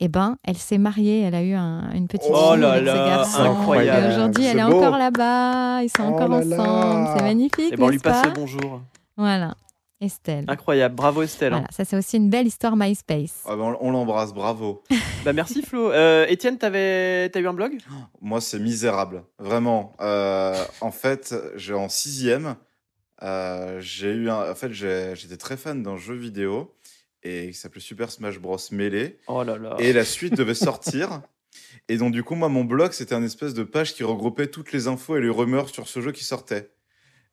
Et 0.00 0.08
ben, 0.08 0.36
elle 0.44 0.56
s'est 0.56 0.78
mariée. 0.78 1.20
Elle 1.20 1.34
a 1.36 1.42
eu 1.42 1.54
un- 1.54 1.92
une 1.92 2.08
petite 2.08 2.30
Oh 2.32 2.52
fille 2.52 2.60
là 2.62 2.72
avec 2.72 2.82
ce 2.82 2.86
là, 2.86 3.06
garçon. 3.08 3.42
incroyable. 3.42 4.06
Et 4.06 4.08
aujourd'hui, 4.12 4.44
elle 4.44 4.58
est 4.58 4.64
beau. 4.64 4.78
encore 4.82 4.98
là-bas. 4.98 5.82
Ils 5.84 5.88
sont 5.88 6.02
Oh 6.04 6.14
encore 6.14 6.28
là 6.28 6.44
là. 6.44 6.60
ensemble. 6.60 7.08
C'est 7.16 7.22
magnifique, 7.24 7.72
Et 7.72 7.76
ben, 7.76 7.84
on 7.84 7.88
lui 7.88 7.96
n'est-ce 7.96 8.02
passe 8.04 8.26
le 8.26 8.32
bonjour. 8.32 8.80
Voilà, 9.16 9.54
Estelle. 10.02 10.44
Incroyable, 10.48 10.94
bravo 10.94 11.22
Estelle. 11.22 11.52
hein. 11.52 11.58
Voilà, 11.58 11.72
ça 11.72 11.84
c'est 11.84 11.96
aussi 11.96 12.16
une 12.16 12.28
belle 12.28 12.46
histoire 12.46 12.76
MySpace. 12.76 13.42
Ah 13.46 13.56
ben, 13.56 13.76
on- 13.80 13.90
l'embrasse, 13.90 14.32
bravo. 14.34 14.82
Bah 15.24 15.32
merci 15.32 15.62
Flo. 15.62 15.90
Euh, 15.92 16.26
Étienne, 16.28 16.58
t'avais, 16.58 17.28
t'as 17.30 17.40
eu 17.40 17.46
un 17.46 17.52
blog? 17.54 17.78
Moi, 18.20 18.40
c'est 18.40 18.58
misérable. 18.58 19.22
Vraiment. 19.38 19.94
Euh, 20.00 20.54
en 20.80 20.90
fait, 20.90 21.34
j'ai 21.56 21.74
en 21.74 21.88
sixième, 21.88 22.56
Euh, 23.22 23.78
j'ai 23.80 24.10
eu 24.10 24.28
un... 24.30 24.50
En 24.50 24.54
fait, 24.56 24.72
j'ai- 24.72 25.12
j'étais 25.14 25.36
très 25.36 25.56
fan 25.56 25.80
d'un 25.84 25.96
jeu 25.96 26.14
vidéo 26.16 26.74
et 27.22 27.48
qui 27.52 27.54
s'appelait 27.54 27.80
Super 27.80 28.10
Smash 28.10 28.40
Bros. 28.40 28.56
Melee. 28.72 29.16
Oh 29.28 29.44
là 29.44 29.56
là. 29.58 29.76
Et 29.78 29.92
la 29.92 30.04
suite 30.04 30.34
devait 30.36 30.54
sortir. 30.56 31.22
Et 31.88 31.98
donc, 31.98 32.10
du 32.12 32.24
coup, 32.24 32.34
moi, 32.34 32.48
mon 32.48 32.64
blog, 32.64 32.90
c'était 32.90 33.14
un 33.14 33.22
espèce 33.22 33.54
de 33.54 33.62
page 33.62 33.94
qui 33.94 34.02
regroupait 34.02 34.48
toutes 34.48 34.72
les 34.72 34.88
infos 34.88 35.16
et 35.16 35.20
les 35.20 35.28
rumeurs 35.28 35.68
sur 35.68 35.86
ce 35.86 36.00
jeu 36.00 36.10
qui 36.10 36.24
sortait. 36.24 36.70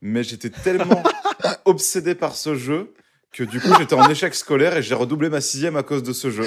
Mais 0.01 0.23
j'étais 0.23 0.49
tellement 0.49 1.03
obsédé 1.65 2.15
par 2.15 2.35
ce 2.35 2.55
jeu 2.55 2.93
que 3.31 3.43
du 3.43 3.59
coup, 3.59 3.69
j'étais 3.77 3.93
en 3.95 4.09
échec 4.09 4.33
scolaire 4.33 4.75
et 4.77 4.81
j'ai 4.81 4.95
redoublé 4.95 5.29
ma 5.29 5.41
sixième 5.41 5.75
à 5.75 5.83
cause 5.83 6.03
de 6.03 6.13
ce 6.13 6.31
jeu. 6.31 6.45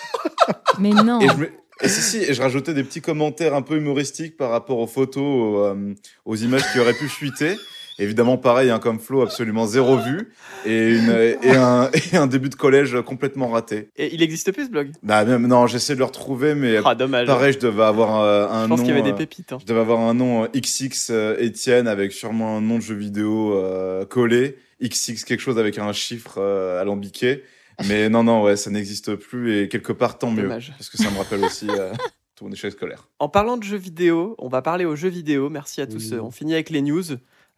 Mais 0.78 0.90
non. 0.90 1.20
Et 1.20 1.28
je, 1.28 1.34
me- 1.34 1.50
et 1.80 1.88
si, 1.88 2.00
si, 2.02 2.18
et 2.18 2.34
je 2.34 2.42
rajoutais 2.42 2.74
des 2.74 2.84
petits 2.84 3.00
commentaires 3.00 3.54
un 3.54 3.62
peu 3.62 3.76
humoristiques 3.76 4.36
par 4.36 4.50
rapport 4.50 4.78
aux 4.78 4.86
photos, 4.86 5.22
aux, 5.24 5.58
euh, 5.64 5.94
aux 6.24 6.36
images 6.36 6.62
qui 6.72 6.78
auraient 6.80 6.94
pu 6.94 7.08
fuiter. 7.08 7.56
Évidemment, 7.98 8.36
pareil, 8.36 8.70
hein, 8.70 8.78
comme 8.80 8.98
Flo, 8.98 9.22
absolument 9.22 9.66
zéro 9.66 9.98
vue 9.98 10.32
et, 10.66 10.94
une, 10.96 11.10
et, 11.42 11.54
un, 11.56 11.90
et 12.12 12.16
un 12.16 12.26
début 12.26 12.48
de 12.48 12.54
collège 12.56 13.00
complètement 13.02 13.48
raté. 13.48 13.88
Et 13.96 14.12
il 14.14 14.22
existe 14.22 14.50
plus 14.52 14.66
ce 14.66 14.70
blog? 14.70 14.90
Bah, 15.02 15.24
même, 15.24 15.46
non, 15.46 15.66
j'essaie 15.66 15.94
de 15.94 16.00
le 16.00 16.04
retrouver, 16.04 16.54
mais 16.54 16.78
Ah, 16.84 16.94
dommage. 16.94 17.26
pareil, 17.26 17.52
je 17.52 17.58
devais 17.60 17.84
avoir 17.84 18.20
euh, 18.22 18.48
un 18.48 18.64
Je 18.64 18.68
pense 18.68 18.78
nom. 18.80 18.84
qu'il 18.84 18.94
y 18.94 18.98
avait 18.98 19.02
des 19.08 19.12
euh, 19.14 19.16
pépites. 19.16 19.52
hein. 19.52 19.58
je 19.60 19.66
devais 19.66 19.80
avoir 19.80 20.00
un 20.00 20.14
nom 20.14 20.44
euh, 20.44 20.48
XX 20.54 21.08
euh, 21.10 21.36
Étienne 21.38 21.86
avec 21.86 22.12
sûrement 22.12 22.56
un 22.56 22.60
nom 22.60 22.76
de 22.78 22.82
jeu 22.82 22.94
vidéo 22.96 23.54
euh, 23.54 24.04
collé. 24.04 24.56
XX 24.82 25.22
quelque 25.24 25.40
chose 25.40 25.58
avec 25.58 25.78
un 25.78 25.92
chiffre 25.92 26.38
euh, 26.38 26.80
alambiqué. 26.80 27.42
Mais 27.88 28.08
non, 28.08 28.22
non, 28.24 28.42
ouais, 28.42 28.56
ça 28.56 28.70
n'existe 28.70 29.14
plus 29.16 29.58
et 29.60 29.68
quelque 29.68 29.92
part 29.92 30.18
tant 30.18 30.30
mieux. 30.30 30.42
Dommage. 30.42 30.72
Parce 30.78 30.90
que 30.90 30.96
ça 30.96 31.10
me 31.10 31.16
rappelle 31.18 31.44
aussi 31.44 31.66
euh, 31.70 31.92
tout 32.36 32.44
mon 32.44 32.52
échec 32.52 32.72
scolaire. 32.72 33.08
En 33.18 33.28
parlant 33.28 33.56
de 33.56 33.62
jeux 33.64 33.76
vidéo, 33.76 34.34
on 34.38 34.48
va 34.48 34.62
parler 34.62 34.84
aux 34.84 34.94
jeux 34.96 35.08
vidéo. 35.08 35.48
Merci 35.48 35.80
à 35.80 35.86
tous. 35.86 36.10
Oui. 36.10 36.14
Euh, 36.18 36.22
On 36.22 36.30
finit 36.30 36.54
avec 36.54 36.70
les 36.70 36.82
news. 36.82 37.02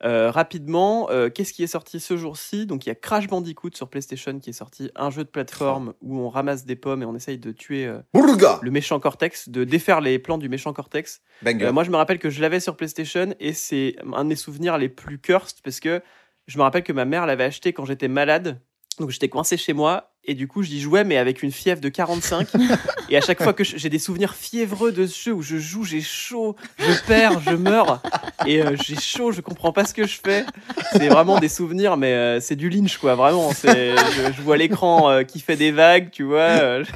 Euh, 0.05 0.31
rapidement, 0.31 1.09
euh, 1.10 1.31
qu'est-ce 1.31 1.52
qui 1.52 1.62
est 1.62 1.68
sorti 1.68 2.01
ce 2.01 2.16
jour-ci? 2.16 2.66
Donc 2.66 2.85
il 2.85 2.90
y 2.90 2.93
a 2.93 2.94
Crash 2.94 3.28
Bandicoot 3.28 3.70
sur 3.74 3.89
PlayStation 3.89 4.39
qui 4.39 4.51
est 4.51 4.55
sorti, 4.55 4.90
un 4.94 5.10
jeu 5.10 5.24
de 5.24 5.28
plateforme 5.28 5.94
où 6.02 6.18
on 6.18 6.28
ramasse 6.28 6.66
des 6.66 6.77
pommes 6.77 7.02
et 7.02 7.06
on 7.06 7.14
essaye 7.14 7.39
de 7.39 7.51
tuer 7.51 7.86
euh, 7.86 8.01
Bourga 8.12 8.60
le 8.62 8.70
méchant 8.70 9.01
Cortex, 9.01 9.48
de 9.48 9.64
défaire 9.64 10.01
les 10.02 10.18
plans 10.18 10.39
du 10.39 10.48
méchant 10.48 10.73
Cortex. 10.73 11.23
Euh, 11.47 11.73
moi, 11.73 11.85
je 11.85 11.90
me 11.90 11.97
rappelle 11.97 12.18
que 12.18 12.28
je 12.28 12.43
l'avais 12.43 12.60
sur 12.60 12.77
PlayStation 12.77 13.35
et 13.40 13.55
c'est 13.55 13.97
un 14.12 14.24
de 14.24 14.28
mes 14.28 14.36
souvenirs 14.36 14.77
les 14.77 14.90
plus 14.90 15.18
cursed 15.18 15.59
parce 15.64 15.81
que 15.81 16.02
je 16.47 16.59
me 16.59 16.62
rappelle 16.62 16.82
que 16.82 16.93
ma 16.93 17.05
mère 17.05 17.27
l'avait 17.27 17.44
acheté 17.44 17.73
quand 17.73 17.86
j'étais 17.86 18.09
malade. 18.09 18.60
Donc 18.98 19.10
j'étais 19.10 19.28
coincé 19.28 19.56
chez 19.56 19.73
moi 19.73 20.12
et 20.24 20.35
du 20.35 20.48
coup 20.48 20.62
j'y 20.62 20.81
jouais 20.81 21.05
mais 21.05 21.18
avec 21.18 21.43
une 21.43 21.52
fièvre 21.52 21.81
de 21.81 21.89
45 21.89 22.48
et 23.10 23.16
à 23.16 23.20
chaque 23.20 23.43
fois 23.43 23.52
que 23.52 23.62
j'ai 23.62 23.89
des 23.89 23.98
souvenirs 23.98 24.35
fiévreux 24.35 24.90
de 24.90 25.06
ce 25.06 25.24
jeu 25.24 25.32
où 25.32 25.43
je 25.43 25.59
joue 25.59 25.85
j'ai 25.85 26.01
chaud 26.01 26.56
je 26.78 27.06
perds 27.06 27.40
je 27.40 27.55
meurs. 27.55 28.02
Et 28.47 28.62
euh, 28.62 28.77
j'ai 28.82 28.97
chaud 28.97 29.32
je 29.32 29.40
comprends 29.40 29.73
pas 29.73 29.85
ce 29.85 29.93
que 29.93 30.06
je 30.06 30.18
fais. 30.24 30.44
C'est 30.93 31.09
vraiment 31.09 31.39
des 31.39 31.48
souvenirs 31.48 31.97
mais 31.97 32.12
euh, 32.12 32.40
c'est 32.40 32.56
du 32.56 32.70
lynch 32.70 32.97
quoi 32.98 33.14
vraiment. 33.14 33.52
C'est 33.52 33.94
je, 33.97 34.32
je 34.32 34.43
vois 34.43 34.56
l'écran 34.56 35.10
euh, 35.10 35.23
qui 35.23 35.40
fait 35.40 35.56
des 35.56 35.73
vagues 35.73 36.10
tu 36.10 36.23
vois 36.23 36.40
euh, 36.40 36.85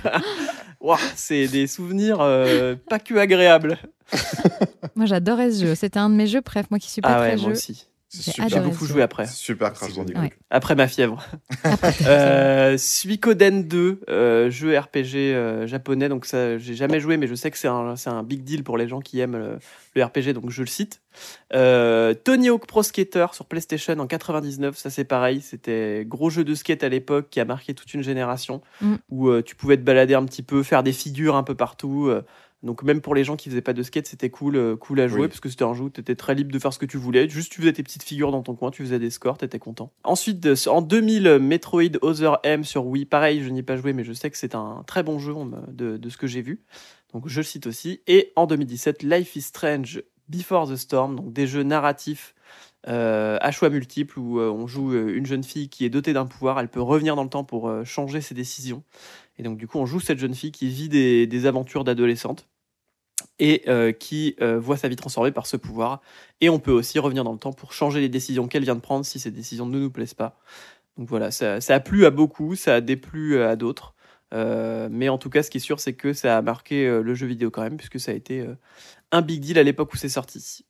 Ouah, 0.80 0.98
c'est 1.14 1.46
des 1.46 1.66
souvenirs 1.66 2.18
euh, 2.20 2.74
pas 2.88 2.98
que 2.98 3.14
agréables. 3.14 3.76
Moi, 4.96 5.04
j'adorais 5.04 5.50
ce 5.50 5.66
jeu. 5.66 5.74
C'était 5.74 5.98
un 5.98 6.08
de 6.08 6.14
mes 6.14 6.26
jeux, 6.26 6.40
bref, 6.40 6.66
moi 6.70 6.78
qui 6.78 6.88
suis 6.90 7.02
pas 7.02 7.16
ah 7.16 7.20
ouais 7.20 7.28
très 7.28 7.36
moi 7.36 7.50
jeu. 7.50 7.52
aussi 7.52 7.86
j'ai 8.12 8.22
super. 8.32 8.46
adoré 8.46 8.60
j'ai 8.64 8.70
beaucoup 8.70 8.86
joué 8.86 9.02
après 9.02 9.26
super 9.26 9.72
Crash 9.72 9.94
Bandicoot. 9.94 10.20
Ouais. 10.20 10.32
Après 10.50 10.74
ma 10.74 10.88
fièvre. 10.88 11.24
euh, 12.06 12.76
Suikoden 12.78 13.64
2, 13.68 14.00
euh, 14.08 14.50
jeu 14.50 14.76
RPG 14.78 15.14
euh, 15.16 15.66
japonais. 15.66 16.08
Donc 16.08 16.26
ça, 16.26 16.58
j'ai 16.58 16.74
jamais 16.74 17.00
joué, 17.00 17.16
mais 17.16 17.26
je 17.26 17.34
sais 17.34 17.50
que 17.50 17.58
c'est 17.58 17.68
un, 17.68 17.96
c'est 17.96 18.10
un 18.10 18.22
big 18.22 18.42
deal 18.42 18.64
pour 18.64 18.76
les 18.78 18.88
gens 18.88 19.00
qui 19.00 19.20
aiment 19.20 19.36
le, 19.36 19.58
le 19.94 20.04
RPG, 20.04 20.32
donc 20.34 20.50
je 20.50 20.62
le 20.62 20.66
cite. 20.66 21.00
Euh, 21.54 22.14
Tony 22.14 22.48
Hawk 22.48 22.66
Pro 22.66 22.82
Skater 22.82 23.26
sur 23.32 23.44
PlayStation 23.46 23.98
en 23.98 24.06
99, 24.06 24.76
ça 24.76 24.90
c'est 24.90 25.04
pareil. 25.04 25.40
C'était 25.40 26.04
gros 26.06 26.30
jeu 26.30 26.44
de 26.44 26.54
skate 26.54 26.84
à 26.84 26.88
l'époque 26.88 27.28
qui 27.30 27.40
a 27.40 27.44
marqué 27.44 27.74
toute 27.74 27.92
une 27.94 28.02
génération, 28.02 28.60
Mm. 28.80 28.94
où 29.10 29.28
euh, 29.28 29.42
tu 29.42 29.54
pouvais 29.54 29.76
te 29.76 29.82
balader 29.82 30.14
un 30.14 30.24
petit 30.24 30.42
peu, 30.42 30.62
faire 30.62 30.82
des 30.82 30.92
figures 30.92 31.36
un 31.36 31.42
peu 31.42 31.54
partout. 31.54 32.10
Euh, 32.62 32.66
donc 32.66 32.82
même 32.82 33.00
pour 33.00 33.14
les 33.14 33.24
gens 33.24 33.36
qui 33.36 33.48
faisaient 33.48 33.60
pas 33.62 33.72
de 33.72 33.82
skate, 33.82 34.06
c'était 34.06 34.30
cool, 34.30 34.56
euh, 34.56 34.76
cool 34.76 35.00
à 35.00 35.08
jouer 35.08 35.22
Oui. 35.22 35.28
parce 35.28 35.40
que 35.40 35.48
c'était 35.48 35.64
un 35.64 35.74
jeu 35.74 35.84
où 35.84 35.90
tu 35.90 36.00
étais 36.00 36.14
très 36.14 36.34
libre 36.34 36.52
de 36.52 36.58
faire 36.58 36.72
ce 36.72 36.78
que 36.78 36.86
tu 36.86 36.96
voulais. 36.98 37.28
Juste 37.28 37.50
tu 37.52 37.60
faisais 37.60 37.72
tes 37.72 37.82
petites 37.82 38.02
figures 38.02 38.32
dans 38.32 38.42
ton 38.42 38.54
coin, 38.54 38.70
tu 38.70 38.82
faisais 38.82 38.98
des 38.98 39.10
scores, 39.10 39.38
t'étais 39.38 39.58
content. 39.58 39.92
Ensuite, 40.04 40.40
de- 40.40 40.68
en 40.68 40.82
2000, 40.82 41.26
euh, 41.26 41.38
Metroid 41.38 41.96
Other 42.02 42.38
M 42.44 42.64
sur 42.64 42.86
Wii, 42.86 43.04
pareil, 43.06 43.42
je 43.42 43.48
n'y 43.48 43.60
ai 43.60 43.62
pas 43.62 43.76
joué, 43.76 43.92
mais 43.92 44.04
je 44.04 44.12
sais 44.12 44.30
que 44.30 44.36
c'est 44.36 44.54
un 44.54 44.82
très 44.86 45.02
bon 45.02 45.18
jeu 45.18 45.34
de, 45.68 45.96
de 45.96 46.08
ce 46.08 46.16
que 46.16 46.26
j'ai 46.26 46.42
vu. 46.42 46.60
Donc 47.12 47.26
je 47.28 47.40
le 47.40 47.44
cite 47.44 47.66
aussi. 47.66 48.00
Et 48.06 48.32
en 48.36 48.46
2017, 48.46 49.02
Life 49.02 49.34
is 49.36 49.42
Strange 49.42 50.02
Before 50.28 50.68
the 50.70 50.76
Storm, 50.76 51.16
donc 51.16 51.32
des 51.32 51.46
jeux 51.48 51.64
narratifs 51.64 52.34
euh, 52.88 53.36
à 53.40 53.50
choix 53.50 53.68
multiples 53.68 54.18
où 54.18 54.38
euh, 54.40 54.48
on 54.50 54.66
joue 54.66 54.92
euh, 54.94 55.14
une 55.14 55.26
jeune 55.26 55.42
fille 55.44 55.68
qui 55.68 55.84
est 55.84 55.90
dotée 55.90 56.12
d'un 56.14 56.24
pouvoir, 56.24 56.58
elle 56.60 56.68
peut 56.68 56.80
revenir 56.80 57.14
dans 57.16 57.24
le 57.24 57.28
temps 57.28 57.44
pour 57.44 57.68
euh, 57.68 57.84
changer 57.84 58.20
ses 58.22 58.34
décisions. 58.34 58.82
Et 59.38 59.42
donc 59.42 59.58
du 59.58 59.66
coup, 59.66 59.78
on 59.78 59.86
joue 59.86 60.00
cette 60.00 60.18
jeune 60.18 60.34
fille 60.34 60.52
qui 60.52 60.68
vit 60.68 60.88
des, 60.88 61.26
des 61.26 61.46
aventures 61.46 61.84
d'adolescente 61.84 62.48
et 63.38 63.62
euh, 63.68 63.92
qui 63.92 64.36
euh, 64.40 64.58
voit 64.58 64.76
sa 64.76 64.88
vie 64.88 64.96
transformée 64.96 65.32
par 65.32 65.46
ce 65.46 65.56
pouvoir. 65.56 66.00
Et 66.40 66.48
on 66.48 66.58
peut 66.58 66.72
aussi 66.72 66.98
revenir 66.98 67.24
dans 67.24 67.32
le 67.32 67.38
temps 67.38 67.52
pour 67.52 67.72
changer 67.72 68.00
les 68.00 68.08
décisions 68.08 68.48
qu'elle 68.48 68.64
vient 68.64 68.74
de 68.74 68.80
prendre 68.80 69.04
si 69.04 69.18
ces 69.18 69.30
décisions 69.30 69.66
ne 69.66 69.78
nous 69.78 69.90
plaisent 69.90 70.14
pas. 70.14 70.38
Donc 70.98 71.08
voilà, 71.08 71.30
ça, 71.30 71.56
a 71.56 71.80
plu 71.80 72.04
à 72.04 72.10
beaucoup, 72.10 72.56
ça 72.56 72.76
a 72.76 72.80
déplu 72.80 73.42
à 73.42 73.56
d'autres. 73.56 73.94
Euh, 74.32 74.88
mais 74.90 75.08
en 75.08 75.18
tout 75.18 75.30
cas, 75.30 75.42
ce 75.42 75.50
qui 75.50 75.58
est 75.58 75.60
sûr, 75.60 75.80
c'est 75.80 75.94
que 75.94 76.12
ça 76.12 76.36
a 76.38 76.42
marqué 76.42 76.86
euh, 76.86 77.02
le 77.02 77.14
jeu 77.14 77.26
vidéo 77.26 77.50
quand 77.50 77.62
même, 77.62 77.76
puisque 77.76 77.98
ça 77.98 78.12
a 78.12 78.14
été 78.14 78.40
euh, 78.40 78.54
un 79.12 79.22
big 79.22 79.40
deal 79.40 79.58
à 79.58 79.62
l'époque 79.62 79.92
où 79.92 79.96
c'est 79.96 80.08
sorti. 80.08 80.64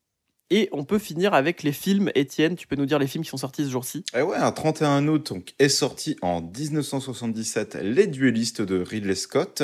Et 0.53 0.69
on 0.73 0.85
peut 0.85 0.99
finir 0.99 1.33
avec 1.33 1.63
les 1.63 1.71
films. 1.73 2.11
Étienne, 2.17 2.57
tu 2.57 2.67
peux 2.67 2.75
nous 2.75 2.87
dire 2.87 2.99
les 2.99 3.07
films 3.07 3.23
qui 3.23 3.31
sont 3.31 3.37
sortis 3.37 3.65
ce 3.65 3.71
jour-ci? 3.71 4.05
Et 4.17 4.23
ouais, 4.23 4.37
un 4.37 4.51
31 4.51 5.07
août 5.07 5.33
donc, 5.33 5.55
est 5.61 5.69
sorti 5.69 6.17
en 6.23 6.41
1977 6.43 7.79
Les 7.83 8.09
Duellistes 8.09 8.61
de 8.61 8.83
Ridley 8.83 9.15
Scott. 9.15 9.63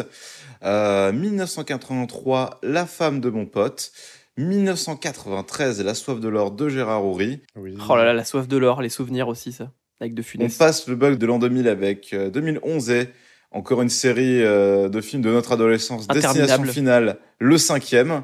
Euh, 0.62 1.10
1983 1.12 2.60
La 2.62 2.86
femme 2.86 3.20
de 3.20 3.30
mon 3.30 3.46
pote. 3.46 3.90
1993 4.36 5.82
La 5.82 5.94
soif 5.94 6.20
de 6.20 6.28
l'or 6.28 6.52
de 6.52 6.68
Gérard 6.68 7.04
Houry. 7.04 7.40
Oui. 7.56 7.76
Oh 7.88 7.96
là 7.96 8.04
là, 8.04 8.14
la 8.14 8.24
soif 8.24 8.46
de 8.46 8.56
l'or, 8.56 8.80
les 8.80 8.88
souvenirs 8.88 9.28
aussi, 9.28 9.50
ça. 9.52 9.72
Avec 10.00 10.14
de 10.14 10.20
On 10.20 10.24
funès. 10.24 10.56
passe 10.56 10.86
le 10.88 10.94
bug 10.94 11.18
de 11.18 11.26
l'an 11.26 11.38
2000 11.38 11.68
avec 11.68 12.12
euh, 12.12 12.30
2011 12.30 12.90
et 12.90 13.08
encore 13.50 13.82
une 13.82 13.88
série 13.88 14.42
euh, 14.42 14.88
de 14.88 15.00
films 15.00 15.22
de 15.22 15.30
notre 15.30 15.52
adolescence. 15.52 16.06
Destination 16.06 16.64
finale, 16.64 17.18
le 17.38 17.58
cinquième. 17.58 18.22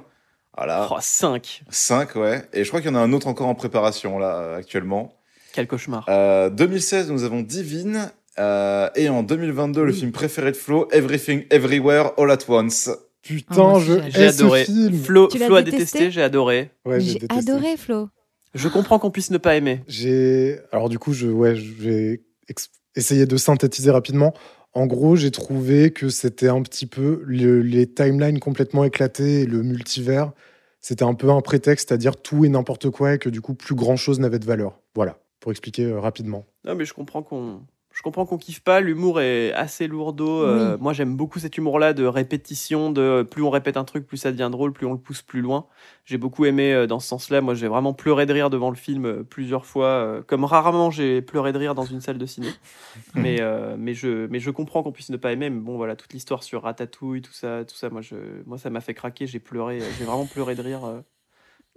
Voilà. 0.57 0.89
Oh, 0.91 0.97
5 1.01 1.63
5, 1.71 2.15
ouais. 2.17 2.43
Et 2.53 2.63
je 2.65 2.69
crois 2.69 2.81
qu'il 2.81 2.91
y 2.91 2.93
en 2.93 2.97
a 2.97 3.01
un 3.03 3.13
autre 3.13 3.27
encore 3.27 3.47
en 3.49 3.55
préparation, 3.55 4.19
là, 4.19 4.37
euh, 4.37 4.57
actuellement. 4.59 5.15
Quel 5.55 5.67
cauchemar. 5.67 6.07
Euh, 6.09 6.51
2016, 6.51 7.11
nous 7.11 7.25
avons 7.25 7.41
Divine. 7.41 8.11
euh, 8.39 8.89
et 8.97 9.09
en 9.09 9.23
2022, 9.23 9.85
le 9.85 9.93
film 9.93 10.13
préféré 10.13 10.53
de 10.53 10.57
Flo, 10.57 10.89
Everything 10.93 11.45
Everywhere 11.51 12.13
All 12.19 12.31
at 12.31 12.39
Once. 12.49 12.91
Putain, 13.23 13.75
Ah, 13.77 13.79
je 13.79 13.93
J'ai 14.11 14.27
adoré. 14.27 14.65
ce 14.65 14.73
film. 14.73 14.99
Flo, 15.03 15.29
Flo 15.31 15.55
a 15.55 15.63
détesté 15.63 15.79
détesté, 15.99 16.11
j'ai 16.11 16.23
adoré. 16.23 16.71
Ouais, 16.85 17.01
J'ai 17.01 17.19
détesté. 17.21 17.51
adoré, 17.53 17.77
Flo. 17.77 18.09
Je 18.55 18.69
comprends 18.69 18.99
qu'on 18.99 19.11
puisse 19.11 19.31
ne 19.31 19.39
pas 19.39 19.55
aimer. 19.57 19.81
J'ai 19.87 20.59
alors 20.73 20.89
du 20.91 20.99
coup 20.99 21.13
je 21.15 21.27
ouais 21.29 21.55
je 21.57 21.73
vais 21.73 22.21
ex- 22.49 22.69
essayer 22.97 23.25
de 23.25 23.37
synthétiser 23.39 23.91
rapidement. 23.91 24.35
En 24.75 24.87
gros, 24.87 25.17
j'ai 25.17 25.31
trouvé 25.31 25.91
que 25.93 26.09
c'était 26.09 26.49
un 26.49 26.63
petit 26.63 26.87
peu 26.87 27.23
le- 27.27 27.61
les 27.61 27.87
timelines 27.87 28.41
complètement 28.41 28.85
éclatées 28.85 29.41
et 29.43 29.47
le 29.47 29.63
multivers. 29.63 30.33
C'était 30.81 31.05
un 31.05 31.15
peu 31.15 31.31
un 31.31 31.41
prétexte, 31.43 31.89
c'est-à-dire 31.89 32.17
tout 32.17 32.45
et 32.45 32.49
n'importe 32.49 32.91
quoi 32.91 33.15
et 33.15 33.19
que 33.19 33.29
du 33.29 33.41
coup 33.41 33.55
plus 33.55 33.75
grand 33.75 33.97
chose 33.97 34.19
n'avait 34.19 34.39
de 34.39 34.47
valeur. 34.47 34.81
Voilà, 34.95 35.19
pour 35.41 35.51
expliquer 35.53 35.85
euh, 35.85 36.01
rapidement. 36.01 36.47
Non, 36.65 36.75
mais 36.75 36.85
je 36.87 36.95
comprends 36.95 37.23
qu'on. 37.23 37.61
Je 37.95 38.01
comprends 38.03 38.25
qu'on 38.27 38.39
kiffe 38.39 38.61
pas, 38.61 38.81
l'humour 38.81 39.21
est 39.21 39.53
assez 39.53 39.87
lourdeau. 39.87 40.43
euh, 40.43 40.75
Oui. 40.77 40.83
moi, 40.83 40.93
j'aime 40.95 41.15
beaucoup 41.17 41.39
cet 41.39 41.57
humour-là 41.59 41.93
de 41.93 42.05
répétition, 42.05 42.91
de 42.91 43.23
plus 43.31 43.43
on 43.43 43.51
répète 43.51 43.77
un 43.77 43.85
truc, 43.85 44.07
plus 44.07 44.17
ça 44.17 44.33
devient 44.33 44.49
drôle, 44.51 44.73
plus 44.73 44.87
on 44.87 44.93
le 44.93 44.99
pousse 44.99 45.21
plus 45.23 45.43
loin. 45.43 45.67
J'ai 46.07 46.17
beaucoup 46.19 46.45
aimé 46.47 46.73
euh, 46.73 46.87
dans 46.87 47.01
ce 47.01 47.09
sens-là. 47.09 47.41
Moi, 47.43 47.55
j'ai 47.55 47.69
vraiment 47.69 47.93
pleuré 47.93 48.25
de 48.27 48.33
rire 48.33 48.49
devant 48.51 48.71
le 48.71 48.77
film 48.77 49.05
euh, 49.05 49.23
plusieurs 49.23 49.67
fois, 49.67 49.87
euh, 49.87 50.23
comme 50.23 50.45
rarement 50.45 50.91
j'ai 50.91 51.21
pleuré 51.23 51.53
de 51.53 51.59
rire 51.59 51.75
dans 51.75 51.85
une 51.85 52.01
salle 52.01 52.19
de 52.19 52.27
ciné. 52.27 52.49
mais, 53.15 53.41
euh, 53.41 53.77
mais, 53.79 53.93
je, 53.95 54.27
mais 54.29 54.41
je 54.41 54.51
comprends 54.51 54.83
qu'on 54.83 54.93
puisse 54.93 55.11
ne 55.11 55.19
pas 55.19 55.33
aimer. 55.33 55.51
Mais 55.51 55.61
bon, 55.61 55.77
voilà, 55.77 55.95
toute 55.95 56.13
l'histoire 56.15 56.43
sur 56.43 56.63
Ratatouille, 56.63 57.21
tout 57.21 57.33
ça, 57.35 57.65
tout 57.67 57.77
ça 57.77 57.91
moi, 57.91 58.01
je, 58.01 58.17
moi 58.47 58.57
ça 58.59 58.71
m'a 58.71 58.81
fait 58.81 58.95
craquer. 58.95 59.27
J'ai 59.27 59.39
pleuré, 59.39 59.79
j'ai 59.99 60.05
vraiment 60.07 60.27
pleuré 60.27 60.55
de 60.55 60.63
rire 60.63 60.85
euh, 60.87 61.01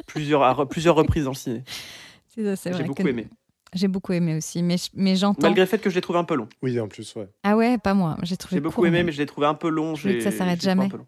plusieurs, 0.08 0.44
à 0.44 0.54
re- 0.54 0.68
plusieurs 0.68 0.96
reprises 0.96 1.26
dans 1.26 1.32
le 1.32 1.36
ciné. 1.36 1.64
C'est 2.30 2.44
ça, 2.44 2.56
c'est 2.56 2.70
J'ai 2.72 2.78
vrai 2.80 2.88
beaucoup 2.88 3.04
que- 3.04 3.08
aimé. 3.10 3.28
J'ai 3.76 3.88
beaucoup 3.88 4.14
aimé 4.14 4.36
aussi, 4.38 4.64
mais, 4.64 4.78
je- 4.78 4.90
mais 4.96 5.16
j'entends. 5.16 5.42
Malgré 5.44 5.62
le 5.62 5.68
fait 5.68 5.78
que 5.78 5.90
je 5.90 5.96
l'ai 5.96 6.02
trouvé 6.02 6.18
un 6.18 6.24
peu 6.24 6.36
long. 6.36 6.48
Oui, 6.64 6.80
en 6.80 6.88
plus, 6.88 7.14
ouais. 7.16 7.28
Ah 7.44 7.56
ouais, 7.56 7.78
pas 7.78 7.94
moi. 7.94 8.18
J'ai 8.24 8.38
trouvé 8.38 8.56
J'ai 8.58 8.62
beaucoup 8.62 8.76
court, 8.78 8.88
aimé, 8.88 9.04
mais 9.04 9.12
je 9.12 9.18
l'ai 9.20 9.26
trouvé 9.28 9.46
un 9.48 9.54
peu 9.54 9.70
long. 9.70 9.96
Je 9.96 10.10
que 10.10 10.22
ça 10.22 10.32
s'arrête 10.32 10.62
jamais. 10.62 10.86
un 10.86 10.90
peu 10.90 10.98
long. 10.98 11.08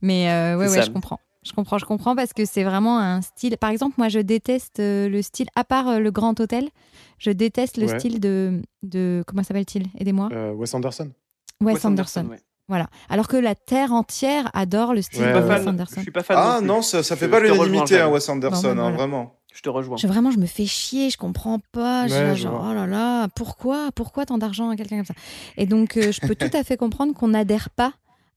Mais 0.00 0.28
euh, 0.30 0.56
ouais, 0.58 0.66
C'est 0.68 0.72
ouais, 0.72 0.80
ça. 0.80 0.86
je 0.86 0.90
comprends. 0.90 1.20
Je 1.44 1.52
comprends, 1.52 1.76
je 1.78 1.84
comprends 1.84 2.14
parce 2.16 2.32
que 2.32 2.44
c'est 2.44 2.62
vraiment 2.62 2.98
un 3.00 3.20
style. 3.20 3.56
Par 3.58 3.70
exemple, 3.70 3.94
moi, 3.98 4.08
je 4.08 4.20
déteste 4.20 4.78
euh, 4.80 5.08
le 5.08 5.22
style, 5.22 5.48
à 5.56 5.64
part 5.64 5.88
euh, 5.88 5.98
le 5.98 6.10
Grand 6.12 6.38
Hôtel, 6.40 6.68
je 7.18 7.30
déteste 7.32 7.76
le 7.78 7.86
Ouais. 7.88 7.98
style 7.98 8.20
de, 8.20 8.62
de. 8.84 9.24
Comment 9.26 9.42
s'appelle-t-il? 9.42 9.86
Aidez-moi. 9.98 10.28
Euh, 10.32 10.52
Wes 10.52 10.72
Anderson. 10.72 11.10
Wes, 11.60 11.74
Wes 11.74 11.84
Anderson. 11.84 12.26
ouais. 12.30 12.40
Voilà. 12.68 12.86
Alors 13.10 13.26
que 13.28 13.36
la 13.36 13.54
terre 13.56 13.92
entière 13.92 14.48
adore 14.54 14.94
le 14.94 15.02
style 15.02 15.20
Ouais, 15.22 15.32
de 15.32 15.34
Je 15.34 15.38
suis 15.40 15.48
pas 15.48 15.54
Wes 15.56 15.64
fan. 15.64 15.68
Anderson. 15.74 15.94
Je 15.96 16.00
suis 16.02 16.10
pas 16.12 16.22
fan. 16.22 16.36
Ah 16.40 16.60
non, 16.62 16.80
ça, 16.80 17.02
ça 17.02 17.16
fait 17.16 17.26
Je- 17.26 17.30
pas 17.30 17.40
l'unanimité, 17.40 18.00
hein. 18.00 18.08
Wes 18.08 18.26
Anderson, 18.28 18.62
ben, 18.62 18.70
hein, 18.70 18.74
voilà. 18.82 18.96
vraiment. 18.96 19.34
Je 19.54 19.60
te 19.60 19.68
rejoins. 19.68 19.96
Je, 19.96 20.06
vraiment, 20.06 20.30
je 20.30 20.38
me 20.38 20.46
fais 20.46 20.66
chier, 20.66 21.10
je 21.10 21.16
comprends 21.18 21.58
pas. 21.72 22.08
je 22.08 22.14
Ouais, 22.14 22.36
genre, 22.36 22.66
oh 22.70 22.74
là 22.74 22.86
là, 22.86 23.28
pourquoi 23.34 23.90
Pourquoi 23.94 24.24
tant 24.26 24.38
d'argent 24.38 24.70
à 24.70 24.76
quelqu'un 24.76 24.96
comme 24.96 25.04
ça? 25.06 25.14
Et 25.56 25.66
donc, 25.66 25.96
euh, 25.96 26.10
je 26.12 26.20
peux 26.20 26.34
tout 26.34 26.50
à 26.56 26.64
fait 26.64 26.76
comprendre 26.76 27.12
qu'on 27.14 27.28
n'adhère 27.28 27.68
pas 27.70 27.92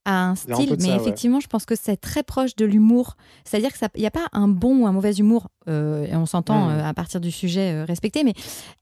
à 0.08 0.26
un 0.26 0.36
style, 0.36 0.70
mais 0.70 0.78
ça, 0.78 0.88
ouais. 0.90 0.96
effectivement, 1.02 1.40
je 1.40 1.48
pense 1.48 1.66
que 1.66 1.74
c'est 1.76 1.98
très 1.98 2.22
proche 2.22 2.56
de 2.56 2.66
l'humour. 2.66 3.16
C'est-à-dire 3.44 3.72
qu'il 3.74 3.88
n'y 3.98 4.06
a 4.06 4.12
pas 4.12 4.28
un 4.34 4.48
bon 4.48 4.82
ou 4.82 4.88
un 4.88 4.92
mauvais 4.92 5.14
humour, 5.14 5.48
euh, 5.68 6.06
et 6.06 6.16
on 6.16 6.28
s'entend 6.28 6.68
Mm. 6.68 6.70
euh, 6.72 6.86
à 6.90 6.94
partir 6.94 7.20
du 7.20 7.32
sujet 7.32 7.72
euh, 7.74 7.86
respecté, 7.86 8.24
mais 8.24 8.34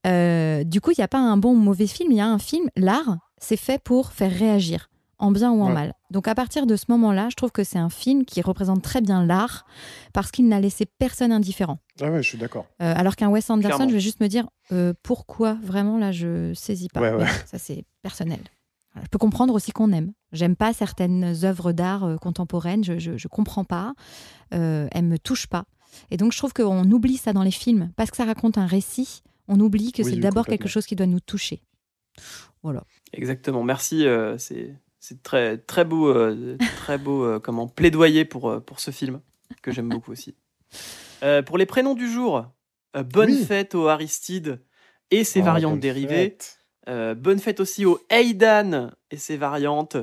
euh, 0.05 0.63
du 0.65 0.81
coup, 0.81 0.91
il 0.91 0.95
n'y 0.99 1.03
a 1.03 1.07
pas 1.07 1.19
un 1.19 1.37
bon 1.37 1.51
ou 1.51 1.55
mauvais 1.59 1.87
film, 1.87 2.11
il 2.11 2.17
y 2.17 2.21
a 2.21 2.27
un 2.27 2.39
film, 2.39 2.67
l'art, 2.75 3.17
c'est 3.37 3.55
fait 3.57 3.81
pour 3.81 4.11
faire 4.11 4.31
réagir, 4.37 4.89
en 5.23 5.31
bien 5.31 5.51
ou 5.51 5.61
en 5.63 5.67
Ouais. 5.67 5.73
mal. 5.73 5.93
Donc 6.11 6.27
à 6.27 6.35
partir 6.35 6.65
de 6.65 6.75
ce 6.75 6.85
moment-là, 6.89 7.29
je 7.29 7.35
trouve 7.35 7.51
que 7.51 7.63
c'est 7.63 7.79
un 7.79 7.89
film 7.89 8.25
qui 8.25 8.41
représente 8.41 8.81
très 8.83 9.01
bien 9.01 9.25
l'art, 9.25 9.65
parce 10.13 10.31
qu'il 10.31 10.47
n'a 10.47 10.59
laissé 10.59 10.85
personne 10.85 11.31
indifférent. 11.31 11.79
Ah 12.01 12.11
ouais, 12.11 12.21
je 12.21 12.27
suis 12.29 12.37
d'accord. 12.37 12.65
Euh, 12.81 12.93
alors 12.95 13.15
qu'un 13.15 13.29
Wes 13.29 13.49
Anderson, 13.49 13.69
Clairement. 13.75 13.89
je 13.89 13.93
vais 13.95 13.99
juste 14.01 14.19
me 14.21 14.27
dire 14.27 14.47
euh, 14.71 14.93
pourquoi 15.03 15.53
vraiment 15.63 15.97
là 15.97 16.11
je 16.11 16.53
saisis 16.53 16.89
pas. 16.89 17.01
Ouais, 17.01 17.11
ouais. 17.11 17.23
Mais 17.25 17.47
Ça 17.47 17.57
c'est 17.57 17.85
personnel. 18.01 18.39
Je 19.01 19.07
peux 19.07 19.17
comprendre 19.17 19.55
aussi 19.55 19.71
qu'on 19.71 19.91
aime. 19.91 20.13
J'aime 20.33 20.55
pas 20.55 20.71
certaines 20.71 21.33
œuvres 21.45 21.71
d'art 21.71 22.03
euh, 22.03 22.17
contemporaines, 22.17 22.83
je, 22.83 22.99
je, 22.99 23.17
je 23.17 23.27
comprends 23.27 23.63
pas, 23.63 23.93
euh, 24.53 24.87
elles 24.91 25.05
me 25.05 25.17
touchent 25.17 25.47
pas. 25.47 25.65
Et 26.11 26.17
donc 26.17 26.31
je 26.31 26.37
trouve 26.37 26.53
qu'on 26.53 26.89
oublie 26.91 27.17
ça 27.17 27.33
dans 27.33 27.41
les 27.43 27.51
films 27.51 27.91
parce 27.95 28.11
que 28.11 28.17
ça 28.17 28.25
raconte 28.25 28.57
un 28.59 28.67
récit. 28.67 29.21
On 29.47 29.59
oublie 29.59 29.91
que 29.91 30.03
Oui, 30.03 30.09
c'est 30.09 30.15
oui, 30.15 30.21
d'abord 30.21 30.45
quelque 30.45 30.67
chose 30.67 30.85
qui 30.85 30.95
doit 30.95 31.05
nous 31.07 31.19
toucher. 31.19 31.61
Voilà. 32.61 32.83
Exactement. 33.13 33.63
Merci. 33.63 34.05
euh, 34.05 34.37
c'est 34.37 34.75
c'est 35.05 35.21
très 35.21 35.57
très 35.57 35.83
beau, 35.83 36.07
euh, 36.07 36.57
très 36.77 36.97
beau 36.97 37.25
euh, 37.25 37.39
comment 37.39 37.67
plaidoyer 37.67 38.23
pour 38.23 38.49
euh, 38.49 38.59
pour 38.61 38.79
ce 38.79 38.91
film 38.91 39.19
que 39.61 39.69
j'aime 39.71 39.89
beaucoup 39.89 40.11
aussi. 40.13 40.33
Euh, 41.23 41.41
pour 41.41 41.57
les 41.57 41.65
prénoms 41.65 41.93
du 41.93 42.09
jour, 42.09 42.45
euh, 42.95 43.03
bonne 43.03 43.29
Oui. 43.31 43.43
fête 43.45 43.75
aux 43.75 43.87
Aristides 43.89 44.61
et 45.11 45.25
ses 45.25 45.41
Oh, 45.41 45.45
variantes 45.45 45.71
bonne 45.73 45.79
dérivées. 45.81 46.15
fête. 46.29 46.59
Euh, 46.87 47.15
bonne 47.15 47.39
fête 47.39 47.59
aussi 47.59 47.85
au 47.85 47.99
Aidan 48.09 48.91
et 49.11 49.17
ses 49.17 49.35
variantes. 49.37 49.97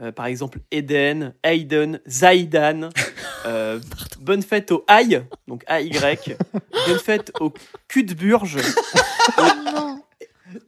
Euh, 0.00 0.10
par 0.12 0.26
exemple, 0.26 0.58
Eden, 0.70 1.34
Aiden, 1.44 2.00
Zaidan. 2.08 2.90
Euh, 3.46 3.78
bonne 4.20 4.42
fête 4.42 4.70
au 4.72 4.84
Aïe, 4.88 5.20
donc 5.48 5.64
AY. 5.68 5.90
bonne 6.88 6.98
fête 6.98 7.32
au 7.40 7.52
cul 7.88 8.02
de 8.04 8.14
Burge. 8.14 8.58
non. 9.38 10.00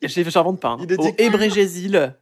J'ai- 0.02 0.28
J'invente 0.28 0.60
pas. 0.60 0.70
hein. 0.80 0.86
Au. 0.98 1.08
Hébrégésil, 1.18 2.14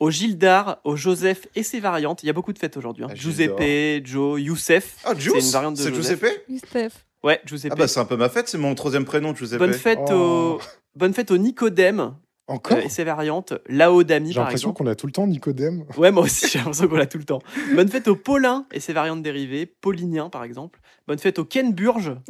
au 0.00 0.10
Gildar, 0.10 0.78
au 0.84 0.96
Joseph 0.96 1.46
et 1.54 1.62
ses 1.62 1.80
variantes. 1.80 2.22
Il 2.22 2.26
y 2.26 2.30
a 2.30 2.32
beaucoup 2.32 2.52
de 2.52 2.58
fêtes 2.58 2.76
aujourd'hui. 2.76 3.04
hein. 3.04 3.08
Ah, 3.10 3.14
Giuseppe, 3.14 4.04
Joe, 4.06 4.40
Youssef. 4.40 4.96
Ah, 5.04 5.10
C'est 5.14 5.20
Juice 5.20 5.46
une 5.46 5.52
variante 5.52 5.76
de 5.76 5.82
C'est 5.82 5.94
Joseph. 5.94 6.20
Giuseppe 6.20 6.44
Youssef. 6.48 7.04
Ouais, 7.24 7.40
Giuseppe. 7.44 7.72
Ah 7.72 7.76
bah 7.76 7.88
c'est 7.88 7.98
un 8.00 8.04
peu 8.04 8.16
ma 8.16 8.28
fête, 8.28 8.48
c'est 8.48 8.58
mon 8.58 8.74
troisième 8.76 9.04
prénom, 9.04 9.34
Giuseppe. 9.34 9.58
bonne 9.58 9.72
fête 9.74 9.98
Oh. 10.10 10.58
au 10.58 10.60
bonne 10.94 11.12
fête 11.12 11.32
au 11.32 11.36
Nicodème 11.38 12.14
Encore 12.46 12.78
euh, 12.78 12.82
et 12.82 12.88
ses 12.88 13.02
variantes. 13.02 13.54
Laodamie 13.68 14.28
J'ai 14.28 14.34
par 14.36 14.44
l'impression 14.44 14.68
exemple. 14.70 14.84
qu'on 14.84 14.90
a 14.90 14.94
tout 14.94 15.06
le 15.06 15.12
temps 15.12 15.26
Nicodème. 15.26 15.84
Ouais, 15.96 16.12
moi 16.12 16.22
aussi, 16.22 16.46
j'ai 16.48 16.58
l'impression 16.60 16.86
qu'on 16.86 16.94
l'a 16.96 17.06
tout 17.06 17.18
le 17.18 17.24
temps. 17.24 17.40
Bonne 17.74 17.88
fête 17.88 18.06
au 18.06 18.14
Paulin 18.14 18.66
et 18.72 18.78
ses 18.78 18.92
variantes 18.92 19.22
dérivées, 19.22 19.66
Paulinien 19.66 20.28
par 20.30 20.44
exemple. 20.44 20.80
Bonne 21.08 21.18
fête 21.18 21.40
au 21.40 21.44
Ken 21.44 21.72
Burge. 21.72 22.14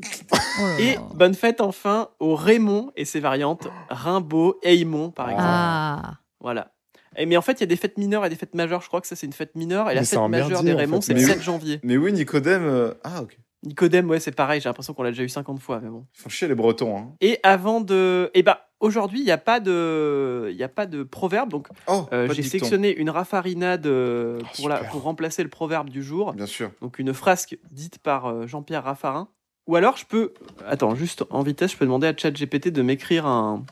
Oh 0.60 0.66
Et 0.80 0.94
là. 0.96 1.02
bonne 1.14 1.34
fête 1.34 1.60
enfin 1.60 2.08
au 2.18 2.34
Raymond 2.34 2.90
et 2.96 3.04
ses 3.04 3.20
variantes, 3.20 3.68
Rimbaud, 3.90 4.58
Aymon 4.64 5.10
par 5.12 5.26
exemple. 5.30 5.46
Ah. 5.46 6.14
Voilà. 6.40 6.72
Et, 7.18 7.26
mais 7.26 7.36
en 7.36 7.42
fait, 7.42 7.52
il 7.54 7.60
y 7.60 7.64
a 7.64 7.66
des 7.66 7.76
fêtes 7.76 7.98
mineures 7.98 8.24
et 8.24 8.30
des 8.30 8.36
fêtes 8.36 8.54
majeures. 8.54 8.80
Je 8.80 8.88
crois 8.88 9.00
que 9.00 9.06
ça, 9.06 9.16
c'est 9.16 9.26
une 9.26 9.32
fête 9.32 9.54
mineure. 9.56 9.90
Et 9.90 9.94
la 9.94 10.00
Mais 10.00 10.06
fête 10.06 10.18
majeure 10.28 10.62
des 10.62 10.72
en 10.72 10.76
Raymond, 10.76 11.00
fait. 11.00 11.06
c'est 11.08 11.14
le 11.14 11.20
Mais 11.20 11.26
oui. 11.26 11.32
7 11.32 11.42
janvier. 11.42 11.80
Mais 11.82 11.96
oui, 11.96 12.12
Nicodème. 12.12 12.64
euh, 12.64 12.94
Ah, 13.04 13.22
ok. 13.22 13.36
Nicodème, 13.64 14.08
ouais, 14.08 14.20
c'est 14.20 14.30
pareil. 14.30 14.60
J'ai 14.60 14.68
l'impression 14.68 14.94
qu'on 14.94 15.02
l'a 15.02 15.10
déjà 15.10 15.24
eu 15.24 15.28
50 15.28 15.58
fois. 15.60 15.80
Mais 15.82 15.88
bon. 15.90 16.06
Ils 16.16 16.20
font 16.22 16.28
chier 16.28 16.46
les 16.48 16.54
Bretons. 16.54 16.96
Hein. 16.96 17.12
Et 17.20 17.40
avant 17.42 17.80
de. 17.80 18.30
Et 18.34 18.44
bah, 18.44 18.68
aujourd'hui, 18.78 19.18
il 19.18 19.24
n'y 19.24 19.32
a, 19.32 19.38
pas 19.38 19.58
de... 19.58 20.48
il 20.54 20.62
a 20.62 20.68
pas 20.68 20.86
de 20.86 21.02
proverbe. 21.02 21.50
Donc, 21.50 21.66
Oh, 21.88 22.06
euh, 22.12 22.28
j'ai 22.32 22.44
sélectionné 22.44 22.94
une 22.96 23.10
raffarinade 23.10 23.86
euh, 23.88 24.38
Oh, 24.40 24.46
pour, 24.56 24.68
la... 24.68 24.76
pour 24.84 25.02
remplacer 25.02 25.42
le 25.42 25.48
proverbe 25.48 25.90
du 25.90 26.04
jour. 26.04 26.34
Bien 26.34 26.46
sûr. 26.46 26.70
Donc, 26.80 27.00
une 27.00 27.12
frasque 27.12 27.58
dite 27.72 27.98
par 27.98 28.26
euh, 28.26 28.46
Jean-Pierre 28.46 28.84
Raffarin. 28.84 29.28
Ou 29.66 29.74
alors, 29.74 29.96
je 29.96 30.06
peux. 30.06 30.32
Attends, 30.66 30.94
juste 30.94 31.24
en 31.30 31.42
vitesse, 31.42 31.72
je 31.72 31.76
peux 31.76 31.84
demander 31.84 32.06
à 32.06 32.16
ChatGPT 32.16 32.68
de 32.68 32.82
m'écrire 32.82 33.26
un. 33.26 33.64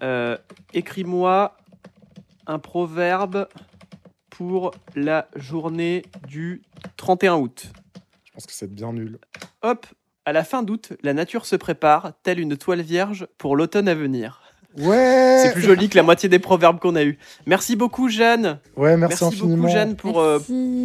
Écris-moi 0.74 1.56
un 2.46 2.58
proverbe 2.58 3.48
pour 4.30 4.70
la 4.94 5.28
journée 5.36 6.02
du 6.28 6.62
31 6.96 7.36
août. 7.36 7.66
Je 8.24 8.32
pense 8.32 8.46
que 8.46 8.52
c'est 8.52 8.72
bien 8.72 8.92
nul. 8.92 9.18
Hop, 9.62 9.86
à 10.24 10.32
la 10.32 10.44
fin 10.44 10.62
d'août, 10.62 10.92
la 11.02 11.12
nature 11.14 11.46
se 11.46 11.56
prépare, 11.56 12.12
telle 12.22 12.40
une 12.40 12.56
toile 12.56 12.80
vierge 12.82 13.26
pour 13.38 13.56
l'automne 13.56 13.88
à 13.88 13.94
venir. 13.94 14.40
Ouais 14.78 15.40
C'est 15.42 15.52
plus 15.52 15.62
joli 15.62 15.88
que 15.88 15.96
la 15.96 16.04
moitié 16.04 16.28
des 16.28 16.38
proverbes 16.38 16.78
qu'on 16.78 16.94
a 16.94 17.02
eu. 17.02 17.18
Merci 17.46 17.74
beaucoup, 17.74 18.08
Jeanne. 18.08 18.60
Ouais, 18.76 18.96
merci, 18.96 19.24
Merci 19.24 19.24
infiniment. 19.24 19.56
beaucoup, 19.56 19.72
Jeanne, 19.72 19.96
pour, 19.96 20.20
euh, 20.20 20.38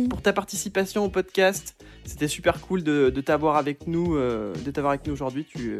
pour 0.10 0.22
ta 0.24 0.34
participation 0.34 1.06
au 1.06 1.10
podcast. 1.10 1.76
C'était 2.04 2.28
super 2.28 2.60
cool 2.62 2.84
de, 2.84 3.12
de 3.12 3.22
t'avoir 3.22 3.58
avec 3.58 3.86
nous, 3.86 4.16
euh, 4.16 4.54
de 4.66 4.72
t'avoir 4.72 4.94
avec 4.94 5.06
nous 5.06 5.14
aujourd'hui. 5.14 5.46
Tu, 5.46 5.74
euh, 5.74 5.80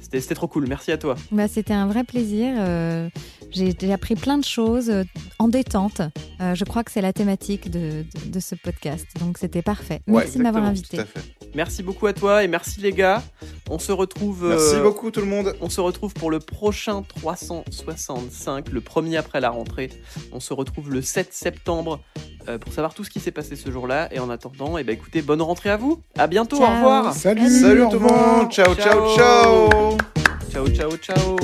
c'était, 0.00 0.20
c'était 0.20 0.34
trop 0.34 0.46
cool. 0.48 0.66
Merci 0.68 0.92
à 0.92 0.98
toi. 0.98 1.16
Bah, 1.32 1.48
C'était 1.48 1.74
un 1.74 1.86
vrai 1.86 2.04
plaisir. 2.04 2.54
euh, 2.58 3.08
J'ai 3.50 3.74
j'ai 3.78 3.92
appris 3.92 4.14
plein 4.16 4.38
de 4.38 4.44
choses 4.44 4.90
euh, 4.90 5.04
en 5.38 5.48
détente. 5.48 6.00
Euh, 6.40 6.54
je 6.54 6.64
crois 6.64 6.84
que 6.84 6.90
c'est 6.92 7.00
la 7.02 7.12
thématique 7.12 7.70
de, 7.70 8.04
de- 8.24 8.30
de 8.30 8.40
ce 8.40 8.54
podcast. 8.54 9.06
Donc 9.20 9.38
c'était 9.38 9.62
parfait. 9.62 10.00
Ouais, 10.06 10.22
Merci 10.24 10.38
de 10.38 10.42
m'avoir 10.42 10.64
invité. 10.64 10.96
Tout 10.98 11.02
à 11.02 11.06
fait. 11.06 11.20
Merci 11.54 11.82
beaucoup 11.82 12.06
à 12.06 12.12
toi 12.12 12.44
et 12.44 12.48
merci 12.48 12.80
les 12.80 12.92
gars. 12.92 13.22
On 13.70 13.78
se 13.78 13.90
retrouve. 13.92 14.46
Merci 14.48 14.76
beaucoup 14.82 15.10
tout 15.10 15.20
le 15.20 15.26
monde. 15.26 15.54
On 15.62 15.70
se 15.70 15.80
retrouve 15.80 16.12
pour 16.12 16.30
le 16.30 16.38
prochain 16.38 17.02
365, 17.02 18.70
le 18.70 18.80
premier 18.80 19.16
après 19.16 19.40
la 19.40 19.50
rentrée. 19.50 19.90
On 20.32 20.40
se 20.40 20.52
retrouve 20.52 20.90
le 20.92 21.00
7 21.02 21.32
septembre 21.32 22.00
euh, 22.48 22.58
pour 22.58 22.72
savoir 22.72 22.92
tout 22.94 23.04
ce 23.04 23.10
qui 23.10 23.20
s'est 23.20 23.30
passé 23.30 23.56
ce 23.56 23.70
jour-là. 23.70 24.08
Et 24.12 24.18
en 24.18 24.28
attendant, 24.28 24.76
eh 24.76 24.84
ben, 24.84 24.92
écoutez, 24.92 25.22
bonne 25.22 25.40
rentrée 25.42 25.70
à 25.70 25.76
vous. 25.78 26.00
À 26.18 26.26
bientôt. 26.26 26.56
Au 26.62 26.66
revoir. 26.66 27.14
Salut, 27.14 27.48
Salut 27.48 27.82
au 27.82 27.90
tout 27.90 27.98
le 28.00 28.06
monde. 28.06 28.50
Ciao, 28.52 28.74
ciao, 28.74 29.16
Ciao. 29.16 29.68
ciao. 29.70 29.95
Ciao, 30.50 30.68
ciao, 30.68 30.96
ciao. 30.98 31.36